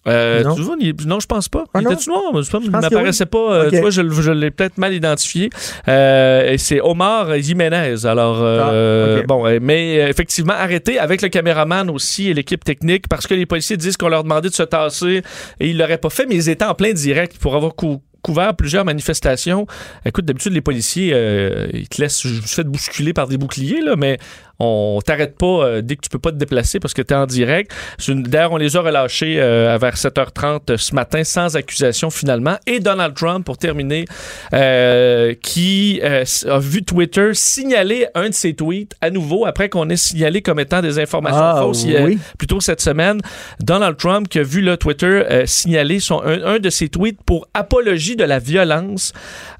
Euh, 0.08 0.43
Non. 0.43 0.56
tu 0.56 0.62
vois, 0.62 0.76
il- 0.80 0.93
non, 1.08 1.20
je 1.22 1.28
pense 1.28 1.47
pas. 1.47 1.64
Ah 1.74 1.80
il 1.82 1.86
était-tu 1.88 2.10
noir? 2.10 2.24
Je 2.34 2.49
pense 2.49 2.49
pas, 2.49 2.60
il 2.64 2.72
m'apparaissait 2.72 3.24
oui. 3.24 3.30
pas. 3.30 3.54
euh, 3.54 3.64
Ok. 3.68 3.70
Tu 3.74 3.80
vois, 3.80 3.89
je, 3.89 4.32
l'ai 4.32 4.51
peut-être 4.51 4.78
mal 4.78 4.93
identifié. 4.93 5.49
Euh, 5.88 6.51
et 6.51 6.58
c'est 6.58 6.82
Omar 6.82 7.38
Jiménez. 7.39 8.06
Alors, 8.06 8.38
euh, 8.41 9.20
Ah, 9.22 9.26
bon, 9.28 9.45
euh, 9.47 9.60
mais 9.62 9.99
euh, 10.01 10.08
effectivement, 10.10 10.54
arrêté 10.54 10.99
avec 10.99 11.22
le 11.22 11.30
caméraman 11.30 11.89
aussi 11.89 12.30
et 12.30 12.34
l'équipe 12.34 12.64
technique 12.64 13.08
parce 13.08 13.28
que 13.28 13.34
les 13.34 13.45
policiers 13.45 13.78
disent 13.78 13.95
qu'on 13.97 14.10
leur 14.10 14.24
demandait 14.24 14.49
de 14.49 14.54
se 14.54 14.64
tasser 14.64 15.22
et 15.60 15.70
ils 15.70 15.78
l'auraient 15.78 15.97
pas 15.97 16.10
fait, 16.10 16.26
mais 16.26 16.36
ils 16.36 16.49
étaient 16.49 16.66
en 16.66 16.76
plein 16.76 16.91
direct 16.93 17.38
pour 17.38 17.56
avoir 17.56 17.74
cou- 17.76 18.01
couvert 18.22 18.56
plusieurs 18.56 18.86
manifestations. 18.86 19.68
Écoute, 20.06 20.26
d'habitude, 20.26 20.54
les 20.54 20.62
policiers, 20.62 21.12
euh, 21.14 21.68
ils 21.74 21.89
te 21.89 22.01
laissent, 22.01 22.26
fait 22.45 22.64
bousculer 22.64 23.12
par 23.14 23.28
des 23.28 23.38
boucliers, 23.38 23.82
là, 23.82 23.95
mais 23.97 24.18
on 24.60 24.99
t'arrête 25.04 25.36
pas 25.38 25.45
euh, 25.66 25.82
dès 25.82 25.95
que 25.95 26.01
tu 26.01 26.10
peux 26.10 26.20
pas 26.20 26.32
te 26.32 26.38
déplacer 26.38 26.80
parce 26.80 26.93
que 26.93 27.01
tu 27.01 27.14
es 27.14 27.18
en 27.18 27.26
direct. 27.26 27.72
D'ailleurs, 28.08 28.51
on 28.51 28.58
les 28.58 28.78
a 28.78 28.82
relâchés 28.82 29.38
euh, 29.41 29.78
vers 29.82 29.95
7h30 29.95 30.78
ce 30.78 30.93
matin 30.95 31.24
sans 31.24 31.56
accusation 31.56 32.10
finalement. 32.10 32.58
Et 32.68 32.80
Donald 32.80 33.16
Trump, 33.16 33.45
pour 33.45 33.58
terminer, 33.58 34.06
euh, 34.54 35.34
qui 35.41 35.99
euh, 36.04 36.24
a 36.49 36.60
vu 36.60 36.84
Twitter 36.84 37.32
signaler 37.34 38.06
un 38.16 38.30
de 38.30 38.34
ses 38.34 38.54
tweets 38.54 38.93
à 39.01 39.10
nouveau 39.10 39.45
après 39.45 39.70
qu'on 39.70 39.89
ait 39.89 39.97
signalé 39.97 40.41
comme 40.41 40.60
étant 40.60 40.82
des 40.82 40.99
informations 40.99 41.39
Ah, 41.41 41.62
fausses 41.62 41.86
oui. 41.86 42.20
plus 42.38 42.47
tôt 42.47 42.62
cette 42.62 42.82
semaine. 42.82 43.20
Donald 43.60 43.97
Trump 43.97 44.30
qui 44.30 44.39
a 44.39 44.43
vu 44.43 44.62
le 44.62 44.78
Twitter 44.78 45.24
signaler 45.45 45.99
son, 45.99 46.22
un, 46.24 46.43
un 46.43 46.60
de 46.60 46.70
ses 46.70 46.89
tweets 46.89 47.22
pour 47.26 47.47
apologie 47.54 48.16
de 48.16 48.24
la 48.24 48.39
violence. 48.39 49.14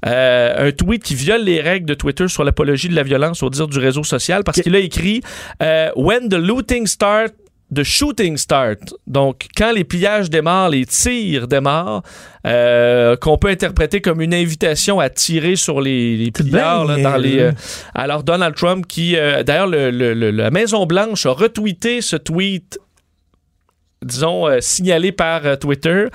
Un 0.04 0.70
tweet 0.72 1.02
qui 1.02 1.14
viole 1.14 1.42
les 1.42 1.60
règles 1.60 1.86
de 1.86 1.94
Twitter 1.94 2.28
sur 2.28 2.44
l'apologie 2.44 2.88
de 2.88 2.94
la 2.94 3.02
violence 3.02 3.42
au 3.42 3.50
dire 3.50 3.66
du 3.66 3.78
réseau 3.78 4.04
social 4.04 4.44
parce 4.44 4.60
qu'il 4.60 4.74
a 4.76 4.78
écrit 4.78 4.93
euh, 5.62 5.90
When 5.96 6.28
the 6.28 6.34
looting 6.34 6.86
start, 6.86 7.32
the 7.74 7.82
shooting 7.82 8.36
start. 8.36 8.92
Donc, 9.06 9.46
quand 9.56 9.72
les 9.72 9.82
pillages 9.84 10.30
démarrent, 10.30 10.68
les 10.70 10.86
tirs 10.86 11.48
démarrent, 11.48 12.02
euh, 12.46 13.16
qu'on 13.16 13.36
peut 13.38 13.48
interpréter 13.48 14.00
comme 14.00 14.20
une 14.20 14.34
invitation 14.34 15.00
à 15.00 15.08
tirer 15.10 15.56
sur 15.56 15.80
les, 15.80 16.16
les 16.16 16.30
pillards 16.30 16.84
là, 16.84 16.94
bien, 16.96 17.10
dans 17.10 17.16
les. 17.16 17.38
euh, 17.40 17.52
alors, 17.94 18.22
Donald 18.22 18.54
Trump, 18.54 18.86
qui, 18.86 19.16
euh, 19.16 19.42
d'ailleurs, 19.42 19.66
le- 19.66 19.90
le- 19.90 20.14
le- 20.14 20.30
la 20.30 20.50
Maison-Blanche 20.50 21.26
a 21.26 21.30
retweeté 21.32 22.00
ce 22.00 22.16
tweet, 22.16 22.78
disons, 24.04 24.46
signalé 24.60 25.10
par 25.12 25.58
Twitter. 25.58 26.06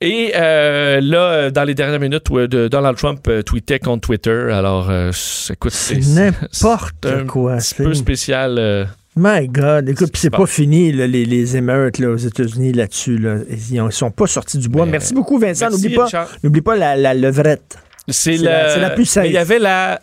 Et 0.00 0.32
euh, 0.34 1.00
là, 1.00 1.18
euh, 1.30 1.50
dans 1.50 1.64
les 1.64 1.74
dernières 1.74 2.00
minutes, 2.00 2.30
de 2.30 2.68
Donald 2.68 2.96
Trump 2.96 3.20
euh, 3.28 3.42
tweetait 3.42 3.78
contre 3.78 4.08
Twitter. 4.08 4.48
Alors, 4.52 4.90
euh, 4.90 5.10
écoute, 5.50 5.72
c'est 5.72 5.98
N'importe 6.14 6.94
c'est 7.04 7.12
un 7.12 7.24
quoi. 7.24 7.58
peu 7.76 7.94
spécial. 7.94 8.56
euh, 8.58 8.84
My 9.16 9.46
God, 9.46 9.88
écoute, 9.88 10.10
puis 10.12 10.20
c'est 10.20 10.30
pas 10.30 10.44
fini, 10.46 10.90
là, 10.90 11.06
les, 11.06 11.24
les 11.24 11.56
émeutes 11.56 11.98
là, 11.98 12.08
aux 12.10 12.16
États-Unis 12.16 12.72
là-dessus. 12.72 13.16
Là. 13.18 13.36
Ils, 13.48 13.76
ils 13.76 13.92
sont 13.92 14.10
pas 14.10 14.26
sortis 14.26 14.58
du 14.58 14.68
bois. 14.68 14.86
Merci 14.86 15.14
beaucoup, 15.14 15.38
Vincent. 15.38 15.70
N'oublie 15.70 15.94
pas, 15.94 16.08
pas 16.64 16.76
la, 16.76 16.96
la 16.96 17.14
levrette. 17.14 17.78
C'est 18.08 18.36
la, 18.36 18.76
la- 18.76 18.90
plus 18.90 19.06
safe. 19.06 19.26
Il 19.26 19.32
y 19.32 19.38
avait 19.38 19.60
la. 19.60 20.00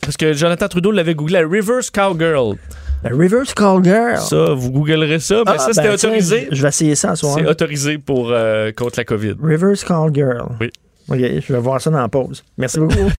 Parce 0.00 0.16
que 0.16 0.32
Jonathan 0.32 0.68
Trudeau 0.68 0.90
l'avait 0.90 1.14
googlé, 1.14 1.40
la 1.40 1.46
Reverse 1.46 1.90
Cowgirl. 1.90 2.56
La 3.04 3.10
reverse 3.10 3.54
call 3.54 3.84
girl. 3.84 4.18
Ça, 4.18 4.54
vous 4.54 4.70
googlerez 4.72 5.20
ça. 5.20 5.42
Mais 5.46 5.52
Ah, 5.54 5.58
ça, 5.58 5.66
c'était 5.72 5.88
ben, 5.88 5.96
tiens, 5.96 6.08
autorisé. 6.10 6.48
Je 6.50 6.62
vais 6.62 6.68
essayer 6.68 6.94
ça 6.96 7.10
ce 7.14 7.20
soir. 7.20 7.36
C'est 7.38 7.46
autorisé 7.46 7.98
pour 7.98 8.30
euh, 8.32 8.72
contre 8.72 8.98
la 8.98 9.04
COVID. 9.04 9.36
Reverse 9.42 9.84
call 9.84 10.12
girl. 10.12 10.48
Oui. 10.60 10.70
OK, 11.08 11.16
je 11.18 11.52
vais 11.52 11.58
voir 11.60 11.80
ça 11.80 11.90
dans 11.90 12.00
la 12.00 12.08
pause. 12.08 12.42
Merci 12.56 12.80
beaucoup. 12.80 13.10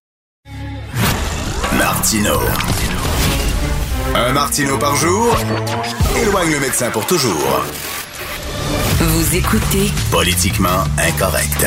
Martino. 1.78 2.34
Un 4.14 4.32
Martino 4.32 4.76
par 4.76 4.96
jour 4.96 5.34
éloigne 6.20 6.50
le 6.52 6.60
médecin 6.60 6.90
pour 6.90 7.06
toujours. 7.06 7.64
Vous 9.02 9.34
écoutez 9.34 9.88
Politiquement 10.12 10.84
incorrect. 10.98 11.64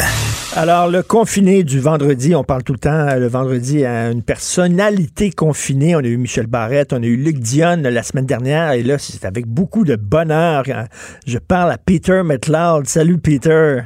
Alors, 0.55 0.87
le 0.87 1.01
confiné 1.01 1.63
du 1.63 1.79
vendredi, 1.79 2.35
on 2.35 2.43
parle 2.43 2.61
tout 2.61 2.73
le 2.73 2.77
temps, 2.77 2.91
euh, 2.91 3.15
le 3.15 3.25
vendredi, 3.25 3.83
à 3.85 4.11
une 4.11 4.21
personnalité 4.21 5.31
confinée. 5.31 5.95
On 5.95 5.99
a 6.01 6.03
eu 6.03 6.17
Michel 6.17 6.45
Barrette, 6.45 6.93
on 6.93 7.01
a 7.01 7.05
eu 7.07 7.15
Luc 7.15 7.39
Dionne 7.39 7.81
la 7.81 8.03
semaine 8.03 8.27
dernière, 8.27 8.73
et 8.73 8.83
là, 8.83 8.99
c'est 8.99 9.25
avec 9.25 9.47
beaucoup 9.47 9.83
de 9.83 9.95
bonheur. 9.95 10.63
Euh, 10.69 10.83
Je 11.25 11.39
parle 11.39 11.71
à 11.71 11.79
Peter 11.79 12.21
McLeod. 12.23 12.85
Salut, 12.85 13.17
Peter. 13.17 13.79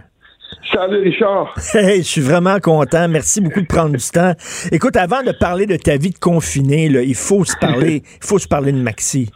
Salut, 0.74 1.04
Richard. 1.04 1.56
Hey, 1.74 2.00
je 2.00 2.08
suis 2.08 2.22
vraiment 2.22 2.60
content. 2.60 3.08
Merci 3.08 3.40
beaucoup 3.40 3.62
de 3.62 3.68
prendre 3.68 3.96
du 3.96 4.10
temps. 4.12 4.34
Écoute, 4.74 4.98
avant 4.98 5.24
de 5.24 5.32
parler 5.32 5.66
de 5.68 5.78
ta 5.78 5.96
vie 5.96 6.10
de 6.12 6.20
confiné, 6.20 6.90
là, 6.90 7.02
il 7.02 7.16
faut 7.16 7.46
se 7.46 7.56
parler, 7.56 8.04
il 8.22 8.28
faut 8.28 8.40
se 8.40 8.48
parler 8.50 8.74
de 8.74 8.82
Maxi. 8.82 9.30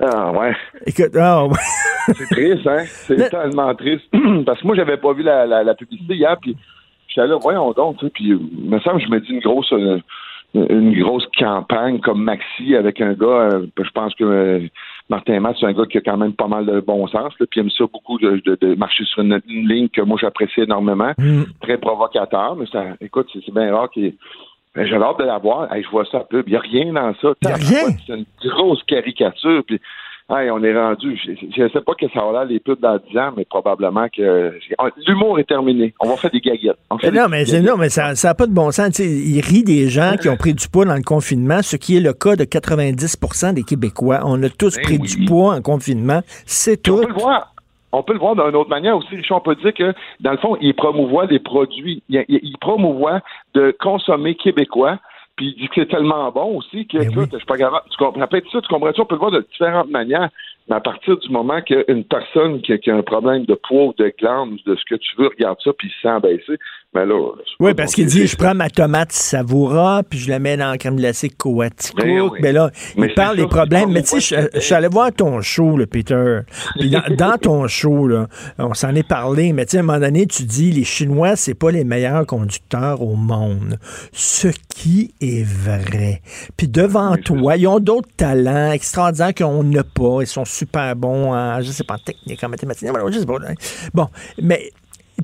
Ah, 0.00 0.32
ouais. 0.32 0.54
Écoute, 0.86 1.14
ah, 1.16 1.44
ouais. 1.46 1.52
C'est 2.14 2.26
triste, 2.28 2.66
hein? 2.66 2.82
C'est 2.86 3.30
tellement 3.30 3.74
triste. 3.74 4.04
Parce 4.46 4.60
que 4.60 4.66
moi, 4.66 4.76
j'avais 4.76 4.96
pas 4.96 5.12
vu 5.12 5.22
la, 5.22 5.46
la, 5.46 5.62
la 5.64 5.74
publicité 5.74 6.14
hier, 6.14 6.36
puis 6.40 6.56
j'étais 7.08 7.26
là, 7.26 7.36
voyons 7.40 7.72
donc, 7.72 7.98
tu 7.98 8.06
sais, 8.06 8.10
puis, 8.14 8.32
euh, 8.32 8.38
il 8.64 8.70
me 8.70 8.78
semble, 8.80 9.00
je 9.00 9.08
me 9.08 9.20
dis 9.20 9.32
une 9.32 9.40
grosse, 9.40 9.72
euh, 9.72 9.98
une 10.54 11.00
grosse 11.00 11.26
campagne 11.38 12.00
comme 12.00 12.22
Maxi 12.22 12.76
avec 12.76 13.00
un 13.00 13.14
gars, 13.14 13.26
euh, 13.52 13.66
je 13.82 13.90
pense 13.90 14.14
que 14.14 14.24
euh, 14.24 14.60
Martin 15.08 15.40
Matt, 15.40 15.56
c'est 15.58 15.66
un 15.66 15.72
gars 15.72 15.86
qui 15.86 15.98
a 15.98 16.00
quand 16.00 16.16
même 16.16 16.32
pas 16.34 16.46
mal 16.48 16.66
de 16.66 16.80
bon 16.80 17.06
sens, 17.08 17.32
là, 17.40 17.46
puis 17.50 17.60
il 17.60 17.60
aime 17.60 17.70
ça 17.70 17.84
beaucoup 17.92 18.18
de, 18.18 18.42
de- 18.44 18.58
de 18.60 18.74
marcher 18.74 19.04
sur 19.04 19.22
une, 19.22 19.40
une 19.48 19.68
ligne 19.68 19.88
que 19.88 20.00
moi 20.02 20.18
j'apprécie 20.20 20.60
énormément, 20.60 21.12
très 21.62 21.78
provocateur, 21.78 22.56
mais 22.56 22.66
ça, 22.66 22.84
écoute, 23.00 23.28
c'est 23.32 23.40
c'est 23.46 23.54
bien 23.54 23.74
rare 23.74 23.90
qu'il 23.90 24.14
ben, 24.74 24.86
J'avais 24.86 25.04
hâte 25.04 25.18
de 25.18 25.24
la 25.24 25.38
voir. 25.38 25.72
Hey, 25.72 25.82
je 25.84 25.88
vois 25.90 26.04
ça 26.10 26.18
un 26.18 26.24
peu. 26.28 26.42
Il 26.46 26.50
n'y 26.50 26.56
a 26.56 26.60
rien 26.60 26.92
dans 26.92 27.14
ça. 27.20 27.32
rien. 27.44 27.88
C'est 28.06 28.12
une 28.14 28.24
grosse 28.44 28.82
caricature. 28.84 29.62
Puis, 29.66 29.80
hey, 30.30 30.50
on 30.50 30.62
est 30.64 30.74
rendu. 30.76 31.16
Je 31.24 31.62
ne 31.62 31.68
sais 31.68 31.80
pas 31.80 31.94
que 31.94 32.06
ça 32.12 32.20
va 32.24 32.32
l'air 32.32 32.44
les 32.46 32.58
pubs 32.60 32.80
dans 32.80 32.98
10 33.10 33.18
ans, 33.18 33.32
mais 33.36 33.44
probablement 33.44 34.06
que. 34.08 34.52
L'humour 35.06 35.38
est 35.38 35.44
terminé. 35.48 35.94
On 36.00 36.08
va 36.08 36.16
faire 36.16 36.30
des 36.30 36.40
gaguettes. 36.40 36.76
On 36.90 36.98
fait 36.98 37.10
Mais 37.10 37.18
non, 37.18 37.24
des 37.26 37.30
mais, 37.30 37.44
gaguettes. 37.44 37.62
non, 37.64 37.76
mais 37.76 37.88
ça 37.88 38.12
n'a 38.22 38.34
pas 38.34 38.46
de 38.46 38.52
bon 38.52 38.70
sens. 38.70 38.98
Il 38.98 39.40
rit 39.40 39.62
des 39.62 39.88
gens 39.88 40.16
qui 40.20 40.28
ont 40.28 40.36
pris 40.36 40.54
du 40.54 40.68
poids 40.68 40.84
dans 40.84 40.96
le 40.96 41.02
confinement, 41.02 41.62
ce 41.62 41.76
qui 41.76 41.96
est 41.96 42.00
le 42.00 42.12
cas 42.12 42.36
de 42.36 42.44
90% 42.44 43.54
des 43.54 43.62
Québécois. 43.62 44.20
On 44.24 44.42
a 44.42 44.48
tous 44.48 44.76
Ben 44.76 44.82
pris 44.82 44.98
oui. 45.00 45.08
du 45.08 45.24
poids 45.24 45.54
en 45.54 45.62
confinement. 45.62 46.20
C'est 46.46 46.82
tout. 46.82 46.94
On 46.94 47.02
peut 47.02 47.08
le 47.08 47.14
voir. 47.14 47.53
On 47.94 48.02
peut 48.02 48.12
le 48.12 48.18
voir 48.18 48.34
d'une 48.34 48.56
autre 48.56 48.70
manière 48.70 48.96
aussi. 48.96 49.16
Richard. 49.16 49.38
On 49.38 49.40
peut 49.40 49.56
dire 49.56 49.74
que, 49.74 49.94
dans 50.20 50.32
le 50.32 50.38
fond, 50.38 50.56
il 50.60 50.74
promouvoit 50.74 51.26
des 51.26 51.38
produits. 51.38 52.02
Il, 52.08 52.58
promouvoit 52.60 53.20
de 53.54 53.74
consommer 53.80 54.34
québécois. 54.34 54.98
Puis 55.36 55.46
il 55.48 55.62
dit 55.62 55.68
que 55.68 55.74
c'est 55.76 55.88
tellement 55.88 56.30
bon 56.30 56.58
aussi 56.58 56.86
que, 56.86 56.98
écoute, 56.98 57.30
je 57.32 57.38
suis 57.38 57.46
pas 57.46 57.56
capable. 57.56 57.82
Tu 57.90 57.96
comprends 57.96 58.26
peut-être 58.26 58.50
ça, 58.52 58.60
tu 58.60 58.68
comprends 58.68 58.92
ça? 58.92 59.02
On 59.02 59.06
peut 59.06 59.16
le 59.16 59.20
voir 59.20 59.32
de 59.32 59.40
différentes 59.50 59.90
manières. 59.90 60.30
Mais 60.68 60.76
à 60.76 60.80
partir 60.80 61.16
du 61.18 61.28
moment 61.28 61.60
qu'une 61.60 62.04
personne 62.04 62.62
qui 62.62 62.72
a, 62.72 62.78
qui 62.78 62.90
a 62.90 62.96
un 62.96 63.02
problème 63.02 63.44
de 63.44 63.54
poids 63.54 63.84
ou 63.84 63.94
de 63.98 64.12
glande 64.18 64.58
de 64.64 64.76
ce 64.76 64.84
que 64.84 64.94
tu 64.94 65.16
veux 65.16 65.28
regarde 65.28 65.58
ça 65.62 65.72
puis 65.76 65.88
il 65.88 65.92
se 65.92 66.00
sent 66.00 66.20
baisser, 66.20 66.58
ben 66.94 67.04
là. 67.06 67.30
Oui, 67.60 67.74
parce 67.74 67.92
qu'il 67.94 68.06
dit, 68.06 68.26
je 68.26 68.36
prends 68.36 68.54
ma 68.54 68.70
tomate 68.70 69.10
savoura, 69.12 70.02
puis 70.08 70.18
je 70.18 70.28
la 70.30 70.38
mets 70.38 70.56
dans 70.56 70.70
la 70.70 70.78
crème 70.78 70.96
glacée 70.96 71.28
Coaticook. 71.28 72.04
Ben 72.04 72.20
oui. 72.20 72.38
Ben 72.40 72.54
là, 72.54 72.70
Mais 72.96 73.08
il 73.08 73.14
parle 73.14 73.36
des 73.36 73.46
problèmes. 73.46 73.90
Mais 73.90 74.02
tu 74.02 74.20
sais, 74.20 74.36
je, 74.52 74.58
je 74.58 74.60
suis 74.64 74.74
allé 74.74 74.88
voir 74.88 75.12
ton 75.12 75.40
show, 75.40 75.76
là, 75.76 75.86
Peter. 75.86 76.40
Puis 76.78 76.90
dans, 76.90 77.02
dans 77.16 77.36
ton 77.38 77.66
show, 77.68 78.06
là, 78.06 78.28
on 78.58 78.74
s'en 78.74 78.94
est 78.94 79.06
parlé, 79.06 79.52
mais 79.52 79.64
tu 79.66 79.72
sais, 79.72 79.76
à 79.78 79.80
un 79.80 79.82
moment 79.82 79.98
donné, 79.98 80.26
tu 80.26 80.44
dis, 80.44 80.70
les 80.70 80.84
Chinois, 80.84 81.36
c'est 81.36 81.54
pas 81.54 81.70
les 81.70 81.84
meilleurs 81.84 82.26
conducteurs 82.26 83.02
au 83.02 83.16
monde. 83.16 83.78
Ce 84.12 84.48
qui 84.68 85.14
est 85.20 85.44
vrai. 85.44 86.22
Puis 86.56 86.68
devant 86.68 87.16
toi, 87.16 87.56
ils 87.56 87.66
ont 87.66 87.80
d'autres 87.80 88.08
talents 88.16 88.70
extraordinaires 88.72 89.34
qu'on 89.34 89.64
n'a 89.64 89.82
pas. 89.84 90.18
Ils 90.20 90.26
sont 90.26 90.44
super 90.44 90.94
bons 90.96 91.32
en, 91.32 91.60
je 91.60 91.70
sais 91.70 91.84
pas, 91.84 91.94
en 91.94 91.98
technique, 91.98 92.42
en 92.44 92.48
mathématiques. 92.48 92.88
Voilà, 92.88 93.10
je 93.10 93.18
sais 93.18 93.26
pas. 93.26 93.38
hein. 93.48 93.54
Bon, 93.92 94.08
mais 94.40 94.70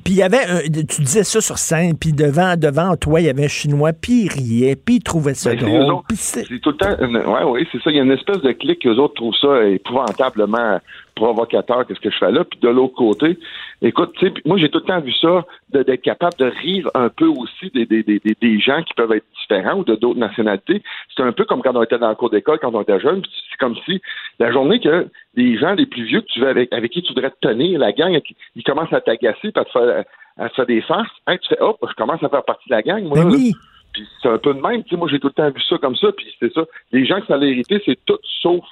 puis 0.03 0.13
il 0.13 0.17
y 0.17 0.23
avait 0.23 0.43
un- 0.45 0.61
tu 0.61 1.01
disais 1.01 1.23
ça 1.23 1.41
sur 1.41 1.57
scène, 1.57 1.97
puis 1.97 2.11
devant, 2.13 2.55
devant 2.57 2.95
toi, 2.97 3.19
il 3.21 3.27
y 3.27 3.29
avait 3.29 3.45
un 3.45 3.49
Chinois, 3.49 3.93
puis 3.93 4.23
il 4.25 4.29
riait, 4.29 4.75
puis 4.75 4.95
il 4.95 5.03
trouvait 5.03 5.33
ça 5.33 5.51
Ben, 5.55 5.59
drôle. 5.59 6.01
C'est 6.15 6.43
tout 6.61 6.71
le 6.71 6.77
temps. 6.77 7.31
ouais, 7.33 7.43
oui, 7.45 7.67
c'est 7.71 7.81
ça. 7.81 7.89
Il 7.91 7.97
y 7.97 7.99
a 7.99 8.03
une 8.03 8.11
espèce 8.11 8.41
de 8.41 8.51
clic 8.51 8.81
que 8.81 8.89
les 8.89 8.97
autres 8.99 9.15
trouvent 9.15 9.35
ça 9.41 9.63
épouvantablement 9.65 10.79
provocateur, 11.15 11.85
qu'est-ce 11.85 11.99
que 11.99 12.09
je 12.09 12.17
fais 12.17 12.31
là. 12.31 12.43
Puis 12.43 12.59
de 12.61 12.69
l'autre 12.69 12.95
côté, 12.95 13.37
écoute, 13.81 14.11
tu 14.17 14.27
sais, 14.27 14.33
moi 14.45 14.57
j'ai 14.57 14.69
tout 14.69 14.79
le 14.79 14.85
temps 14.85 14.99
vu 14.99 15.13
ça, 15.13 15.45
d'être 15.69 16.01
capable 16.01 16.35
de 16.37 16.45
rire 16.45 16.89
un 16.93 17.09
peu 17.09 17.25
aussi 17.27 17.69
des, 17.73 17.85
des, 17.85 18.03
des, 18.03 18.19
des- 18.19 18.59
gens 18.59 18.83
qui 18.83 18.93
peuvent 18.93 19.11
être 19.13 19.25
différents 19.41 19.79
ou 19.79 19.83
de 19.83 19.95
d'autres 19.95 20.19
nationalités. 20.19 20.81
C'est 21.15 21.23
un 21.23 21.31
peu 21.31 21.45
comme 21.45 21.61
quand 21.61 21.75
on 21.75 21.81
était 21.83 21.97
dans 21.97 22.09
le 22.09 22.15
cours 22.15 22.29
d'école, 22.29 22.59
quand 22.59 22.73
on 22.75 22.81
était 22.81 22.99
jeune. 22.99 23.21
C'est 23.49 23.57
comme 23.57 23.75
si 23.85 24.01
la 24.39 24.51
journée 24.51 24.79
que 24.79 25.07
les 25.35 25.57
gens 25.57 25.73
les 25.73 25.85
plus 25.85 26.03
vieux 26.03 26.21
que 26.21 26.27
tu 26.27 26.39
veux 26.39 26.47
avec, 26.49 26.71
avec 26.73 26.91
qui 26.91 27.01
tu 27.01 27.13
voudrais 27.13 27.31
te 27.31 27.47
tenir, 27.47 27.79
la 27.79 27.91
gang, 27.91 28.19
ils 28.55 28.63
commencent 28.63 28.93
à 28.93 29.01
t'agacer, 29.01 29.51
à 29.55 29.65
te 29.65 29.71
faire, 29.71 30.03
à 30.37 30.49
te 30.49 30.55
faire 30.55 30.65
des 30.65 30.81
farces. 30.81 31.09
Hein, 31.27 31.37
tu 31.37 31.49
fais, 31.49 31.59
hop, 31.61 31.77
je 31.89 31.93
commence 31.95 32.21
à 32.23 32.29
faire 32.29 32.43
partie 32.43 32.69
de 32.69 32.75
la 32.75 32.81
gang. 32.81 33.03
Moi, 33.03 33.17
Ben 33.17 33.29
là. 33.29 33.35
oui. 33.35 33.53
Puis 33.93 34.03
c'est 34.21 34.29
un 34.29 34.37
peu 34.37 34.53
de 34.53 34.61
même. 34.61 34.83
Tu 34.83 34.91
sais, 34.91 34.95
moi, 34.95 35.09
j'ai 35.09 35.19
tout 35.19 35.27
le 35.27 35.33
temps 35.33 35.49
vu 35.49 35.61
ça 35.67 35.77
comme 35.77 35.95
ça. 35.97 36.11
Puis 36.15 36.27
c'est 36.39 36.53
ça. 36.53 36.61
Les 36.93 37.05
gens 37.05 37.19
que 37.19 37.27
ça 37.27 37.35
a 37.35 37.43
hérité, 37.43 37.81
c'est 37.85 37.99
tout 38.05 38.19
sauf 38.41 38.63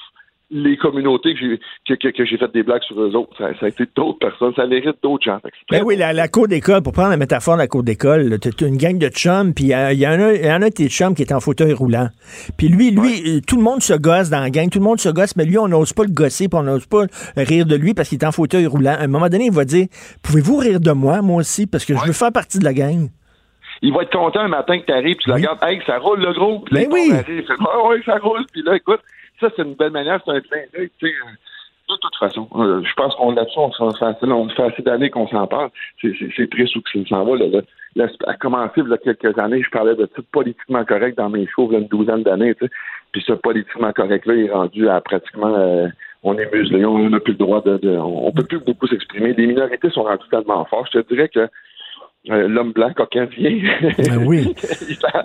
les 0.51 0.77
communautés 0.77 1.33
que 1.35 1.39
j'ai 1.39 1.59
que, 1.87 1.93
que, 1.93 2.07
que 2.17 2.25
j'ai 2.25 2.37
fait 2.37 2.51
des 2.51 2.63
blagues 2.63 2.81
sur 2.83 2.99
eux 2.99 3.15
autres. 3.15 3.37
Ça, 3.37 3.49
ça 3.59 3.67
a 3.67 3.69
été 3.69 3.85
d'autres 3.95 4.17
personnes. 4.19 4.53
Ça 4.55 4.65
l'hérite 4.65 4.95
d'autres 5.03 5.23
gens. 5.23 5.39
Ben 5.69 5.83
oui, 5.85 5.95
la, 5.95 6.11
la 6.11 6.27
cour 6.27 6.47
d'école, 6.47 6.81
pour 6.81 6.93
prendre 6.93 7.09
la 7.09 7.17
métaphore 7.17 7.53
de 7.55 7.59
la 7.61 7.67
cour 7.67 7.83
d'école, 7.83 8.39
tu 8.39 8.63
as 8.63 8.67
une 8.67 8.77
gang 8.77 8.97
de 8.97 9.09
chums, 9.09 9.53
puis 9.53 9.65
il 9.65 9.67
y, 9.69 9.93
il 9.93 9.99
y 9.99 10.07
en 10.07 10.19
a 10.19 10.33
y 10.33 10.49
en 10.51 10.61
a 10.61 10.65
un 10.65 10.69
de 10.69 10.73
tes 10.73 10.89
chums 10.89 11.13
qui 11.13 11.21
est 11.21 11.31
en 11.33 11.39
fauteuil 11.39 11.73
roulant. 11.73 12.09
Puis 12.57 12.67
lui, 12.67 12.89
lui, 12.91 13.37
euh, 13.37 13.41
tout 13.47 13.57
le 13.57 13.61
monde 13.63 13.81
se 13.81 13.93
gosse 13.93 14.29
dans 14.31 14.39
la 14.39 14.49
gang, 14.49 14.69
tout 14.69 14.79
le 14.79 14.85
monde 14.85 14.99
se 14.99 15.09
gosse, 15.09 15.35
mais 15.35 15.45
lui, 15.45 15.57
on 15.59 15.67
n'ose 15.67 15.93
pas 15.93 16.03
le 16.03 16.11
gosser, 16.11 16.49
puis 16.49 16.59
on 16.59 16.63
n'ose 16.63 16.87
pas 16.87 17.03
rire 17.37 17.65
de 17.67 17.75
lui 17.75 17.93
parce 17.93 18.09
qu'il 18.09 18.17
est 18.17 18.25
en 18.25 18.31
fauteuil 18.31 18.65
roulant. 18.65 18.95
À 18.97 19.03
un 19.03 19.07
moment 19.07 19.29
donné, 19.29 19.45
il 19.45 19.51
va 19.53 19.65
dire 19.65 19.85
Pouvez-vous 20.23 20.57
rire 20.57 20.79
de 20.79 20.91
moi, 20.91 21.21
moi 21.21 21.37
aussi, 21.37 21.67
parce 21.67 21.85
que 21.85 21.93
je 21.95 22.05
veux 22.07 22.13
faire 22.13 22.31
partie 22.31 22.57
de 22.59 22.63
la 22.63 22.73
gang. 22.73 23.09
Il 23.81 23.93
va 23.93 24.01
être 24.01 24.11
content 24.11 24.41
un 24.41 24.47
matin 24.49 24.77
que 24.79 24.85
tu 24.85 24.91
arrives, 24.91 25.15
tu 25.17 25.29
le 25.29 25.35
regardes, 25.35 25.59
hey, 25.63 25.79
ça 25.85 25.99
roule 25.99 26.19
le 26.19 26.33
gros. 26.33 26.59
Puis 26.65 26.75
là, 26.75 26.81
Ben 26.81 26.89
oui. 26.91 27.11
arrive, 27.13 27.45
Ah 27.59 27.87
ouais, 27.87 28.01
ça 28.05 28.17
roule. 28.17 28.45
Puis 28.51 28.61
là, 28.63 28.75
écoute, 28.75 28.99
ça, 29.39 29.49
c'est 29.55 29.63
une 29.63 29.75
belle 29.75 29.91
manière, 29.91 30.19
c'est 30.25 30.31
un 30.31 30.41
clin 30.41 30.59
d'œil, 30.73 30.89
tu 30.99 31.07
sais. 31.07 31.13
euh, 31.13 31.31
De 31.89 31.95
toute 31.95 32.15
façon, 32.19 32.47
euh, 32.55 32.83
je 32.83 32.93
pense 32.93 33.15
qu'on 33.15 33.33
fait 33.33 33.41
assez- 33.41 34.25
on 34.31 34.49
fait 34.49 34.61
assez 34.63 34.81
d'années 34.83 35.09
qu'on 35.09 35.27
s'en 35.27 35.47
parle. 35.47 35.69
C'est- 35.99 36.49
triste 36.51 36.75
où 36.75 36.81
ça 36.93 36.99
s'en 37.09 37.25
va. 37.25 37.35
Là, 37.37 37.61
là. 37.95 38.07
À 38.27 38.35
commencer, 38.35 38.81
il 38.81 38.89
y 38.89 38.93
a 38.93 38.97
quelques 38.97 39.39
années, 39.39 39.63
je 39.63 39.69
parlais 39.71 39.95
de 39.95 40.05
tout 40.05 40.23
politiquement 40.31 40.85
correct 40.85 41.17
dans 41.17 41.29
mes 41.29 41.47
shows, 41.47 41.67
il 41.71 41.73
y 41.73 41.75
a 41.77 41.79
une 41.79 41.87
douzaine 41.87 42.21
d'années, 42.21 42.53
tu 42.53 42.65
sais. 42.65 42.71
Puis 43.11 43.23
ce 43.25 43.33
politiquement 43.33 43.91
correct-là 43.91 44.35
est 44.35 44.51
rendu 44.51 44.87
à 44.87 45.01
pratiquement... 45.01 45.55
euh, 45.57 45.87
on 46.21 46.37
est 46.37 46.53
muselé, 46.53 46.85
on 46.85 47.09
n'a 47.09 47.19
plus 47.19 47.31
le 47.33 47.39
droit 47.39 47.61
de... 47.63 47.79
on 47.97 48.27
on 48.27 48.31
peut 48.33 48.43
plus 48.43 48.59
beaucoup 48.59 48.85
s'exprimer. 48.85 49.33
Les 49.33 49.47
minorités 49.47 49.89
sont 49.89 50.03
rendues 50.03 50.27
tellement 50.29 50.65
fortes. 50.65 50.89
Je 50.93 50.99
te 50.99 51.13
dirais 51.13 51.29
que 51.29 51.47
euh, 52.29 52.47
l'homme 52.49 52.73
blanc 52.73 52.91
caucasien, 52.95 53.59
oui. 54.25 54.53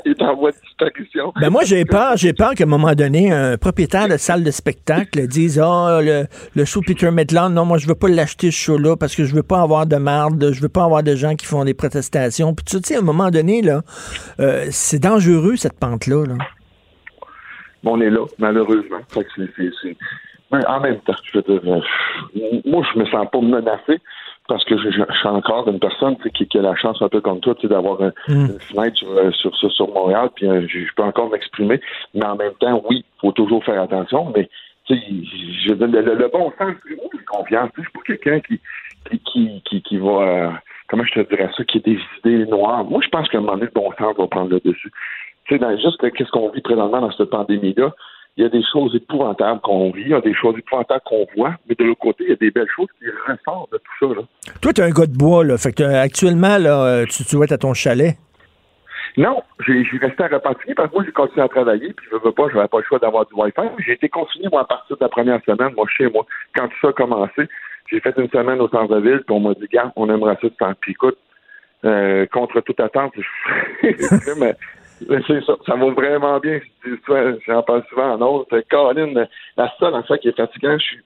il, 0.04 0.12
est 0.12 0.22
en- 0.22 0.36
voie 0.36 0.52
de 0.52 0.56
disparition. 0.64 1.32
Ben 1.40 1.50
moi, 1.50 1.62
j'ai 1.64 1.84
peur, 1.84 2.16
j'ai 2.16 2.32
peur 2.32 2.54
qu'à 2.54 2.64
un 2.64 2.68
moment 2.68 2.94
donné, 2.94 3.32
un 3.32 3.56
propriétaire 3.58 4.06
de 4.08 4.16
salle 4.16 4.44
de 4.44 4.50
spectacle 4.52 5.26
dise 5.26 5.58
Ah, 5.62 5.98
le, 6.02 6.24
le 6.54 6.64
show 6.64 6.80
Peter 6.86 7.10
Maitland, 7.10 7.52
non, 7.52 7.64
moi, 7.64 7.78
je 7.78 7.88
veux 7.88 7.96
pas 7.96 8.08
l'acheter, 8.08 8.52
ce 8.52 8.56
show-là, 8.56 8.96
parce 8.96 9.16
que 9.16 9.24
je 9.24 9.34
veux 9.34 9.42
pas 9.42 9.60
avoir 9.60 9.86
de 9.86 9.96
marde, 9.96 10.52
je 10.52 10.60
veux 10.60 10.68
pas 10.68 10.84
avoir 10.84 11.02
de 11.02 11.16
gens 11.16 11.34
qui 11.34 11.46
font 11.46 11.64
des 11.64 11.74
protestations. 11.74 12.54
Puis 12.54 12.64
tu 12.64 12.78
sais, 12.84 12.94
à 12.94 13.00
un 13.00 13.02
moment 13.02 13.30
donné, 13.30 13.60
là, 13.60 13.82
euh, 14.38 14.66
c'est 14.70 15.00
dangereux, 15.02 15.56
cette 15.56 15.78
pente-là. 15.78 16.24
Là. 16.26 16.34
on 17.84 18.00
est 18.00 18.10
là, 18.10 18.24
malheureusement. 18.38 19.00
Fait 19.08 19.24
que 19.24 19.30
c'est, 19.36 19.48
c'est, 19.56 19.70
c'est- 19.82 19.96
Mais 20.52 20.64
en 20.66 20.78
même 20.80 21.00
temps, 21.00 21.14
je 21.32 21.38
veux 21.38 21.42
dire, 21.42 21.60
euh, 21.72 22.60
moi, 22.64 22.84
je 22.94 22.98
me 23.00 23.04
sens 23.06 23.26
pas 23.32 23.40
menacé 23.40 23.98
parce 24.48 24.64
que 24.64 24.76
je, 24.76 24.90
je- 24.90 25.02
je 25.08 25.18
suis 25.18 25.28
encore 25.28 25.66
une 25.68 25.78
personne 25.80 26.16
qui, 26.34 26.46
qui 26.46 26.58
a 26.58 26.62
la 26.62 26.74
chance, 26.76 27.00
un 27.00 27.08
peu 27.08 27.20
comme 27.20 27.40
toi, 27.40 27.54
d'avoir 27.64 28.00
un- 28.02 28.12
une 28.28 28.60
fenêtre 28.60 28.96
sur, 28.96 29.10
euh, 29.10 29.30
sur, 29.32 29.54
sur, 29.56 29.72
sur 29.72 29.88
Montréal, 29.92 30.28
puis 30.34 30.46
euh, 30.48 30.66
je, 30.68 30.80
je 30.80 30.94
peux 30.94 31.02
encore 31.02 31.30
m'exprimer. 31.30 31.80
Mais 32.14 32.24
en 32.26 32.36
même 32.36 32.52
temps, 32.60 32.82
oui, 32.88 33.04
il 33.06 33.20
faut 33.20 33.32
toujours 33.32 33.64
faire 33.64 33.80
attention, 33.80 34.32
mais 34.36 34.48
je 34.88 35.72
dire, 35.72 35.86
le, 35.88 36.14
le 36.14 36.28
bon 36.28 36.50
sens, 36.58 36.74
moi, 36.96 37.08
j'ai 37.12 37.24
confiance. 37.24 37.70
Je 37.76 37.82
suis 37.82 37.90
pas 37.92 38.00
quelqu'un 38.06 38.40
qui, 38.40 38.60
qui, 39.10 39.18
qui, 39.20 39.62
qui, 39.64 39.82
qui 39.82 39.96
va... 39.96 40.10
euh, 40.10 40.50
comment 40.88 41.04
je 41.04 41.12
te 41.22 41.28
dirais 41.34 41.50
ça, 41.56 41.64
qui 41.64 41.78
a 41.78 41.80
des 41.80 41.98
idées 42.18 42.46
noires. 42.46 42.84
Moi, 42.84 43.00
je 43.02 43.08
pense 43.08 43.28
qu'à 43.28 43.38
un 43.38 43.40
moment 43.40 43.54
donné, 43.54 43.66
le 43.74 43.80
bon 43.80 43.90
sens 43.98 44.14
va 44.16 44.26
prendre 44.26 44.50
le 44.50 44.60
dessus. 44.60 44.92
Tu 45.46 45.54
sais, 45.54 45.58
dans, 45.58 45.70
juste 45.76 45.96
que- 45.98 46.08
qu'est-ce 46.08 46.30
qu'on 46.30 46.50
vit 46.50 46.60
présentement 46.60 47.00
dans 47.00 47.12
cette 47.12 47.30
pandémie-là, 47.30 47.92
il 48.36 48.42
y 48.42 48.46
a 48.46 48.48
des 48.48 48.62
choses 48.72 48.94
épouvantables 48.96 49.60
qu'on 49.60 49.90
vit, 49.92 50.02
il 50.02 50.08
y 50.08 50.14
a 50.14 50.20
des 50.20 50.34
choses 50.34 50.56
épouvantables 50.58 51.02
qu'on 51.04 51.26
voit, 51.36 51.54
mais 51.68 51.74
de 51.78 51.84
l'autre 51.84 52.00
côté, 52.00 52.24
il 52.24 52.30
y 52.30 52.32
a 52.32 52.36
des 52.36 52.50
belles 52.50 52.66
choses 52.74 52.88
qui 52.98 53.04
ressortent 53.30 53.70
de 53.72 53.78
tout 53.78 54.08
ça. 54.08 54.20
Là. 54.20 54.26
Toi, 54.60 54.72
tu 54.72 54.80
es 54.80 54.84
un 54.84 54.90
gars 54.90 55.06
de 55.06 55.16
bois, 55.16 55.44
là. 55.44 55.56
Fait 55.56 55.72
que 55.72 55.82
euh, 55.84 56.00
actuellement, 56.02 56.58
là, 56.58 56.84
euh, 56.84 57.04
tu, 57.06 57.24
tu 57.24 57.36
vas 57.36 57.44
être 57.44 57.52
à 57.52 57.58
ton 57.58 57.74
chalet. 57.74 58.16
Non, 59.16 59.42
j'ai 59.64 59.84
resté 60.00 60.24
à 60.24 60.26
Repentigny 60.26 60.74
parce 60.74 60.88
que 60.88 60.94
moi, 60.96 61.04
j'ai 61.06 61.12
continué 61.12 61.42
à 61.42 61.48
travailler, 61.48 61.92
puis 61.92 62.06
je 62.10 62.16
veux 62.16 62.32
pas, 62.32 62.48
j'avais 62.52 62.66
pas 62.66 62.78
le 62.78 62.84
choix 62.84 62.98
d'avoir 62.98 63.24
du 63.26 63.34
Wi-Fi. 63.34 63.62
J'ai 63.86 63.92
été 63.92 64.08
confiné, 64.08 64.48
moi, 64.50 64.62
à 64.62 64.64
partir 64.64 64.96
de 64.96 65.02
la 65.04 65.08
première 65.08 65.40
semaine, 65.44 65.72
moi, 65.76 65.86
chez 65.96 66.10
moi. 66.10 66.26
Quand 66.56 66.66
tout 66.66 66.76
ça 66.82 66.88
a 66.88 66.92
commencé, 66.92 67.42
j'ai 67.92 68.00
fait 68.00 68.14
une 68.18 68.28
semaine 68.30 68.60
au 68.60 68.68
centre-ville, 68.68 69.22
puis 69.24 69.36
on 69.36 69.38
m'a 69.40 69.54
dit, 69.54 69.68
gars, 69.72 69.92
on 69.94 70.10
aimerait 70.10 70.36
ça 70.42 70.48
de 70.48 70.54
faire. 70.58 70.74
Puis 70.80 70.92
écoute, 70.92 71.16
euh, 71.84 72.26
contre 72.32 72.60
toute 72.62 72.80
attente, 72.80 73.12
je- 73.16 73.88
c'est 75.00 75.44
ça, 75.44 75.54
ça 75.66 75.76
va 75.76 75.90
vraiment 75.90 76.38
bien. 76.38 76.60
J'en 77.46 77.62
parle 77.62 77.84
souvent 77.88 78.12
en 78.12 78.20
autre. 78.20 78.58
Caroline, 78.70 79.26
la 79.56 79.72
seule, 79.78 79.94
en 79.94 80.02
fait, 80.02 80.18
qui 80.18 80.28
est 80.28 80.36
fatigante, 80.36 80.80
je 80.80 80.84
suis 80.84 81.02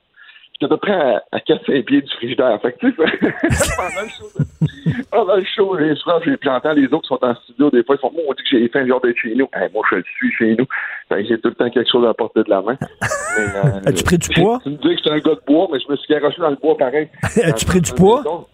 à 0.62 0.68
peu 0.68 0.76
près 0.76 0.92
à, 0.92 1.22
à 1.32 1.38
4-5 1.38 1.84
pieds 1.84 2.02
du 2.02 2.10
frigidaire. 2.16 2.58
Fait 2.60 2.72
que, 2.72 2.78
tu 2.78 2.90
sais, 2.90 2.96
pendant 3.76 4.02
le 4.02 4.08
show, 4.08 5.04
pendant 5.10 5.36
le 5.36 5.44
show, 5.44 5.76
les 5.76 5.94
soirs, 5.96 6.20
j'ai 6.24 6.36
j'entends 6.42 6.72
les 6.72 6.86
autres 6.86 7.02
qui 7.02 7.08
sont 7.08 7.18
en 7.22 7.34
studio, 7.36 7.70
des 7.70 7.84
fois, 7.84 7.96
ils 7.96 8.00
font, 8.00 8.12
moi, 8.12 8.22
on 8.28 8.32
dit 8.32 8.42
que 8.42 8.58
j'ai 8.58 8.68
faim, 8.68 8.86
genre 8.86 9.00
d'être 9.00 9.16
chez 9.16 9.34
nous. 9.34 9.48
Hey, 9.54 9.68
moi, 9.72 9.84
je 9.90 9.96
le 9.96 10.04
suis 10.16 10.32
chez 10.32 10.56
nous. 10.56 10.66
Fait 11.08 11.22
que 11.22 11.28
j'ai 11.28 11.40
tout 11.40 11.48
le 11.48 11.54
temps 11.54 11.70
quelque 11.70 11.90
chose 11.90 12.06
à 12.06 12.14
porter 12.14 12.42
de 12.42 12.50
la 12.50 12.62
main. 12.62 12.76
Mais, 12.80 13.44
euh, 13.44 13.80
As-tu 13.86 14.04
pris 14.04 14.18
du 14.18 14.28
poids? 14.30 14.58
Tu 14.62 14.70
me 14.70 14.76
dis 14.76 14.82
que 14.82 14.96
j'étais 14.96 15.10
un 15.10 15.18
gars 15.18 15.34
de 15.34 15.42
bois, 15.46 15.68
mais 15.72 15.78
je 15.80 15.90
me 15.90 15.96
suis 15.96 16.12
garoché 16.12 16.40
dans 16.40 16.50
le 16.50 16.56
bois 16.56 16.76
pareil. 16.76 17.08
As-tu 17.22 17.66
pris 17.66 17.80
du 17.80 17.92
poids? 17.92 18.48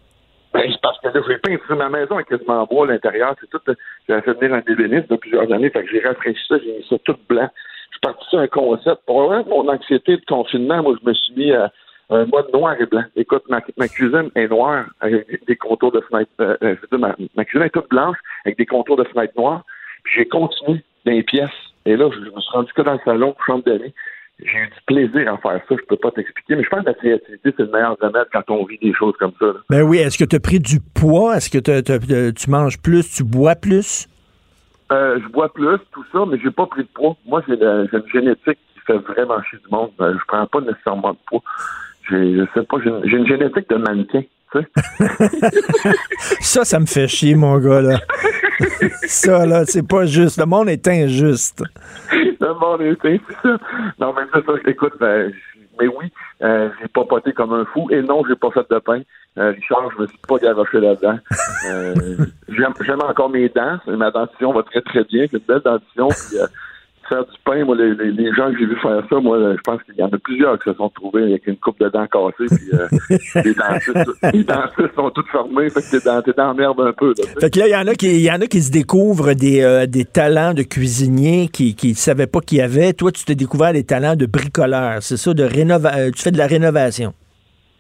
Ben, 0.55 0.73
parce 0.83 1.01
que 1.01 1.09
là, 1.09 1.21
j'ai 1.29 1.39
peint 1.39 1.75
ma 1.75 1.89
maison 1.89 2.15
avec 2.15 2.29
quasiment 2.29 2.63
en 2.63 2.67
bois 2.67 2.87
à 2.87 2.93
l'intérieur. 2.93 3.35
C'est 3.41 3.51
tout. 3.51 3.61
euh, 3.69 3.75
J'ai 4.09 4.21
fait 4.21 4.35
venir 4.35 4.55
un 4.55 4.73
ébéniste 4.73 5.11
de 5.11 5.17
plusieurs 5.17 5.53
années. 5.53 5.69
Fait 5.69 5.83
que 5.83 5.91
j'ai 5.91 5.99
rafraîchi 6.01 6.41
ça, 6.49 6.59
j'ai 6.65 6.79
mis 6.79 6.87
ça 6.89 6.97
tout 7.05 7.17
blanc. 7.29 7.51
Je 7.91 7.97
suis 7.97 8.01
parti 8.01 8.25
sur 8.29 8.39
un 8.39 8.47
concept. 8.47 9.03
Pour 9.05 9.25
vraiment 9.25 9.65
mon 9.65 9.69
anxiété 9.69 10.17
de 10.17 10.25
confinement, 10.27 10.81
moi, 10.83 10.95
je 11.03 11.09
me 11.09 11.13
suis 11.13 11.35
mis 11.35 11.53
à 11.53 11.73
un 12.11 12.25
mode 12.27 12.53
noir 12.53 12.77
et 12.81 12.87
blanc. 12.87 13.03
Écoute, 13.17 13.43
ma, 13.49 13.61
cuisine 13.89 14.31
est 14.37 14.47
noire 14.47 14.87
avec 15.01 15.45
des 15.45 15.57
contours 15.57 15.91
de 15.91 16.01
fenêtre. 16.03 16.31
Euh, 16.41 16.57
euh, 16.63 16.77
je 16.77 16.81
veux 16.83 16.99
dire, 16.99 17.17
ma, 17.35 17.45
cuisine 17.45 17.67
est 17.67 17.71
toute 17.71 17.89
blanche 17.89 18.17
avec 18.45 18.57
des 18.57 18.67
contours 18.67 18.97
de 18.97 19.05
fenêtre 19.05 19.33
noires. 19.37 19.65
Puis 20.05 20.15
j'ai 20.19 20.29
continué 20.29 20.85
dans 21.05 21.13
les 21.13 21.25
pièces. 21.25 21.51
Et 21.85 21.97
là, 21.97 22.09
je, 22.13 22.17
je 22.17 22.31
me 22.31 22.41
suis 22.41 22.53
rendu 22.53 22.73
que 22.73 22.83
dans 22.83 22.93
le 22.93 23.01
salon, 23.05 23.35
chambre 23.45 23.65
d'amis. 23.65 23.93
J'ai 24.41 24.59
eu 24.59 24.67
du 24.67 24.81
plaisir 24.87 25.33
à 25.33 25.39
faire 25.39 25.61
ça, 25.69 25.75
je 25.79 25.85
peux 25.89 25.97
pas 25.97 26.11
t'expliquer, 26.11 26.57
mais 26.57 26.65
je 26.65 26.69
pense 26.69 26.81
que 26.81 26.87
la 26.87 26.95
créativité, 26.95 27.55
c'est 27.57 27.63
le 27.63 27.71
meilleur 27.71 27.97
remède 28.01 28.27
quand 28.33 28.43
on 28.51 28.65
vit 28.65 28.79
des 28.79 28.93
choses 28.93 29.15
comme 29.19 29.33
ça. 29.39 29.47
là. 29.47 29.55
Ben 29.71 29.83
oui, 29.83 29.99
est-ce 29.99 30.19
que 30.19 30.25
tu 30.25 30.35
as 30.37 30.41
pris 30.41 30.59
du 30.59 30.81
poids? 30.81 31.37
Est-ce 31.37 31.49
que 31.51 31.59
t'as- 31.59 31.83
tu 32.33 32.51
manges 32.51 32.79
plus? 32.81 33.09
Tu 33.15 33.23
bois 33.25 33.55
plus? 33.55 34.09
Euh, 34.93 35.19
je 35.23 35.29
bois 35.29 35.53
plus, 35.53 35.79
tout 35.93 36.05
ça, 36.13 36.25
mais 36.29 36.39
j'ai 36.43 36.51
pas 36.51 36.67
pris 36.67 36.83
de 36.83 36.89
poids. 36.93 37.17
Moi, 37.27 37.43
j'ai 37.49 37.55
une 37.55 37.89
génétique 38.13 38.59
qui 38.75 38.81
fait 38.87 38.99
vraiment 38.99 39.41
chier 39.45 39.59
du 39.65 39.71
monde. 39.71 39.91
Euh, 40.01 40.13
je 40.19 40.25
prends 40.27 40.47
pas 40.47 40.61
nécessairement 40.61 41.13
de 41.13 41.19
poids. 41.27 41.43
Je 42.11 42.45
sais 42.55 42.63
pas, 42.65 42.77
j'ai 42.83 42.91
une, 42.91 43.01
j'ai 43.09 43.17
une 43.17 43.27
génétique 43.27 43.71
de 43.71 43.77
mannequin, 43.77 44.23
tu 44.53 44.59
sais. 44.61 44.67
Ça, 46.41 46.65
ça 46.65 46.79
me 46.81 46.87
fait 46.87 47.09
chier, 47.09 47.35
mon 47.35 47.59
gars, 47.59 47.81
là. 47.81 47.99
ça, 49.07 49.47
là, 49.47 49.65
c'est 49.65 49.87
pas 49.87 50.07
juste. 50.07 50.39
Le 50.39 50.47
monde 50.47 50.69
est 50.69 50.87
injuste. 50.89 51.63
Le 52.13 52.59
monde 52.59 52.83
est 52.83 53.21
ça. 53.43 53.59
Non, 53.99 54.15
mais 54.15 54.23
ça. 54.33 54.53
Écoute, 54.67 54.95
ben, 55.01 55.33
mais 55.81 55.89
oui, 55.89 56.13
euh, 56.43 56.69
j'ai 56.81 56.89
pas 56.89 57.05
poté 57.05 57.33
comme 57.33 57.53
un 57.53 57.65
fou. 57.67 57.89
Et 57.91 58.03
non, 58.03 58.23
j'ai 58.29 58.37
pas 58.37 58.51
fait 58.51 58.67
de 58.71 58.79
pain. 58.79 59.03
Euh, 59.37 59.51
Richard, 59.51 59.91
je 59.97 60.03
me 60.03 60.07
suis 60.07 60.19
pas 60.29 60.39
garoché 60.39 60.81
là-dedans. 60.81 61.19
Euh, 61.69 61.95
j'aime, 62.49 63.01
encore 63.03 63.31
mes 63.31 63.49
dents. 63.49 63.79
Ma 63.87 64.11
dentition 64.11 64.53
va 64.53 64.63
très, 64.63 64.81
très 64.83 65.05
bien. 65.05 65.27
C'est 65.31 65.39
une 65.39 65.45
belle 65.47 65.63
dentition. 65.65 66.09
Faire 67.15 67.25
du 67.25 67.39
pain, 67.45 67.65
moi, 67.65 67.77
les, 67.77 67.95
les- 67.95 68.35
gens 68.35 68.51
que 68.51 68.59
j'ai 68.59 68.67
vu 68.67 68.77
faire 68.83 69.03
ça, 69.09 69.21
moi, 69.21 69.39
je 69.39 69.61
pense 69.65 69.83
qu'il 69.85 69.95
y 69.97 70.03
en 70.03 70.09
a 70.09 70.19
plusieurs 70.19 70.59
qui 70.59 70.71
se 70.71 70.77
sont 70.77 70.89
trouvés 70.91 71.23
avec 71.23 71.47
une 71.47 71.57
coupe 71.57 71.79
de 71.79 71.89
dents 71.89 72.07
cassées. 72.07 72.55
Puis, 72.55 72.71
euh, 72.73 72.89
les, 73.45 73.55
dentistes, 73.55 74.33
les 74.33 74.45
dentistes 74.45 74.95
sont 74.97 75.11
toutes 75.11 75.29
fermées. 75.29 75.71
Fait 75.71 75.81
que 75.81 76.23
t'es 76.25 76.33
dans, 76.33 76.55
merde 76.55 76.81
un 76.81 76.93
peu. 76.93 77.15
Là. 77.17 77.25
Fait 77.41 77.51
que 77.51 77.59
là, 77.59 77.69
il 77.69 77.73
y 77.73 77.77
en 77.77 77.87
a 77.87 77.95
qui, 77.95 78.21
y 78.21 78.31
en 78.31 78.41
a 78.41 78.47
qui 78.47 78.61
se 78.63 78.71
découvrent 78.71 79.35
des, 79.35 79.63
euh, 79.63 79.87
des 79.87 80.05
talents 80.05 80.55
de 80.55 80.63
cuisinier 80.63 81.49
qui 81.49 81.77
ne 81.83 81.95
savaient 81.95 82.27
pas 82.27 82.41
qu'il 82.41 82.59
y 82.59 82.63
avait. 82.63 82.93
Toi, 82.93 83.13
tu 83.13 83.25
t'es 83.25 83.35
découvert 83.35 83.73
des 83.73 83.85
talents 83.85 84.17
de 84.17 84.27
bricoleur. 84.27 85.03
C'est 85.03 85.17
ça, 85.17 85.35
de 85.35 85.45
rénova 85.45 85.95
euh, 85.97 86.11
tu 86.11 86.23
fais 86.23 86.31
de 86.31 86.39
la 86.39 86.47
rénovation. 86.47 87.13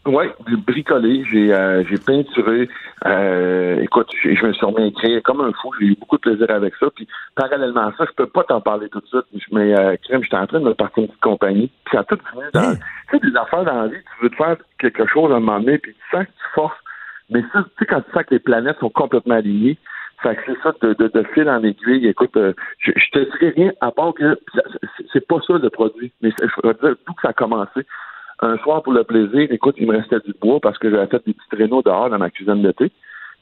Oui, 0.06 0.26
j'ai 0.48 0.56
bricolé, 0.56 1.24
j'ai 1.30 1.52
euh, 1.54 1.82
j'ai 1.88 1.96
peinturé. 1.96 2.68
Euh, 3.06 3.80
écoute, 3.80 4.08
je 4.22 4.28
me 4.46 4.52
suis 4.52 4.66
remis 4.66 4.82
à 4.82 4.86
écrire 4.86 5.22
comme 5.22 5.40
un 5.40 5.50
fou. 5.52 5.70
J'ai 5.80 5.86
eu 5.86 5.96
beaucoup 5.98 6.16
de 6.16 6.20
plaisir 6.20 6.50
avec 6.50 6.74
ça. 6.76 6.88
Puis 6.94 7.08
parallèlement 7.34 7.86
à 7.88 7.92
ça, 7.96 8.04
je 8.06 8.12
peux 8.14 8.26
pas 8.26 8.44
t'en 8.44 8.60
parler 8.60 8.88
tout 8.90 9.00
de 9.00 9.06
suite. 9.06 9.44
Mais 9.50 9.74
euh, 9.78 9.96
crème, 10.04 10.22
j'étais 10.22 10.36
en 10.36 10.46
train 10.46 10.60
de 10.60 10.64
me 10.66 10.74
partir 10.74 11.04
une 11.04 11.08
petite 11.08 11.22
compagnie. 11.22 11.70
Puis 11.86 11.92
ça 11.96 12.00
a 12.00 12.04
tout 12.04 12.18
fini 12.30 12.42
dans. 12.52 12.74
Tu 12.74 13.18
sais, 13.18 13.30
des 13.30 13.36
affaires 13.36 13.64
dans 13.64 13.82
la 13.82 13.88
vie, 13.88 13.96
tu 13.96 14.22
veux 14.24 14.30
te 14.30 14.36
faire 14.36 14.56
quelque 14.78 15.06
chose 15.06 15.32
à 15.32 15.36
un 15.36 15.40
moment 15.40 15.60
donné, 15.60 15.78
puis 15.78 15.94
tu 15.94 16.16
sens 16.16 16.26
que 16.26 16.30
tu 16.32 16.48
forces. 16.54 16.76
Mais 17.30 17.42
ça, 17.52 17.62
tu 17.62 17.70
sais, 17.78 17.86
quand 17.86 18.02
tu 18.02 18.10
sens 18.12 18.22
que 18.24 18.34
les 18.34 18.40
planètes 18.40 18.78
sont 18.80 18.90
complètement 18.90 19.36
alignées, 19.36 19.78
fait 20.22 20.36
que 20.36 20.42
c'est 20.46 20.62
ça, 20.62 20.72
de, 20.82 20.92
de, 20.94 21.08
de 21.08 21.22
fil 21.34 21.48
en 21.48 21.62
aiguille. 21.62 22.06
Écoute, 22.08 22.36
euh, 22.36 22.52
je, 22.78 22.92
je 22.94 23.10
te 23.10 23.18
dirais 23.38 23.52
rien 23.56 23.72
à 23.80 23.90
part 23.90 24.12
que 24.14 24.38
c'est- 25.12 25.26
pas 25.26 25.36
ça 25.46 25.54
le 25.54 25.70
produit. 25.70 26.12
Mais 26.20 26.30
je 26.38 26.44
vais 26.66 26.74
te 26.74 26.86
dire 26.86 26.96
tout 27.06 27.14
que 27.14 27.22
ça 27.22 27.28
a 27.30 27.32
commencé. 27.32 27.80
Un 28.40 28.56
soir 28.58 28.82
pour 28.82 28.92
le 28.92 29.04
plaisir, 29.04 29.50
écoute, 29.50 29.76
il 29.78 29.86
me 29.86 29.96
restait 29.96 30.20
du 30.24 30.34
bois 30.40 30.58
parce 30.60 30.78
que 30.78 30.90
j'avais 30.90 31.06
fait 31.06 31.24
des 31.26 31.34
petits 31.34 31.48
traîneaux 31.50 31.82
dehors 31.82 32.10
dans 32.10 32.18
ma 32.18 32.30
cuisine 32.30 32.62
d'été. 32.62 32.90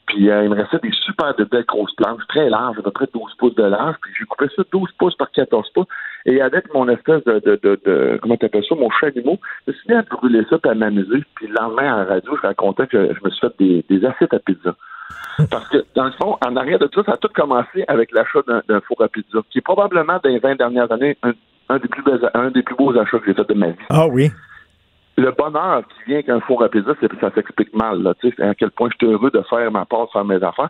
Puis 0.05 0.29
euh, 0.29 0.43
il 0.43 0.49
me 0.49 0.55
restait 0.55 0.79
des 0.83 0.91
super 1.05 1.33
de 1.35 1.45
belles 1.45 1.65
grosses 1.65 1.93
planches, 1.95 2.27
très 2.27 2.49
larges, 2.49 2.77
à 2.77 2.81
peu 2.81 2.91
près 2.91 3.07
12 3.13 3.35
pouces 3.37 3.55
de 3.55 3.63
large. 3.63 3.95
Puis 4.01 4.11
j'ai 4.19 4.25
coupé 4.25 4.45
ça 4.55 4.63
12 4.71 4.91
pouces 4.97 5.15
par 5.15 5.31
14 5.31 5.69
pouces. 5.69 5.87
Et 6.25 6.41
avec 6.41 6.73
mon 6.73 6.87
espèce 6.89 7.23
de, 7.23 7.39
de, 7.39 7.59
de, 7.63 7.79
de 7.85 8.19
comment 8.21 8.35
t'appelles 8.35 8.65
ça, 8.67 8.75
mon 8.75 8.89
chalumeau, 8.89 9.39
je 9.65 9.71
me 9.71 9.77
suis 9.77 9.89
mis 9.89 9.95
à 9.95 10.01
brûler 10.01 10.45
ça 10.49 10.57
puis 10.57 10.71
à 10.71 10.75
m'amuser. 10.75 11.23
Puis 11.35 11.47
le 11.47 11.53
lendemain, 11.53 12.03
en 12.03 12.05
radio, 12.05 12.35
je 12.35 12.47
racontais 12.47 12.87
que 12.87 13.13
je 13.13 13.23
me 13.23 13.29
suis 13.29 13.39
fait 13.39 13.53
des, 13.59 13.85
des 13.89 14.05
assiettes 14.05 14.33
à 14.33 14.39
pizza. 14.39 14.75
Parce 15.49 15.67
que, 15.69 15.83
dans 15.95 16.05
le 16.05 16.11
fond, 16.11 16.37
en 16.45 16.55
arrière 16.55 16.79
de 16.79 16.87
tout 16.87 17.01
ça, 17.01 17.11
ça 17.11 17.13
a 17.13 17.17
tout 17.17 17.29
commencé 17.33 17.83
avec 17.87 18.11
l'achat 18.11 18.39
d'un 18.67 18.81
four 18.81 19.01
à 19.01 19.07
pizza, 19.07 19.39
qui 19.49 19.59
est 19.59 19.61
probablement, 19.61 20.19
dans 20.23 20.29
les 20.29 20.39
20 20.39 20.55
dernières 20.55 20.91
années, 20.91 21.17
un, 21.23 21.33
un 21.69 21.79
des, 21.79 21.87
plus 21.87 22.03
beaux, 22.03 22.11
un 22.33 22.51
des 22.51 22.61
plus 22.61 22.75
beaux 22.75 22.97
achats 22.97 23.19
que 23.19 23.25
j'ai 23.25 23.33
fait 23.33 23.47
de 23.47 23.53
ma 23.53 23.67
vie 23.67 23.85
Ah 23.89 24.07
oui. 24.07 24.29
Le 25.17 25.31
bonheur 25.31 25.83
qui 25.87 26.11
vient 26.11 26.21
qu'un 26.21 26.39
four 26.41 26.63
à 26.63 26.69
pizza, 26.69 26.93
c'est 26.99 27.11
ça 27.19 27.31
s'explique 27.33 27.73
mal. 27.73 28.01
Là, 28.01 28.13
tu 28.19 28.31
sais, 28.31 28.43
à 28.43 28.55
quel 28.55 28.71
point 28.71 28.89
je 28.91 29.05
suis 29.05 29.13
heureux 29.13 29.31
de 29.31 29.41
faire 29.49 29.71
ma 29.71 29.85
part, 29.85 30.07
de 30.07 30.11
faire 30.11 30.25
mes 30.25 30.43
affaires. 30.43 30.69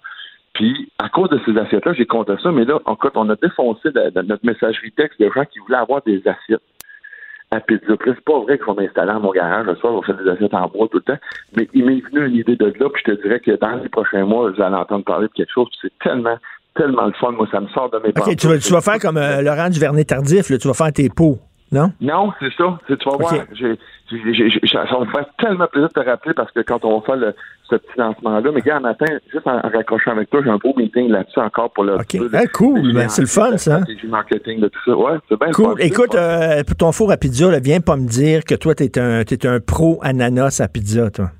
Puis, 0.53 0.91
à 0.99 1.09
cause 1.09 1.29
de 1.29 1.39
ces 1.45 1.57
assiettes-là, 1.57 1.93
j'ai 1.93 2.05
compté 2.05 2.33
ça, 2.41 2.51
mais 2.51 2.65
là, 2.65 2.79
en 2.85 2.95
fait, 2.95 3.09
on 3.15 3.27
a 3.29 3.35
défoncé 3.35 3.89
notre 3.93 4.45
messagerie 4.45 4.91
texte 4.91 5.19
de 5.19 5.29
gens 5.33 5.45
qui 5.45 5.59
voulaient 5.59 5.77
avoir 5.77 6.01
des 6.03 6.21
assiettes 6.27 6.61
à 7.49 7.59
pizza. 7.59 7.95
Puis 7.97 8.09
là, 8.09 8.15
c'est 8.15 8.25
pas 8.25 8.39
vrai 8.39 8.57
qu'il 8.57 8.65
faut 8.65 8.75
m'installer 8.75 9.13
dans 9.13 9.19
mon 9.19 9.31
garage 9.31 9.65
le 9.65 9.75
soir, 9.75 9.93
on 9.93 10.01
fait 10.01 10.13
des 10.13 10.29
assiettes 10.29 10.53
en 10.53 10.67
bois 10.67 10.87
tout 10.91 10.97
le 10.97 11.13
temps. 11.13 11.19
Mais 11.57 11.67
il 11.73 11.85
m'est 11.85 12.01
venu 12.01 12.27
une 12.27 12.35
idée 12.35 12.55
de 12.55 12.65
là, 12.65 12.89
puis 12.89 13.03
je 13.05 13.13
te 13.13 13.21
dirais 13.21 13.39
que 13.39 13.51
dans 13.51 13.75
les 13.81 13.89
prochains 13.89 14.25
mois, 14.25 14.51
vous 14.51 14.61
allez 14.61 14.75
entendre 14.75 15.05
parler 15.05 15.27
de 15.27 15.33
quelque 15.33 15.51
chose, 15.51 15.67
puis 15.69 15.89
c'est 15.89 16.07
tellement, 16.07 16.37
tellement 16.75 17.05
le 17.05 17.13
fun. 17.13 17.31
Moi, 17.31 17.47
ça 17.51 17.59
me 17.59 17.67
sort 17.69 17.89
de 17.89 17.99
mes 17.99 18.09
OK, 18.09 18.35
tu 18.35 18.47
vas, 18.47 18.57
tu 18.59 18.71
vas 18.71 18.81
faire 18.81 18.99
comme 18.99 19.17
euh, 19.17 19.41
Laurent 19.41 19.69
Duvernay-Tardif, 19.69 20.49
là, 20.49 20.57
tu 20.57 20.67
vas 20.67 20.73
faire 20.73 20.93
tes 20.93 21.09
pots, 21.09 21.39
non? 21.73 21.91
Non, 22.01 22.31
c'est 22.39 22.53
ça. 22.57 22.77
C'est- 22.87 22.97
Tu 22.97 23.09
vas 23.09 23.17
voir, 23.17 23.33
j'ai- 23.53 23.77
j'ai- 24.09 24.33
j'ai- 24.33 24.49
j'ai- 24.49 24.67
ça 24.67 24.85
va 24.91 24.99
me 25.01 25.11
faire 25.11 25.25
tellement 25.39 25.67
plaisir 25.67 25.89
de 25.89 25.93
te 26.01 26.07
rappeler 26.07 26.33
parce 26.33 26.51
que 26.51 26.59
quand 26.61 26.83
on 26.85 26.99
va 26.99 27.05
faire 27.05 27.15
le- 27.15 27.35
ce 27.69 27.75
petit 27.75 27.97
lancement-là, 27.97 28.51
mais 28.53 28.61
gars, 28.61 28.77
un 28.77 28.81
matin, 28.81 29.05
juste 29.31 29.47
en, 29.47 29.57
en 29.57 29.69
raccrochant 29.69 30.11
avec 30.11 30.29
toi, 30.29 30.41
j'ai 30.43 30.49
un 30.49 30.57
beau 30.57 30.73
meeting 30.77 31.09
là-dessus 31.09 31.39
encore 31.39 31.71
pour 31.73 31.83
le. 31.85 31.95
OK. 31.95 32.17
Ah, 32.33 32.45
cool. 32.53 32.93
Ben, 32.93 33.09
c'est 33.09 33.21
le 33.21 33.27
fun, 33.27 33.57
ça. 33.57 33.81
Du 33.81 34.07
marketing 34.07 34.59
de 34.59 34.67
tout 34.67 34.79
ça. 34.85 34.95
Ouais, 34.95 35.17
c'est 35.29 35.39
bien 35.39 35.51
Cool. 35.51 35.65
fun. 35.65 35.75
Écoute, 35.79 36.15
euh, 36.15 36.63
pour 36.63 36.75
ton 36.75 36.91
four 36.91 37.11
à 37.11 37.17
pizza, 37.17 37.49
là, 37.49 37.59
viens 37.59 37.79
pas 37.79 37.95
me 37.95 38.07
dire 38.07 38.43
que 38.43 38.55
toi, 38.55 38.75
t'es 38.75 38.99
un, 38.99 39.23
t'es 39.23 39.45
un 39.47 39.59
pro 39.59 39.99
ananas 40.03 40.59
à 40.61 40.67
pizza, 40.67 41.09
toi. 41.09 41.31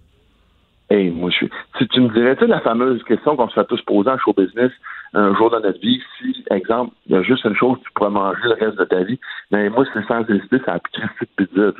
Hey, 0.93 1.09
moi, 1.09 1.29
je 1.31 1.35
suis. 1.37 1.49
Si 1.79 1.87
tu 1.87 2.01
me 2.01 2.09
dirais, 2.09 2.35
tu 2.35 2.45
la 2.45 2.59
fameuse 2.59 3.01
question 3.03 3.35
qu'on 3.35 3.49
se 3.49 3.53
fait 3.55 3.65
tous 3.65 3.81
poser 3.81 4.09
en 4.11 4.17
show 4.19 4.33
business 4.37 4.71
un 5.15 5.33
jour 5.35 5.49
dans 5.49 5.59
notre 5.59 5.79
vie, 5.79 5.99
si, 6.19 6.43
exemple, 6.51 6.93
il 7.07 7.13
y 7.13 7.17
a 7.17 7.23
juste 7.23 7.43
une 7.45 7.55
chose 7.55 7.77
que 7.79 7.83
tu 7.85 7.89
pourrais 7.95 8.09
manger 8.11 8.39
le 8.43 8.53
reste 8.65 8.77
de 8.77 8.85
ta 8.85 9.01
vie, 9.03 9.19
mais 9.51 9.69
moi, 9.69 9.85
c'est 9.93 10.05
sans 10.07 10.21
hésiter, 10.21 10.57
c'est 10.63 10.67
la 10.67 10.79
petite 10.79 11.29
pizza. 11.35 11.71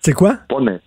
C'est 0.00 0.12
quoi? 0.14 0.34
Pas, 0.48 0.60
mais 0.60 0.80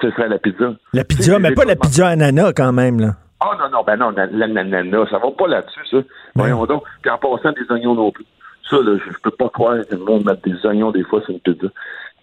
ce 0.00 0.10
serait 0.12 0.28
la 0.28 0.38
pizza. 0.38 0.74
La 0.94 1.04
pizza, 1.04 1.38
mais 1.38 1.52
pas 1.52 1.64
la 1.64 1.76
pizza 1.76 2.06
ananas 2.08 2.52
quand 2.54 2.72
même, 2.72 3.00
là. 3.00 3.10
Ah 3.40 3.50
non, 3.58 3.68
non, 3.70 3.84
ben 3.86 3.96
non, 3.96 4.10
la- 4.10 4.26
la- 4.26 4.46
l'ananas, 4.46 5.06
ça 5.10 5.18
va 5.18 5.30
pas 5.30 5.46
là-dessus, 5.46 5.80
ça. 5.90 5.98
Voyons 6.34 6.64
donc. 6.64 6.84
Puis 7.02 7.10
en 7.10 7.18
passant 7.18 7.52
des 7.52 7.70
oignons 7.70 7.94
non 7.94 8.10
plus. 8.10 8.24
Ça, 8.70 8.76
là, 8.78 8.96
je, 8.98 9.12
je 9.12 9.18
peux 9.22 9.30
pas 9.30 9.48
croire 9.50 9.76
que 9.88 9.94
le 9.94 10.00
monde 10.02 10.24
mette 10.24 10.42
des 10.42 10.64
oignons 10.66 10.90
des 10.90 11.04
fois 11.04 11.20
sur 11.20 11.30
une 11.30 11.40
pizza. 11.40 11.68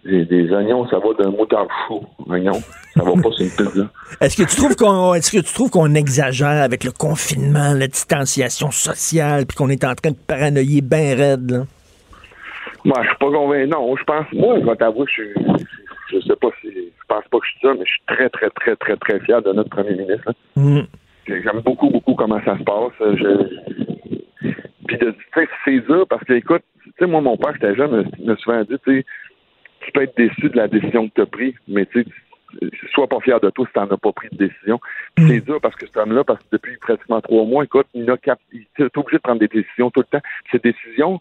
Des, 0.06 0.26
des 0.26 0.52
oignons, 0.52 0.86
ça 0.90 0.98
va 1.00 1.14
d'un 1.18 1.32
moutarde 1.32 1.70
chaud. 1.88 2.04
Oignons, 2.28 2.60
ça 2.94 3.04
va 3.04 3.14
pas 3.14 3.32
sur 3.32 3.46
une 3.46 3.52
pizza. 3.52 3.90
Est-ce 4.20 4.36
que 4.36 4.50
tu 4.50 4.56
trouves 4.58 4.76
qu'on 4.76 5.14
est-ce 5.14 5.32
que 5.32 5.38
tu 5.42 5.54
trouves 5.54 5.70
qu'on 5.70 5.94
exagère 5.96 6.62
avec 6.62 6.84
le 6.84 6.92
confinement, 6.92 7.74
la 7.74 7.88
distanciation 7.88 8.70
sociale, 8.72 9.46
puis 9.46 9.56
qu'on 9.56 9.70
est 9.70 9.84
en 9.86 9.96
train 9.96 10.12
de 10.12 10.18
paranoïer 10.28 10.82
bien 10.82 11.16
raide, 11.16 11.50
là? 11.52 11.64
Moi, 12.84 12.98
je 13.04 13.08
suis 13.08 13.18
pas 13.18 13.32
convaincu. 13.32 13.68
Non, 13.70 13.96
je 13.96 14.04
pense. 14.04 14.26
Moi, 14.34 14.60
je 14.60 14.66
vais 14.66 14.76
t'avouer, 14.76 15.06
je. 15.16 15.24
Je 16.12 16.20
sais 16.20 16.36
pas 16.36 16.50
si. 16.60 16.68
Je 16.74 17.06
pense 17.08 17.24
pas 17.32 17.40
que 17.40 17.46
je 17.46 17.52
suis 17.52 17.60
ça, 17.62 17.74
mais 17.74 17.86
je 17.86 17.92
suis 17.92 18.02
très, 18.08 18.30
très, 18.30 18.50
très, 18.50 18.76
très, 18.76 18.98
très 18.98 19.20
fier 19.22 19.42
de 19.42 19.54
notre 19.54 19.70
premier 19.70 19.96
ministre. 19.96 20.28
hein. 20.28 20.34
Mm. 20.58 20.82
J'aime 21.28 21.62
beaucoup, 21.64 21.90
beaucoup 21.90 22.14
comment 22.16 22.42
ça 22.44 22.58
se 22.58 22.64
passe. 22.64 22.92
Je... 23.00 24.48
Puis, 24.88 24.98
de- 24.98 25.12
tu 25.12 25.26
sais, 25.34 25.48
c'est 25.64 25.80
dur 25.88 26.06
parce 26.10 26.24
que, 26.26 26.34
écoute, 26.34 26.62
tu 26.84 26.92
sais, 27.00 27.06
moi, 27.06 27.22
mon 27.22 27.38
père, 27.38 27.54
j'étais 27.54 27.74
jeune, 27.76 27.92
me- 27.92 28.26
me 28.32 28.36
souvent 28.36 28.62
dit, 28.64 28.76
tu 28.86 29.00
sais, 29.00 29.06
tu 29.86 29.92
peux 29.92 30.04
être 30.04 30.18
déçu 30.18 30.50
de 30.50 30.58
la 30.58 30.68
décision 30.68 31.08
que 31.08 31.14
tu 31.16 31.22
as 31.22 31.26
prise, 31.26 31.56
mais 31.68 31.86
tu 31.86 32.04
sais, 32.04 32.10
sois 32.94 33.08
pas 33.08 33.20
fier 33.20 33.40
de 33.40 33.50
toi 33.50 33.66
si 33.66 33.74
tu 33.74 33.80
n'en 33.80 33.88
as 33.88 33.98
pas 33.98 34.12
pris 34.12 34.30
de 34.32 34.38
décision. 34.38 34.80
Puis 35.16 35.26
c'est 35.28 35.42
dur 35.42 35.60
parce 35.62 35.76
que 35.76 35.86
cet 35.88 35.98
homme-là, 35.98 36.24
parce 36.24 36.40
que 36.40 36.50
depuis 36.52 36.78
pratiquement 36.78 37.20
trois 37.22 37.46
mois, 37.46 37.64
écoute, 37.64 37.88
il 37.94 38.10
a 38.12 38.18
cap... 38.18 38.40
il 38.52 38.66
est 38.78 38.98
obligé 38.98 39.18
de 39.18 39.22
prendre 39.22 39.40
des 39.40 39.48
décisions 39.48 39.90
tout 39.90 40.02
le 40.02 40.06
temps. 40.06 40.26
Ces 40.52 40.60
décisions 40.60 41.20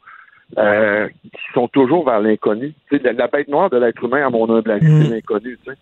euh, 0.59 1.09
qui 1.09 1.52
sont 1.55 1.68
toujours 1.68 2.05
vers 2.05 2.20
l'inconnu. 2.20 2.74
Tu 2.90 2.98
sais, 2.98 3.02
la, 3.02 3.12
la 3.12 3.28
bête 3.28 3.48
noire 3.48 3.70
de 3.70 3.78
l'être 3.78 4.05
humain, 4.05 4.26
à 4.26 4.30
mon 4.30 4.48
humble 4.51 4.70
avis, 4.70 4.86
c'est 4.86 5.10
l'inconnu, 5.10 5.59
tu 5.64 5.70
sais. 5.70 5.78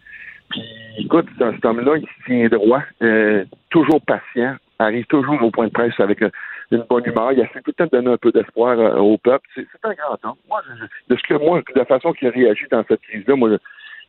Puis, 0.50 0.62
écoute, 0.98 1.26
cet 1.38 1.64
homme-là, 1.64 1.96
il 1.96 2.06
se 2.06 2.24
tient 2.26 2.48
droit, 2.48 2.82
euh, 3.02 3.44
toujours 3.70 4.00
patient, 4.02 4.56
arrive 4.78 5.06
toujours 5.06 5.42
au 5.42 5.50
point 5.50 5.66
de 5.66 5.72
presse 5.72 5.98
avec 5.98 6.22
une 6.70 6.84
bonne 6.88 7.04
humeur. 7.06 7.32
Il 7.32 7.40
essaie 7.40 7.60
tout 7.62 7.70
le 7.70 7.72
temps 7.72 7.84
de 7.84 7.90
donner 7.90 8.12
un 8.12 8.16
peu 8.16 8.30
d'espoir 8.32 8.78
euh, 8.78 8.96
au 8.96 9.18
peuple. 9.18 9.46
C'est 9.54 9.66
un 9.82 9.92
grand 9.94 10.18
homme. 10.24 10.36
Moi, 10.48 10.62
je- 10.68 11.14
de 11.14 11.18
ce 11.20 11.26
que 11.26 11.34
moi, 11.34 11.58
de 11.60 11.78
la 11.78 11.84
façon 11.84 12.12
qu'il 12.12 12.28
a 12.28 12.30
réagi 12.30 12.66
dans 12.70 12.84
cette 12.88 13.00
crise-là, 13.02 13.36
moi, 13.36 13.50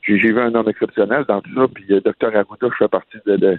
j'ai 0.03 0.15
vu 0.17 0.39
un 0.39 0.53
homme 0.55 0.69
exceptionnel 0.69 1.25
dans 1.27 1.41
tout 1.41 1.53
ça. 1.55 1.67
Puis, 1.73 1.85
euh, 1.91 2.01
docteur 2.01 2.29
Arruda, 2.35 2.67
je 2.71 2.75
fais 2.77 2.87
partie 2.87 3.17
de, 3.25 3.35
de- 3.37 3.57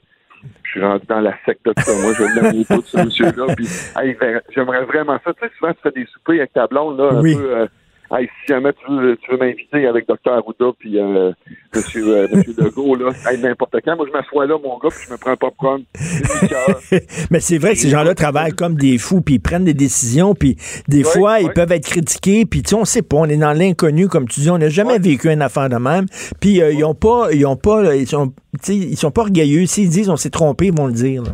je 0.65 0.71
suis 0.71 0.81
rendu 0.85 1.07
dans 1.07 1.21
la 1.21 1.35
secte 1.45 1.65
de 1.65 1.73
ça. 1.85 1.93
Moi, 1.93 2.13
je 2.19 2.23
l'aime 2.25 2.61
au 2.61 2.75
bout 2.75 2.83
de 2.83 2.87
ce 2.87 3.05
monsieur-là. 3.05 3.55
Puis, 3.57 3.67
hey, 3.97 4.15
ben, 4.15 4.41
j'aimerais 4.55 4.85
vraiment 4.85 5.19
ça. 5.25 5.33
Tu 5.35 5.41
sais, 5.47 5.53
souvent, 5.59 5.73
tu 5.73 5.81
fais 5.83 5.93
des 5.93 6.07
soupers 6.07 6.39
avec 6.41 6.53
ta 6.53 6.67
blonde, 6.67 6.99
là, 6.99 7.11
un 7.13 7.21
Oui. 7.23 7.35
peu. 7.37 7.57
euh, 7.57 7.67
hey, 8.13 8.27
si 8.27 8.53
jamais 8.53 8.73
tu 8.73 8.93
veux, 8.93 9.17
tu 9.17 9.31
veux 9.31 9.39
m'inviter 9.39 9.87
avec 9.87 10.07
Dr. 10.07 10.33
Arruda 10.33 10.73
puis 10.79 10.99
euh, 10.99 11.33
Monsieur, 11.75 12.09
euh, 12.09 12.29
Monsieur 12.33 12.55
Legault, 12.59 12.95
là, 12.97 13.11
hey, 13.31 13.41
n'importe 13.41 13.77
quand, 13.85 13.97
moi 13.97 14.07
je 14.07 14.13
m'assois 14.13 14.47
là, 14.47 14.57
mon 14.63 14.79
gars, 14.79 14.89
puis 14.91 15.07
je 15.07 15.13
me 15.13 15.19
prends 15.19 15.31
un 15.31 15.37
popcorn. 15.37 15.83
Mais 17.31 17.41
c'est 17.41 17.59
vrai 17.59 17.73
que 17.73 17.79
ces 17.79 17.89
gens-là 17.89 18.15
travaillent 18.15 18.53
comme 18.53 18.75
des 18.75 18.99
fous, 18.99 19.21
puis 19.21 19.37
ils 19.37 19.41
prennent 19.41 19.65
des 19.65 19.75
décisions, 19.75 20.35
puis 20.35 20.57
des 20.89 21.05
fois, 21.05 21.41
ils 21.41 21.53
peuvent 21.53 21.73
être 21.73 21.89
critiqués, 21.89 22.45
puis 22.45 22.63
tu 22.63 22.71
sais, 22.71 22.75
on 22.75 22.85
sait 22.85 23.03
pas, 23.03 23.17
on 23.17 23.27
est 23.27 23.37
dans 23.37 23.53
l'inconnu, 23.53 24.09
comme 24.09 24.29
tu 24.29 24.41
dis, 24.41 24.51
on 24.51 24.59
n'a 24.59 24.69
jamais 24.69 24.99
vécu 24.99 25.31
une 25.31 25.43
affaire 25.43 25.69
de 25.69 25.77
même, 25.77 26.07
puis 26.41 26.63
euh, 26.63 26.73
ils 26.73 26.85
ont 26.85 26.95
pas, 26.95 27.33
ils 27.33 27.47
ont 27.47 27.57
pas, 27.57 27.95
ils 27.95 28.07
sont, 28.07 28.33
ils 28.69 28.97
sont 28.97 29.11
pas 29.11 29.23
orgueilleux. 29.23 29.67
S'ils 29.67 29.89
disent 29.89 30.11
on 30.11 30.17
s'est 30.17 30.31
trompé, 30.31 30.67
ils 30.67 30.77
vont 30.77 30.87
le 30.87 30.93
dire. 30.93 31.23
là. 31.23 31.33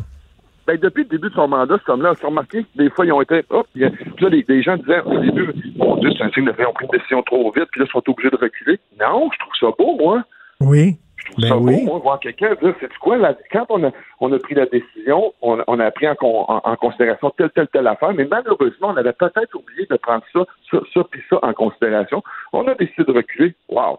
Ben, 0.69 0.77
depuis 0.79 1.05
le 1.05 1.09
début 1.09 1.31
de 1.31 1.35
son 1.35 1.49
mandat, 1.49 1.79
cet 1.79 1.89
homme-là, 1.89 2.11
a 2.11 2.27
remarqué 2.27 2.63
que 2.63 2.69
des 2.77 2.91
fois, 2.91 3.07
ils 3.07 3.13
ont 3.13 3.23
été, 3.23 3.43
hop, 3.49 3.67
puis 3.73 3.83
là, 3.83 4.29
les, 4.29 4.45
les 4.47 4.63
gens 4.63 4.77
disaient, 4.77 5.01
au 5.01 5.19
début, 5.19 5.53
mon 5.77 5.97
Dieu, 5.97 6.11
c'est 6.17 6.25
un 6.25 6.31
signe 6.31 6.45
de 6.45 6.53
fait, 6.53 6.65
pris 6.75 6.85
une 6.85 6.91
décision 6.99 7.23
trop 7.23 7.51
vite, 7.53 7.69
puis 7.73 7.81
là, 7.81 7.87
ils 7.89 7.91
sont 7.91 8.03
obligés 8.07 8.29
de 8.31 8.37
reculer. 8.37 8.79
Non, 9.01 9.31
je 9.33 9.39
trouve 9.39 9.55
ça 9.59 9.75
beau, 9.79 9.97
moi. 9.97 10.23
Oui. 10.61 10.97
Je 11.17 11.33
trouve 11.33 11.45
ça 11.49 11.55
beau, 11.57 11.85
moi, 11.85 11.99
voir 12.01 12.21
quelqu'un 12.21 12.55
dire, 12.63 12.75
c'est 12.81 12.93
quoi, 12.99 13.17
quand 13.51 13.67
on 13.71 13.83
a, 13.85 13.91
on 14.21 14.33
a 14.33 14.39
pris 14.39 14.55
la 14.55 14.67
décision, 14.67 15.33
on, 15.43 15.59
on 15.67 15.81
a 15.81 15.91
pris 15.91 16.07
en, 16.09 16.15
en- 16.23 16.61
en 16.63 16.77
considération 16.77 17.31
telle, 17.31 17.51
telle, 17.51 17.69
telle 17.69 17.87
affaire, 17.87 18.13
mais 18.15 18.27
malheureusement, 18.31 18.89
on 18.89 18.97
avait 18.97 19.13
peut-être 19.15 19.55
oublié 19.55 19.87
de 19.91 19.97
prendre 19.97 20.23
ça, 20.33 20.41
ça, 20.71 20.79
ça, 20.95 21.01
puis 21.11 21.23
ça 21.31 21.39
en 21.43 21.53
considération. 21.55 22.23
On 22.53 22.67
a 22.69 22.75
décidé 22.75 23.05
de 23.05 23.13
reculer. 23.13 23.55
Wow. 23.71 23.99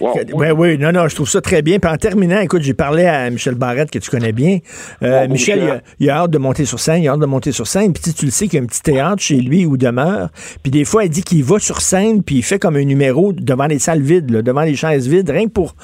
Wow. 0.00 0.14
Ben 0.38 0.52
oui, 0.52 0.78
non, 0.78 0.92
non, 0.92 1.08
je 1.08 1.14
trouve 1.14 1.28
ça 1.28 1.40
très 1.40 1.62
bien. 1.62 1.78
Puis 1.78 1.90
en 1.90 1.96
terminant, 1.96 2.40
écoute, 2.40 2.62
j'ai 2.62 2.74
parlé 2.74 3.06
à 3.06 3.28
Michel 3.30 3.54
Barrette, 3.54 3.90
que 3.90 3.98
tu 3.98 4.10
connais 4.10 4.32
bien. 4.32 4.58
Euh, 5.02 5.26
Michel, 5.28 5.58
il 5.62 5.70
a, 5.70 5.80
il 6.00 6.10
a 6.10 6.16
hâte 6.18 6.30
de 6.30 6.38
monter 6.38 6.64
sur 6.64 6.78
scène, 6.80 7.02
il 7.02 7.08
a 7.08 7.12
hâte 7.12 7.20
de 7.20 7.26
monter 7.26 7.52
sur 7.52 7.66
scène. 7.66 7.92
Puis 7.92 8.12
tu 8.12 8.24
le 8.24 8.30
sais 8.30 8.46
qu'il 8.46 8.58
y 8.58 8.60
a 8.60 8.64
un 8.64 8.66
petit 8.66 8.82
théâtre 8.82 9.22
chez 9.22 9.36
lui 9.36 9.66
où 9.66 9.74
il 9.74 9.78
demeure. 9.78 10.28
Puis 10.62 10.70
des 10.70 10.84
fois, 10.84 11.04
il 11.04 11.10
dit 11.10 11.22
qu'il 11.22 11.44
va 11.44 11.58
sur 11.58 11.80
scène, 11.80 12.22
puis 12.22 12.36
il 12.36 12.42
fait 12.42 12.58
comme 12.58 12.76
un 12.76 12.84
numéro 12.84 13.32
devant 13.32 13.66
les 13.66 13.78
salles 13.78 14.02
vides, 14.02 14.30
là, 14.30 14.42
devant 14.42 14.62
les 14.62 14.76
chaises 14.76 15.08
vides, 15.08 15.30
rien 15.30 15.44
que 15.46 15.52
pour, 15.52 15.74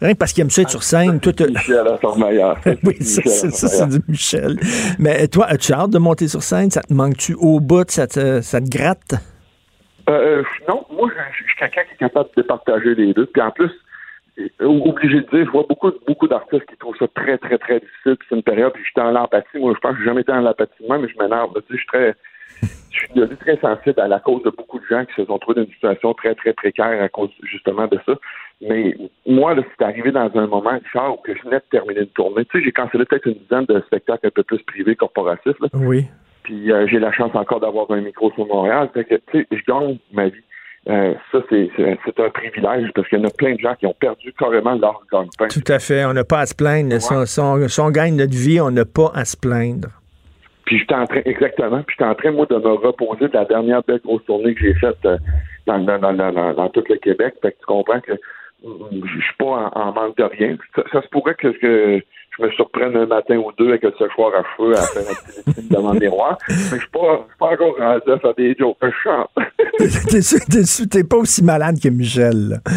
rien 0.00 0.12
que 0.12 0.18
parce 0.18 0.32
qu'il 0.32 0.42
aime 0.42 0.50
ça 0.50 0.62
être 0.62 0.70
sur 0.70 0.82
scène. 0.82 1.20
Tout, 1.20 1.34
Michel 1.38 1.84
oui, 2.84 2.96
ça, 3.00 3.22
c'est- 3.24 3.50
ça, 3.50 3.68
c'est 3.68 3.88
du 3.88 4.00
Michel. 4.08 4.58
Mais 4.98 5.28
toi, 5.28 5.46
as-tu 5.46 5.72
hâte 5.72 5.90
de 5.90 5.98
monter 5.98 6.28
sur 6.28 6.42
scène? 6.42 6.70
Ça 6.70 6.80
te 6.82 6.92
manque-tu 6.92 7.34
au 7.34 7.60
bout? 7.60 7.90
Ça 7.90 8.06
te, 8.06 8.40
ça 8.40 8.60
te 8.60 8.68
gratte? 8.68 9.14
Euh, 10.08 10.12
euh, 10.38 10.42
non, 10.68 10.84
moi, 10.90 11.08
je 11.14 11.18
je 11.30 11.36
suis 11.36 11.44
quelqu'un 11.58 11.82
qui 11.84 11.94
est 11.94 11.98
capable 11.98 12.30
de 12.36 12.42
partager 12.42 12.94
les 12.94 13.12
deux. 13.12 13.26
Puis 13.26 13.42
en 13.42 13.50
plus, 13.50 13.72
euh, 14.38 14.66
obligé 14.66 15.20
de 15.20 15.26
dire, 15.30 15.44
je 15.46 15.50
vois 15.50 15.66
beaucoup, 15.68 15.90
beaucoup 16.06 16.28
d'artistes 16.28 16.66
qui 16.66 16.76
trouvent 16.76 16.96
ça 16.98 17.08
très, 17.08 17.38
très, 17.38 17.58
très 17.58 17.80
difficile. 17.80 18.16
Puis 18.16 18.26
c'est 18.28 18.36
une 18.36 18.42
période, 18.42 18.72
puis 18.72 18.84
j'étais 18.86 19.00
en 19.00 19.10
l'empathie. 19.10 19.58
Moi, 19.58 19.72
je 19.74 19.80
pense 19.80 19.92
que 19.92 19.98
j'ai 19.98 20.04
jamais 20.04 20.20
été 20.20 20.32
en 20.32 20.40
l'empathie 20.40 20.82
de 20.82 20.88
même, 20.88 21.02
mais 21.02 21.08
je 21.08 21.18
m'énerve. 21.18 21.52
Tu 21.54 21.60
sais, 21.60 21.64
je 21.70 21.76
suis 21.76 21.86
très, 21.86 22.14
je 22.90 22.98
suis 22.98 23.14
devenu 23.14 23.36
très 23.36 23.56
sensible 23.58 24.00
à 24.00 24.08
la 24.08 24.20
cause 24.20 24.42
de 24.44 24.50
beaucoup 24.50 24.78
de 24.78 24.84
gens 24.86 25.04
qui 25.04 25.14
se 25.14 25.24
sont 25.24 25.38
trouvés 25.38 25.60
dans 25.60 25.66
une 25.66 25.72
situation 25.72 26.14
très, 26.14 26.34
très 26.34 26.52
précaire 26.52 27.02
à 27.02 27.08
cause 27.08 27.30
justement 27.42 27.86
de 27.86 27.98
ça. 28.06 28.14
Mais 28.60 28.96
moi, 29.26 29.54
là, 29.54 29.62
c'est 29.76 29.84
arrivé 29.84 30.10
dans 30.10 30.30
un 30.34 30.46
moment, 30.46 30.78
Richard, 30.82 31.14
où 31.14 31.16
que 31.18 31.34
je 31.36 31.42
venais 31.42 31.56
de 31.58 31.64
terminer 31.70 32.00
une 32.00 32.06
tournée. 32.08 32.44
Tu 32.46 32.58
sais, 32.58 32.64
j'ai 32.64 32.72
cancellé 32.72 33.04
peut-être 33.04 33.26
une 33.26 33.34
dizaine 33.34 33.66
de 33.66 33.80
spectacles 33.86 34.26
un 34.26 34.30
peu 34.30 34.42
plus 34.42 34.62
privés, 34.62 34.96
corporatifs. 34.96 35.58
Là. 35.60 35.68
Oui. 35.74 36.06
Puis 36.42 36.72
euh, 36.72 36.86
j'ai 36.88 36.98
la 36.98 37.12
chance 37.12 37.34
encore 37.34 37.60
d'avoir 37.60 37.90
un 37.90 38.00
micro 38.00 38.32
sur 38.32 38.46
Montréal. 38.46 38.88
Fait 38.94 39.04
que, 39.04 39.16
tu 39.16 39.40
sais, 39.40 39.46
je 39.50 39.62
gagne 39.66 39.98
ma 40.12 40.28
vie. 40.28 40.42
Euh, 40.88 41.12
ça, 41.32 41.38
c'est 41.50 41.70
un 42.20 42.30
privilège 42.30 42.90
parce 42.94 43.06
qu'il 43.08 43.18
y 43.18 43.20
en 43.22 43.26
a 43.26 43.30
plein 43.30 43.54
de 43.54 43.60
gens 43.60 43.74
qui 43.74 43.86
ont 43.86 43.94
perdu 44.00 44.32
carrément 44.38 44.74
leur 44.74 45.00
gagne-pain. 45.12 45.48
Tout 45.48 45.72
à 45.72 45.78
fait. 45.78 46.04
On 46.06 46.14
n'a 46.14 46.24
pas 46.24 46.40
à 46.40 46.46
se 46.46 46.54
plaindre. 46.54 46.98
Si, 46.98 47.12
on, 47.12 47.26
si 47.26 47.40
on- 47.40 47.68
si 47.68 47.80
on 47.80 47.90
gagne 47.90 48.16
notre 48.16 48.34
vie, 48.36 48.58
on 48.60 48.70
n'a 48.70 48.86
pas 48.86 49.10
à 49.14 49.24
se 49.26 49.36
plaindre. 49.36 49.88
Puis 50.64 50.78
j'étais 50.78 50.94
en 50.94 51.06
train, 51.06 51.20
exactement, 51.24 51.82
puis 51.82 51.96
j'étais 51.98 52.08
en 52.10 52.14
train, 52.14 52.30
moi, 52.30 52.46
de 52.46 52.56
me 52.56 52.72
reposer 52.74 53.28
de 53.28 53.32
la 53.34 53.44
dernière 53.46 53.82
belle 53.84 54.00
grosse 54.04 54.24
tournée 54.26 54.54
que 54.54 54.60
j'ai 54.60 54.74
faite 54.74 54.98
euh, 55.06 55.16
dans, 55.66 55.78
dans, 55.78 55.98
dans, 55.98 56.12
dans, 56.12 56.32
dans- 56.32 56.52
dans 56.54 56.68
tout 56.68 56.84
le 56.88 56.96
Québec. 56.96 57.34
Fait 57.42 57.52
que 57.52 57.58
tu 57.58 57.66
comprends 57.66 58.00
que 58.00 58.12
mm, 58.12 59.02
je 59.04 59.20
suis 59.22 59.34
pas 59.38 59.70
en, 59.74 59.80
en 59.80 59.92
manque 59.92 60.16
de 60.18 60.24
rien. 60.24 60.56
Ça, 60.76 60.82
ça 60.92 61.02
se 61.02 61.08
pourrait 61.08 61.34
que, 61.36 61.48
que 61.48 62.02
je 62.38 62.44
me 62.44 62.50
surprenne 62.52 62.96
un 62.96 63.06
matin 63.06 63.36
ou 63.36 63.50
deux 63.58 63.68
avec 63.70 63.82
le 63.82 63.92
séchoir 63.98 64.32
à 64.34 64.42
cheveux 64.56 64.76
à 64.76 64.82
faire 64.82 65.02
un 65.02 65.52
petit 65.52 65.68
devant 65.70 65.92
le 65.92 66.00
miroir. 66.00 66.38
Mais 66.48 66.54
je 66.56 66.76
suis 66.78 66.88
pas, 66.90 67.24
je 67.26 67.28
suis 67.28 67.38
pas 67.38 67.46
encore 67.46 67.76
rendu 67.78 68.12
à 68.12 68.18
faire 68.18 68.34
des 68.36 68.54
jokes. 68.58 68.76
Je 68.82 68.88
chante. 69.02 69.30
T'es 70.10 70.22
sûr- 70.22 70.38
t'es 70.50 70.64
sûr- 70.64 70.88
t'es 70.88 71.04
pas 71.04 71.16
aussi 71.18 71.42
malade 71.44 71.76
que 71.82 71.88
Michel. 71.88 72.60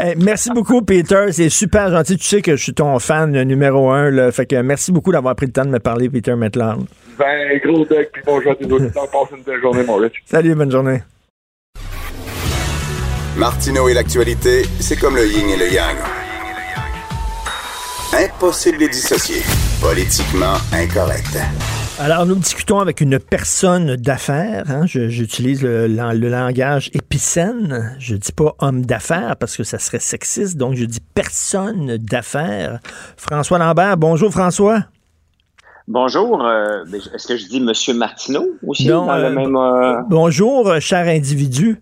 Eh, 0.00 0.14
merci 0.16 0.50
beaucoup, 0.50 0.80
Peter. 0.82 1.26
C'est 1.32 1.48
super 1.48 1.90
gentil. 1.90 2.16
Tu 2.16 2.24
sais 2.24 2.40
que 2.42 2.54
je 2.56 2.62
suis 2.62 2.74
ton 2.74 2.98
fan 3.00 3.30
numéro 3.42 3.90
un. 3.90 4.10
Là. 4.10 4.30
Fait 4.30 4.46
que 4.46 4.56
merci 4.62 4.92
beaucoup 4.92 5.10
d'avoir 5.12 5.34
pris 5.34 5.46
le 5.46 5.52
temps 5.52 5.64
de 5.64 5.70
me 5.70 5.78
parler, 5.80 6.08
Peter 6.08 6.34
Metland. 6.36 6.84
Ben, 7.18 7.58
gros 7.64 7.84
deck, 7.84 8.10
puis 8.12 8.22
bonjour 8.24 8.52
à 8.52 8.54
tous 8.54 8.64
les 8.68 8.72
auditeurs. 8.72 9.10
Passe 9.10 9.36
une 9.36 9.42
belle 9.42 9.60
journée, 9.60 9.82
mon 9.84 9.96
Rich. 9.96 10.22
Salut, 10.24 10.54
bonne 10.54 10.70
journée. 10.70 10.98
Martineau 13.36 13.88
et 13.88 13.94
l'actualité, 13.94 14.62
c'est 14.80 14.98
comme 14.98 15.16
le 15.16 15.26
yin 15.26 15.48
et 15.48 15.56
le 15.56 15.72
yang. 15.72 15.96
Impossible 18.14 18.78
de 18.78 18.82
les 18.84 18.88
dissocier. 18.88 19.42
Politiquement 19.80 20.54
incorrect. 20.72 21.36
Alors, 22.00 22.26
nous 22.26 22.36
discutons 22.36 22.78
avec 22.80 23.00
une 23.00 23.18
personne 23.18 23.96
d'affaires. 23.96 24.64
hein. 24.70 24.86
Je- 24.86 25.08
J'utilise 25.08 25.62
le, 25.62 25.86
lan- 25.88 26.12
le 26.12 26.28
langage 26.28 26.90
épicène. 26.94 27.96
Je 27.98 28.16
dis 28.16 28.32
pas 28.32 28.54
homme 28.60 28.84
d'affaires 28.86 29.36
parce 29.36 29.56
que 29.56 29.64
ça 29.64 29.78
serait 29.78 29.98
sexiste, 29.98 30.56
donc 30.56 30.74
je 30.74 30.84
dis 30.84 31.00
personne 31.14 31.96
d'affaires. 31.98 32.80
François 33.16 33.58
Lambert. 33.58 33.96
Bonjour, 33.96 34.30
François. 34.30 34.84
Bonjour. 35.86 36.44
euh, 36.44 36.84
Est-ce 37.14 37.26
que 37.26 37.36
je 37.36 37.46
dis 37.46 37.60
Monsieur 37.60 37.94
Martineau 37.94 38.46
aussi 38.66 38.86
Non, 38.88 39.06
dans 39.06 39.16
le 39.16 39.24
euh, 39.24 39.30
même 39.34 39.56
euh, 39.56 40.00
Bonjour, 40.08 40.80
cher 40.80 41.06
individu. 41.08 41.80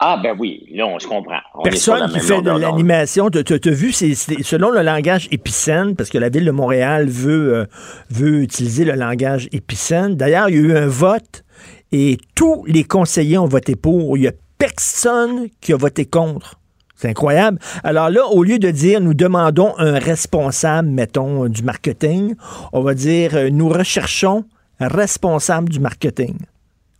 Ah 0.00 0.20
ben 0.22 0.36
oui, 0.38 0.64
là 0.72 0.86
on 0.86 0.98
se 1.00 1.08
comprend. 1.08 1.38
On 1.54 1.62
Personne 1.62 2.08
qui 2.12 2.20
fait 2.20 2.40
de 2.40 2.50
l'animation, 2.50 3.30
tu 3.30 3.38
as 3.38 3.70
vu, 3.72 3.90
c'est 3.92 4.14
c'est- 4.14 4.42
selon 4.44 4.70
le 4.70 4.82
langage 4.82 5.26
épicène, 5.32 5.96
parce 5.96 6.08
que 6.08 6.18
la 6.18 6.28
ville 6.28 6.44
de 6.44 6.50
Montréal 6.52 7.08
veut, 7.08 7.54
euh, 7.54 7.64
veut 8.10 8.42
utiliser 8.42 8.84
le 8.84 8.92
langage 8.92 9.48
épicène. 9.50 10.14
D'ailleurs, 10.14 10.48
il 10.50 10.54
y 10.54 10.58
a 10.58 10.60
eu 10.60 10.76
un 10.76 10.86
vote 10.86 11.42
et 11.90 12.16
tous 12.36 12.64
les 12.66 12.84
conseillers 12.84 13.38
ont 13.38 13.46
voté 13.48 13.74
pour. 13.74 14.16
Il 14.16 14.20
n'y 14.20 14.28
a 14.28 14.32
personne 14.58 15.48
qui 15.60 15.72
a 15.72 15.76
voté 15.76 16.04
contre. 16.04 16.60
C'est 16.94 17.08
incroyable. 17.08 17.58
Alors 17.82 18.10
là, 18.10 18.26
au 18.26 18.42
lieu 18.44 18.58
de 18.58 18.70
dire 18.70 19.00
nous 19.00 19.14
demandons 19.14 19.72
un 19.78 19.98
responsable, 19.98 20.88
mettons, 20.88 21.44
euh, 21.44 21.48
du 21.48 21.62
marketing, 21.62 22.34
on 22.72 22.82
va 22.82 22.94
dire 22.94 23.34
euh, 23.34 23.50
nous 23.50 23.68
recherchons 23.68 24.44
un 24.80 24.88
responsable 24.88 25.68
du 25.70 25.80
marketing. 25.80 26.36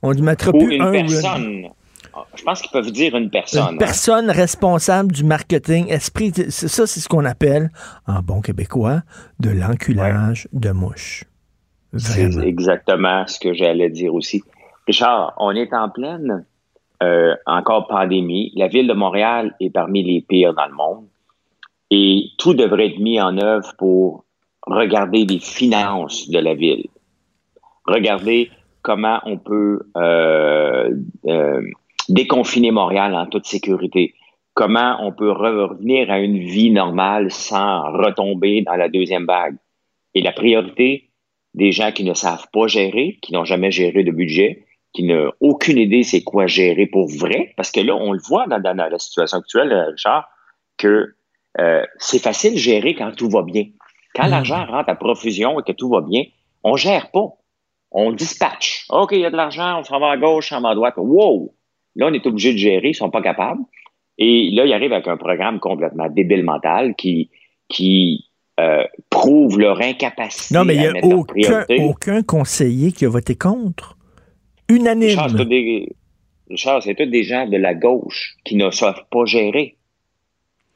On 0.02 0.14
ne 0.14 0.20
mettra 0.22 0.50
Ou 0.52 0.58
plus 0.64 0.76
une 0.76 0.82
un 0.82 0.90
ou 0.90 0.94
une- 0.94 1.06
personne. 1.06 1.62
Je 2.34 2.42
pense 2.42 2.62
qu'ils 2.62 2.70
peuvent 2.70 2.90
dire 2.90 3.16
une 3.16 3.30
personne. 3.30 3.62
une 3.62 3.74
hein. 3.74 3.78
personne 3.78 4.30
responsable 4.30 5.12
du 5.12 5.24
marketing, 5.24 5.88
esprit, 5.88 6.32
ça, 6.50 6.86
c'est 6.86 7.00
ce 7.00 7.08
qu'on 7.08 7.24
appelle, 7.24 7.70
en 8.06 8.20
bon 8.20 8.40
québécois, 8.40 9.02
de 9.40 9.50
l'enculage 9.50 10.48
de 10.52 10.70
mouche. 10.70 11.24
C'est 11.96 12.30
exactement 12.42 13.26
ce 13.26 13.40
que 13.40 13.54
j'allais 13.54 13.90
dire 13.90 14.14
aussi. 14.14 14.42
Richard, 14.86 15.34
on 15.38 15.52
est 15.52 15.72
en 15.72 15.88
pleine 15.88 16.44
euh, 17.02 17.34
encore 17.46 17.86
pandémie. 17.86 18.52
La 18.56 18.68
ville 18.68 18.88
de 18.88 18.92
Montréal 18.92 19.54
est 19.60 19.70
parmi 19.70 20.02
les 20.02 20.20
pires 20.20 20.54
dans 20.54 20.66
le 20.66 20.74
monde. 20.74 21.06
Et 21.90 22.30
tout 22.38 22.54
devrait 22.54 22.88
être 22.88 22.98
mis 22.98 23.20
en 23.20 23.38
œuvre 23.38 23.72
pour 23.78 24.24
regarder 24.66 25.24
les 25.24 25.38
finances 25.38 26.28
de 26.28 26.38
la 26.38 26.54
ville. 26.54 26.86
Regarder 27.86 28.50
comment 28.82 29.20
on 29.24 29.38
peut 29.38 29.80
euh, 29.96 30.90
euh, 31.26 31.62
déconfiner 32.08 32.70
Montréal 32.70 33.14
en 33.14 33.26
toute 33.26 33.46
sécurité. 33.46 34.14
Comment 34.54 34.96
on 35.00 35.12
peut 35.12 35.30
revenir 35.30 36.10
à 36.10 36.18
une 36.18 36.38
vie 36.38 36.70
normale 36.70 37.30
sans 37.30 37.82
retomber 37.92 38.62
dans 38.62 38.74
la 38.74 38.88
deuxième 38.88 39.26
vague? 39.26 39.56
Et 40.14 40.22
la 40.22 40.32
priorité, 40.32 41.10
des 41.54 41.70
gens 41.72 41.92
qui 41.92 42.04
ne 42.04 42.14
savent 42.14 42.46
pas 42.52 42.66
gérer, 42.66 43.18
qui 43.22 43.32
n'ont 43.32 43.44
jamais 43.44 43.70
géré 43.70 44.02
de 44.02 44.10
budget, 44.10 44.64
qui 44.92 45.04
n'ont 45.04 45.32
aucune 45.40 45.78
idée 45.78 46.02
c'est 46.02 46.22
quoi 46.22 46.46
gérer 46.46 46.86
pour 46.86 47.08
vrai, 47.08 47.52
parce 47.56 47.70
que 47.70 47.80
là, 47.80 47.94
on 47.94 48.12
le 48.12 48.20
voit 48.26 48.46
dans, 48.46 48.60
dans 48.60 48.74
la 48.74 48.98
situation 48.98 49.38
actuelle, 49.38 49.72
euh, 49.72 49.90
Richard, 49.90 50.28
que 50.76 51.14
euh, 51.60 51.84
c'est 51.98 52.22
facile 52.22 52.54
de 52.54 52.58
gérer 52.58 52.94
quand 52.94 53.12
tout 53.14 53.28
va 53.28 53.42
bien. 53.42 53.66
Quand 54.14 54.26
Mm. 54.26 54.30
l'argent 54.30 54.66
rentre 54.66 54.88
à 54.88 54.94
profusion 54.94 55.60
et 55.60 55.62
que 55.62 55.72
tout 55.72 55.88
va 55.88 56.00
bien, 56.00 56.24
on 56.64 56.76
gère 56.76 57.10
pas. 57.10 57.28
On 57.90 58.12
dispatche. 58.12 58.84
OK, 58.90 59.12
il 59.12 59.20
y 59.20 59.24
a 59.24 59.30
de 59.30 59.36
l'argent, 59.36 59.80
on 59.80 59.84
s'en 59.84 59.98
va 59.98 60.10
à 60.10 60.16
gauche, 60.16 60.52
on 60.52 60.56
s'en 60.56 60.60
va 60.62 60.70
à 60.70 60.74
droite. 60.74 60.94
Wow! 60.96 61.54
Là, 61.98 62.06
on 62.08 62.12
est 62.14 62.26
obligé 62.26 62.52
de 62.54 62.58
gérer, 62.58 62.88
ils 62.90 62.94
sont 62.94 63.10
pas 63.10 63.20
capables. 63.22 63.60
Et 64.16 64.50
là, 64.52 64.64
ils 64.64 64.72
arrivent 64.72 64.92
avec 64.94 65.06
un 65.06 65.16
programme 65.18 65.60
complètement 65.60 66.08
débile 66.08 66.42
mental 66.44 66.94
qui, 66.96 67.28
qui 67.68 68.24
euh, 68.58 68.82
prouve 69.10 69.58
leur 69.60 69.80
incapacité 69.80 70.54
Non, 70.54 70.64
mais 70.64 70.74
il 70.74 70.80
n'y 70.80 70.86
a 70.86 71.04
aucun, 71.04 71.64
aucun 71.80 72.22
conseiller 72.22 72.90
qui 72.92 73.04
a 73.04 73.08
voté 73.08 73.36
contre. 73.36 73.96
Unanime. 74.68 75.10
Richard, 76.50 76.82
c'est 76.82 76.94
tous 76.94 77.04
des, 77.06 77.22
gens 77.24 77.46
de 77.46 77.56
la 77.58 77.74
gauche 77.74 78.36
qui 78.44 78.56
ne 78.56 78.70
savent 78.70 79.04
pas 79.10 79.24
gérer. 79.26 79.76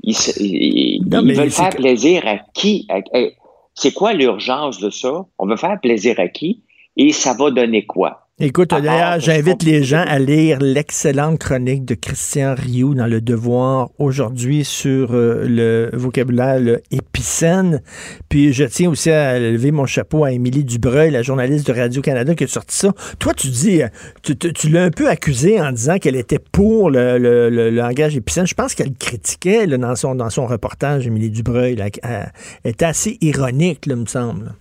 Ils, 0.03 0.15
se- 0.15 0.41
ils- 0.43 1.01
Non, 1.09 1.21
ils 1.23 1.27
mais 1.29 1.35
veulent 1.35 1.51
faire 1.51 1.71
que- 1.71 1.77
plaisir 1.77 2.27
à 2.27 2.39
qui? 2.55 2.87
À- 2.89 2.99
à- 3.17 3.29
c'est 3.75 3.93
quoi 3.95 4.13
l'urgence 4.13 4.79
de 4.81 4.91
ça? 4.91 5.25
On 5.39 5.47
veut 5.47 5.57
faire 5.57 5.81
plaisir 5.81 6.19
à 6.21 6.29
qui? 6.29 6.63
Et 6.97 7.13
ça 7.13 7.35
va 7.35 7.51
donner 7.51 7.87
quoi? 7.87 8.22
Écoute, 8.41 8.71
d'ailleurs, 8.71 9.21
j'invite 9.21 9.63
les 9.63 9.85
gens 9.85 10.03
à 10.07 10.19
lire 10.19 10.59
l'excellente 10.59 11.39
chronique 11.39 11.85
de 11.85 11.95
Christian 11.95 12.55
Rioux 12.57 12.95
dans 12.95 13.07
Le 13.07 13.21
Devoir 13.21 13.91
aujourd'hui 13.99 14.65
sur 14.65 15.13
euh, 15.13 15.45
le 15.47 15.91
vocabulaire 15.93 16.59
le 16.59 16.81
épicène. 16.91 17.83
Puis 18.31 18.55
je 18.55 18.65
tiens 18.65 18.89
aussi 18.89 19.11
à 19.11 19.39
lever 19.39 19.71
mon 19.71 19.85
chapeau 19.85 20.25
à 20.25 20.33
Émilie 20.33 20.65
Dubreuil, 20.65 21.11
la 21.11 21.21
journaliste 21.21 21.67
de 21.67 21.75
Radio-Canada 21.79 22.35
qui 22.35 22.45
a 22.45 22.47
sorti 22.49 22.75
ça. 22.75 22.95
Toi, 23.19 23.35
tu 23.35 23.49
dis, 23.49 23.83
euh, 23.83 23.89
tu, 24.23 24.35
tu- 24.35 24.53
tu 24.55 24.71
l'as 24.71 24.85
un 24.85 24.91
peu 24.91 25.11
accusée 25.11 25.61
en 25.61 25.71
disant 25.71 25.99
qu'elle 25.99 26.17
était 26.17 26.41
pour 26.41 26.91
le, 26.91 27.19
le- 27.19 27.51
le 27.51 27.69
langage 27.69 28.17
épicène. 28.17 28.47
Je 28.47 28.55
pense 28.55 28.75
qu'elle 28.75 28.95
critiquait 28.95 29.67
là, 29.67 29.77
dans, 29.77 29.95
son, 29.95 30.15
dans 30.15 30.31
son 30.31 30.47
reportage, 30.47 31.07
Émilie 31.07 31.31
Dubreuil. 31.31 31.77
là, 31.77 31.89
elle, 32.03 32.33
elle 32.65 32.71
était 32.71 32.87
assez 32.87 33.19
ironique, 33.21 33.85
là, 33.85 33.95
me 33.95 34.07
semble. 34.07 34.55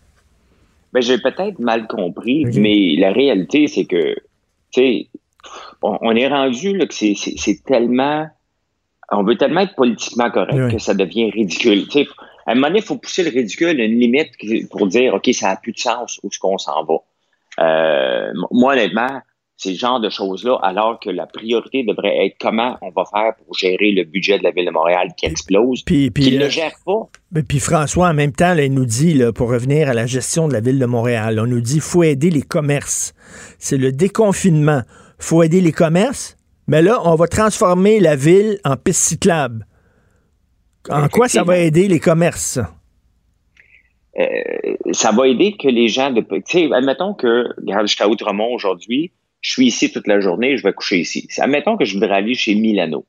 Ben, 0.93 1.01
j'ai 1.01 1.17
peut-être 1.19 1.59
mal 1.59 1.87
compris, 1.87 2.45
mais 2.55 2.95
la 2.97 3.11
réalité, 3.13 3.67
c'est 3.67 3.85
que, 3.85 4.13
tu 4.71 4.81
sais, 4.81 5.07
on, 5.81 5.97
on 6.01 6.15
est 6.15 6.27
rendu 6.27 6.77
là, 6.77 6.85
que 6.85 6.93
c'est- 6.93 7.63
tellement. 7.65 8.27
On 9.13 9.23
veut 9.23 9.35
tellement 9.37 9.61
être 9.61 9.75
politiquement 9.75 10.29
correct 10.31 10.53
Oui. 10.57 10.71
que 10.73 10.79
ça 10.79 10.93
devient 10.93 11.29
ridicule. 11.31 11.85
Tu 11.87 12.03
sais, 12.03 12.07
à 12.45 12.51
un 12.51 12.55
moment 12.55 12.67
donné, 12.67 12.79
il 12.79 12.85
faut 12.85 12.97
pousser 12.97 13.23
le 13.23 13.29
ridicule 13.29 13.79
à 13.79 13.83
une 13.83 13.99
limite 13.99 14.31
pour 14.69 14.87
dire, 14.87 15.13
OK, 15.13 15.29
ça 15.33 15.49
n'a 15.49 15.55
plus 15.57 15.73
de 15.73 15.79
sens 15.79 16.19
où 16.23 16.27
est-ce 16.27 16.39
qu'on 16.39 16.57
s'en 16.57 16.83
va. 16.85 16.95
Euh, 17.59 18.31
moi, 18.51 18.73
honnêtement, 18.73 19.21
c'est 19.61 19.73
le 19.73 19.75
genre 19.75 19.99
de 19.99 20.09
choses-là, 20.09 20.57
alors 20.63 20.99
que 20.99 21.11
la 21.11 21.27
priorité 21.27 21.83
devrait 21.83 22.25
être 22.25 22.35
comment 22.41 22.79
on 22.81 22.89
va 22.89 23.03
faire 23.05 23.35
pour 23.35 23.55
gérer 23.55 23.91
le 23.91 24.05
budget 24.05 24.39
de 24.39 24.43
la 24.43 24.49
Ville 24.49 24.65
de 24.65 24.71
Montréal 24.71 25.09
qui 25.15 25.27
explose, 25.27 25.83
Puis, 25.83 26.09
puis, 26.09 26.23
qu'il 26.23 26.41
euh, 26.41 26.45
ne 26.45 26.49
gère 26.49 26.73
pas. 26.83 27.07
Ben, 27.31 27.43
Puis 27.43 27.59
François, 27.59 28.09
en 28.09 28.15
même 28.15 28.31
temps, 28.31 28.55
là, 28.55 28.63
il 28.63 28.73
nous 28.73 28.87
dit, 28.87 29.13
là, 29.13 29.31
pour 29.31 29.51
revenir 29.51 29.87
à 29.87 29.93
la 29.93 30.07
gestion 30.07 30.47
de 30.47 30.53
la 30.53 30.61
ville 30.61 30.79
de 30.79 30.85
Montréal, 30.87 31.39
on 31.39 31.45
nous 31.45 31.61
dit 31.61 31.79
faut 31.79 32.01
aider 32.01 32.31
les 32.31 32.41
commerces. 32.41 33.13
C'est 33.59 33.77
le 33.77 33.91
déconfinement. 33.91 34.81
faut 35.19 35.43
aider 35.43 35.61
les 35.61 35.71
commerces, 35.71 36.37
mais 36.65 36.81
là, 36.81 36.99
on 37.05 37.13
va 37.13 37.27
transformer 37.27 37.99
la 37.99 38.15
ville 38.15 38.57
en 38.65 38.77
piste 38.77 39.01
cyclable. 39.01 39.67
En 40.89 41.07
quoi 41.07 41.27
ça 41.27 41.43
va 41.43 41.59
aider 41.59 41.87
les 41.87 41.99
commerces? 41.99 42.53
ça? 42.53 42.71
Euh, 44.19 44.25
ça 44.91 45.11
va 45.11 45.27
aider 45.27 45.55
que 45.55 45.67
les 45.67 45.87
gens 45.87 46.09
de. 46.09 46.21
Tu 46.21 46.41
sais, 46.45 46.69
admettons 46.73 47.13
que, 47.13 47.55
regarde, 47.59 47.87
je 47.87 47.93
suis 47.93 48.03
à 48.03 48.09
Outremont 48.09 48.51
aujourd'hui, 48.55 49.11
je 49.41 49.51
suis 49.51 49.67
ici 49.67 49.91
toute 49.91 50.07
la 50.07 50.19
journée, 50.19 50.57
je 50.57 50.63
vais 50.63 50.73
coucher 50.73 50.99
ici. 50.99 51.27
Admettons 51.39 51.77
que 51.77 51.85
je 51.85 51.93
voudrais 51.95 52.15
aller 52.15 52.35
chez 52.35 52.55
Milano. 52.55 53.05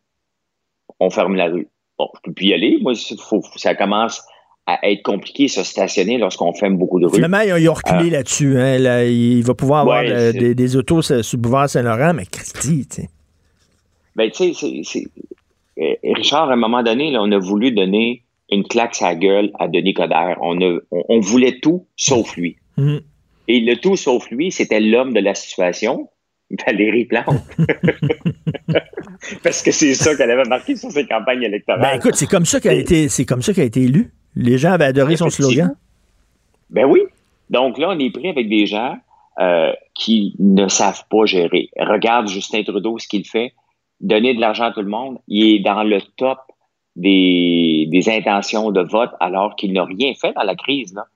On 1.01 1.11
ferme 1.11 1.37
la 1.37 1.47
rue. 1.47 1.69
Bon, 1.99 2.09
je 2.17 2.21
peux 2.25 2.33
plus 2.33 2.47
y 2.47 2.55
aller. 2.55 2.79
Moi, 2.81 2.93
faut- 3.19 3.43
ça 3.57 3.75
commence 3.75 4.23
à 4.67 4.79
être 4.91 5.03
compliqué 5.03 5.49
se 5.49 5.63
stationner 5.65 6.19
lorsqu'on 6.19 6.53
ferme 6.55 6.77
beaucoup 6.77 7.01
de 7.01 7.07
rues. 7.07 7.17
Finalement, 7.17 7.41
ils 7.41 7.69
ont, 7.69 7.75
reculé 7.75 8.09
Euh, 8.09 8.13
là-dessus. 8.13 8.59
hein. 8.59 8.79
Là, 8.79 9.05
il 9.05 9.43
va 9.43 9.55
pouvoir 9.55 9.81
avoir 9.83 10.03
Ouais, 10.05 10.33
des, 10.33 10.55
des 10.55 10.77
autos 10.77 11.03
sur 11.03 11.25
sur 11.25 11.37
le 11.37 11.43
boulevard 11.43 11.69
Saint-Laurent, 11.69 12.15
mais 12.15 12.27
Christy, 12.27 12.87
tu 12.89 13.03
sais. 13.03 13.09
Ben, 14.15 14.31
tu 14.31 14.55
sais, 14.55 15.05
euh, 15.81 15.95
Richard, 16.15 16.49
à 16.51 16.53
un 16.53 16.57
moment 16.57 16.83
donné, 16.83 17.11
là, 17.11 17.21
on 17.23 17.33
a 17.33 17.39
voulu 17.39 17.73
donner 17.73 18.23
une 18.51 18.63
claque 18.65 19.01
à 19.03 19.09
la 19.09 19.15
gueule 19.17 19.51
à 19.59 19.67
Denis 19.69 19.95
Coderre. 19.95 20.37
On, 20.43 20.61
a- 20.61 20.79
on, 20.91 21.03
on 21.09 21.21
voulait 21.21 21.59
tout 21.61 21.87
sauf 21.97 22.37
lui. 22.37 22.57
Mhm. 22.77 23.01
Et 23.49 23.61
le 23.61 23.77
tout 23.77 23.97
sauf 23.97 24.31
lui, 24.31 24.53
c'était 24.53 24.81
l'homme 24.81 25.13
de 25.13 25.21
la 25.21 25.35
situation, 25.35 26.09
Valérie 26.67 27.05
Plante. 27.05 27.27
Parce 29.43 29.63
que 29.63 29.71
c'est 29.71 29.95
ça 29.95 30.17
qu'elle 30.17 30.31
avait 30.31 30.49
marqué 30.49 30.77
sur 30.77 30.91
ses 30.91 31.07
campagnes 31.07 31.43
électorales. 31.43 31.83
Ben 31.83 31.97
écoute, 31.97 32.15
c'est 32.15 32.27
comme 32.27 32.45
ça 32.45 32.61
qu'elle 32.61 32.73
a 32.73 32.81
été, 32.81 33.09
c'est 33.09 33.25
comme 33.25 33.43
ça 33.43 33.53
qu'elle 33.53 33.65
a 33.65 33.67
été 33.67 33.83
élue. 33.83 34.13
Les 34.35 34.59
gens 34.59 34.73
avaient 34.73 34.87
adoré 34.87 35.17
son 35.17 35.31
slogan. 35.31 35.75
Ben 36.71 36.85
oui. 36.85 37.01
Donc 37.51 37.79
là, 37.79 37.91
on 37.91 37.99
est 37.99 38.11
pris 38.11 38.29
avec 38.29 38.49
des 38.49 38.67
gens 38.67 38.97
euh, 39.41 39.73
qui 39.95 40.35
ne 40.39 40.69
savent 40.69 41.05
pas 41.11 41.27
gérer. 41.27 41.71
Regarde 41.79 42.29
Justin 42.29 42.63
Trudeau, 42.63 42.99
ce 42.99 43.09
qu'il 43.09 43.27
fait. 43.27 43.53
Donner 44.01 44.35
de 44.35 44.41
l'argent 44.41 44.65
à 44.65 44.73
tout 44.73 44.83
le 44.83 44.89
monde. 44.89 45.19
Il 45.29 45.55
est 45.55 45.61
dans 45.61 45.85
le 45.85 46.01
top 46.17 46.39
des, 46.97 47.87
des 47.91 48.09
intentions 48.09 48.73
de 48.73 48.81
vote 48.81 49.13
alors 49.21 49.57
qu'il 49.57 49.73
n'a 49.73 49.85
rien 49.85 50.13
fait 50.15 50.33
dans 50.33 50.43
la 50.43 50.55
crise. 50.55 50.95
Là. 50.95 51.07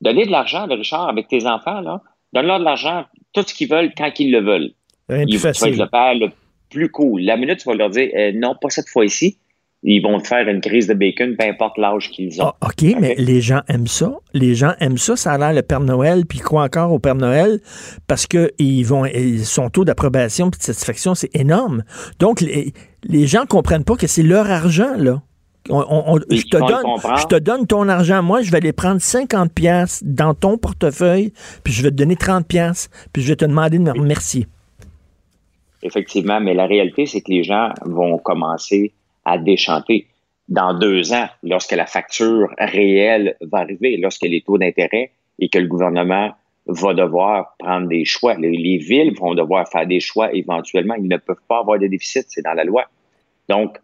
Donner 0.00 0.24
de 0.24 0.30
l'argent, 0.30 0.66
Richard, 0.66 1.08
avec 1.08 1.28
tes 1.28 1.46
enfants, 1.46 1.80
là, 1.80 2.02
donne-leur 2.32 2.58
de 2.58 2.64
l'argent, 2.64 3.04
tout 3.32 3.42
ce 3.46 3.52
qu'ils 3.52 3.68
veulent, 3.68 3.92
quand 3.96 4.10
qu'ils 4.10 4.32
le 4.32 4.40
veulent. 4.40 4.72
Rien 5.10 5.24
Ils- 5.26 5.30
plus 5.30 5.36
tu 5.36 5.42
vas 5.42 5.48
être 5.50 5.58
facile. 5.58 5.78
le 5.78 5.88
père 5.90 6.14
le 6.14 6.28
plus 6.70 6.88
cool. 6.90 7.22
La 7.22 7.36
minute, 7.36 7.58
tu 7.58 7.68
vas 7.68 7.74
leur 7.74 7.90
dire 7.90 8.08
euh, 8.16 8.32
non, 8.34 8.54
pas 8.60 8.70
cette 8.70 8.88
fois-ci. 8.88 9.36
Ils 9.82 10.02
vont 10.02 10.20
te 10.20 10.26
faire 10.28 10.46
une 10.46 10.60
crise 10.60 10.86
de 10.88 10.92
bacon, 10.94 11.36
peu 11.38 11.46
importe 11.46 11.78
l'âge 11.78 12.10
qu'ils 12.10 12.42
ont. 12.42 12.52
Ah, 12.60 12.66
OK, 12.66 12.82
mais 13.00 13.14
les 13.16 13.40
gens 13.40 13.62
aiment 13.66 13.86
ça. 13.86 14.12
Les 14.34 14.54
gens 14.54 14.74
aiment 14.78 14.98
ça. 14.98 15.16
Ça 15.16 15.32
a 15.32 15.38
l'air 15.38 15.54
le 15.54 15.62
Père 15.62 15.80
Noël, 15.80 16.26
puis 16.26 16.36
ils 16.38 16.42
croient 16.42 16.64
encore 16.64 16.92
au 16.92 16.98
Père 16.98 17.14
Noël 17.14 17.60
parce 18.06 18.26
que 18.26 18.50
ils 18.58 18.82
vont, 18.84 19.06
ils- 19.06 19.46
son 19.46 19.70
taux 19.70 19.86
d'approbation 19.86 20.48
et 20.48 20.50
de 20.50 20.56
satisfaction, 20.62 21.14
c'est 21.14 21.34
énorme. 21.34 21.82
Donc, 22.18 22.42
les, 22.42 22.74
les 23.04 23.26
gens 23.26 23.46
comprennent 23.48 23.84
pas 23.84 23.96
que 23.96 24.06
c'est 24.06 24.22
leur 24.22 24.50
argent, 24.50 24.92
là. 24.98 25.22
On- 25.70 25.78
on- 25.88 26.14
on- 26.14 26.18
je, 26.30 26.42
te 26.42 26.58
donne, 26.58 27.16
je 27.18 27.26
te 27.26 27.36
donne 27.36 27.66
ton 27.66 27.88
argent. 27.88 28.22
Moi, 28.22 28.42
je 28.42 28.50
vais 28.50 28.58
aller 28.58 28.72
prendre 28.74 29.00
50 29.00 29.50
pièces 29.52 30.02
dans 30.04 30.34
ton 30.34 30.58
portefeuille, 30.58 31.32
puis 31.64 31.72
je 31.72 31.82
vais 31.82 31.90
te 31.90 31.96
donner 31.96 32.16
30 32.16 32.46
pièces, 32.46 32.90
puis 33.14 33.22
je 33.22 33.28
vais 33.28 33.36
te 33.36 33.46
demander 33.46 33.78
de 33.78 33.82
me 33.84 33.92
remercier. 33.92 34.46
Effectivement, 35.82 36.40
mais 36.40 36.54
la 36.54 36.66
réalité, 36.66 37.06
c'est 37.06 37.20
que 37.20 37.30
les 37.30 37.42
gens 37.42 37.70
vont 37.84 38.18
commencer 38.18 38.92
à 39.24 39.38
déchanter. 39.38 40.06
Dans 40.48 40.74
deux 40.74 41.12
ans, 41.12 41.28
lorsque 41.42 41.72
la 41.72 41.86
facture 41.86 42.48
réelle 42.58 43.36
va 43.40 43.58
arriver, 43.58 43.96
lorsque 43.96 44.24
les 44.24 44.40
taux 44.40 44.58
d'intérêt 44.58 45.12
et 45.38 45.48
que 45.48 45.58
le 45.58 45.68
gouvernement 45.68 46.32
va 46.66 46.94
devoir 46.94 47.54
prendre 47.58 47.88
des 47.88 48.04
choix, 48.04 48.34
les, 48.34 48.50
les 48.50 48.78
villes 48.78 49.14
vont 49.16 49.34
devoir 49.34 49.68
faire 49.68 49.86
des 49.86 50.00
choix 50.00 50.32
éventuellement. 50.34 50.94
Ils 50.94 51.08
ne 51.08 51.16
peuvent 51.16 51.36
pas 51.48 51.60
avoir 51.60 51.78
de 51.78 51.86
déficit, 51.86 52.26
c'est 52.28 52.42
dans 52.42 52.54
la 52.54 52.64
loi. 52.64 52.84
Donc, 53.48 53.78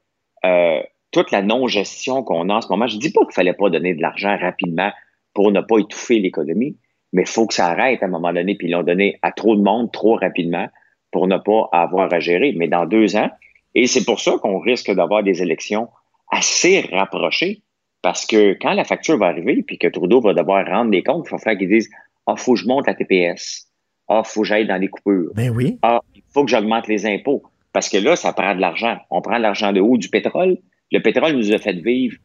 euh, 0.44 0.80
toute 1.12 1.30
la 1.30 1.42
non-gestion 1.42 2.22
qu'on 2.22 2.48
a 2.50 2.54
en 2.54 2.60
ce 2.60 2.68
moment, 2.68 2.86
je 2.86 2.98
dis 2.98 3.10
pas 3.10 3.24
qu'il 3.24 3.34
fallait 3.34 3.52
pas 3.52 3.70
donner 3.70 3.94
de 3.94 4.02
l'argent 4.02 4.36
rapidement 4.36 4.90
pour 5.34 5.52
ne 5.52 5.60
pas 5.60 5.78
étouffer 5.78 6.18
l'économie, 6.18 6.76
mais 7.12 7.22
il 7.22 7.28
faut 7.28 7.46
que 7.46 7.54
ça 7.54 7.66
arrête 7.66 8.02
à 8.02 8.06
un 8.06 8.10
moment 8.10 8.32
donné, 8.32 8.54
puis 8.54 8.68
ils 8.68 8.72
l'ont 8.72 8.82
donné 8.82 9.18
à 9.22 9.32
trop 9.32 9.56
de 9.56 9.62
monde 9.62 9.90
trop 9.92 10.16
rapidement 10.16 10.68
pour 11.10 11.26
ne 11.26 11.36
pas 11.38 11.68
avoir 11.72 12.12
à 12.12 12.20
gérer. 12.20 12.52
Mais 12.56 12.68
dans 12.68 12.86
deux 12.86 13.16
ans, 13.16 13.30
et 13.74 13.86
c'est 13.86 14.04
pour 14.04 14.20
ça 14.20 14.32
qu'on 14.40 14.58
risque 14.58 14.90
d'avoir 14.90 15.22
des 15.22 15.42
élections 15.42 15.88
assez 16.30 16.80
rapprochées, 16.92 17.62
parce 18.02 18.26
que 18.26 18.56
quand 18.60 18.72
la 18.72 18.84
facture 18.84 19.18
va 19.18 19.26
arriver, 19.26 19.62
puis 19.62 19.78
que 19.78 19.88
Trudeau 19.88 20.20
va 20.20 20.32
devoir 20.32 20.66
rendre 20.66 20.90
des 20.90 21.02
comptes, 21.02 21.26
il 21.28 21.32
va 21.32 21.38
falloir 21.38 21.58
qu'ils 21.58 21.68
disent 21.68 21.90
Ah, 22.26 22.36
faut 22.36 22.54
que 22.54 22.60
je 22.60 22.66
monte 22.66 22.86
la 22.86 22.94
TPS. 22.94 23.66
Ah, 24.08 24.22
faut 24.24 24.42
que 24.42 24.46
j'aille 24.46 24.66
dans 24.66 24.76
les 24.76 24.88
coupures. 24.88 25.32
Ben 25.34 25.50
oui. 25.50 25.78
Ah, 25.82 26.00
il 26.14 26.22
faut 26.32 26.44
que 26.44 26.50
j'augmente 26.50 26.86
les 26.88 27.06
impôts. 27.06 27.42
Parce 27.72 27.88
que 27.88 27.98
là, 27.98 28.16
ça 28.16 28.32
prend 28.32 28.54
de 28.54 28.60
l'argent. 28.60 28.96
On 29.10 29.20
prend 29.20 29.36
de 29.36 29.42
l'argent 29.42 29.72
de 29.72 29.80
haut 29.80 29.98
du 29.98 30.08
pétrole. 30.08 30.56
Le 30.92 31.00
pétrole 31.00 31.32
nous 31.32 31.52
a 31.52 31.58
fait 31.58 31.72
vivre 31.72 32.16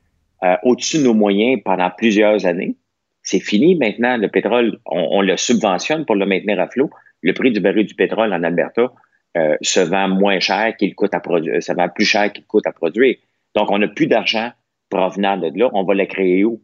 euh, 0.43 0.55
au-dessus 0.63 0.99
de 0.99 1.03
nos 1.03 1.13
moyens 1.13 1.59
pendant 1.65 1.89
plusieurs 1.89 2.45
années. 2.45 2.75
C'est 3.23 3.39
fini 3.39 3.75
maintenant. 3.75 4.17
Le 4.17 4.29
pétrole, 4.29 4.79
on, 4.85 5.07
on 5.11 5.21
le 5.21 5.35
subventionne 5.35 6.05
pour 6.05 6.15
le 6.15 6.25
maintenir 6.25 6.59
à 6.59 6.67
flot. 6.67 6.89
Le 7.21 7.33
prix 7.33 7.51
du 7.51 7.59
baril 7.59 7.85
du 7.85 7.95
pétrole 7.95 8.33
en 8.33 8.43
Alberta 8.43 8.91
euh, 9.37 9.55
se 9.61 9.79
vend 9.79 10.09
moins 10.09 10.39
cher 10.39 10.75
qu'il 10.77 10.95
coûte 10.95 11.13
à 11.13 11.19
produire. 11.19 11.59
Vend 11.75 11.89
plus 11.89 12.05
cher 12.05 12.31
qu'il 12.31 12.45
coûte 12.45 12.67
à 12.67 12.71
produire. 12.71 13.15
Donc, 13.55 13.71
on 13.71 13.77
n'a 13.79 13.87
plus 13.87 14.07
d'argent 14.07 14.51
provenant 14.89 15.37
de 15.37 15.51
là. 15.57 15.69
On 15.73 15.83
va 15.83 15.93
le 15.93 16.05
créer 16.05 16.43
où? 16.43 16.61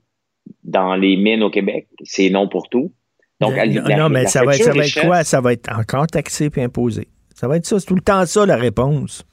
Dans 0.64 0.96
les 0.96 1.18
mines 1.18 1.44
au 1.44 1.50
Québec. 1.50 1.88
C'est 2.04 2.30
non 2.30 2.48
pour 2.48 2.70
tout. 2.70 2.92
Donc, 3.40 3.52
non, 3.52 3.84
la- 3.86 3.98
non, 3.98 4.10
mais 4.10 4.26
ça 4.26 4.44
va, 4.44 4.56
être, 4.56 4.64
ça 4.64 4.74
va 4.74 4.86
être 4.86 5.02
quoi? 5.02 5.24
Ça 5.24 5.42
va 5.42 5.54
être 5.54 5.72
encore 5.72 6.08
taxé 6.08 6.50
puis 6.50 6.62
imposé. 6.62 7.08
Ça 7.36 7.48
va 7.48 7.58
être 7.58 7.66
ça. 7.66 7.80
C'est 7.80 7.86
tout 7.86 7.96
le 7.96 8.02
temps 8.02 8.26
ça, 8.26 8.46
la 8.46 8.56
réponse. 8.56 9.24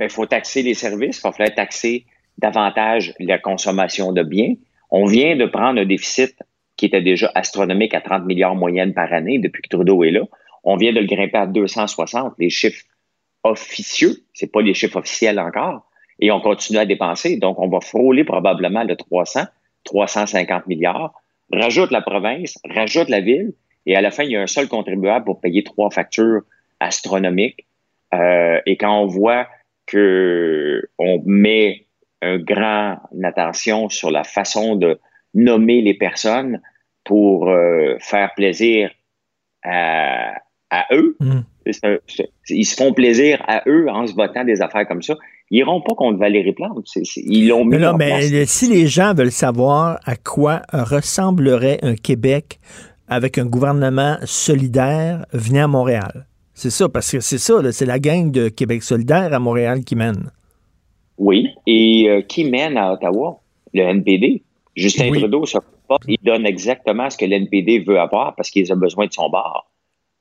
il 0.00 0.08
faut 0.08 0.26
taxer 0.26 0.62
les 0.62 0.74
services, 0.74 1.18
il 1.18 1.22
va 1.22 1.32
falloir 1.32 1.54
taxer 1.54 2.06
davantage 2.38 3.14
la 3.20 3.38
consommation 3.38 4.12
de 4.12 4.22
biens. 4.22 4.54
On 4.90 5.04
vient 5.04 5.36
de 5.36 5.46
prendre 5.46 5.80
un 5.80 5.84
déficit 5.84 6.34
qui 6.76 6.86
était 6.86 7.02
déjà 7.02 7.30
astronomique 7.34 7.94
à 7.94 8.00
30 8.00 8.24
milliards 8.24 8.54
moyenne 8.54 8.94
par 8.94 9.12
année 9.12 9.38
depuis 9.38 9.62
que 9.62 9.68
Trudeau 9.68 10.04
est 10.04 10.10
là. 10.10 10.22
On 10.66 10.76
vient 10.76 10.92
de 10.92 10.98
le 10.98 11.06
grimper 11.06 11.38
à 11.38 11.46
260, 11.46 12.34
les 12.38 12.50
chiffres 12.50 12.84
officieux, 13.44 14.16
c'est 14.34 14.50
pas 14.50 14.60
les 14.60 14.74
chiffres 14.74 14.98
officiels 14.98 15.38
encore, 15.38 15.88
et 16.18 16.32
on 16.32 16.40
continue 16.40 16.78
à 16.78 16.84
dépenser. 16.84 17.36
Donc, 17.36 17.58
on 17.60 17.68
va 17.68 17.80
frôler 17.80 18.24
probablement 18.24 18.82
le 18.82 18.96
300, 18.96 19.44
350 19.84 20.66
milliards. 20.66 21.14
Rajoute 21.52 21.92
la 21.92 22.02
province, 22.02 22.58
rajoute 22.68 23.08
la 23.08 23.20
ville, 23.20 23.54
et 23.86 23.94
à 23.94 24.00
la 24.00 24.10
fin, 24.10 24.24
il 24.24 24.32
y 24.32 24.36
a 24.36 24.42
un 24.42 24.48
seul 24.48 24.66
contribuable 24.66 25.24
pour 25.24 25.40
payer 25.40 25.62
trois 25.62 25.90
factures 25.90 26.42
astronomiques. 26.80 27.64
Euh, 28.12 28.60
et 28.66 28.76
quand 28.76 29.00
on 29.00 29.06
voit 29.06 29.46
que 29.86 30.82
on 30.98 31.22
met 31.24 31.86
un 32.22 32.38
grand 32.38 32.98
attention 33.22 33.88
sur 33.88 34.10
la 34.10 34.24
façon 34.24 34.74
de 34.74 34.98
nommer 35.32 35.80
les 35.80 35.94
personnes 35.94 36.60
pour 37.04 37.48
euh, 37.50 37.96
faire 38.00 38.34
plaisir 38.34 38.90
à, 39.62 40.34
à 40.70 40.84
eux, 40.92 41.16
un- 41.20 41.44
c'est- 42.06 42.30
ils 42.50 42.64
se 42.64 42.76
font 42.76 42.92
plaisir 42.92 43.42
à 43.46 43.62
eux 43.68 43.88
en 43.88 44.06
se 44.06 44.14
votant 44.14 44.44
des 44.44 44.62
affaires 44.62 44.86
comme 44.86 45.02
ça. 45.02 45.14
Ils 45.50 45.58
iront 45.58 45.80
pas 45.80 45.94
contre 45.94 46.18
Valérie 46.18 46.52
Plante. 46.52 46.86
Ils 47.16 47.48
l'ont 47.48 47.64
mis 47.64 47.70
Mais 47.72 47.78
là, 47.78 47.94
en 47.94 47.96
mais 47.96 48.08
place. 48.08 48.30
le- 48.32 48.44
si 48.46 48.68
les 48.68 48.86
gens 48.88 49.14
veulent 49.14 49.30
savoir 49.30 50.00
à 50.04 50.16
quoi 50.16 50.62
ressemblerait 50.72 51.78
un 51.82 51.94
Québec 51.94 52.58
avec 53.08 53.38
un 53.38 53.46
gouvernement 53.46 54.16
solidaire, 54.24 55.24
venez 55.32 55.60
à 55.60 55.68
Montréal. 55.68 56.26
C'est 56.54 56.70
ça, 56.70 56.88
parce 56.88 57.12
que 57.12 57.20
c'est 57.20 57.38
ça, 57.38 57.54
c'est 57.70 57.86
la 57.86 57.98
gang 57.98 58.30
de 58.32 58.48
Québec 58.48 58.82
solidaire 58.82 59.32
à 59.32 59.38
Montréal 59.38 59.84
qui 59.84 59.94
mène. 59.94 60.30
Oui. 61.18 61.48
Et 61.66 62.06
euh, 62.08 62.22
qui 62.22 62.44
mène 62.50 62.76
à 62.76 62.92
Ottawa? 62.92 63.40
Le 63.74 63.82
NPD. 63.82 64.42
Justin 64.74 65.10
Trudeau 65.12 65.46
se 65.46 65.58
il 66.08 66.16
donne 66.24 66.44
exactement 66.46 67.08
ce 67.10 67.16
que 67.16 67.24
l'NPD 67.24 67.78
veut 67.86 67.98
avoir 68.00 68.34
parce 68.34 68.50
qu'il 68.50 68.70
a 68.70 68.74
besoin 68.74 69.06
de 69.06 69.12
son 69.12 69.28
bar. 69.30 69.70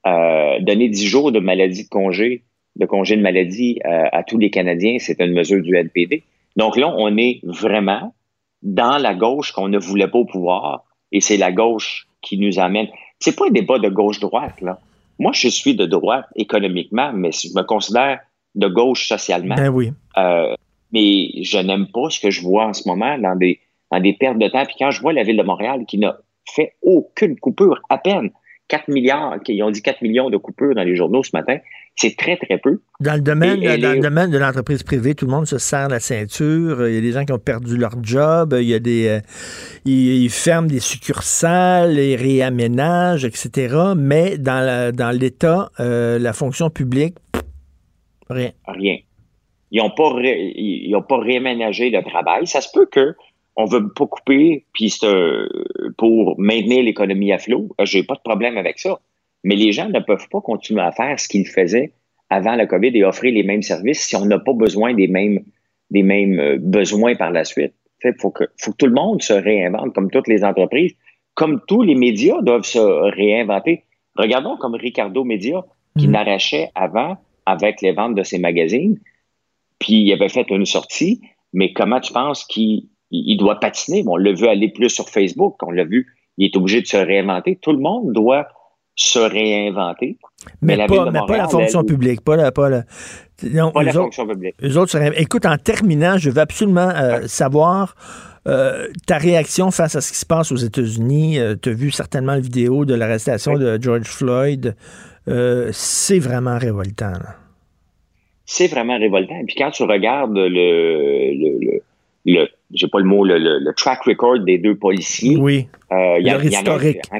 Euh, 0.08 0.60
donner 0.60 0.90
10 0.90 1.08
jours 1.08 1.32
de 1.32 1.40
maladie 1.40 1.84
de 1.84 1.90
congé, 1.90 2.44
de 2.76 2.86
congé 2.86 3.16
de 3.18 3.22
maladie 3.22 3.80
euh, 3.86 4.06
à 4.12 4.24
tous 4.24 4.38
les 4.38 4.52
Canadiens, 4.52 4.98
c'est 5.00 5.20
une 5.20 5.34
mesure 5.34 5.62
du 5.62 5.76
NPD. 5.76 6.24
Donc 6.56 6.78
là, 6.78 6.94
on 6.98 7.18
est 7.18 7.40
vraiment 7.44 8.14
dans 8.62 8.98
la 8.98 9.16
gauche 9.16 9.52
qu'on 9.52 9.68
ne 9.68 9.80
voulait 9.80 10.08
pas 10.08 10.20
au 10.20 10.26
pouvoir 10.26 10.84
et 11.12 11.22
c'est 11.22 11.38
la 11.38 11.52
gauche 11.52 12.08
qui 12.22 12.38
nous 12.38 12.60
amène. 12.60 12.88
c'est 13.20 13.36
pas 13.36 13.48
un 13.48 13.52
débat 13.52 13.80
de 13.80 13.90
gauche-droite, 13.90 14.62
là. 14.62 14.80
Moi, 15.18 15.32
je 15.34 15.48
suis 15.48 15.76
de 15.76 15.86
droite 15.86 16.26
économiquement, 16.36 17.12
mais 17.14 17.32
je 17.32 17.48
me 17.56 17.64
considère 17.64 18.20
de 18.56 18.68
gauche 18.68 19.08
socialement. 19.08 19.56
Ben 19.56 19.70
oui. 19.70 19.92
Euh, 20.18 20.54
mais 20.92 21.30
je 21.42 21.58
n'aime 21.58 21.88
pas 21.88 22.10
ce 22.10 22.20
que 22.20 22.32
je 22.32 22.42
vois 22.42 22.66
en 22.66 22.74
ce 22.74 22.88
moment 22.88 23.18
dans 23.18 23.36
des, 23.36 23.60
dans 23.92 24.00
des 24.00 24.14
pertes 24.14 24.38
de 24.38 24.48
temps. 24.50 24.66
Puis 24.66 24.76
quand 24.78 24.92
je 24.92 25.02
vois 25.02 25.14
la 25.14 25.24
ville 25.24 25.38
de 25.38 25.44
Montréal 25.44 25.86
qui 25.88 25.98
n'a 25.98 26.18
fait 26.54 26.74
aucune 26.82 27.40
coupure, 27.40 27.82
à 27.90 27.98
peine 27.98 28.32
4 28.68 28.88
milliards, 28.90 29.38
ils 29.48 29.62
ont 29.64 29.70
dit 29.72 29.82
4 29.82 30.02
millions 30.02 30.30
de 30.30 30.38
coupures 30.38 30.74
dans 30.74 30.84
les 30.84 30.96
journaux 30.96 31.24
ce 31.24 31.30
matin, 31.34 31.58
c'est 31.96 32.18
très, 32.18 32.36
très 32.36 32.58
peu. 32.58 32.82
Dans 33.00 33.14
le 33.14 33.22
domaine, 33.22 33.62
Et 33.62 33.78
dans 33.78 33.94
le 33.94 34.00
domaine 34.00 34.32
de 34.32 34.38
l'entreprise 34.38 34.82
privée, 34.84 35.14
tout 35.16 35.26
le 35.26 35.32
monde 35.32 35.46
se 35.46 35.58
serre 35.60 35.88
la 35.88 36.00
ceinture. 36.00 36.88
Il 36.88 36.96
y 36.96 36.98
a 36.98 37.02
des 37.02 37.12
gens 37.12 37.24
qui 37.26 37.32
ont 37.32 37.40
perdu 37.40 37.78
leur 37.78 37.92
job. 38.04 38.56
Il 38.60 38.68
y 38.68 38.74
a 38.74 38.80
des, 38.80 39.08
euh, 39.08 39.20
ils, 39.86 40.24
ils 40.24 40.30
ferment 40.30 40.68
des 40.68 40.80
succursales, 40.80 41.98
ils 41.98 42.16
réaménagent, 42.16 43.24
etc. 43.26 43.76
Mais 43.96 44.38
dans 44.38 44.60
la- 44.66 45.14
l'État, 45.14 45.70
euh, 45.80 46.18
la 46.20 46.34
fonction 46.34 46.70
publique, 46.70 47.16
pff, 47.32 47.44
rien. 48.30 48.52
Rien. 48.68 48.98
Ils 49.72 49.78
n'ont 49.82 49.92
pas, 49.92 50.14
ré- 50.14 50.54
ils 50.56 50.88
ils 50.90 50.96
ont 50.96 51.02
pas 51.02 51.18
réaménagé 51.20 51.90
le 51.92 52.02
travail. 52.04 52.48
Ça 52.48 52.62
se 52.62 52.70
peut 52.74 52.88
que 52.92 53.16
on 53.56 53.66
veut 53.66 53.90
pas 53.90 54.06
couper, 54.06 54.66
puis 54.74 54.90
c'est 54.90 55.06
euh, 55.06 55.48
pour 55.98 56.40
maintenir 56.40 56.84
l'économie 56.84 57.32
à 57.32 57.38
flot. 57.38 57.70
Euh, 57.80 57.86
J'ai 57.86 58.04
pas 58.04 58.16
de 58.16 58.22
problème 58.22 58.58
avec 58.58 58.80
ça. 58.80 59.00
Mais 59.44 59.56
les 59.56 59.72
gens 59.72 59.90
ne 59.90 60.00
peuvent 60.00 60.28
pas 60.30 60.42
continuer 60.42 60.82
à 60.82 60.92
faire 60.92 61.20
ce 61.20 61.28
qu'ils 61.28 61.48
faisaient 61.48 61.94
avant 62.30 62.56
la 62.56 62.66
COVID 62.66 62.92
et 62.96 63.04
offrir 63.04 63.34
les 63.34 63.44
mêmes 63.44 63.62
services 63.62 64.02
si 64.02 64.16
on 64.16 64.26
n'a 64.26 64.40
pas 64.40 64.54
besoin 64.54 64.94
des 64.94 65.08
mêmes, 65.08 65.44
des 65.92 66.04
mêmes 66.04 66.40
euh, 66.40 66.58
besoins 66.60 67.16
par 67.16 67.32
la 67.32 67.44
suite. 67.44 67.74
Il 68.04 68.14
faut 68.20 68.32
que, 68.32 68.44
faut 68.60 68.72
que 68.72 68.78
tout 68.78 68.88
le 68.88 68.94
monde 68.94 69.22
se 69.22 69.34
réinvente, 69.34 69.94
comme 69.94 70.12
toutes 70.12 70.28
les 70.28 70.44
entreprises, 70.44 70.94
comme 71.34 71.62
tous 71.68 71.82
les 71.82 71.96
médias 71.96 72.42
doivent 72.42 72.64
se 72.64 72.80
réinventer. 72.80 73.84
Regardons 74.16 74.58
comme 74.58 74.76
Ricardo 74.76 75.24
Média, 75.24 75.66
qui 75.98 76.08
n'arrachait 76.08 76.70
avant 76.76 77.18
avec 77.46 77.82
les 77.82 77.94
ventes 77.94 78.16
de 78.16 78.24
ses 78.24 78.38
magazines, 78.38 79.00
puis 79.80 79.94
il 79.94 80.14
avait 80.14 80.30
fait 80.30 80.50
une 80.50 80.66
sortie, 80.66 81.22
mais 81.54 81.74
comment 81.74 82.00
tu 82.00 82.14
penses 82.14 82.44
qu'il 82.46 82.90
il- 83.12 83.34
il 83.34 83.38
doit 83.38 83.60
patiner? 83.60 84.04
Bon, 84.04 84.14
on 84.14 84.18
l'a 84.18 84.34
vu 84.34 84.48
aller 84.48 84.70
plus 84.70 84.90
sur 84.90 85.10
Facebook, 85.10 85.56
on 85.64 85.72
l'a 85.72 85.84
vu, 85.86 86.08
il 86.38 86.46
est 86.46 86.56
obligé 86.58 86.82
de 86.82 86.88
se 86.88 86.98
réinventer. 86.98 87.58
Tout 87.62 87.72
le 87.72 87.80
monde 87.80 88.14
doit 88.14 88.48
se 88.98 89.20
réinventer. 89.20 90.18
Mais, 90.62 90.76
la 90.78 90.88
pas, 90.88 91.12
pas 91.28 91.38
la 91.38 91.48
fonction 91.50 91.82
elle, 91.82 91.86
publique. 91.86 92.22
Pas 92.22 92.38
la, 92.38 92.52
pas 92.52 92.70
la, 92.70 92.84
non, 93.44 93.72
Pas 93.72 93.84
la 93.84 93.90
autres- 93.92 94.00
fonction 94.04 94.26
publique. 94.28 94.56
eux 94.64 94.78
autres 94.78 94.92
seraient- 94.92 95.14
Écoute, 95.22 95.46
en 95.46 95.58
terminant, 95.58 96.18
je 96.18 96.30
veux 96.30 96.40
absolument 96.40 96.90
euh, 96.90 97.28
savoir 97.28 97.96
euh, 98.48 98.88
ta 99.08 99.18
réaction 99.18 99.72
face 99.72 99.96
à 99.96 100.02
ce 100.02 100.12
qui 100.12 100.20
se 100.20 100.26
passe 100.26 100.52
aux 100.52 100.56
États-Unis. 100.58 101.40
tu 101.64 101.70
as 101.70 101.74
vu 101.74 101.90
certainement 101.92 102.34
la 102.34 102.40
vidéo 102.40 102.86
de 102.86 102.94
l'arrestation 102.94 103.58
de 103.58 103.78
George 103.82 104.06
Floyd. 104.08 104.76
Euh, 105.28 105.70
c'est 105.74 106.20
vraiment 106.20 106.58
révoltant. 106.60 107.14
c'est 108.46 108.68
vraiment 108.68 108.98
révoltant. 109.00 109.42
Puis 109.48 109.56
quand 109.58 109.72
tu 109.72 109.84
regardes 109.84 110.38
le, 110.38 110.48
le, 110.48 111.60
le, 111.66 111.82
le- 112.26 112.50
j'ai 112.74 112.88
pas 112.88 113.00
le 113.00 113.06
mot, 113.06 113.24
le, 113.24 113.38
le- 113.38 113.60
le 113.60 113.74
track 113.74 114.04
record 114.04 114.40
des 114.40 114.58
deux 114.58 114.76
policiers, 114.76 115.38
Oui. 115.38 115.68
euh, 115.92 116.20
y 116.20 116.30
a- 116.30 116.38
Le 116.38 116.44
en 116.44 116.48
historique. 116.48 116.98
en 117.12 117.20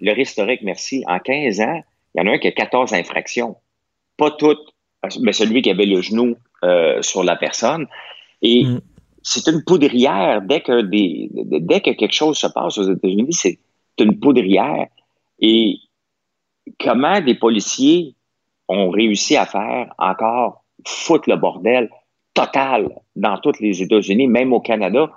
le 0.00 0.18
historique, 0.20 0.60
merci. 0.62 1.04
En 1.06 1.18
15 1.20 1.60
ans, 1.60 1.80
il 2.14 2.18
y 2.18 2.22
en 2.22 2.26
a 2.30 2.34
un 2.34 2.38
qui 2.38 2.48
a 2.48 2.52
14 2.52 2.92
infractions. 2.92 3.56
Pas 4.16 4.32
toutes, 4.32 4.74
mais 5.20 5.32
celui 5.32 5.62
qui 5.62 5.70
avait 5.70 5.86
le 5.86 6.00
genou 6.00 6.36
euh, 6.64 7.00
sur 7.02 7.22
la 7.24 7.36
personne. 7.36 7.86
Et 8.42 8.64
Mm. 8.64 8.80
c'est 9.22 9.46
une 9.50 9.62
poudrière. 9.64 10.42
Dès 10.42 10.60
que, 10.60 10.82
des, 10.82 11.28
dès 11.32 11.80
que 11.80 11.90
quelque 11.90 12.12
chose 12.12 12.36
se 12.38 12.46
passe 12.48 12.78
aux 12.78 12.92
États-Unis, 12.92 13.32
c'est 13.32 13.58
une 14.00 14.18
poudrière. 14.18 14.86
Et 15.40 15.76
comment 16.80 17.20
des 17.20 17.34
policiers 17.34 18.14
ont 18.68 18.90
réussi 18.90 19.36
à 19.36 19.46
faire 19.46 19.92
encore 19.98 20.64
foutre 20.86 21.28
le 21.28 21.36
bordel 21.36 21.88
total 22.34 22.88
dans 23.16 23.38
tous 23.38 23.60
les 23.60 23.82
États-Unis, 23.82 24.26
même 24.26 24.52
au 24.52 24.60
Canada, 24.60 25.10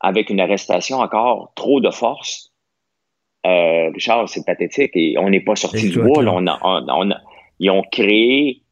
avec 0.00 0.30
une 0.30 0.40
arrestation 0.40 0.98
encore 0.98 1.52
trop 1.54 1.80
de 1.80 1.90
force. 1.90 2.52
Euh, 3.46 3.90
Richard, 3.94 4.28
c'est 4.28 4.44
pathétique 4.44 4.90
et 4.94 5.16
on 5.18 5.30
n'est 5.30 5.40
pas 5.40 5.56
sorti 5.56 5.88
du 5.88 5.98
bois. 6.02 6.22
On 6.34 6.46
a- 6.46 6.58
on- 6.62 6.86
on 6.88 7.10
a- 7.10 7.20
ils 7.58 7.70
ont 7.70 7.82
créé 7.90 8.62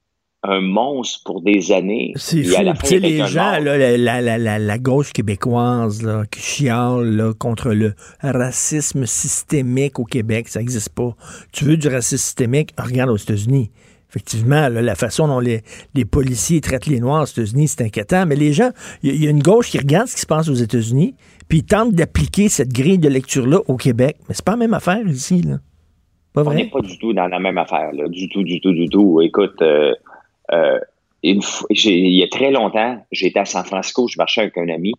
un 0.44 0.60
monstre 0.60 1.20
pour 1.24 1.40
des 1.42 1.72
années. 1.72 2.12
C'est 2.16 2.54
à 2.54 2.62
la 2.62 2.74
fin, 2.74 2.86
les 3.00 3.18
gens, 3.26 3.58
là, 3.58 3.76
la, 3.78 3.96
la- 3.96 4.20
la- 4.20 4.38
la- 4.38 4.58
la 4.58 4.78
gauche 4.78 5.12
québécoise 5.12 6.02
là, 6.02 6.24
qui 6.30 6.40
chiale 6.40 7.04
là, 7.16 7.32
contre 7.34 7.70
le 7.70 7.94
racisme 8.20 9.04
systémique 9.06 9.98
au 9.98 10.04
Québec, 10.04 10.48
ça 10.48 10.60
n'existe 10.60 10.90
pas. 10.94 11.16
Tu 11.52 11.64
veux 11.64 11.76
du 11.76 11.88
racisme 11.88 12.18
systémique? 12.22 12.70
Regarde 12.78 13.10
aux 13.10 13.16
États-Unis. 13.16 13.70
Effectivement, 14.10 14.68
là, 14.68 14.80
la 14.82 14.94
façon 14.94 15.28
dont 15.28 15.38
les, 15.40 15.60
les 15.94 16.04
policiers 16.04 16.60
traitent 16.60 16.86
les 16.86 16.98
Noirs 17.00 17.22
aux 17.22 17.26
États-Unis, 17.26 17.68
c'est 17.68 17.82
inquiétant. 17.82 18.24
Mais 18.26 18.36
les 18.36 18.52
gens, 18.52 18.70
il 19.02 19.10
y, 19.10 19.12
a- 19.12 19.16
il 19.16 19.24
y 19.24 19.26
a 19.26 19.30
une 19.30 19.42
gauche 19.42 19.70
qui 19.70 19.78
regarde 19.78 20.06
ce 20.08 20.14
qui 20.14 20.22
se 20.22 20.26
passe 20.26 20.48
aux 20.48 20.54
États-Unis, 20.54 21.14
puis 21.48 21.58
ils 21.58 21.64
tentent 21.64 21.92
d'appliquer 21.92 22.48
cette 22.48 22.72
grille 22.72 22.98
de 22.98 23.08
lecture-là 23.08 23.58
au 23.68 23.76
Québec. 23.76 24.16
Mais 24.28 24.34
c'est 24.34 24.44
pas 24.44 24.52
la 24.52 24.58
même 24.58 24.74
affaire 24.74 25.06
ici. 25.06 25.42
Là. 25.42 25.58
Pas 26.32 26.40
On 26.40 26.44
vrai? 26.44 26.56
n'est 26.56 26.70
pas 26.70 26.80
du 26.80 26.96
tout 26.98 27.12
dans 27.12 27.26
la 27.28 27.38
même 27.38 27.58
affaire, 27.58 27.92
là. 27.92 28.08
Du 28.08 28.28
tout, 28.30 28.42
du 28.42 28.60
tout, 28.60 28.72
du 28.72 28.88
tout. 28.88 29.20
Écoute, 29.20 29.60
euh, 29.60 29.94
euh, 30.52 30.78
il 31.22 31.40
y 32.14 32.22
a 32.22 32.28
très 32.28 32.50
longtemps, 32.50 33.04
j'étais 33.12 33.40
à 33.40 33.44
San 33.44 33.64
Francisco, 33.64 34.06
je 34.08 34.16
marchais 34.18 34.42
avec 34.42 34.56
un 34.56 34.68
ami, 34.68 34.92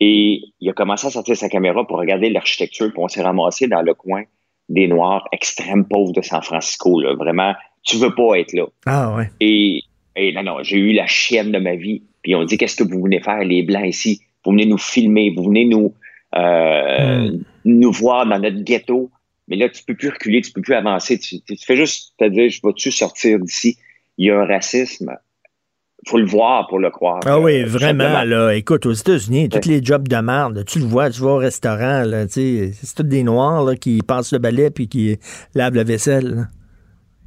et 0.00 0.40
il 0.60 0.70
a 0.70 0.72
commencé 0.72 1.06
à 1.06 1.10
sortir 1.10 1.36
sa 1.36 1.48
caméra 1.48 1.86
pour 1.86 1.98
regarder 1.98 2.30
l'architecture, 2.30 2.86
puis 2.92 3.02
on 3.02 3.08
s'est 3.08 3.22
ramassé 3.22 3.66
dans 3.66 3.82
le 3.82 3.92
coin 3.94 4.22
des 4.68 4.88
Noirs 4.88 5.26
extrêmes 5.32 5.84
pauvres 5.84 6.12
de 6.12 6.22
San 6.22 6.42
Francisco, 6.42 7.00
là. 7.00 7.14
Vraiment, 7.14 7.54
tu 7.82 7.96
veux 7.96 8.14
pas 8.14 8.38
être 8.38 8.52
là. 8.52 8.66
Ah 8.86 9.14
ouais. 9.14 9.30
Et, 9.40 9.82
et 10.16 10.32
non, 10.32 10.42
non, 10.42 10.62
j'ai 10.62 10.78
eu 10.78 10.92
la 10.92 11.06
chienne 11.06 11.52
de 11.52 11.58
ma 11.58 11.76
vie. 11.76 12.02
Puis 12.22 12.34
on 12.34 12.44
dit, 12.44 12.58
qu'est-ce 12.58 12.76
que 12.76 12.82
vous 12.82 13.02
venez 13.02 13.20
faire, 13.20 13.44
les 13.44 13.62
Blancs 13.62 13.86
ici? 13.86 14.20
Vous 14.44 14.52
venez 14.52 14.66
nous 14.66 14.78
filmer, 14.78 15.32
vous 15.36 15.44
venez 15.44 15.64
nous, 15.64 15.94
euh, 16.34 17.30
nous 17.64 17.92
voir 17.92 18.26
dans 18.26 18.38
notre 18.38 18.62
ghetto. 18.62 19.10
Mais 19.48 19.56
là, 19.56 19.68
tu 19.68 19.84
peux 19.84 19.94
plus 19.94 20.08
reculer, 20.08 20.40
tu 20.40 20.50
peux 20.50 20.60
plus 20.60 20.74
avancer. 20.74 21.18
Tu 21.18 21.40
fais 21.64 21.76
juste 21.76 22.14
te 22.18 22.24
dire, 22.24 22.50
je 22.50 22.60
vais-tu 22.64 22.90
sortir 22.90 23.38
d'ici? 23.38 23.76
Il 24.18 24.26
y 24.26 24.30
a 24.30 24.40
un 24.40 24.44
racisme. 24.44 25.16
Faut 26.08 26.18
le 26.18 26.26
voir 26.26 26.66
pour 26.68 26.78
le 26.78 26.90
croire. 26.90 27.20
Ah 27.26 27.40
oui, 27.40 27.62
Euh, 27.62 27.66
vraiment, 27.66 28.22
là. 28.24 28.54
Écoute, 28.54 28.86
aux 28.86 28.92
États-Unis, 28.92 29.48
tous 29.48 29.68
les 29.68 29.82
jobs 29.82 30.06
de 30.06 30.16
merde, 30.16 30.64
tu 30.66 30.78
le 30.78 30.84
vois, 30.84 31.10
tu 31.10 31.20
vas 31.20 31.30
au 31.32 31.36
restaurant, 31.38 32.02
là, 32.04 32.26
c'est 32.28 32.70
tous 32.96 33.02
des 33.02 33.22
Noirs 33.22 33.64
là, 33.64 33.74
qui 33.76 34.00
passent 34.06 34.32
le 34.32 34.38
balai 34.38 34.70
puis 34.70 34.88
qui 34.88 35.18
lavent 35.54 35.74
la 35.74 35.84
vaisselle. 35.84 36.48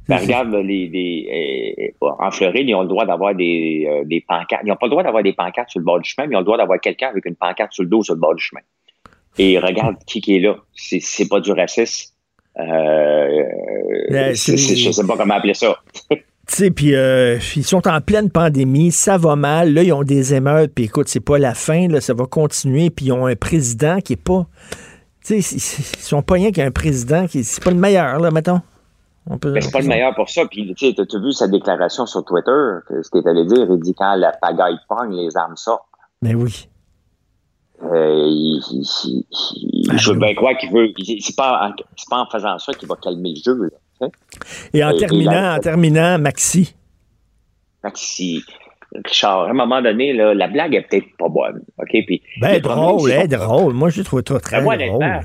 Ben, 0.08 0.16
regarde, 0.16 0.52
les, 0.54 0.88
les, 0.88 1.92
euh, 2.02 2.06
en 2.18 2.30
Floride, 2.32 2.68
ils 2.68 2.74
ont 2.74 2.82
le 2.82 2.88
droit 2.88 3.06
d'avoir 3.06 3.32
des, 3.34 3.86
euh, 3.88 4.02
des 4.04 4.20
pancartes. 4.26 4.62
Ils 4.64 4.68
n'ont 4.68 4.76
pas 4.76 4.86
le 4.86 4.90
droit 4.90 5.02
d'avoir 5.04 5.22
des 5.22 5.34
pancartes 5.34 5.70
sur 5.70 5.78
le 5.78 5.84
bord 5.84 6.00
du 6.00 6.08
chemin, 6.08 6.26
mais 6.26 6.34
ils 6.34 6.36
ont 6.36 6.40
le 6.40 6.44
droit 6.44 6.56
d'avoir 6.56 6.80
quelqu'un 6.80 7.08
avec 7.08 7.24
une 7.26 7.36
pancarte 7.36 7.72
sur 7.72 7.84
le 7.84 7.90
dos 7.90 8.02
sur 8.02 8.14
le 8.14 8.20
bord 8.20 8.34
du 8.34 8.42
chemin. 8.42 8.62
Et 9.38 9.58
regarde 9.58 9.96
qui, 10.06 10.20
qui 10.20 10.36
est 10.36 10.40
là. 10.40 10.56
C'est, 10.72 11.28
pas 11.28 11.38
du 11.38 11.52
racisme. 11.52 12.12
Euh, 12.58 13.42
Ben, 14.10 14.34
je 14.34 14.90
sais 14.90 15.06
pas 15.06 15.16
comment 15.16 15.34
appeler 15.34 15.54
ça. 15.54 15.76
Tu 16.50 16.56
sais, 16.56 16.70
puis 16.72 16.96
euh, 16.96 17.38
ils 17.54 17.62
sont 17.64 17.86
en 17.86 18.00
pleine 18.00 18.28
pandémie, 18.28 18.90
ça 18.90 19.16
va 19.16 19.36
mal. 19.36 19.72
Là, 19.72 19.84
ils 19.84 19.92
ont 19.92 20.02
des 20.02 20.34
émeutes, 20.34 20.72
puis 20.74 20.84
écoute, 20.84 21.06
c'est 21.08 21.20
pas 21.20 21.38
la 21.38 21.54
fin, 21.54 21.86
là, 21.86 22.00
ça 22.00 22.12
va 22.12 22.26
continuer. 22.26 22.90
Puis 22.90 23.06
ils 23.06 23.12
ont 23.12 23.26
un 23.26 23.36
président 23.36 24.00
qui 24.00 24.14
est 24.14 24.16
pas. 24.22 24.46
Tu 25.24 25.40
sais, 25.42 25.56
ils 25.56 25.60
sont 26.02 26.22
pas 26.22 26.34
rien 26.34 26.50
qu'un 26.50 26.72
président 26.72 27.28
qui. 27.28 27.44
C'est 27.44 27.62
pas 27.62 27.70
le 27.70 27.76
meilleur, 27.76 28.18
là, 28.18 28.32
mettons. 28.32 28.60
On 29.28 29.38
peut- 29.38 29.52
Mais 29.52 29.60
c'est 29.60 29.70
pas 29.70 29.80
le 29.80 29.86
meilleur 29.86 30.12
pour 30.16 30.28
ça. 30.28 30.42
Puis, 30.50 30.74
tu 30.74 30.92
t'as 30.92 31.18
vu 31.20 31.32
sa 31.32 31.46
déclaration 31.46 32.04
sur 32.06 32.24
Twitter, 32.24 32.50
que- 32.88 33.00
ce 33.00 33.10
qu'il 33.10 33.28
allé 33.28 33.44
dire? 33.44 33.66
Il 33.70 33.78
dit 33.80 33.94
quand 33.94 34.16
la 34.16 34.32
pagaille 34.32 34.78
pogne, 34.88 35.12
les 35.14 35.36
armes 35.36 35.56
sortent. 35.56 35.84
Mais 36.20 36.34
Ben 36.34 36.42
oui. 36.42 36.68
Euh, 37.84 38.24
il, 38.26 38.60
il- 38.72 38.84
il- 39.04 39.26
il- 39.92 39.98
je 39.98 40.10
veux 40.12 40.18
bien 40.18 40.34
croire 40.34 40.56
qu'il 40.58 40.72
veut. 40.72 40.88
C'est 41.20 41.36
pas, 41.36 41.68
en- 41.68 41.72
pas 42.10 42.22
en 42.22 42.26
faisant 42.26 42.58
ça 42.58 42.72
qu'il 42.72 42.88
va 42.88 42.96
calmer 42.96 43.34
le 43.36 43.40
jeu. 43.42 43.54
Là. 43.54 43.68
Et 44.72 44.82
en 44.84 44.90
Et- 44.90 44.96
et 44.96 44.98
terminant, 44.98 45.54
en 45.56 45.58
terminant, 45.58 46.18
Maxi. 46.18 46.74
Que 47.82 47.90
si, 47.94 48.42
Richard, 49.04 49.42
à 49.44 49.50
un 49.50 49.54
moment 49.54 49.80
donné, 49.82 50.12
là, 50.12 50.34
la 50.34 50.48
blague 50.48 50.74
est 50.74 50.82
peut-être 50.82 51.16
pas 51.18 51.28
bonne. 51.28 51.62
OK? 51.78 51.88
Puis, 52.06 52.22
Ben, 52.40 52.60
drôle, 52.60 53.10
qu'on- 53.10 53.26
drôle. 53.26 53.72
Moi, 53.74 53.90
je 53.90 54.02
trouve 54.02 54.22
ça 54.26 54.38
très 54.40 54.58
Ben, 54.58 54.64
moi, 54.64 54.76
drôle. 54.76 55.20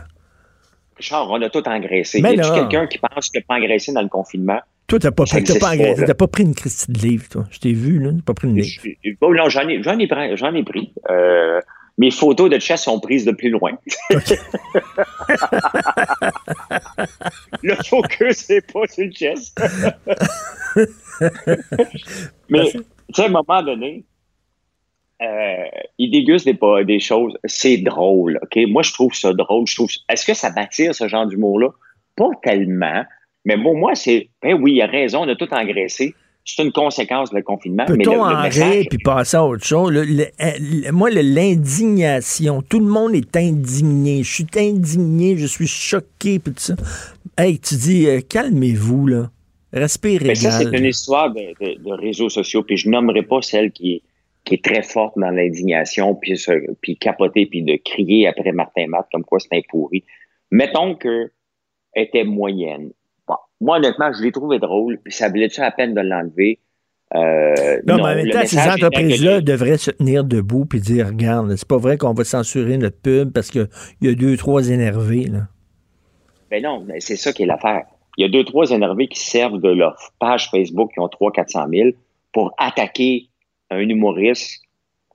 Richard, 0.97 1.29
on 1.29 1.41
a 1.41 1.49
tout 1.49 1.67
engraissé. 1.67 2.21
Mais 2.21 2.35
y 2.35 2.39
a 2.41 2.49
quelqu'un 2.55 2.87
qui 2.87 2.97
pense 2.99 3.29
qu'il 3.29 3.39
n'a 3.41 3.45
pas 3.47 3.55
engraissé 3.55 3.91
dans 3.91 4.01
le 4.01 4.07
confinement? 4.07 4.59
Toi, 4.87 4.99
t'as 4.99 5.11
pas, 5.11 5.25
pas, 5.59 5.73
engraissé, 5.73 6.05
t'as 6.05 6.13
pas 6.13 6.27
pris 6.27 6.43
une 6.43 6.53
Christie 6.55 6.91
de 6.91 6.99
livre, 6.99 7.27
toi. 7.27 7.43
Je 7.49 7.59
t'ai 7.59 7.73
vu, 7.73 7.99
là. 7.99 8.11
T'as 8.11 8.21
pas 8.23 8.33
pris 8.35 8.47
une 8.47 8.55
livre. 8.61 8.83
Bon, 9.19 9.33
non, 9.33 9.49
j'en 9.49 9.67
ai, 9.67 9.73
ai, 9.73 10.07
pris- 10.07 10.37
j'en 10.37 10.53
ai 10.53 10.63
pris. 10.63 10.93
Euh, 11.09 11.59
mes 11.97 12.11
photos 12.11 12.49
de 12.49 12.59
chess 12.59 12.83
sont 12.83 12.99
prises 12.99 13.25
de 13.25 13.31
plus 13.31 13.49
loin. 13.49 13.71
le 17.63 17.75
focus, 17.85 18.37
c'est 18.37 18.71
pas 18.71 18.85
sur 18.87 19.05
le 19.05 19.11
chess. 19.11 19.55
Mais, 22.49 22.69
tu 22.71 22.81
sais, 23.13 23.21
à 23.23 23.25
un 23.25 23.29
moment 23.29 23.63
donné, 23.63 24.03
euh, 25.21 25.65
il 25.97 26.11
déguste 26.11 26.45
des, 26.45 26.59
des 26.83 26.99
choses. 26.99 27.37
C'est 27.45 27.77
drôle, 27.77 28.39
OK? 28.43 28.59
Moi, 28.67 28.83
je 28.83 28.91
trouve 28.91 29.13
ça 29.13 29.31
drôle. 29.33 29.65
Je 29.67 29.75
trouve, 29.75 29.89
est-ce 30.09 30.25
que 30.25 30.33
ça 30.33 30.51
m'attire, 30.51 30.93
ce 30.93 31.07
genre 31.07 31.25
d'humour-là? 31.25 31.69
Pas 32.17 32.29
tellement. 32.43 33.05
Mais 33.45 33.55
bon, 33.55 33.77
moi, 33.77 33.95
c'est, 33.95 34.29
ben 34.41 34.59
oui, 34.61 34.73
il 34.73 34.81
a 34.81 34.87
raison, 34.87 35.21
on 35.21 35.29
a 35.29 35.35
tout 35.35 35.53
engraissé. 35.53 36.13
C'est 36.47 36.63
une 36.63 36.71
conséquence 36.71 37.33
du 37.33 37.43
confinement. 37.43 37.85
Peut-on 37.85 38.21
en 38.21 38.41
rire 38.43 38.85
puis 38.87 38.99
passer 38.99 39.35
à 39.37 39.43
autre 39.43 39.65
chose? 39.65 39.91
Le- 39.91 40.03
le- 40.03 40.27
le- 40.39 40.91
moi, 40.91 41.09
l'indignation, 41.09 42.61
tout 42.61 42.79
le 42.79 42.85
monde 42.85 43.15
est 43.15 43.35
indigné. 43.35 44.23
Je 44.23 44.31
suis 44.35 44.47
indigné, 44.55 45.37
je 45.37 45.47
suis 45.47 45.67
choqué, 45.67 46.37
puis 46.39 46.53
tout 46.53 46.59
ça. 46.59 46.75
Hey, 47.37 47.59
tu 47.59 47.75
dis, 47.75 48.07
euh, 48.07 48.21
calmez-vous, 48.21 49.07
là. 49.07 49.31
Respire 49.73 50.21
Mais 50.23 50.35
ça, 50.35 50.51
c'est 50.51 50.77
une 50.77 50.85
histoire 50.85 51.33
de, 51.33 51.41
de- 51.59 51.83
de 51.83 51.91
réseaux 51.93 52.29
sociaux. 52.29 52.63
Puis 52.63 52.77
je 52.77 52.89
nommerai 52.89 53.23
pas 53.23 53.41
celle 53.41 53.71
qui 53.71 53.93
est, 53.95 54.01
qui 54.45 54.53
est 54.53 54.63
très 54.63 54.83
forte 54.83 55.15
dans 55.17 55.31
l'indignation, 55.31 56.15
puis, 56.15 56.37
capoter, 56.97 57.47
puis 57.47 57.63
de 57.63 57.77
crier 57.83 58.27
après 58.27 58.51
Martin 58.51 58.85
Matt 58.87 59.07
comme 59.11 59.23
quoi 59.25 59.39
c'est 59.39 59.53
un 59.53 59.61
pourri. 59.67 60.03
Mettons 60.51 60.95
que 60.95 61.31
était 61.95 62.23
moyenne. 62.23 62.91
Moi, 63.61 63.77
honnêtement, 63.77 64.11
je 64.13 64.21
l'ai 64.23 64.31
trouvé 64.31 64.59
drôle, 64.59 64.99
puis 65.03 65.13
ça 65.13 65.29
valait-tu 65.29 65.61
la 65.61 65.71
peine 65.71 65.93
de 65.93 66.01
l'enlever? 66.01 66.59
Euh, 67.13 67.79
Non, 67.87 67.95
mais 67.97 68.01
en 68.01 68.15
même 68.15 68.29
temps, 68.31 68.39
ces 68.45 68.57
entreprises-là 68.85 69.41
devraient 69.41 69.77
se 69.77 69.91
tenir 69.91 70.23
debout 70.23 70.65
puis 70.65 70.79
dire, 70.81 71.07
regarde, 71.07 71.55
c'est 71.55 71.67
pas 71.67 71.77
vrai 71.77 71.97
qu'on 71.97 72.13
va 72.13 72.23
censurer 72.23 72.77
notre 72.77 72.99
pub 72.99 73.31
parce 73.31 73.49
qu'il 73.51 73.67
y 74.01 74.09
a 74.09 74.13
deux, 74.15 74.35
trois 74.37 74.69
énervés, 74.69 75.25
là. 75.25 75.47
Ben 76.51 76.61
non, 76.63 76.83
mais 76.85 76.99
c'est 76.99 77.15
ça 77.15 77.31
qui 77.33 77.43
est 77.43 77.45
l'affaire. 77.45 77.83
Il 78.17 78.23
y 78.23 78.25
a 78.25 78.29
deux, 78.29 78.43
trois 78.43 78.69
énervés 78.71 79.07
qui 79.07 79.19
servent 79.19 79.59
de 79.59 79.69
leur 79.69 79.97
page 80.19 80.49
Facebook 80.49 80.91
qui 80.93 80.99
ont 80.99 81.07
300 81.09 81.31
400 81.31 81.65
000 81.69 81.89
pour 82.33 82.53
attaquer 82.57 83.29
un 83.71 83.79
humoriste 83.79 84.61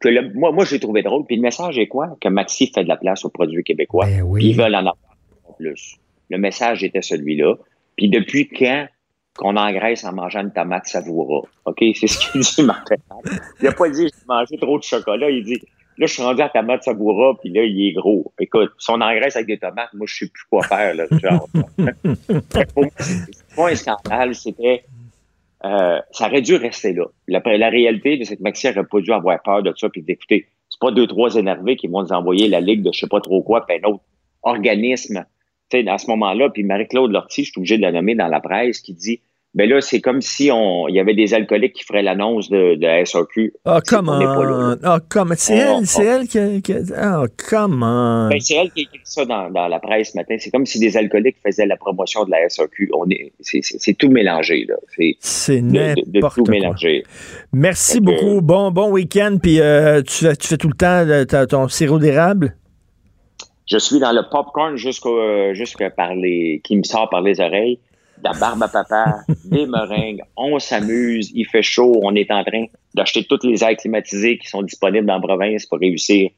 que 0.00 0.08
le- 0.08 0.32
moi, 0.34 0.52
moi, 0.52 0.64
j'ai 0.64 0.80
trouvé 0.80 1.02
drôle. 1.02 1.24
Puis 1.26 1.36
le 1.36 1.42
message 1.42 1.78
est 1.78 1.86
quoi? 1.86 2.16
Que 2.20 2.28
Maxi 2.28 2.70
fait 2.74 2.82
de 2.84 2.88
la 2.88 2.96
place 2.96 3.24
aux 3.24 3.30
produits 3.30 3.62
québécois. 3.64 4.06
Puis 4.40 4.48
ils 4.50 4.56
veulent 4.56 4.74
en 4.74 4.78
avoir 4.80 4.96
plus. 5.58 5.96
Le 6.30 6.38
message 6.38 6.82
était 6.84 7.02
celui-là. 7.02 7.54
Puis 7.96 8.08
depuis 8.08 8.48
quand 8.48 8.86
qu'on 9.36 9.56
engraisse 9.56 10.04
en 10.04 10.12
mangeant 10.12 10.40
une 10.40 10.52
tomate 10.52 10.86
savoura? 10.86 11.42
OK? 11.64 11.84
C'est 11.94 12.06
ce 12.06 12.18
qu'il 12.32 12.40
dit, 12.40 12.62
Martin. 12.62 12.96
Il 13.60 13.64
n'a 13.64 13.72
pas 13.72 13.88
dit 13.88 14.08
j'ai 14.08 14.26
mangé 14.26 14.56
trop 14.58 14.78
de 14.78 14.82
chocolat. 14.82 15.30
Il 15.30 15.44
dit 15.44 15.60
là, 15.98 16.06
je 16.06 16.12
suis 16.12 16.22
rendu 16.22 16.40
à 16.42 16.48
tomate 16.48 16.82
savoura, 16.82 17.34
puis 17.40 17.50
là, 17.50 17.62
il 17.64 17.88
est 17.88 17.92
gros. 17.92 18.32
Écoute, 18.38 18.72
si 18.78 18.90
on 18.90 18.94
engraisse 19.00 19.36
avec 19.36 19.46
des 19.46 19.58
tomates, 19.58 19.92
moi, 19.94 20.06
je 20.08 20.14
sais 20.14 20.28
plus 20.28 20.44
quoi 20.50 20.62
faire. 20.62 20.94
Là, 20.94 21.04
genre. 21.22 21.46
Pour 22.74 22.82
moi, 22.82 22.90
c'est 22.98 23.54
pas 23.56 23.70
un 23.70 23.74
scandale, 23.74 24.34
c'était. 24.34 24.84
euh, 25.64 26.00
ça 26.12 26.26
aurait 26.26 26.40
dû 26.42 26.56
rester 26.56 26.92
là. 26.94 27.04
La, 27.28 27.40
la 27.44 27.68
réalité 27.68 28.16
de 28.16 28.24
cette 28.24 28.40
Maxi 28.40 28.68
aurait 28.68 28.84
pas 28.84 29.00
dû 29.00 29.12
avoir 29.12 29.42
peur 29.42 29.62
de 29.62 29.72
ça 29.76 29.88
puis 29.88 30.02
d'écouter. 30.02 30.46
C'est 30.70 30.80
pas 30.80 30.90
deux, 30.90 31.06
trois 31.06 31.34
énervés 31.34 31.76
qui 31.76 31.86
vont 31.88 32.02
nous 32.02 32.12
envoyer 32.12 32.48
la 32.48 32.60
ligue 32.60 32.82
de 32.82 32.90
je 32.92 33.00
sais 33.00 33.08
pas 33.08 33.20
trop 33.20 33.42
quoi, 33.42 33.66
puis 33.66 33.76
un 33.82 33.88
autre 33.88 34.02
organisme. 34.42 35.24
Sais, 35.70 35.88
à 35.88 35.98
ce 35.98 36.08
moment-là, 36.10 36.50
puis 36.50 36.64
Marie-Claude 36.64 37.12
Lortie, 37.12 37.44
je 37.44 37.50
suis 37.50 37.58
obligé 37.58 37.76
de 37.76 37.82
la 37.82 37.92
nommer 37.92 38.14
dans 38.14 38.28
la 38.28 38.40
presse, 38.40 38.80
qui 38.80 38.92
dit 38.94 39.20
ben 39.52 39.68
là, 39.68 39.80
c'est 39.80 40.00
comme 40.00 40.20
si 40.20 40.48
on 40.52 40.86
il 40.86 40.94
y 40.94 41.00
avait 41.00 41.14
des 41.14 41.34
alcooliques 41.34 41.72
qui 41.72 41.82
feraient 41.84 42.04
l'annonce 42.04 42.48
de, 42.50 42.76
de 42.76 42.86
la 42.86 43.04
SAQ. 43.04 43.52
Ah, 43.64 43.80
comment? 43.84 44.20
Ah, 44.84 45.00
comment? 45.08 45.34
C'est 45.36 45.56
elle, 45.56 45.86
c'est 45.86 46.04
elle 46.04 46.28
qui 46.28 46.38
a... 46.38 46.60
qui 46.60 46.72
a- 46.72 46.78
Ah, 46.96 47.24
comment? 47.48 48.28
Ben, 48.28 48.38
c'est 48.38 48.54
elle 48.54 48.70
qui 48.70 48.80
a 48.80 48.82
écrit 48.82 49.00
ça 49.02 49.24
dans, 49.24 49.50
dans 49.50 49.66
la 49.66 49.80
presse 49.80 50.12
ce 50.12 50.18
matin. 50.18 50.36
C'est 50.38 50.52
comme 50.52 50.66
si 50.66 50.78
des 50.78 50.96
alcooliques 50.96 51.38
faisaient 51.44 51.66
la 51.66 51.76
promotion 51.76 52.24
de 52.24 52.30
la 52.30 52.48
SAQ. 52.48 52.90
On 52.94 53.10
est, 53.10 53.32
c'est, 53.40 53.94
tout 53.94 54.08
mélangé, 54.08 54.66
là. 54.68 54.76
C'est, 55.18 55.60
n'importe 55.60 56.36
tout 56.36 56.44
quoi. 56.44 56.52
mélanger. 56.52 57.02
Merci 57.52 58.00
beaucoup. 58.00 58.40
Bon, 58.42 58.70
bon 58.70 58.92
week-end. 58.92 59.38
Puis 59.42 59.60
euh, 59.60 60.00
tu, 60.02 60.26
fais, 60.26 60.36
tu 60.36 60.46
fais 60.46 60.58
tout 60.58 60.68
le 60.68 60.74
temps 60.74 61.04
euh, 61.08 61.46
ton 61.46 61.66
sirop 61.66 61.98
d'érable? 61.98 62.54
Je 63.70 63.78
suis 63.78 64.00
dans 64.00 64.10
le 64.10 64.22
popcorn 64.28 64.74
euh, 64.74 65.54
jusqu'à 65.54 65.90
par 65.90 66.14
les, 66.16 66.60
qui 66.64 66.76
me 66.76 66.82
sort 66.82 67.08
par 67.08 67.22
les 67.22 67.40
oreilles. 67.40 67.78
De 68.18 68.24
la 68.24 68.32
barbe 68.38 68.62
à 68.64 68.68
papa, 68.68 69.20
des 69.44 69.64
meringues, 69.66 70.22
on 70.36 70.58
s'amuse, 70.58 71.30
il 71.34 71.46
fait 71.46 71.62
chaud, 71.62 72.00
on 72.02 72.14
est 72.16 72.30
en 72.32 72.42
train 72.42 72.64
d'acheter 72.94 73.24
toutes 73.24 73.44
les 73.44 73.62
airs 73.62 73.76
climatisés 73.76 74.38
qui 74.38 74.48
sont 74.48 74.62
disponibles 74.62 75.06
dans 75.06 75.14
la 75.14 75.20
province 75.20 75.66
pour 75.66 75.78
réussir 75.78 76.30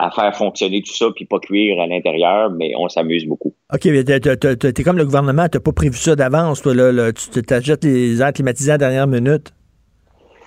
à 0.00 0.10
faire 0.10 0.34
fonctionner 0.36 0.82
tout 0.82 0.92
ça 0.92 1.06
puis 1.14 1.26
pas 1.26 1.38
cuire 1.38 1.80
à 1.80 1.86
l'intérieur, 1.86 2.50
mais 2.50 2.72
on 2.76 2.88
s'amuse 2.88 3.24
beaucoup. 3.24 3.54
OK, 3.72 3.84
mais 3.84 4.02
t'es- 4.02 4.82
comme 4.82 4.98
le 4.98 5.04
gouvernement, 5.04 5.48
t'as 5.48 5.60
pas 5.60 5.72
prévu 5.72 5.96
ça 5.96 6.16
d'avance, 6.16 6.60
toi, 6.60 6.74
là. 6.74 6.90
là. 6.90 7.12
tu 7.12 7.42
t'achètes 7.42 7.84
les 7.84 8.20
airs 8.20 8.32
climatisés 8.32 8.72
à 8.72 8.74
la 8.74 8.78
dernière 8.78 9.06
minute? 9.06 9.52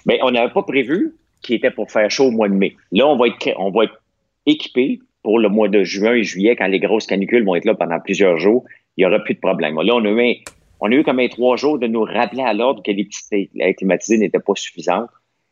Mais 0.06 0.20
on 0.22 0.32
n'avait 0.32 0.52
pas 0.52 0.64
prévu 0.64 1.16
qu'il 1.42 1.56
était 1.56 1.72
pour 1.72 1.90
faire 1.90 2.12
chaud 2.12 2.26
au 2.26 2.32
mois 2.32 2.50
de 2.50 2.54
mai. 2.54 2.76
Là, 2.92 3.08
on 3.08 3.16
va 3.16 3.28
être, 3.28 3.50
on 3.58 3.72
va 3.72 3.86
être 3.86 4.02
équipé 4.46 5.00
pour 5.24 5.40
le 5.40 5.50
mois 5.50 5.70
de 5.70 5.84
juin 5.84 6.14
et 6.14 6.24
juillet, 6.24 6.56
quand 6.56 6.68
les 6.68 6.80
grosses 6.80 7.08
canicules 7.08 7.44
vont 7.46 7.56
être 7.56 7.66
là 7.66 7.74
pendant 7.76 8.00
plusieurs 8.00 8.38
jours. 8.38 8.66
Il 8.98 9.02
n'y 9.02 9.06
aura 9.12 9.20
plus 9.24 9.34
de 9.36 9.40
problème. 9.40 9.76
Là, 9.82 9.96
on 9.96 10.04
a 10.06 10.10
eu, 10.10 10.22
un- 10.22 10.34
on 10.82 10.92
a 10.92 10.96
eu 10.96 11.04
comme 11.04 11.20
un 11.20 11.28
trois 11.28 11.56
jours 11.56 11.80
de 11.80 11.88
nous 11.88 12.04
rappeler 12.04 12.44
à 12.44 12.54
l'ordre 12.54 12.84
que 12.84 12.92
les 12.92 13.06
petites 13.06 13.32
airs 13.60 13.74
climatisés 13.76 14.18
n'étaient 14.20 14.40
pas 14.40 14.54
suffisantes. 14.56 15.10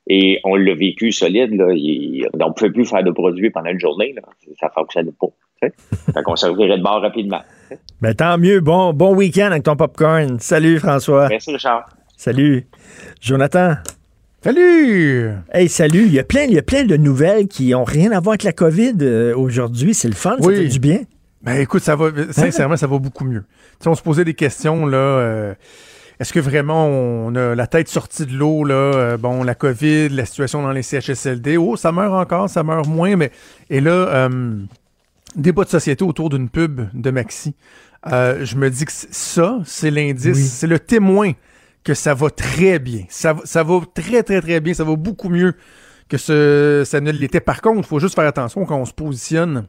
Et 0.07 0.39
on 0.43 0.56
l'a 0.56 0.73
vécu 0.76 1.11
solide. 1.11 1.53
Là. 1.56 1.68
Il- 1.73 2.27
on 2.34 2.48
ne 2.49 2.53
pouvait 2.53 2.72
plus 2.72 2.85
faire 2.85 3.03
de 3.03 3.11
produits 3.11 3.49
pendant 3.49 3.69
une 3.69 3.80
journée. 3.80 4.14
Là. 4.14 4.22
Ça 4.60 4.68
ne 4.68 4.72
fonctionnait 4.72 5.14
pas. 5.19 5.27
Fait 6.14 6.23
qu'on 6.23 6.35
se 6.35 6.48
revirait 6.48 6.77
de 6.77 6.84
bord 6.84 7.02
rapidement. 7.02 7.41
Ben 8.02 8.14
tant 8.15 8.38
mieux. 8.39 8.60
Bon, 8.61 8.93
bon 8.93 9.15
week-end 9.15 9.52
avec 9.52 9.64
ton 9.64 9.76
popcorn. 9.76 10.39
Salut, 10.39 10.80
François. 10.80 11.30
Merci, 11.30 11.52
Richard. 11.53 11.85
Salut. 12.18 12.65
Jonathan. 13.22 13.76
Salut! 14.43 15.34
Hey, 15.53 15.69
salut. 15.69 16.05
Il 16.07 16.13
y 16.13 16.19
a 16.19 16.23
plein, 16.23 16.45
il 16.45 16.53
y 16.53 16.57
a 16.57 16.63
plein 16.63 16.84
de 16.84 16.97
nouvelles 16.97 17.47
qui 17.47 17.76
ont 17.76 17.84
rien 17.84 18.11
à 18.11 18.19
voir 18.19 18.31
avec 18.31 18.41
la 18.41 18.53
COVID 18.53 18.95
euh, 19.01 19.35
aujourd'hui. 19.35 19.93
C'est 19.93 20.07
le 20.07 20.15
fun, 20.15 20.35
ça 20.41 20.49
fait 20.49 20.65
du 20.65 20.80
bien. 20.80 21.01
Ben 21.43 21.57
écoute, 21.57 21.84
ça 21.84 21.95
va 21.95 22.09
sincèrement, 22.31 22.76
ça 22.76 22.88
va 22.88 22.97
beaucoup 22.97 23.23
mieux. 23.23 23.41
Tu 23.41 23.84
sais, 23.84 23.89
on 23.89 23.93
se 23.93 24.01
posait 24.01 24.26
des 24.26 24.34
questions 24.34 24.88
là. 24.88 24.97
euh, 24.97 25.53
est-ce 26.19 26.34
que 26.34 26.39
vraiment 26.39 26.88
on 26.88 27.35
a 27.35 27.53
la 27.53 27.68
tête 27.68 27.88
sortie 27.88 28.26
de 28.26 28.34
l'eau 28.34 28.63
là 28.63 28.73
euh, 28.73 29.18
Bon, 29.18 29.43
la 29.43 29.53
COVID, 29.53 30.09
la 30.09 30.26
situation 30.26 30.63
dans 30.63 30.72
les 30.72 30.81
CHSLD. 30.81 31.57
Oh, 31.57 31.76
ça 31.76 31.91
meurt 31.91 32.13
encore, 32.13 32.49
ça 32.49 32.63
meurt 32.63 32.88
moins, 32.88 33.15
mais 33.15 33.31
et 33.69 33.80
là, 33.80 33.91
euh, 33.91 34.55
débat 35.35 35.65
de 35.65 35.69
société 35.69 36.03
autour 36.03 36.30
d'une 36.31 36.49
pub 36.49 36.81
de 36.95 37.11
Maxi. 37.11 37.53
Je 38.07 38.55
me 38.55 38.72
dis 38.72 38.85
que 38.85 38.91
ça, 38.91 39.59
c'est 39.65 39.91
l'indice, 39.91 40.51
c'est 40.51 40.65
le 40.68 40.80
témoin 40.80 41.34
que 41.83 41.93
ça 41.93 42.13
va 42.13 42.29
très 42.29 42.79
bien. 42.79 43.03
Ça, 43.09 43.35
ça 43.43 43.63
va 43.63 43.79
très, 43.93 44.23
très, 44.23 44.41
très 44.41 44.59
bien. 44.59 44.73
Ça 44.73 44.83
va 44.83 44.95
beaucoup 44.95 45.29
mieux 45.29 45.53
que 46.09 46.17
ça 46.17 47.01
ne 47.01 47.11
l'était. 47.11 47.39
Par 47.39 47.61
contre, 47.61 47.79
il 47.79 47.85
faut 47.85 47.99
juste 47.99 48.15
faire 48.15 48.27
attention 48.27 48.65
quand 48.65 48.77
on 48.77 48.85
se 48.85 48.93
positionne 48.93 49.67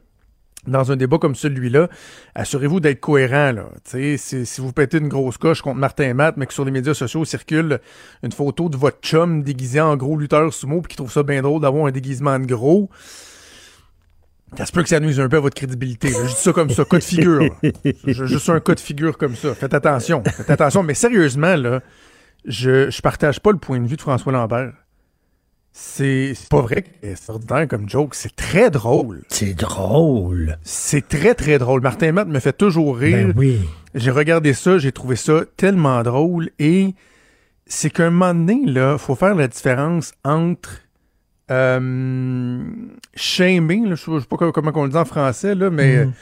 dans 0.67 0.91
un 0.91 0.95
débat 0.95 1.17
comme 1.17 1.35
celui-là, 1.35 1.89
assurez-vous 2.35 2.79
d'être 2.79 2.99
cohérent. 2.99 3.51
Là. 3.51 3.65
Si, 3.85 4.17
si 4.17 4.61
vous 4.61 4.71
pétez 4.71 4.97
une 4.97 5.09
grosse 5.09 5.37
coche 5.37 5.61
contre 5.61 5.77
Martin 5.77 6.05
et 6.05 6.13
Matt, 6.13 6.37
mais 6.37 6.45
que 6.45 6.53
sur 6.53 6.65
les 6.65 6.71
médias 6.71 6.93
sociaux 6.93 7.25
circule 7.25 7.79
une 8.23 8.31
photo 8.31 8.69
de 8.69 8.77
votre 8.77 8.99
chum 9.01 9.43
déguisé 9.43 9.81
en 9.81 9.97
gros 9.97 10.17
lutteur 10.17 10.53
sumo, 10.53 10.81
puis 10.81 10.91
qui 10.91 10.95
trouve 10.95 11.11
ça 11.11 11.23
bien 11.23 11.41
drôle 11.41 11.61
d'avoir 11.61 11.87
un 11.87 11.91
déguisement 11.91 12.39
de 12.39 12.45
gros, 12.45 12.89
ça 14.57 14.65
se 14.65 14.71
peut 14.71 14.83
que 14.83 14.89
ça 14.89 14.99
nuise 14.99 15.19
un 15.19 15.29
peu 15.29 15.37
à 15.37 15.39
votre 15.39 15.55
crédibilité. 15.55 16.09
là. 16.09 16.19
Je 16.23 16.29
dis 16.35 16.41
ça 16.41 16.53
comme 16.53 16.69
ça, 16.69 16.85
cas 16.85 16.97
de 16.99 17.03
figure. 17.03 17.55
Je- 18.05 18.25
Juste 18.25 18.49
un 18.49 18.59
cas 18.59 18.75
de 18.75 18.79
figure 18.79 19.17
comme 19.17 19.35
ça. 19.35 19.53
Faites 19.55 19.73
attention. 19.73 20.23
Faites 20.25 20.49
attention. 20.49 20.83
Mais 20.83 20.93
sérieusement, 20.93 21.55
là, 21.55 21.81
je, 22.45 22.89
je 22.89 23.01
partage 23.01 23.39
pas 23.39 23.51
le 23.51 23.57
point 23.57 23.79
de 23.79 23.87
vue 23.87 23.95
de 23.95 24.01
François 24.01 24.31
Lambert. 24.31 24.73
C'est 25.75 26.35
pas 26.51 26.61
vrai 26.61 26.83
que 26.83 26.89
c'est 27.01 27.09
extraordinaire 27.11 27.67
comme 27.67 27.89
joke. 27.89 28.13
C'est 28.13 28.35
très 28.35 28.69
drôle. 28.69 29.23
C'est 29.29 29.55
drôle. 29.55 30.57
C'est 30.61 31.07
très, 31.07 31.33
très 31.33 31.57
drôle. 31.57 31.81
Martin 31.81 32.11
Matt 32.11 32.27
me 32.27 32.39
fait 32.39 32.53
toujours 32.53 32.95
rire. 32.97 33.29
Ben 33.29 33.33
oui. 33.35 33.59
J'ai 33.95 34.11
regardé 34.11 34.53
ça, 34.53 34.77
j'ai 34.77 34.91
trouvé 34.91 35.15
ça 35.15 35.41
tellement 35.57 36.03
drôle. 36.03 36.51
Et 36.59 36.93
c'est 37.65 37.89
qu'à 37.89 38.05
un 38.05 38.09
moment 38.11 38.35
donné, 38.35 38.61
là, 38.67 38.99
faut 38.99 39.15
faire 39.15 39.33
la 39.33 39.47
différence 39.47 40.13
entre 40.23 40.69
euh, 41.53 42.63
shamer, 43.15 43.81
là, 43.87 43.95
je 43.95 44.03
je 44.15 44.19
sais 44.19 44.25
pas 44.27 44.37
comment 44.51 44.71
on 44.75 44.83
le 44.83 44.89
dit 44.89 44.97
en 44.97 45.05
français, 45.05 45.55
là, 45.55 45.69
mais 45.69 46.05
Mm. 46.05 46.13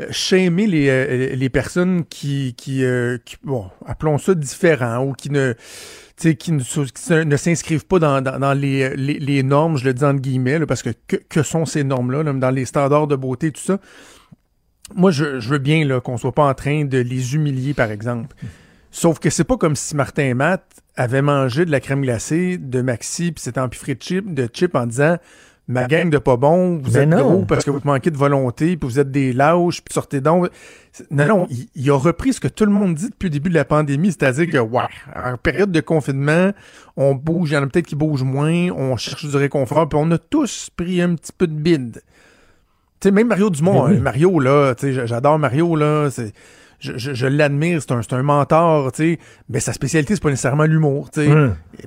euh, 0.00 0.06
shamer 0.10 0.66
les, 0.66 0.88
euh, 0.88 1.34
les 1.36 1.48
personnes 1.50 2.04
qui, 2.06 2.54
qui, 2.56 2.84
euh, 2.84 3.18
qui- 3.24 3.36
bon, 3.44 3.66
appelons 3.86 4.18
ça 4.18 4.34
différents 4.34 5.04
ou 5.04 5.12
qui 5.12 5.30
ne, 5.30 5.54
qui 6.16 6.52
ne, 6.52 6.62
qui 6.62 7.26
ne 7.26 7.36
s'inscrivent 7.36 7.86
pas 7.86 7.98
dans, 7.98 8.20
dans, 8.22 8.38
dans 8.38 8.52
les, 8.54 8.94
les, 8.96 9.18
les 9.18 9.42
normes, 9.42 9.76
je 9.76 9.84
le 9.84 9.94
dis 9.94 10.04
entre 10.04 10.20
guillemets, 10.20 10.58
là, 10.58 10.66
parce 10.66 10.82
que, 10.82 10.90
que 11.06 11.16
que 11.16 11.42
sont 11.42 11.64
ces 11.66 11.84
normes-là, 11.84 12.22
là, 12.22 12.32
dans 12.32 12.50
les 12.50 12.64
standards 12.64 13.06
de 13.06 13.16
beauté, 13.16 13.50
tout 13.52 13.60
ça. 13.62 13.78
Moi, 14.94 15.10
je, 15.12 15.38
je 15.38 15.48
veux 15.48 15.58
bien 15.58 16.00
qu'on 16.00 16.16
soit 16.16 16.32
pas 16.32 16.48
en 16.48 16.54
train 16.54 16.84
de 16.84 16.98
les 16.98 17.34
humilier, 17.36 17.74
par 17.74 17.90
exemple. 17.92 18.34
Sauf 18.90 19.18
que 19.20 19.30
c'est 19.30 19.44
pas 19.44 19.56
comme 19.56 19.76
si 19.76 19.94
Martin 19.94 20.24
et 20.24 20.34
Matt 20.34 20.64
avaient 20.96 21.22
mangé 21.22 21.64
de 21.64 21.70
la 21.70 21.80
crème 21.80 22.02
glacée 22.02 22.58
de 22.58 22.82
Maxi 22.82 23.32
puis 23.32 23.42
s'était 23.42 23.60
empiffré 23.60 23.94
de 23.94 24.02
chip, 24.02 24.34
de 24.34 24.48
chip 24.52 24.74
en 24.74 24.86
disant 24.86 25.16
ma 25.68 25.84
gang 25.84 26.10
de 26.10 26.18
pas 26.18 26.36
bon, 26.36 26.78
vous 26.82 26.90
Mais 26.94 27.00
êtes 27.02 27.08
non. 27.08 27.18
gros 27.22 27.44
parce 27.44 27.64
que 27.64 27.70
vous 27.70 27.80
manquez 27.84 28.10
de 28.10 28.16
volonté 28.16 28.76
puis 28.76 28.88
vous 28.88 28.98
êtes 28.98 29.12
des 29.12 29.32
lâches 29.32 29.82
puis 29.82 29.94
sortez 29.94 30.20
donc. 30.20 30.48
Non, 31.12 31.26
non, 31.26 31.46
il, 31.50 31.68
il 31.76 31.88
a 31.90 31.96
repris 31.96 32.32
ce 32.32 32.40
que 32.40 32.48
tout 32.48 32.64
le 32.64 32.72
monde 32.72 32.94
dit 32.96 33.08
depuis 33.10 33.26
le 33.26 33.30
début 33.30 33.48
de 33.50 33.54
la 33.54 33.64
pandémie, 33.64 34.08
c'est-à-dire 34.08 34.48
que, 34.50 34.58
ouais, 34.58 34.82
en 35.14 35.36
période 35.36 35.70
de 35.70 35.80
confinement, 35.80 36.50
on 36.96 37.14
bouge, 37.14 37.50
il 37.52 37.54
y 37.54 37.56
en 37.56 37.62
a 37.62 37.66
peut-être 37.68 37.86
qui 37.86 37.94
bougent 37.94 38.24
moins, 38.24 38.70
on 38.72 38.96
cherche 38.96 39.24
du 39.24 39.36
réconfort, 39.36 39.88
puis 39.88 39.98
on 40.02 40.10
a 40.10 40.18
tous 40.18 40.68
pris 40.76 41.00
un 41.00 41.14
petit 41.14 41.30
peu 41.32 41.46
de 41.46 41.52
bide. 41.54 42.02
Tu 42.98 43.08
sais, 43.08 43.12
même 43.12 43.28
Mario 43.28 43.48
Dumont, 43.50 43.84
oui. 43.86 43.96
hein, 43.96 44.00
Mario, 44.00 44.40
là, 44.40 44.74
tu 44.74 44.86
sais, 44.88 44.92
j'a- 44.92 45.06
j'adore 45.06 45.38
Mario, 45.38 45.76
là, 45.76 46.08
c'est... 46.10 46.32
je, 46.80 46.96
je- 46.96 47.14
je 47.14 47.26
l'admire, 47.26 47.80
c'est 47.80 47.92
un, 47.92 48.00
un 48.18 48.22
mentor, 48.22 48.90
tu 48.92 49.02
sais. 49.14 49.18
Mais 49.48 49.60
sa 49.60 49.72
spécialité, 49.72 50.14
c'est 50.14 50.22
pas 50.22 50.30
nécessairement 50.30 50.64
l'humour, 50.64 51.10
tu 51.10 51.20
sais. 51.20 51.28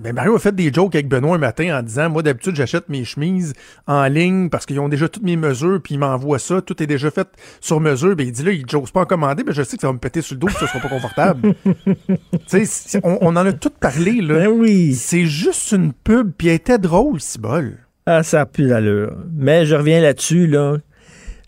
Ben, 0.01 0.13
Mario 0.13 0.35
a 0.35 0.39
fait 0.39 0.55
des 0.55 0.71
jokes 0.71 0.95
avec 0.95 1.07
Benoît 1.07 1.35
un 1.35 1.39
matin 1.39 1.77
en 1.79 1.83
disant 1.83 2.09
Moi, 2.09 2.23
d'habitude, 2.23 2.55
j'achète 2.55 2.89
mes 2.89 3.03
chemises 3.03 3.53
en 3.87 4.05
ligne 4.05 4.49
parce 4.49 4.65
qu'ils 4.65 4.79
ont 4.79 4.89
déjà 4.89 5.09
toutes 5.09 5.23
mes 5.23 5.35
mesures, 5.35 5.79
puis 5.83 5.95
ils 5.95 5.99
m'envoient 5.99 6.39
ça. 6.39 6.61
Tout 6.61 6.81
est 6.81 6.87
déjà 6.87 7.11
fait 7.11 7.27
sur 7.59 7.79
mesure. 7.79 8.15
Ben, 8.15 8.25
il 8.27 8.31
dit 8.31 8.43
là, 8.43 8.51
il 8.51 8.63
j'ose 8.69 8.91
pas 8.91 9.01
en 9.01 9.05
commander, 9.05 9.43
mais 9.45 9.53
je 9.53 9.63
sais 9.63 9.75
que 9.77 9.81
ça 9.81 9.87
va 9.87 9.93
me 9.93 9.99
péter 9.99 10.21
sur 10.21 10.35
le 10.35 10.39
dos, 10.39 10.47
puis 10.47 10.55
ça 10.59 10.67
sera 10.67 10.79
pas 10.79 10.89
confortable. 10.89 11.53
tu 12.47 12.65
sais, 12.65 12.99
on 13.03 13.35
en 13.35 13.35
a 13.45 13.53
tout 13.53 13.71
parlé, 13.71 14.21
là. 14.21 14.35
Ben 14.35 14.47
oui. 14.47 14.93
C'est 14.95 15.25
juste 15.25 15.71
une 15.71 15.93
pub, 15.93 16.31
puis 16.37 16.47
elle 16.49 16.55
était 16.55 16.77
drôle, 16.77 17.19
si 17.19 17.39
bol. 17.39 17.77
Ah, 18.05 18.21
ça 18.23 18.41
a 18.41 18.45
plus 18.45 18.67
d'allure. 18.67 19.15
Mais 19.33 19.65
je 19.65 19.75
reviens 19.75 20.01
là-dessus, 20.01 20.47
là. 20.47 20.77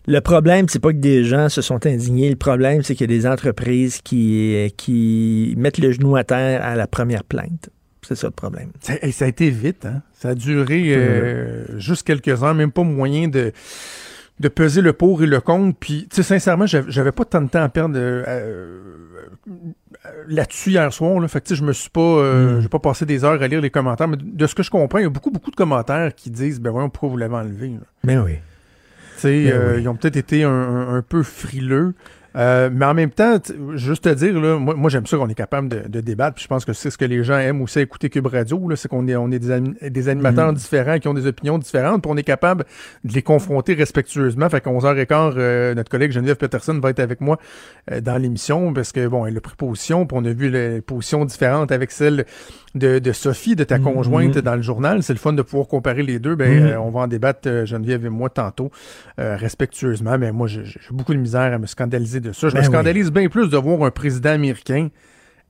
Le 0.06 0.20
problème, 0.20 0.68
c'est 0.68 0.78
pas 0.78 0.92
que 0.92 0.98
des 0.98 1.24
gens 1.24 1.48
se 1.48 1.62
sont 1.62 1.84
indignés. 1.84 2.30
Le 2.30 2.36
problème, 2.36 2.82
c'est 2.82 2.94
qu'il 2.94 3.10
y 3.10 3.14
a 3.14 3.18
des 3.18 3.26
entreprises 3.26 4.00
qui, 4.02 4.72
qui 4.76 5.54
mettent 5.56 5.78
le 5.78 5.90
genou 5.90 6.16
à 6.16 6.24
terre 6.24 6.64
à 6.64 6.76
la 6.76 6.86
première 6.86 7.24
plainte. 7.24 7.70
C'est 8.02 8.14
ça 8.14 8.28
le 8.28 8.32
problème. 8.32 8.70
Ça, 8.80 8.94
hey, 9.02 9.10
ça 9.10 9.24
a 9.24 9.28
été 9.28 9.50
vite, 9.50 9.84
hein? 9.84 10.02
Ça 10.12 10.28
a 10.28 10.34
duré 10.36 10.94
euh, 10.94 11.78
juste 11.80 12.06
quelques 12.06 12.40
heures, 12.44 12.54
même 12.54 12.70
pas 12.70 12.84
moyen 12.84 13.26
de, 13.26 13.50
de 14.38 14.48
peser 14.48 14.80
le 14.80 14.92
pour 14.92 15.24
et 15.24 15.26
le 15.26 15.40
contre. 15.40 15.76
Puis, 15.76 16.06
tu 16.08 16.16
sais, 16.16 16.22
sincèrement, 16.22 16.66
j'avais 16.66 17.10
pas 17.10 17.24
tant 17.24 17.42
de 17.42 17.48
temps 17.48 17.64
à 17.64 17.68
perdre 17.68 17.96
euh, 17.98 18.22
euh, 18.28 18.78
là-dessus 20.28 20.70
hier 20.70 20.92
soir. 20.92 21.18
Là. 21.18 21.26
Fait 21.26 21.40
que, 21.40 21.48
tu 21.48 21.54
sais, 21.54 21.58
je 21.58 21.64
me 21.64 21.72
suis 21.72 21.90
pas, 21.90 22.00
euh, 22.00 22.60
j'ai 22.60 22.68
pas 22.68 22.78
passé 22.78 23.06
des 23.06 23.24
heures 23.24 23.42
à 23.42 23.48
lire 23.48 23.60
les 23.60 23.70
commentaires. 23.70 24.06
Mais 24.06 24.18
de 24.22 24.46
ce 24.46 24.54
que 24.54 24.62
je 24.62 24.70
comprends, 24.70 25.00
il 25.00 25.02
y 25.02 25.06
a 25.06 25.10
beaucoup, 25.10 25.32
beaucoup 25.32 25.50
de 25.50 25.56
commentaires 25.56 26.14
qui 26.14 26.30
disent, 26.30 26.60
ben 26.60 26.70
voyons, 26.70 26.90
pourquoi 26.90 27.08
vous 27.08 27.16
l'avez 27.16 27.34
enlevé? 27.34 27.70
là? 27.70 27.86
Mais 28.04 28.18
oui. 28.18 28.34
Tu 29.16 29.22
sais, 29.22 29.44
Ben 29.44 29.52
euh, 29.52 29.74
oui. 29.76 29.82
ils 29.82 29.88
ont 29.88 29.94
peut-être 29.96 30.16
été 30.16 30.44
un, 30.44 30.50
un- 30.50 30.94
un 30.96 31.02
peu 31.02 31.22
frileux. 31.22 31.94
Euh, 32.36 32.68
mais 32.72 32.84
en 32.84 32.92
même 32.94 33.10
temps, 33.10 33.38
juste 33.74 34.04
te 34.04 34.08
dire, 34.10 34.38
là, 34.38 34.58
moi, 34.58 34.74
moi, 34.74 34.90
j'aime 34.90 35.06
ça 35.06 35.16
qu'on 35.16 35.28
est 35.28 35.34
capable 35.34 35.68
de, 35.68 35.88
de 35.88 36.00
débattre. 36.00 36.34
Puis 36.34 36.42
je 36.44 36.48
pense 36.48 36.64
que 36.64 36.72
c'est 36.74 36.90
ce 36.90 36.98
que 36.98 37.04
les 37.04 37.24
gens 37.24 37.38
aiment 37.38 37.62
aussi 37.62 37.80
écouter 37.80 38.10
Cube 38.10 38.26
Radio. 38.26 38.70
C'est 38.76 38.88
qu'on 38.88 39.08
est, 39.08 39.16
on 39.16 39.30
est 39.30 39.38
des, 39.38 39.50
anim- 39.50 39.74
des 39.82 40.08
animateurs 40.08 40.48
Mhm. 40.48 40.54
différents 40.56 40.98
qui 40.98 41.08
ont 41.08 41.14
des 41.14 41.26
opinions 41.26 41.58
différentes. 41.58 42.02
Puis 42.02 42.10
on 42.12 42.16
est 42.16 42.22
capable 42.22 42.64
de 43.04 43.12
les 43.14 43.22
confronter 43.22 43.74
respectueusement. 43.74 44.48
Fait 44.50 44.60
qu'à 44.60 44.70
11h15, 44.70 45.34
euh, 45.36 45.74
notre 45.74 45.90
collègue 45.90 46.12
Geneviève 46.12 46.36
Peterson 46.36 46.78
va 46.78 46.90
être 46.90 47.00
avec 47.00 47.20
moi 47.20 47.38
euh, 47.90 48.00
dans 48.00 48.18
l'émission 48.18 48.72
parce 48.74 48.92
que, 48.92 49.06
bon, 49.06 49.24
elle 49.26 49.36
a 49.36 49.40
pris 49.40 49.56
position. 49.56 50.06
Puis 50.06 50.18
on 50.20 50.24
a 50.26 50.32
vu 50.32 50.50
les 50.50 50.80
positions 50.82 51.24
différentes 51.24 51.72
avec 51.72 51.90
celle 51.90 52.26
de, 52.74 52.98
de 52.98 53.12
Sophie, 53.12 53.56
de 53.56 53.64
ta 53.64 53.78
Mhm. 53.78 53.84
conjointe 53.84 54.38
dans 54.38 54.56
le 54.56 54.60
journal. 54.62 55.02
C'est 55.02 55.14
le 55.14 55.18
fun 55.18 55.32
de 55.32 55.40
pouvoir 55.40 55.66
comparer 55.68 56.02
les 56.02 56.18
deux. 56.18 56.34
Ben, 56.34 56.52
Mhm. 56.60 56.66
euh, 56.66 56.80
on 56.80 56.90
va 56.90 57.00
en 57.00 57.06
débattre, 57.06 57.48
euh, 57.48 57.64
Geneviève 57.64 58.04
et 58.04 58.10
moi, 58.10 58.28
tantôt, 58.28 58.70
euh, 59.18 59.36
respectueusement. 59.36 60.18
Mais 60.18 60.32
moi, 60.32 60.46
j'ai 60.46 60.64
j'ai 60.66 60.80
beaucoup 60.90 61.14
de 61.14 61.18
misère 61.18 61.52
à 61.54 61.58
me 61.58 61.66
scandaliser 61.66 62.20
de 62.20 62.25
ça. 62.32 62.48
Je 62.48 62.54
Ben 62.54 62.60
me 62.60 62.66
oui. 62.66 62.72
scandalise 62.72 63.10
bien 63.10 63.28
plus 63.28 63.48
de 63.48 63.56
voir 63.56 63.82
un 63.82 63.90
président 63.90 64.30
américain 64.30 64.88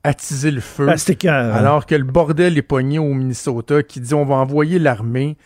attiser 0.06 0.50
le 0.50 0.60
feu. 0.60 0.86
Ah, 0.88 0.94
écœurant. 1.08 1.52
alors 1.54 1.86
que 1.86 1.94
le 1.94 2.04
bordel 2.04 2.56
est 2.56 2.62
pogné 2.62 2.98
au 2.98 3.12
Minnesota 3.12 3.82
qui 3.82 4.00
dit 4.00 4.14
on 4.14 4.24
va 4.24 4.36
envoyer 4.36 4.78
l'armée. 4.78 5.36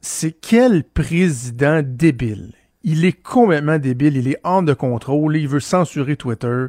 C'est 0.00 0.32
quel 0.32 0.84
président 0.84 1.82
débile. 1.84 2.52
Il 2.84 3.04
est 3.04 3.20
complètement 3.20 3.78
débile. 3.78 4.16
Il 4.16 4.28
est 4.28 4.38
hors 4.44 4.62
de 4.62 4.74
contrôle. 4.74 5.36
Il 5.36 5.48
veut 5.48 5.60
censurer 5.60 6.16
Twitter. 6.16 6.66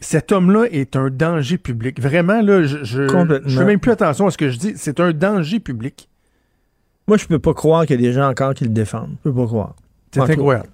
Cet 0.00 0.32
homme-là 0.32 0.64
est 0.70 0.96
un 0.96 1.10
danger 1.10 1.58
public. 1.58 2.00
Vraiment, 2.00 2.40
là, 2.40 2.62
je, 2.62 2.84
je, 2.84 3.06
fais 3.06 3.64
même 3.64 3.80
plus 3.80 3.90
attention 3.90 4.26
à 4.26 4.30
ce 4.30 4.38
que 4.38 4.48
je 4.48 4.56
dis. 4.56 4.72
C'est 4.76 5.00
un 5.00 5.12
danger 5.12 5.60
public. 5.60 6.08
Moi, 7.08 7.16
je 7.16 7.26
peux 7.26 7.40
pas 7.40 7.52
croire 7.52 7.84
qu'il 7.84 8.00
y 8.00 8.04
a 8.04 8.08
des 8.08 8.12
gens 8.14 8.28
encore 8.28 8.54
qui 8.54 8.64
le 8.64 8.70
défendent. 8.70 9.16
Je 9.24 9.30
peux 9.30 9.34
pas 9.34 9.46
croire. 9.46 9.74
C'est 10.12 10.20
incroyable. 10.20 10.68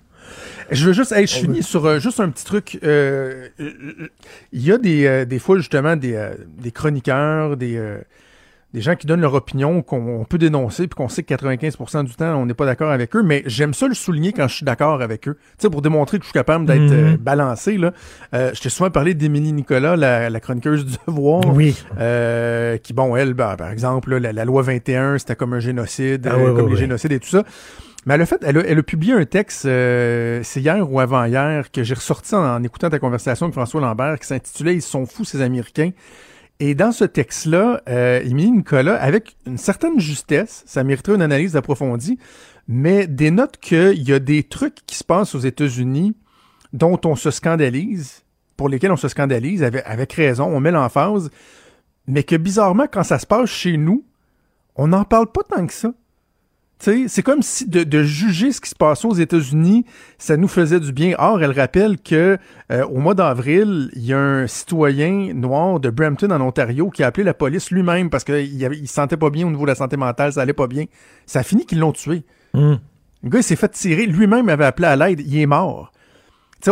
Je 0.70 0.86
veux 0.86 0.92
juste, 0.92 1.12
hey, 1.12 1.26
je 1.26 1.34
finis 1.34 1.62
sur 1.62 1.84
euh, 1.86 1.98
juste 1.98 2.20
un 2.20 2.30
petit 2.30 2.44
truc. 2.44 2.78
Euh, 2.82 3.48
Il 4.52 4.62
y 4.64 4.72
a 4.72 4.78
des, 4.78 5.06
euh, 5.06 5.24
des 5.24 5.38
fois 5.38 5.56
justement 5.58 5.96
des, 5.96 6.30
des 6.58 6.70
chroniqueurs, 6.70 7.56
des, 7.56 7.80
des 8.72 8.80
gens 8.80 8.96
qui 8.96 9.06
donnent 9.06 9.20
leur 9.20 9.34
opinion 9.34 9.82
qu'on 9.82 10.26
peut 10.28 10.36
dénoncer 10.38 10.88
puis 10.88 10.96
qu'on 10.96 11.08
sait 11.08 11.22
que 11.22 11.32
95% 11.32 12.04
du 12.04 12.14
temps 12.14 12.34
on 12.34 12.44
n'est 12.46 12.54
pas 12.54 12.66
d'accord 12.66 12.90
avec 12.90 13.14
eux, 13.14 13.22
mais 13.22 13.44
j'aime 13.46 13.72
ça 13.72 13.86
le 13.86 13.94
souligner 13.94 14.32
quand 14.32 14.48
je 14.48 14.54
suis 14.56 14.64
d'accord 14.64 15.00
avec 15.00 15.28
eux. 15.28 15.34
Tu 15.36 15.54
sais, 15.58 15.70
pour 15.70 15.80
démontrer 15.80 16.18
que 16.18 16.24
je 16.24 16.28
suis 16.30 16.34
capable 16.34 16.66
d'être 16.66 16.80
Mhm. 16.80 17.14
euh, 17.14 17.16
balancé. 17.16 17.76
Là. 17.78 17.92
Euh, 18.34 18.50
je 18.54 18.60
t'ai 18.60 18.70
souvent 18.70 18.90
parlé 18.90 19.14
d'Émilie 19.14 19.52
Nicolas, 19.52 19.94
la, 19.96 20.28
la 20.30 20.40
chroniqueuse 20.40 20.84
du 20.86 20.96
devoir. 21.06 21.42
Oui. 21.54 21.76
Euh, 22.00 22.76
qui, 22.78 22.92
bon, 22.94 23.14
elle, 23.14 23.34
ben, 23.34 23.54
par 23.56 23.70
exemple, 23.70 24.10
là, 24.10 24.18
la, 24.18 24.32
la 24.32 24.44
loi 24.44 24.62
21, 24.62 25.18
c'était 25.18 25.36
comme 25.36 25.52
un 25.52 25.60
génocide, 25.60 26.26
Ah 26.28 26.36
oui, 26.36 26.44
comme 26.46 26.56
oui, 26.56 26.62
les 26.70 26.72
oui. 26.72 26.76
génocides 26.78 27.12
et 27.12 27.20
tout 27.20 27.28
ça. 27.28 27.44
Mais 28.06 28.14
a 28.14 28.26
fait, 28.26 28.42
elle 28.42 28.58
a, 28.58 28.82
publié 28.82 29.14
un 29.14 29.24
texte, 29.24 29.64
euh, 29.64 30.40
c'est 30.42 30.60
hier 30.60 30.90
ou 30.90 31.00
avant-hier, 31.00 31.70
que 31.70 31.82
j'ai 31.82 31.94
ressorti 31.94 32.34
en, 32.34 32.56
en 32.56 32.62
écoutant 32.62 32.90
ta 32.90 32.98
conversation 32.98 33.46
avec 33.46 33.54
François 33.54 33.80
Lambert, 33.80 34.18
qui 34.18 34.26
s'intitulait 34.26 34.74
Ils 34.74 34.82
sont 34.82 35.06
fous, 35.06 35.24
ces 35.24 35.40
Américains. 35.40 35.90
Et 36.60 36.74
dans 36.74 36.92
ce 36.92 37.04
texte-là, 37.04 37.82
euh, 37.88 38.20
Émilie 38.22 38.52
Nicolas, 38.52 38.94
avec 39.02 39.36
une 39.46 39.58
certaine 39.58 39.98
justesse, 39.98 40.62
ça 40.66 40.84
mériterait 40.84 41.16
une 41.16 41.22
analyse 41.22 41.56
approfondie, 41.56 42.18
mais 42.68 43.06
dénote 43.06 43.56
qu'il 43.58 44.02
y 44.02 44.12
a 44.12 44.18
des 44.18 44.44
trucs 44.44 44.86
qui 44.86 44.96
se 44.96 45.04
passent 45.04 45.34
aux 45.34 45.40
États-Unis 45.40 46.14
dont 46.72 47.00
on 47.04 47.16
se 47.16 47.30
scandalise, 47.30 48.22
pour 48.56 48.68
lesquels 48.68 48.92
on 48.92 48.96
se 48.96 49.08
scandalise, 49.08 49.62
avec, 49.62 49.82
avec 49.86 50.12
raison, 50.12 50.44
on 50.44 50.60
met 50.60 50.70
l'emphase, 50.70 51.30
mais 52.06 52.22
que 52.22 52.36
bizarrement, 52.36 52.86
quand 52.90 53.02
ça 53.02 53.18
se 53.18 53.26
passe 53.26 53.50
chez 53.50 53.76
nous, 53.76 54.04
on 54.76 54.88
n'en 54.88 55.04
parle 55.04 55.30
pas 55.30 55.42
tant 55.42 55.66
que 55.66 55.72
ça. 55.72 55.92
Tu 56.80 56.90
sais, 56.90 57.08
c'est 57.08 57.22
comme 57.22 57.40
si 57.42 57.68
de, 57.68 57.84
de 57.84 58.02
juger 58.02 58.52
ce 58.52 58.60
qui 58.60 58.68
se 58.68 58.74
passait 58.74 59.06
aux 59.06 59.14
États-Unis, 59.14 59.86
ça 60.18 60.36
nous 60.36 60.48
faisait 60.48 60.80
du 60.80 60.92
bien. 60.92 61.14
Or, 61.18 61.42
elle 61.42 61.52
rappelle 61.52 61.98
que 61.98 62.36
euh, 62.72 62.84
au 62.86 62.98
mois 62.98 63.14
d'avril, 63.14 63.90
il 63.94 64.04
y 64.04 64.12
a 64.12 64.18
un 64.18 64.46
citoyen 64.46 65.32
noir 65.34 65.80
de 65.80 65.90
Brampton 65.90 66.30
en 66.30 66.40
Ontario 66.40 66.90
qui 66.90 67.02
a 67.02 67.06
appelé 67.06 67.24
la 67.24 67.34
police 67.34 67.70
lui-même 67.70 68.10
parce 68.10 68.24
qu'il 68.24 68.36
il 68.44 68.88
se 68.88 68.94
sentait 68.94 69.16
pas 69.16 69.30
bien 69.30 69.46
au 69.46 69.50
niveau 69.50 69.62
de 69.62 69.70
la 69.70 69.76
santé 69.76 69.96
mentale, 69.96 70.32
ça 70.32 70.42
allait 70.42 70.52
pas 70.52 70.66
bien. 70.66 70.84
Ça 71.26 71.40
a 71.40 71.42
fini 71.42 71.64
qu'ils 71.64 71.78
l'ont 71.78 71.92
tué. 71.92 72.24
Hum. 72.54 72.78
Le 73.22 73.30
gars, 73.30 73.38
il 73.38 73.44
s'est 73.44 73.56
fait 73.56 73.68
tirer. 73.68 74.06
Lui-même 74.06 74.48
avait 74.50 74.66
appelé 74.66 74.86
à 74.86 74.96
l'aide. 74.96 75.20
Il 75.20 75.38
est 75.38 75.46
mort. 75.46 75.90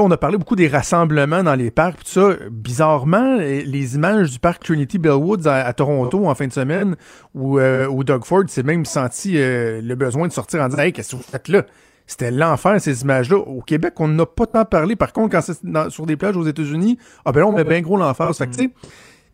On 0.01 0.10
a 0.10 0.16
parlé 0.16 0.39
beaucoup 0.39 0.56
des 0.56 0.69
rassemblements 0.69 1.43
dans 1.43 1.55
les 1.55 1.70
parcs, 1.70 2.05
tout 2.05 2.10
ça. 2.10 2.31
Bizarrement, 2.51 3.36
les 3.36 3.94
images 3.94 4.31
du 4.31 4.39
parc 4.39 4.64
Trinity 4.64 4.98
Bellwoods 4.98 5.47
à, 5.47 5.73
Toronto 5.73 6.27
en 6.27 6.35
fin 6.35 6.47
de 6.47 6.52
semaine, 6.52 6.97
où, 7.35 7.59
euh, 7.59 8.02
Doug 8.02 8.24
Ford 8.24 8.44
s'est 8.48 8.62
même 8.62 8.85
senti 8.85 9.35
euh, 9.36 9.81
le 9.82 9.94
besoin 9.94 10.28
de 10.28 10.32
sortir 10.32 10.62
en 10.62 10.69
disant 10.69 10.82
Hey, 10.82 10.93
qu'est-ce 10.93 11.12
que 11.12 11.16
vous 11.16 11.23
faites 11.23 11.48
là? 11.48 11.64
C'était 12.06 12.31
l'enfer, 12.31 12.81
ces 12.81 13.02
images-là. 13.02 13.36
Au 13.36 13.60
Québec, 13.60 13.94
on 13.98 14.09
n'a 14.09 14.27
pas 14.27 14.47
tant 14.47 14.64
parlé. 14.64 14.97
Par 14.97 15.12
contre, 15.12 15.32
quand 15.32 15.40
c'est 15.40 15.90
sur 15.90 16.06
des 16.06 16.16
plages 16.16 16.36
aux 16.36 16.47
États-Unis, 16.47 16.98
ah 17.24 17.32
ben 17.32 17.40
là, 17.40 17.47
on 17.47 17.52
met 17.52 17.64
bien 17.64 17.81
gros 17.81 17.97
l'enfer. 17.97 18.31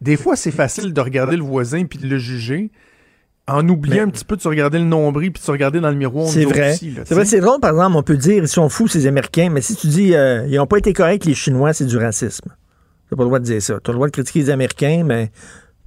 Des 0.00 0.16
fois, 0.16 0.36
c'est 0.36 0.50
facile 0.50 0.92
de 0.92 1.00
regarder 1.00 1.36
le 1.36 1.42
voisin 1.42 1.84
puis 1.84 1.98
de 1.98 2.06
le 2.06 2.18
juger, 2.18 2.70
en 3.48 3.68
oubliant 3.68 4.04
un 4.04 4.08
petit 4.10 4.24
peu 4.24 4.36
de 4.36 4.42
se 4.42 4.48
regarder 4.48 4.78
le 4.78 4.84
nombril 4.84 5.32
puis 5.32 5.40
de 5.40 5.44
se 5.44 5.50
regarder 5.50 5.80
dans 5.80 5.90
le 5.90 5.96
miroir. 5.96 6.28
C'est 6.28 6.44
vrai. 6.44 6.74
C'est 6.76 7.14
vrai, 7.14 7.24
c'est 7.24 7.40
drôle, 7.40 7.60
par 7.60 7.70
exemple, 7.70 7.96
on 7.96 8.02
peut 8.02 8.16
dire 8.16 8.42
ils 8.44 8.48
sont 8.48 8.68
fous, 8.68 8.88
ces 8.88 9.06
Américains, 9.06 9.48
mais 9.50 9.60
si 9.62 9.74
tu 9.74 9.86
dis 9.88 10.14
euh, 10.14 10.46
ils 10.48 10.56
n'ont 10.56 10.66
pas 10.66 10.78
été 10.78 10.92
corrects, 10.92 11.24
les 11.24 11.34
Chinois, 11.34 11.72
c'est 11.72 11.86
du 11.86 11.96
racisme. 11.96 12.50
Tu 13.08 13.16
pas 13.16 13.22
le 13.22 13.28
droit 13.28 13.38
de 13.38 13.44
dire 13.44 13.62
ça. 13.62 13.78
Tu 13.82 13.90
as 13.90 13.92
le 13.92 13.96
droit 13.96 14.06
de 14.06 14.12
critiquer 14.12 14.40
les 14.40 14.50
Américains, 14.50 15.02
mais 15.04 15.30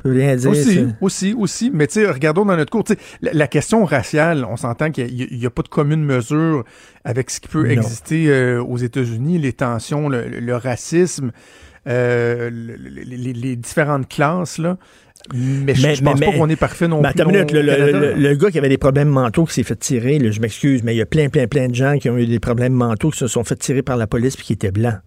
rien 0.03 0.35
dire. 0.35 0.49
Aussi, 0.49 0.87
aussi, 1.01 1.33
aussi. 1.37 1.71
Mais 1.71 1.85
tu 1.85 1.93
sais, 2.01 2.09
regardons 2.09 2.45
dans 2.45 2.57
notre 2.57 2.71
cours, 2.71 2.83
la, 3.21 3.31
la 3.33 3.47
question 3.47 3.85
raciale, 3.85 4.43
on 4.43 4.57
s'entend 4.57 4.89
qu'il 4.89 5.13
n'y 5.31 5.45
a, 5.45 5.51
pas 5.51 5.61
de 5.61 5.67
commune 5.67 6.03
mesure 6.03 6.63
avec 7.05 7.29
ce 7.29 7.39
qui 7.39 7.47
peut 7.47 7.63
Non. 7.67 7.69
exister 7.69 8.27
euh, 8.29 8.63
aux 8.63 8.77
États-Unis, 8.77 9.37
les 9.37 9.53
tensions, 9.53 10.09
le, 10.09 10.27
le 10.27 10.55
racisme, 10.55 11.31
euh, 11.87 12.49
le- 12.51 12.75
le- 12.75 13.01
les, 13.03 13.33
les 13.33 13.55
différentes 13.55 14.07
classes, 14.09 14.57
là. 14.57 14.77
Mais, 15.33 15.75
je- 15.75 15.93
je 15.95 16.01
pense 16.03 16.19
pas 16.19 16.31
qu'on 16.31 16.49
est 16.49 16.55
parfait 16.55 16.87
non 16.87 17.01
mais 17.01 17.11
plus. 17.11 17.21
attends 17.21 17.29
une 17.29 17.35
minute, 17.37 17.51
le, 17.51 17.61
le- 17.61 18.13
le- 18.13 18.35
gars 18.35 18.49
qui 18.51 18.57
avait 18.57 18.69
des 18.69 18.77
problèmes 18.77 19.07
mentaux 19.09 19.45
qui 19.45 19.53
s'est 19.53 19.63
fait 19.63 19.75
tirer, 19.75 20.19
là, 20.19 20.31
je 20.31 20.39
m'excuse, 20.39 20.83
mais 20.83 20.93
il 20.95 20.97
y 20.97 21.01
a 21.01 21.05
plein, 21.05 21.29
plein, 21.29 21.47
plein 21.47 21.67
de 21.67 21.75
gens 21.75 21.97
qui 21.97 22.09
ont 22.09 22.17
eu 22.17 22.25
des 22.25 22.39
problèmes 22.39 22.73
mentaux 22.73 23.11
qui 23.11 23.19
se 23.19 23.27
sont 23.27 23.43
fait 23.43 23.55
tirer 23.55 23.81
par 23.81 23.97
la 23.97 24.07
police 24.07 24.35
puis 24.35 24.45
qui 24.45 24.53
étaient 24.53 24.71
blancs. 24.71 24.99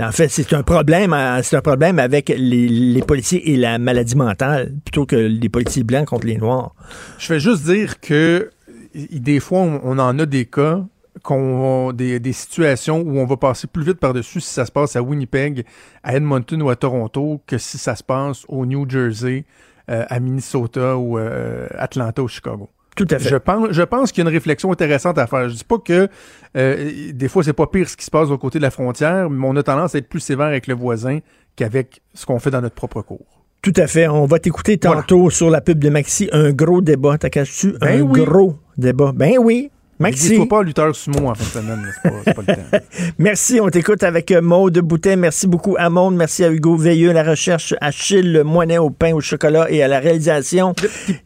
En 0.00 0.12
fait, 0.12 0.28
c'est 0.28 0.52
un 0.54 0.62
problème, 0.62 1.14
c'est 1.42 1.56
un 1.56 1.60
problème 1.62 1.98
avec 1.98 2.28
les, 2.28 2.68
les 2.68 3.02
policiers 3.02 3.50
et 3.52 3.56
la 3.56 3.78
maladie 3.78 4.16
mentale 4.16 4.72
plutôt 4.84 5.04
que 5.04 5.16
les 5.16 5.48
policiers 5.48 5.82
blancs 5.82 6.06
contre 6.06 6.26
les 6.28 6.36
noirs. 6.38 6.74
Je 7.18 7.32
vais 7.34 7.40
juste 7.40 7.64
dire 7.64 8.00
que 8.00 8.50
des 8.94 9.40
fois, 9.40 9.58
on, 9.60 9.80
on 9.82 9.98
en 9.98 10.18
a 10.18 10.26
des 10.26 10.44
cas, 10.46 10.84
qu'on 11.22 11.92
des, 11.92 12.20
des 12.20 12.32
situations 12.32 13.00
où 13.00 13.18
on 13.18 13.26
va 13.26 13.36
passer 13.36 13.66
plus 13.66 13.84
vite 13.84 13.98
par-dessus 13.98 14.40
si 14.40 14.52
ça 14.52 14.64
se 14.64 14.72
passe 14.72 14.96
à 14.96 15.02
Winnipeg, 15.02 15.64
à 16.02 16.16
Edmonton 16.16 16.62
ou 16.62 16.70
à 16.70 16.76
Toronto 16.76 17.40
que 17.46 17.58
si 17.58 17.78
ça 17.78 17.96
se 17.96 18.02
passe 18.02 18.44
au 18.48 18.66
New 18.66 18.88
Jersey, 18.88 19.44
euh, 19.90 20.04
à 20.08 20.20
Minnesota 20.20 20.96
ou 20.96 21.18
euh, 21.18 21.66
Atlanta 21.76 22.22
ou 22.22 22.28
Chicago. 22.28 22.68
Tout 22.96 23.06
à 23.10 23.18
fait. 23.18 23.28
Je 23.28 23.36
pense, 23.36 23.68
je 23.70 23.82
pense 23.82 24.12
qu'il 24.12 24.22
y 24.22 24.26
a 24.26 24.30
une 24.30 24.34
réflexion 24.34 24.70
intéressante 24.70 25.18
à 25.18 25.26
faire. 25.26 25.48
Je 25.48 25.54
dis 25.54 25.64
pas 25.64 25.78
que 25.78 26.08
euh, 26.56 27.12
des 27.12 27.28
fois 27.28 27.42
c'est 27.42 27.52
pas 27.52 27.66
pire 27.66 27.88
ce 27.88 27.96
qui 27.96 28.04
se 28.04 28.10
passe 28.10 28.30
au 28.30 28.38
côté 28.38 28.58
de 28.58 28.62
la 28.62 28.70
frontière, 28.70 29.30
mais 29.30 29.46
on 29.48 29.56
a 29.56 29.62
tendance 29.62 29.94
à 29.94 29.98
être 29.98 30.08
plus 30.08 30.20
sévère 30.20 30.46
avec 30.46 30.66
le 30.66 30.74
voisin 30.74 31.18
qu'avec 31.56 32.02
ce 32.14 32.26
qu'on 32.26 32.38
fait 32.38 32.50
dans 32.50 32.60
notre 32.60 32.74
propre 32.74 33.02
cours. 33.02 33.40
Tout 33.62 33.72
à 33.76 33.86
fait. 33.86 34.08
On 34.08 34.26
va 34.26 34.38
t'écouter 34.38 34.78
tantôt 34.78 35.28
sur 35.28 35.50
la 35.50 35.60
pub 35.60 35.78
de 35.78 35.90
Maxi. 35.90 36.28
Un 36.32 36.52
gros 36.52 36.80
débat. 36.80 37.18
T'as 37.18 37.28
caché-tu? 37.28 37.76
Ben 37.78 38.00
un 38.00 38.02
oui. 38.02 38.24
gros 38.24 38.56
débat? 38.78 39.12
Ben 39.14 39.34
oui. 39.38 39.70
Maxi. 40.00 40.34
Il 40.34 40.40
ne 40.40 40.44
pas 40.46 40.62
lutteur 40.62 40.96
sumo 40.96 41.28
en 41.28 41.34
fin 41.34 41.44
de 41.60 41.64
semaine. 41.64 41.82
là. 41.82 41.90
C'est 42.02 42.10
pas, 42.10 42.16
c'est 42.24 42.34
pas 42.34 42.42
le 42.46 42.78
temps. 42.78 42.84
Merci, 43.18 43.60
on 43.60 43.68
t'écoute 43.68 44.02
avec 44.02 44.30
euh, 44.30 44.40
Maude 44.40 44.78
Boutet. 44.78 45.14
Merci 45.14 45.46
beaucoup 45.46 45.76
à 45.78 45.90
Monde. 45.90 46.16
Merci 46.16 46.42
à 46.42 46.50
Hugo 46.50 46.74
Veilleux, 46.74 47.12
la 47.12 47.22
recherche, 47.22 47.74
à 47.80 47.88
Achille 47.88 48.42
Moinet 48.44 48.78
au 48.78 48.90
pain 48.90 49.12
au 49.12 49.20
chocolat 49.20 49.66
et 49.70 49.82
à 49.82 49.88
la 49.88 49.98
réalisation. 50.00 50.74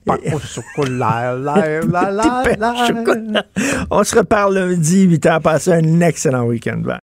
Au 0.08 0.38
chocolat, 0.40 1.36
la, 1.40 1.80
la, 1.82 2.10
la. 2.58 3.44
On 3.90 4.02
se 4.02 4.16
reparle 4.16 4.58
lundi, 4.58 5.02
8 5.02 5.24
h. 5.26 5.40
Passez 5.40 5.72
un 5.72 6.00
excellent 6.00 6.44
week-end. 6.44 6.78
Bye. 6.78 6.98